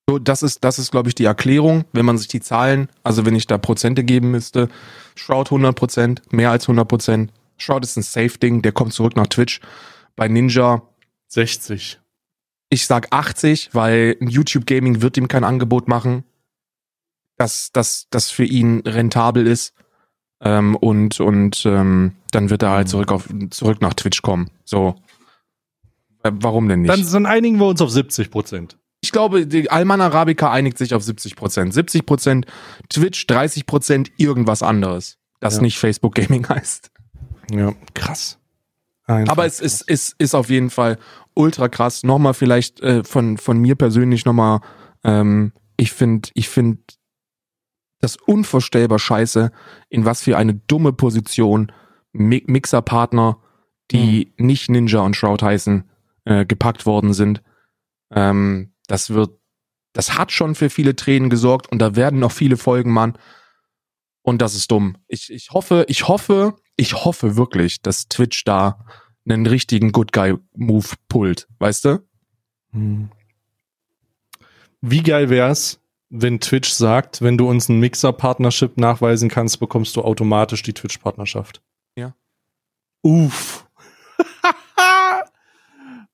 So, 0.08 0.18
das 0.18 0.42
ist, 0.42 0.64
das 0.64 0.80
ist, 0.80 0.90
glaube 0.90 1.08
ich, 1.08 1.14
die 1.14 1.24
Erklärung, 1.24 1.84
wenn 1.92 2.04
man 2.04 2.18
sich 2.18 2.26
die 2.26 2.40
Zahlen, 2.40 2.88
also 3.04 3.24
wenn 3.24 3.36
ich 3.36 3.46
da 3.46 3.56
Prozente 3.56 4.02
geben 4.02 4.32
müsste. 4.32 4.68
Shroud 5.14 5.46
100 5.46 5.76
Prozent, 5.76 6.32
mehr 6.32 6.50
als 6.50 6.64
100 6.64 6.88
Prozent. 6.88 7.32
Shroud 7.58 7.84
ist 7.84 7.96
ein 7.96 8.02
Safe-Ding, 8.02 8.62
der 8.62 8.72
kommt 8.72 8.92
zurück 8.94 9.14
nach 9.14 9.28
Twitch. 9.28 9.60
Bei 10.16 10.26
Ninja 10.26 10.82
60. 11.28 12.00
Ich 12.74 12.88
sag 12.88 13.12
80, 13.12 13.70
weil 13.72 14.16
YouTube 14.18 14.66
Gaming 14.66 15.00
wird 15.00 15.16
ihm 15.16 15.28
kein 15.28 15.44
Angebot 15.44 15.86
machen, 15.86 16.24
dass 17.36 17.70
das 17.70 18.08
das 18.10 18.32
für 18.32 18.42
ihn 18.42 18.80
rentabel 18.80 19.46
ist. 19.46 19.74
Ähm, 20.40 20.74
und 20.74 21.20
und 21.20 21.64
ähm, 21.66 22.16
dann 22.32 22.50
wird 22.50 22.64
er 22.64 22.70
halt 22.70 22.88
zurück 22.88 23.12
auf 23.12 23.28
zurück 23.50 23.80
nach 23.80 23.94
Twitch 23.94 24.22
kommen. 24.22 24.50
So. 24.64 24.96
Äh, 26.24 26.32
warum 26.34 26.68
denn 26.68 26.82
nicht? 26.82 26.90
Dann, 26.90 27.12
dann 27.12 27.26
einigen 27.26 27.60
wir 27.60 27.68
uns 27.68 27.80
auf 27.80 27.90
70 27.90 28.32
Prozent. 28.32 28.76
Ich 29.02 29.12
glaube, 29.12 29.46
die 29.46 29.70
Alman 29.70 30.00
Arabica 30.00 30.50
einigt 30.50 30.76
sich 30.76 30.94
auf 30.94 31.04
70 31.04 31.36
Prozent. 31.36 31.72
70 31.72 32.04
Prozent 32.04 32.46
Twitch, 32.88 33.28
30 33.28 33.66
Prozent 33.66 34.10
irgendwas 34.16 34.64
anderes, 34.64 35.18
das 35.38 35.56
ja. 35.56 35.62
nicht 35.62 35.78
Facebook 35.78 36.16
Gaming 36.16 36.44
heißt. 36.48 36.90
Ja, 37.52 37.72
krass. 37.94 38.40
Einfach 39.06 39.32
Aber 39.32 39.46
es 39.46 39.60
ist, 39.60 39.82
ist, 39.82 40.16
ist 40.18 40.34
auf 40.34 40.48
jeden 40.48 40.70
Fall 40.70 40.98
ultra 41.34 41.68
krass. 41.68 42.02
Nochmal 42.02 42.34
vielleicht 42.34 42.80
äh, 42.80 43.04
von, 43.04 43.38
von 43.38 43.58
mir 43.58 43.74
persönlich 43.74 44.24
nochmal, 44.24 44.60
ähm, 45.02 45.52
ich 45.76 45.92
finde, 45.92 46.30
ich 46.34 46.48
finde 46.48 46.78
das 48.00 48.16
unvorstellbar 48.16 48.98
scheiße, 48.98 49.50
in 49.88 50.04
was 50.04 50.22
für 50.22 50.36
eine 50.36 50.54
dumme 50.54 50.92
Position 50.92 51.72
Mi 52.12 52.44
Mixerpartner, 52.46 53.38
die 53.90 54.32
mhm. 54.36 54.46
nicht 54.46 54.70
Ninja 54.70 55.00
und 55.00 55.16
Shroud 55.16 55.42
heißen, 55.42 55.90
äh, 56.24 56.46
gepackt 56.46 56.86
worden 56.86 57.12
sind. 57.12 57.42
Ähm, 58.12 58.72
das 58.86 59.10
wird, 59.10 59.38
das 59.92 60.16
hat 60.18 60.32
schon 60.32 60.54
für 60.54 60.70
viele 60.70 60.96
Tränen 60.96 61.30
gesorgt 61.30 61.70
und 61.72 61.78
da 61.78 61.96
werden 61.96 62.20
noch 62.20 62.32
viele 62.32 62.56
Folgen, 62.56 62.92
Mann. 62.92 63.18
Und 64.22 64.40
das 64.40 64.54
ist 64.54 64.70
dumm. 64.70 64.96
Ich, 65.06 65.30
ich 65.30 65.50
hoffe, 65.50 65.84
ich 65.88 66.08
hoffe, 66.08 66.56
ich 66.76 67.04
hoffe 67.04 67.36
wirklich, 67.36 67.82
dass 67.82 68.08
Twitch 68.08 68.44
da 68.44 68.84
einen 69.26 69.46
richtigen 69.46 69.92
Good 69.92 70.12
Guy 70.12 70.34
Move 70.54 70.88
pullt, 71.08 71.48
weißt 71.58 71.84
du? 71.84 72.02
Hm. 72.72 73.10
Wie 74.80 75.02
geil 75.02 75.30
wär's, 75.30 75.80
wenn 76.10 76.40
Twitch 76.40 76.70
sagt, 76.70 77.22
wenn 77.22 77.38
du 77.38 77.48
uns 77.48 77.68
ein 77.68 77.80
Mixer-Partnership 77.80 78.76
nachweisen 78.76 79.28
kannst, 79.28 79.58
bekommst 79.60 79.96
du 79.96 80.02
automatisch 80.02 80.62
die 80.62 80.74
Twitch-Partnerschaft. 80.74 81.62
Ja. 81.96 82.14
Uff. 83.02 83.66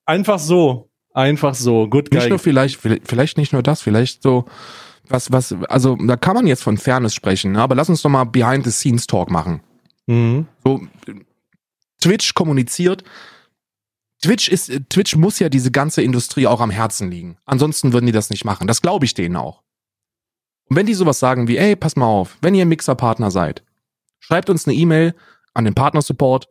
Einfach 0.07 0.39
so. 0.39 0.91
Einfach 1.13 1.55
so. 1.55 1.89
Good 1.89 2.13
Nicht 2.13 2.29
nur 2.29 2.39
vielleicht, 2.39 2.79
vielleicht 2.81 3.37
nicht 3.37 3.53
nur 3.53 3.63
das, 3.63 3.83
vielleicht 3.83 4.23
so, 4.23 4.45
was, 5.09 5.33
was, 5.33 5.53
also 5.69 5.97
da 5.97 6.17
kann 6.17 6.35
man 6.35 6.47
jetzt 6.47 6.63
von 6.63 6.79
Fairness 6.79 7.15
sprechen, 7.15 7.53
ne? 7.53 7.61
aber 7.61 7.75
lass 7.75 7.89
uns 7.89 8.03
doch 8.03 8.11
mal 8.11 8.25
Behind-the-Scenes-Talk 8.25 9.31
machen. 9.31 9.61
Mhm. 10.07 10.47
So, 10.65 10.81
Twitch 12.01 12.35
kommuniziert. 12.35 13.05
Twitch 14.23 14.49
ist, 14.49 14.71
Twitch 14.91 15.17
muss 15.17 15.39
ja 15.39 15.49
diese 15.49 15.71
ganze 15.71 16.03
Industrie 16.03 16.47
auch 16.47 16.61
am 16.61 16.71
Herzen 16.71 17.11
liegen. 17.11 17.39
Ansonsten 17.47 17.93
würden 17.93 18.07
die 18.07 18.13
das 18.13 18.31
nicht 18.31 18.45
machen. 18.45 18.67
Das 18.67 18.83
glaube 18.83 19.05
ich 19.05 19.15
denen 19.15 19.37
auch. 19.37 19.63
Und 20.69 20.77
wenn 20.77 20.87
die 20.87 20.95
sowas 20.95 21.19
sagen 21.19 21.49
wie, 21.49 21.57
ey, 21.57 21.75
pass 21.75 21.97
mal 21.97 22.07
auf, 22.07 22.39
wenn 22.43 22.55
ihr 22.55 22.67
Mixer-Partner 22.67 23.31
seid, 23.31 23.65
schreibt 24.21 24.51
uns 24.51 24.67
eine 24.67 24.77
E-Mail 24.77 25.15
an 25.55 25.65
den 25.65 25.75
Partner-Support, 25.75 26.49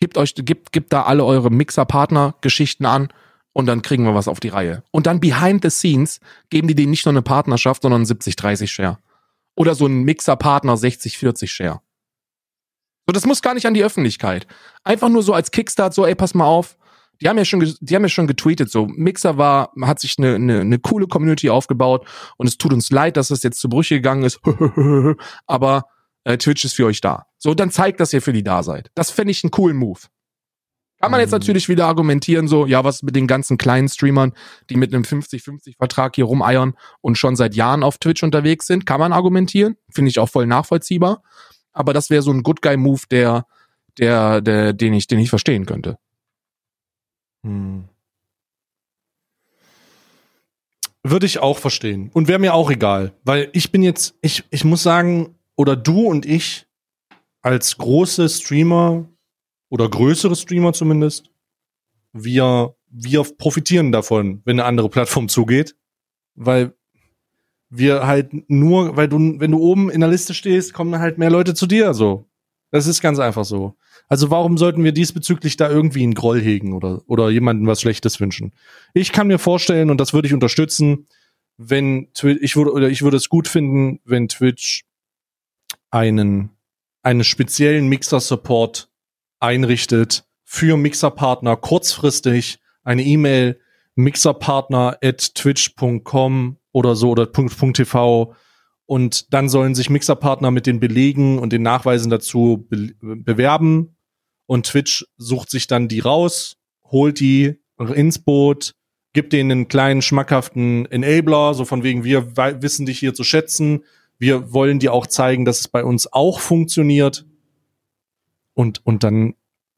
gebt 0.00 0.16
euch, 0.16 0.34
gebt, 0.34 0.72
gebt 0.72 0.92
da 0.92 1.02
alle 1.02 1.24
eure 1.24 1.50
Mixer-Partner-Geschichten 1.50 2.86
an 2.86 3.08
und 3.52 3.66
dann 3.66 3.82
kriegen 3.82 4.04
wir 4.04 4.14
was 4.14 4.28
auf 4.28 4.38
die 4.38 4.48
Reihe. 4.48 4.84
Und 4.90 5.06
dann 5.06 5.20
behind 5.20 5.62
the 5.62 5.70
scenes 5.70 6.20
geben 6.50 6.68
die 6.68 6.74
denen 6.74 6.90
nicht 6.90 7.04
nur 7.06 7.12
eine 7.12 7.22
Partnerschaft, 7.22 7.82
sondern 7.82 8.04
70-30 8.04 8.68
Share. 8.68 8.98
Oder 9.56 9.74
so 9.74 9.86
ein 9.86 10.02
Mixer-Partner 10.02 10.74
60-40 10.74 11.48
Share. 11.48 11.80
So, 13.06 13.12
das 13.12 13.26
muss 13.26 13.42
gar 13.42 13.54
nicht 13.54 13.66
an 13.66 13.74
die 13.74 13.84
Öffentlichkeit. 13.84 14.46
Einfach 14.82 15.08
nur 15.08 15.22
so 15.22 15.34
als 15.34 15.50
Kickstart, 15.50 15.94
so, 15.94 16.06
ey, 16.06 16.14
pass 16.14 16.34
mal 16.34 16.46
auf. 16.46 16.76
Die 17.20 17.28
haben 17.28 17.38
ja 17.38 17.44
schon, 17.44 17.74
die 17.80 17.94
haben 17.94 18.02
ja 18.02 18.08
schon 18.08 18.26
getweetet, 18.26 18.70
so. 18.70 18.86
Mixer 18.86 19.38
war, 19.38 19.72
hat 19.82 20.00
sich 20.00 20.18
eine, 20.18 20.34
eine, 20.34 20.60
eine 20.60 20.78
coole 20.78 21.06
Community 21.06 21.48
aufgebaut 21.48 22.06
und 22.36 22.46
es 22.46 22.58
tut 22.58 22.72
uns 22.72 22.90
leid, 22.90 23.16
dass 23.16 23.28
das 23.28 23.42
jetzt 23.42 23.60
zu 23.60 23.68
Brüche 23.68 23.96
gegangen 23.96 24.24
ist. 24.24 24.40
Aber 25.46 25.84
äh, 26.24 26.38
Twitch 26.38 26.64
ist 26.64 26.74
für 26.74 26.86
euch 26.86 27.00
da. 27.00 27.26
So, 27.38 27.54
dann 27.54 27.70
zeigt, 27.70 28.00
dass 28.00 28.12
ihr 28.12 28.22
für 28.22 28.32
die 28.32 28.42
da 28.42 28.62
seid. 28.62 28.90
Das 28.94 29.10
fände 29.10 29.30
ich 29.30 29.44
einen 29.44 29.50
coolen 29.50 29.76
Move. 29.76 30.00
Kann 31.00 31.10
man 31.10 31.20
jetzt 31.20 31.32
mhm. 31.32 31.38
natürlich 31.38 31.68
wieder 31.68 31.86
argumentieren, 31.86 32.48
so, 32.48 32.66
ja, 32.66 32.82
was 32.82 33.02
mit 33.02 33.14
den 33.14 33.26
ganzen 33.26 33.58
kleinen 33.58 33.88
Streamern, 33.88 34.32
die 34.70 34.76
mit 34.76 34.94
einem 34.94 35.02
50-50-Vertrag 35.02 36.14
hier 36.14 36.24
rumeiern 36.24 36.74
und 37.02 37.18
schon 37.18 37.36
seit 37.36 37.54
Jahren 37.54 37.82
auf 37.82 37.98
Twitch 37.98 38.22
unterwegs 38.22 38.66
sind, 38.66 38.86
kann 38.86 39.00
man 39.00 39.12
argumentieren. 39.12 39.76
Finde 39.90 40.08
ich 40.10 40.18
auch 40.18 40.30
voll 40.30 40.46
nachvollziehbar. 40.46 41.22
Aber 41.74 41.92
das 41.92 42.08
wäre 42.08 42.22
so 42.22 42.32
ein 42.32 42.42
Good 42.42 42.62
Guy-Move, 42.62 43.02
der, 43.10 43.46
der, 43.98 44.40
der, 44.40 44.72
den 44.72 44.94
ich, 44.94 45.06
den 45.06 45.18
ich 45.18 45.28
verstehen 45.28 45.66
könnte. 45.66 45.98
Hm. 47.42 47.84
Würde 51.02 51.26
ich 51.26 51.40
auch 51.40 51.58
verstehen. 51.58 52.10
Und 52.14 52.28
wäre 52.28 52.38
mir 52.38 52.54
auch 52.54 52.70
egal. 52.70 53.12
Weil 53.24 53.50
ich 53.52 53.70
bin 53.70 53.82
jetzt, 53.82 54.16
ich, 54.22 54.44
ich 54.50 54.64
muss 54.64 54.82
sagen, 54.82 55.34
oder 55.56 55.76
du 55.76 56.06
und 56.06 56.24
ich 56.24 56.66
als 57.42 57.76
große 57.76 58.28
Streamer 58.28 59.06
oder 59.68 59.90
größere 59.90 60.34
Streamer 60.34 60.72
zumindest, 60.72 61.30
wir, 62.12 62.74
wir 62.88 63.24
profitieren 63.24 63.92
davon, 63.92 64.40
wenn 64.44 64.58
eine 64.58 64.66
andere 64.66 64.88
Plattform 64.88 65.28
zugeht. 65.28 65.76
Weil 66.36 66.74
wir 67.76 68.06
halt 68.06 68.48
nur, 68.48 68.96
weil 68.96 69.08
du, 69.08 69.40
wenn 69.40 69.50
du 69.50 69.58
oben 69.58 69.90
in 69.90 70.00
der 70.00 70.10
Liste 70.10 70.34
stehst, 70.34 70.72
kommen 70.72 70.98
halt 70.98 71.18
mehr 71.18 71.30
Leute 71.30 71.54
zu 71.54 71.66
dir, 71.66 71.94
so. 71.94 72.26
Das 72.70 72.86
ist 72.86 73.00
ganz 73.00 73.18
einfach 73.18 73.44
so. 73.44 73.76
Also 74.08 74.30
warum 74.30 74.58
sollten 74.58 74.84
wir 74.84 74.92
diesbezüglich 74.92 75.56
da 75.56 75.70
irgendwie 75.70 76.02
einen 76.02 76.14
Groll 76.14 76.40
hegen 76.40 76.72
oder, 76.72 77.02
oder 77.06 77.30
jemandem 77.30 77.66
was 77.66 77.80
Schlechtes 77.80 78.20
wünschen? 78.20 78.52
Ich 78.92 79.12
kann 79.12 79.28
mir 79.28 79.38
vorstellen, 79.38 79.90
und 79.90 80.00
das 80.00 80.12
würde 80.12 80.26
ich 80.26 80.34
unterstützen, 80.34 81.06
wenn 81.56 82.08
Twitch, 82.14 82.42
ich 82.42 82.56
würde, 82.56 82.72
oder 82.72 82.88
ich 82.88 83.02
würde 83.02 83.16
es 83.16 83.28
gut 83.28 83.48
finden, 83.48 84.00
wenn 84.04 84.28
Twitch 84.28 84.84
einen, 85.90 86.50
einen 87.02 87.24
speziellen 87.24 87.88
Mixer-Support 87.88 88.88
einrichtet 89.40 90.24
für 90.42 90.76
Mixerpartner 90.76 91.56
kurzfristig 91.56 92.58
eine 92.82 93.04
E-Mail 93.04 93.60
mixerpartner 93.94 94.98
at 95.02 95.34
twitch.com 95.34 96.56
oder 96.74 96.96
so 96.96 97.10
oder 97.10 97.32
.tv 97.32 98.34
und 98.86 99.32
dann 99.32 99.48
sollen 99.48 99.74
sich 99.74 99.88
Mixerpartner 99.88 100.50
mit 100.50 100.66
den 100.66 100.80
Belegen 100.80 101.38
und 101.38 101.52
den 101.52 101.62
Nachweisen 101.62 102.10
dazu 102.10 102.66
be 102.68 102.94
bewerben. 103.00 103.96
Und 104.46 104.66
Twitch 104.66 105.06
sucht 105.16 105.50
sich 105.50 105.66
dann 105.66 105.88
die 105.88 106.00
raus, 106.00 106.58
holt 106.84 107.18
die 107.18 107.56
ins 107.78 108.18
Boot, 108.18 108.74
gibt 109.14 109.32
denen 109.32 109.50
einen 109.50 109.68
kleinen 109.68 110.02
schmackhaften 110.02 110.84
Enabler, 110.86 111.54
so 111.54 111.64
von 111.64 111.82
wegen 111.82 112.04
wir 112.04 112.36
wissen 112.36 112.84
dich 112.84 112.98
hier 112.98 113.14
zu 113.14 113.24
schätzen, 113.24 113.84
wir 114.18 114.52
wollen 114.52 114.78
dir 114.78 114.92
auch 114.92 115.06
zeigen, 115.06 115.44
dass 115.44 115.60
es 115.60 115.68
bei 115.68 115.82
uns 115.82 116.12
auch 116.12 116.40
funktioniert. 116.40 117.24
Und 118.52 118.84
und 118.84 119.02
dann 119.02 119.34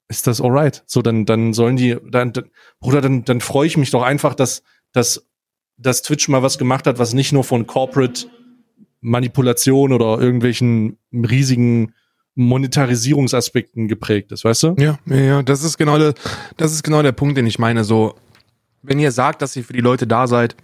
ist 0.08 0.26
das 0.26 0.40
alright. 0.40 0.82
So 0.86 1.00
dann 1.00 1.26
dann 1.26 1.52
sollen 1.52 1.76
die 1.76 1.96
dann, 2.10 2.32
dann 2.32 2.50
Bruder 2.80 3.00
dann 3.00 3.24
dann 3.24 3.40
freue 3.40 3.68
ich 3.68 3.76
mich 3.76 3.90
doch 3.92 4.02
einfach, 4.02 4.34
dass 4.34 4.62
dass 4.92 5.24
dass 5.78 6.02
Twitch 6.02 6.28
mal 6.28 6.42
was 6.42 6.58
gemacht 6.58 6.86
hat, 6.86 6.98
was 6.98 7.14
nicht 7.14 7.32
nur 7.32 7.44
von 7.44 7.66
Corporate 7.66 8.26
Manipulation 9.00 9.92
oder 9.92 10.18
irgendwelchen 10.20 10.98
riesigen 11.12 11.92
Monetarisierungsaspekten 12.34 13.88
geprägt 13.88 14.32
ist, 14.32 14.44
weißt 14.44 14.62
du? 14.64 14.76
Ja, 14.78 14.98
ja, 15.06 15.16
ja, 15.16 15.42
das 15.42 15.62
ist 15.62 15.78
genau 15.78 15.98
der, 15.98 16.14
das 16.56 16.72
ist 16.72 16.82
genau 16.82 17.02
der 17.02 17.12
Punkt, 17.12 17.36
den 17.36 17.46
ich 17.46 17.58
meine. 17.58 17.84
So, 17.84 18.14
wenn 18.82 18.98
ihr 18.98 19.10
sagt, 19.10 19.42
dass 19.42 19.56
ihr 19.56 19.64
für 19.64 19.72
die 19.72 19.80
Leute 19.80 20.06
da 20.06 20.26
seid, 20.26 20.56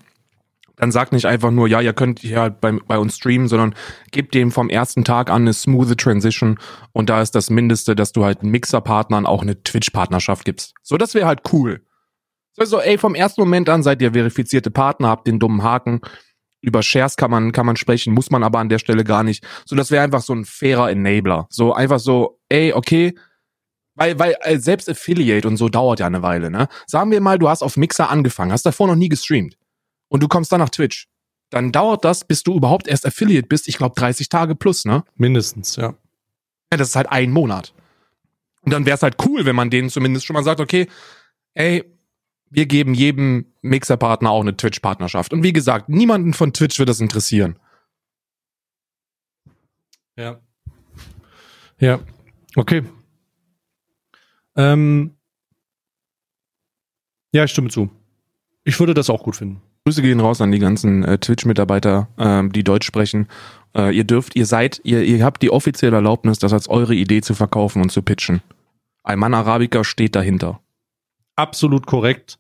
dann 0.77 0.91
sagt 0.91 1.13
nicht 1.13 1.27
einfach 1.27 1.51
nur, 1.51 1.69
ja, 1.69 1.81
ihr 1.81 1.93
könnt 1.93 2.21
hier 2.21 2.41
halt 2.41 2.61
bei, 2.61 2.73
bei 2.73 2.99
uns 2.99 3.17
streamen, 3.17 3.49
sondern 3.49 3.75
gebt 4.11 4.35
dem 4.35 4.51
vom 4.51 4.69
ersten 4.69 5.05
Tag 5.05 5.31
an 5.31 5.43
eine 5.43 5.53
smooth 5.53 5.97
Transition 5.97 6.59
und 6.93 7.09
da 7.09 7.23
ist 7.23 7.35
das 7.35 7.51
Mindeste, 7.51 7.95
dass 7.95 8.13
du 8.13 8.25
halt 8.25 8.43
Mixer-Partnern 8.43 9.27
auch 9.27 9.43
eine 9.43 9.63
Twitch-Partnerschaft 9.63 10.45
gibst. 10.45 10.75
So, 10.83 10.97
das 10.97 11.15
wäre 11.15 11.27
halt 11.27 11.41
cool. 11.53 11.83
So, 12.57 12.81
ey, 12.81 12.99
vom 12.99 13.15
ersten 13.15 13.41
Moment 13.41 13.69
an 13.69 13.83
seid 13.83 14.03
ihr 14.03 14.13
verifizierte 14.13 14.71
Partner, 14.71 15.09
habt 15.09 15.27
den 15.27 15.39
dummen 15.39 15.63
Haken. 15.63 16.01
Über 16.61 16.83
Shares 16.83 17.17
kann 17.17 17.31
man, 17.31 17.53
kann 17.53 17.67
man 17.67 17.77
sprechen, 17.77 18.15
muss 18.15 18.31
man 18.31 18.45
aber 18.45 18.61
an 18.61 18.69
der 18.69 18.79
Stelle 18.79 19.05
gar 19.05 19.25
nicht. 19.25 19.45
So, 19.65 19.75
das 19.75 19.91
wäre 19.91 20.05
einfach 20.05 20.23
so 20.23 20.33
ein 20.33 20.45
fairer 20.45 20.91
Enabler. 20.91 21.47
So, 21.51 21.73
einfach 21.73 21.99
so, 21.99 22.39
ey, 22.49 22.73
okay, 22.73 23.15
weil, 23.95 24.19
weil 24.19 24.37
äh, 24.41 24.59
selbst 24.59 24.89
Affiliate 24.89 25.47
und 25.47 25.57
so 25.57 25.69
dauert 25.69 26.01
ja 26.01 26.07
eine 26.07 26.23
Weile, 26.23 26.51
ne? 26.51 26.69
Sagen 26.87 27.11
wir 27.11 27.21
mal, 27.21 27.39
du 27.39 27.49
hast 27.49 27.63
auf 27.63 27.77
Mixer 27.77 28.11
angefangen, 28.11 28.53
hast 28.53 28.65
davor 28.65 28.87
noch 28.87 28.95
nie 28.95 29.09
gestreamt 29.09 29.57
und 30.09 30.23
du 30.23 30.29
kommst 30.29 30.53
dann 30.53 30.61
nach 30.61 30.71
Twitch. 30.71 31.09
Dann 31.51 31.73
dauert 31.73 32.05
das, 32.05 32.25
bis 32.25 32.43
du 32.43 32.55
überhaupt 32.57 32.89
erst 32.89 33.05
Affiliate 33.05 33.47
bist, 33.47 33.69
ich 33.69 33.77
glaube 33.77 33.95
30 33.99 34.29
Tage 34.29 34.55
plus, 34.55 34.85
ne? 34.85 35.05
Mindestens, 35.17 35.77
ja. 35.77 35.95
Ja, 36.71 36.79
das 36.79 36.91
ist 36.91 36.97
halt 36.97 37.11
ein 37.11 37.31
Monat. 37.31 37.75
Und 38.63 38.73
dann 38.73 38.87
wäre 38.87 38.95
es 38.95 39.03
halt 39.03 39.17
cool, 39.27 39.45
wenn 39.45 39.57
man 39.57 39.69
denen 39.69 39.91
zumindest 39.91 40.25
schon 40.25 40.35
mal 40.35 40.45
sagt, 40.45 40.61
okay, 40.61 40.87
ey, 41.55 41.85
wir 42.53 42.67
geben 42.67 42.93
jedem 42.93 43.47
Mixer-Partner 43.63 44.31
auch 44.31 44.43
eine 44.43 44.57
Twitch-Partnerschaft. 44.57 45.33
Und 45.33 45.43
wie 45.43 45.55
gesagt, 45.55 45.89
niemanden 45.89 46.35
von 46.35 46.53
Twitch 46.53 46.79
wird 46.79 46.91
das 46.91 47.01
interessieren. 47.01 47.57
Ja. 50.17 50.39
Ja. 51.79 52.01
Okay. 52.55 52.85
Ähm. 54.55 55.17
Ja, 57.33 57.45
ich 57.45 57.51
stimme 57.51 57.71
zu. 57.71 57.91
Ich 58.65 58.79
würde 58.79 58.93
das 58.93 59.09
auch 59.09 59.23
gut 59.23 59.37
finden. 59.37 59.63
Grüße 59.87 60.03
gehen 60.03 60.21
raus 60.21 60.43
an 60.43 60.53
die 60.53 60.59
ganzen 60.59 61.03
äh, 61.05 61.19
Twitch-Mitarbeiter, 61.19 62.09
ähm, 62.19 62.53
die 62.53 62.63
Deutsch 62.63 62.87
sprechen. 62.87 63.29
Äh, 63.75 63.97
ihr 63.97 64.05
dürft, 64.05 64.37
ihr 64.37 64.45
seid, 64.45 64.83
ihr, 64.85 65.03
ihr 65.03 65.25
habt 65.25 65.43
die 65.43 65.51
offizielle 65.51 65.97
Erlaubnis, 65.97 66.39
das 66.39 66.53
als 66.53 66.69
eure 66.69 66.95
Idee 66.95 67.23
zu 67.23 67.35
verkaufen 67.35 67.81
und 67.81 67.91
zu 67.91 68.03
pitchen. 68.03 68.43
Ein 69.03 69.19
Mann 69.19 69.33
Arabiker 69.33 69.83
steht 69.83 70.15
dahinter. 70.15 70.61
Absolut 71.35 71.87
korrekt. 71.87 72.39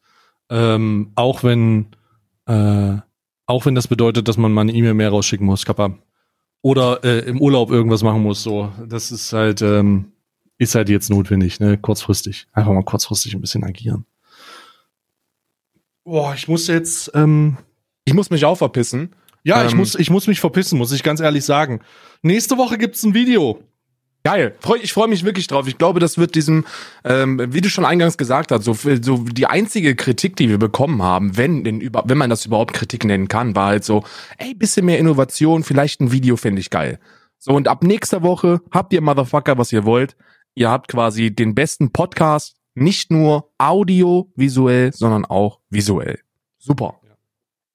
Ähm, 0.54 1.12
auch 1.14 1.42
wenn, 1.42 1.86
äh, 2.46 2.96
auch 3.46 3.64
wenn 3.64 3.74
das 3.74 3.88
bedeutet, 3.88 4.28
dass 4.28 4.36
man 4.36 4.52
mal 4.52 4.60
eine 4.60 4.72
E-Mail 4.74 4.92
mehr 4.94 5.08
rausschicken 5.08 5.46
muss, 5.46 5.64
Kappa. 5.64 5.96
Oder 6.60 7.02
äh, 7.04 7.20
im 7.20 7.40
Urlaub 7.40 7.70
irgendwas 7.70 8.02
machen 8.02 8.22
muss, 8.22 8.42
so. 8.42 8.70
Das 8.86 9.10
ist 9.10 9.32
halt, 9.32 9.62
ähm, 9.62 10.12
ist 10.58 10.74
halt 10.74 10.90
jetzt 10.90 11.08
notwendig, 11.10 11.58
ne? 11.58 11.78
Kurzfristig. 11.78 12.46
Einfach 12.52 12.72
mal 12.72 12.84
kurzfristig 12.84 13.34
ein 13.34 13.40
bisschen 13.40 13.64
agieren. 13.64 14.04
Boah, 16.04 16.34
ich 16.34 16.48
muss 16.48 16.66
jetzt, 16.66 17.10
ähm, 17.14 17.56
Ich 18.04 18.14
muss 18.14 18.30
mich 18.30 18.44
auch 18.44 18.56
verpissen. 18.56 19.14
ja, 19.44 19.62
Ähm, 19.62 19.68
ich 19.68 19.74
muss, 19.74 19.94
ich 19.94 20.10
muss 20.10 20.26
mich 20.26 20.40
verpissen, 20.40 20.78
muss 20.78 20.92
ich 20.92 21.02
ganz 21.02 21.20
ehrlich 21.20 21.44
sagen. 21.44 21.80
Nächste 22.22 22.58
Woche 22.58 22.76
gibt's 22.78 23.02
ein 23.04 23.14
Video. 23.14 23.62
Geil. 24.24 24.54
Freu, 24.60 24.76
ich 24.80 24.92
freue 24.92 25.08
mich 25.08 25.24
wirklich 25.24 25.48
drauf. 25.48 25.66
Ich 25.66 25.78
glaube, 25.78 25.98
das 25.98 26.16
wird 26.16 26.36
diesem, 26.36 26.64
ähm, 27.04 27.40
wie 27.48 27.60
du 27.60 27.68
schon 27.68 27.84
eingangs 27.84 28.16
gesagt 28.16 28.52
hast, 28.52 28.62
so, 28.64 28.72
so 28.74 29.16
die 29.24 29.46
einzige 29.46 29.96
Kritik, 29.96 30.36
die 30.36 30.48
wir 30.48 30.58
bekommen 30.58 31.02
haben, 31.02 31.36
wenn, 31.36 31.64
denn 31.64 31.80
über, 31.80 32.04
wenn 32.06 32.18
man 32.18 32.30
das 32.30 32.46
überhaupt 32.46 32.72
Kritik 32.72 33.04
nennen 33.04 33.26
kann, 33.26 33.56
war 33.56 33.66
halt 33.68 33.84
so, 33.84 34.04
ey, 34.38 34.54
bisschen 34.54 34.86
mehr 34.86 34.98
Innovation, 35.00 35.64
vielleicht 35.64 36.00
ein 36.00 36.12
Video 36.12 36.36
fände 36.36 36.60
ich 36.60 36.70
geil. 36.70 37.00
So, 37.38 37.52
und 37.52 37.66
ab 37.66 37.82
nächster 37.82 38.22
Woche 38.22 38.60
habt 38.70 38.92
ihr 38.92 39.00
Motherfucker, 39.00 39.58
was 39.58 39.72
ihr 39.72 39.84
wollt. 39.84 40.14
Ihr 40.54 40.70
habt 40.70 40.86
quasi 40.86 41.34
den 41.34 41.56
besten 41.56 41.90
Podcast, 41.92 42.54
nicht 42.74 43.10
nur 43.10 43.50
audio, 43.58 44.30
visuell, 44.36 44.92
sondern 44.92 45.24
auch 45.24 45.58
visuell. 45.68 46.20
Super. 46.58 47.00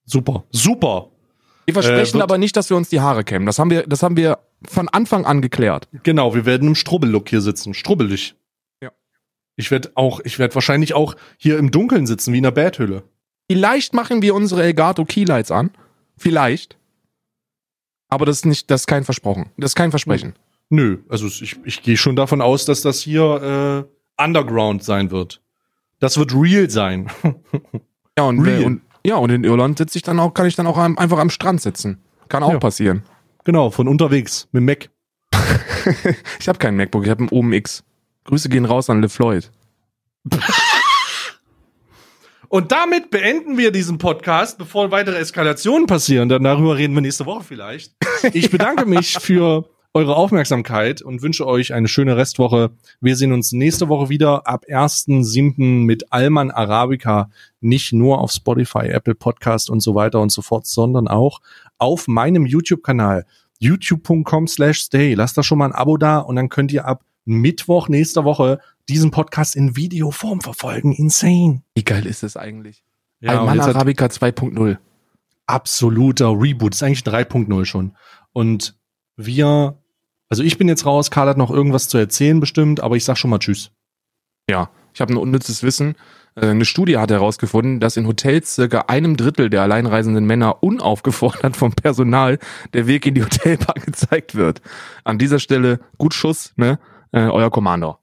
Super, 0.06 0.46
super. 0.52 1.10
Wir 1.66 1.74
versprechen 1.74 2.14
wird- 2.14 2.24
aber 2.24 2.38
nicht, 2.38 2.56
dass 2.56 2.70
wir 2.70 2.78
uns 2.78 2.88
die 2.88 3.02
Haare 3.02 3.26
kämmen. 3.26 3.46
Das 3.46 3.60
haben 3.60 3.70
wir, 3.70 3.86
das 3.86 4.02
haben 4.02 4.16
wir 4.16 4.40
von 4.66 4.90
Anfang 4.90 5.26
an 5.26 5.42
geklärt. 5.42 5.88
Genau, 6.04 6.34
wir 6.34 6.46
werden 6.46 6.70
im 6.70 6.76
Strubbellook 6.76 7.30
hier 7.30 7.42
sitzen. 7.42 7.74
Strubbelig. 7.74 8.36
Ja. 8.82 8.92
Ich 9.56 9.70
werde 9.72 9.92
auch, 9.96 10.20
ich 10.24 10.40
werde 10.40 10.56
wahrscheinlich 10.56 10.94
auch 10.94 11.16
hier 11.38 11.58
im 11.58 11.72
Dunkeln 11.72 12.08
sitzen, 12.08 12.34
wie 12.34 12.40
in 12.40 12.46
einer 12.46 12.52
Bärthülle. 12.54 13.04
Vielleicht 13.50 13.94
machen 13.94 14.22
wir 14.22 14.36
unsere 14.36 14.64
Elgato 14.64 15.06
Keylights 15.06 15.52
an. 15.52 15.72
Vielleicht. 16.18 16.78
Aber 18.10 18.26
das 18.26 18.38
ist 18.38 18.46
nicht, 18.46 18.72
das 18.72 18.82
ist 18.82 18.88
kein 18.88 19.04
Versprochen. 19.04 19.52
Das 19.58 19.72
ist 19.72 19.76
kein 19.76 19.92
Versprechen. 19.92 20.34
Nö, 20.70 20.98
also 21.08 21.28
ich, 21.28 21.58
ich 21.64 21.82
gehe 21.82 21.98
schon 21.98 22.16
davon 22.16 22.42
aus, 22.42 22.66
dass 22.66 22.82
das 22.82 23.00
hier 23.00 23.86
äh, 24.20 24.22
Underground 24.24 24.84
sein 24.84 25.12
wird. 25.12 25.42
Das 26.00 26.18
wird 26.18 26.34
real 26.34 26.70
sein. 26.70 27.10
Ja, 28.18 28.24
und, 28.26 28.40
Real. 28.42 28.64
und, 28.64 28.82
ja, 29.06 29.16
und 29.16 29.30
in 29.30 29.44
Irland 29.44 29.78
sitze 29.78 29.98
ich 29.98 30.04
dann 30.04 30.20
auch, 30.20 30.34
kann 30.34 30.46
ich 30.48 30.56
dann 30.56 30.68
auch 30.68 30.78
einfach 30.78 31.20
am 31.20 31.30
Strand 31.30 31.62
sitzen. 31.62 32.02
Kann 32.30 32.44
auch 32.44 32.54
Ja. 32.54 32.60
passieren. 32.60 33.04
Genau, 33.48 33.72
von 33.72 33.88
unterwegs 33.88 34.48
mit 34.52 34.60
dem 34.62 34.66
Mac. 34.66 34.90
Ich 36.40 36.50
habe 36.50 36.60
keinen 36.60 36.76
MacBook, 36.76 37.06
ich 37.06 37.10
habe 37.10 37.22
einen 37.22 37.30
Oben 37.30 37.54
X. 37.54 37.82
Grüße 38.26 38.50
gehen 38.50 38.66
raus 38.66 38.90
an 38.90 39.02
LeFloid. 39.02 39.52
Und 42.50 42.74
damit 42.74 43.10
beenden 43.10 43.58
wir 43.58 43.72
diesen 43.72 43.98
Podcast, 44.00 44.58
bevor 44.58 44.92
weitere 44.92 45.18
Eskalationen 45.18 45.88
passieren. 45.88 46.28
Dann 46.28 46.44
darüber 46.44 46.78
reden 46.78 46.94
wir 46.94 47.02
nächste 47.02 47.26
Woche 47.26 47.44
vielleicht. 47.46 47.94
Ich 48.34 48.50
bedanke 48.52 48.86
mich 48.86 49.18
für 49.20 49.70
eure 49.94 50.16
Aufmerksamkeit 50.16 51.02
und 51.02 51.22
wünsche 51.22 51.48
euch 51.48 51.74
eine 51.74 51.88
schöne 51.88 52.18
Restwoche. 52.18 52.72
Wir 53.02 53.16
sehen 53.16 53.32
uns 53.32 53.52
nächste 53.52 53.90
Woche 53.90 54.10
wieder 54.10 54.46
ab 54.46 54.66
1.7. 54.70 55.86
mit 55.86 56.12
Alman 56.12 56.52
Arabica. 56.52 57.30
Nicht 57.62 57.94
nur 57.94 58.20
auf 58.20 58.32
Spotify, 58.32 58.90
Apple 58.90 59.16
Podcast 59.16 59.70
und 59.70 59.80
so 59.80 59.96
weiter 59.96 60.22
und 60.22 60.32
so 60.32 60.42
fort, 60.42 60.68
sondern 60.68 61.08
auch 61.08 61.40
auf 61.78 62.08
meinem 62.08 62.46
YouTube-Kanal. 62.46 63.26
youtube.com 63.60 64.48
slash 64.48 64.80
stay. 64.82 65.14
Lasst 65.14 65.38
da 65.38 65.44
schon 65.44 65.58
mal 65.58 65.66
ein 65.66 65.72
Abo 65.74 65.98
da 65.98 66.20
und 66.20 66.36
dann 66.36 66.50
könnt 66.50 66.72
ihr 66.72 66.86
ab 66.86 67.04
Mittwoch 67.26 67.90
nächster 67.90 68.24
Woche 68.24 68.60
diesen 68.88 69.12
Podcast 69.12 69.56
in 69.56 69.76
Videoform 69.76 70.42
verfolgen. 70.42 70.94
Insane. 70.94 71.64
Wie 71.76 71.84
geil 71.84 72.06
ist 72.06 72.24
das 72.24 72.38
eigentlich? 72.38 72.84
Ja, 73.20 73.40
Ein 73.40 73.46
Mann 73.46 73.60
Arabica 73.60 74.06
2.0. 74.06 74.78
absoluter 75.46 76.30
Reboot. 76.30 76.74
ist 76.76 76.84
eigentlich 76.84 77.02
3.0 77.02 77.66
schon. 77.66 77.96
Und 78.32 78.78
wir 79.16 79.78
Also 80.30 80.44
ich 80.44 80.58
bin 80.58 80.68
jetzt 80.68 80.86
raus, 80.86 81.10
Karl 81.12 81.30
hat 81.30 81.38
noch 81.38 81.52
irgendwas 81.52 81.88
zu 81.90 81.98
erzählen 81.98 82.40
bestimmt, 82.40 82.80
aber 82.80 82.96
ich 82.96 83.04
sag 83.06 83.18
schon 83.18 83.32
mal 83.32 83.40
Tschüss. 83.40 83.72
Ja, 84.50 84.70
ich 84.94 85.02
habe 85.02 85.14
ein 85.14 85.18
unnützes 85.18 85.64
Wissen. 85.64 85.96
Äh, 86.38 86.48
eine 86.48 86.66
Studie 86.66 86.98
hat 86.98 87.12
herausgefunden, 87.12 87.80
dass 87.80 87.98
in 87.98 88.08
Hotels 88.08 88.56
circa 88.56 88.86
einem 88.88 89.18
Drittel 89.18 89.50
der 89.50 89.64
alleinreisenden 89.64 90.26
Männer 90.26 90.64
unaufgefordert 90.64 91.58
vom 91.58 91.74
Personal 91.74 92.38
der 92.74 92.88
Weg 92.88 93.06
in 93.06 93.16
die 93.16 93.24
Hotelbar 93.24 93.76
gezeigt 93.86 94.36
wird. 94.36 94.62
An 95.04 95.18
dieser 95.18 95.40
Stelle 95.40 95.80
gut 95.98 96.14
Schuss, 96.14 96.54
ne? 96.56 96.80
Äh, 97.12 97.22
euer 97.22 97.50
Commander. 97.50 98.00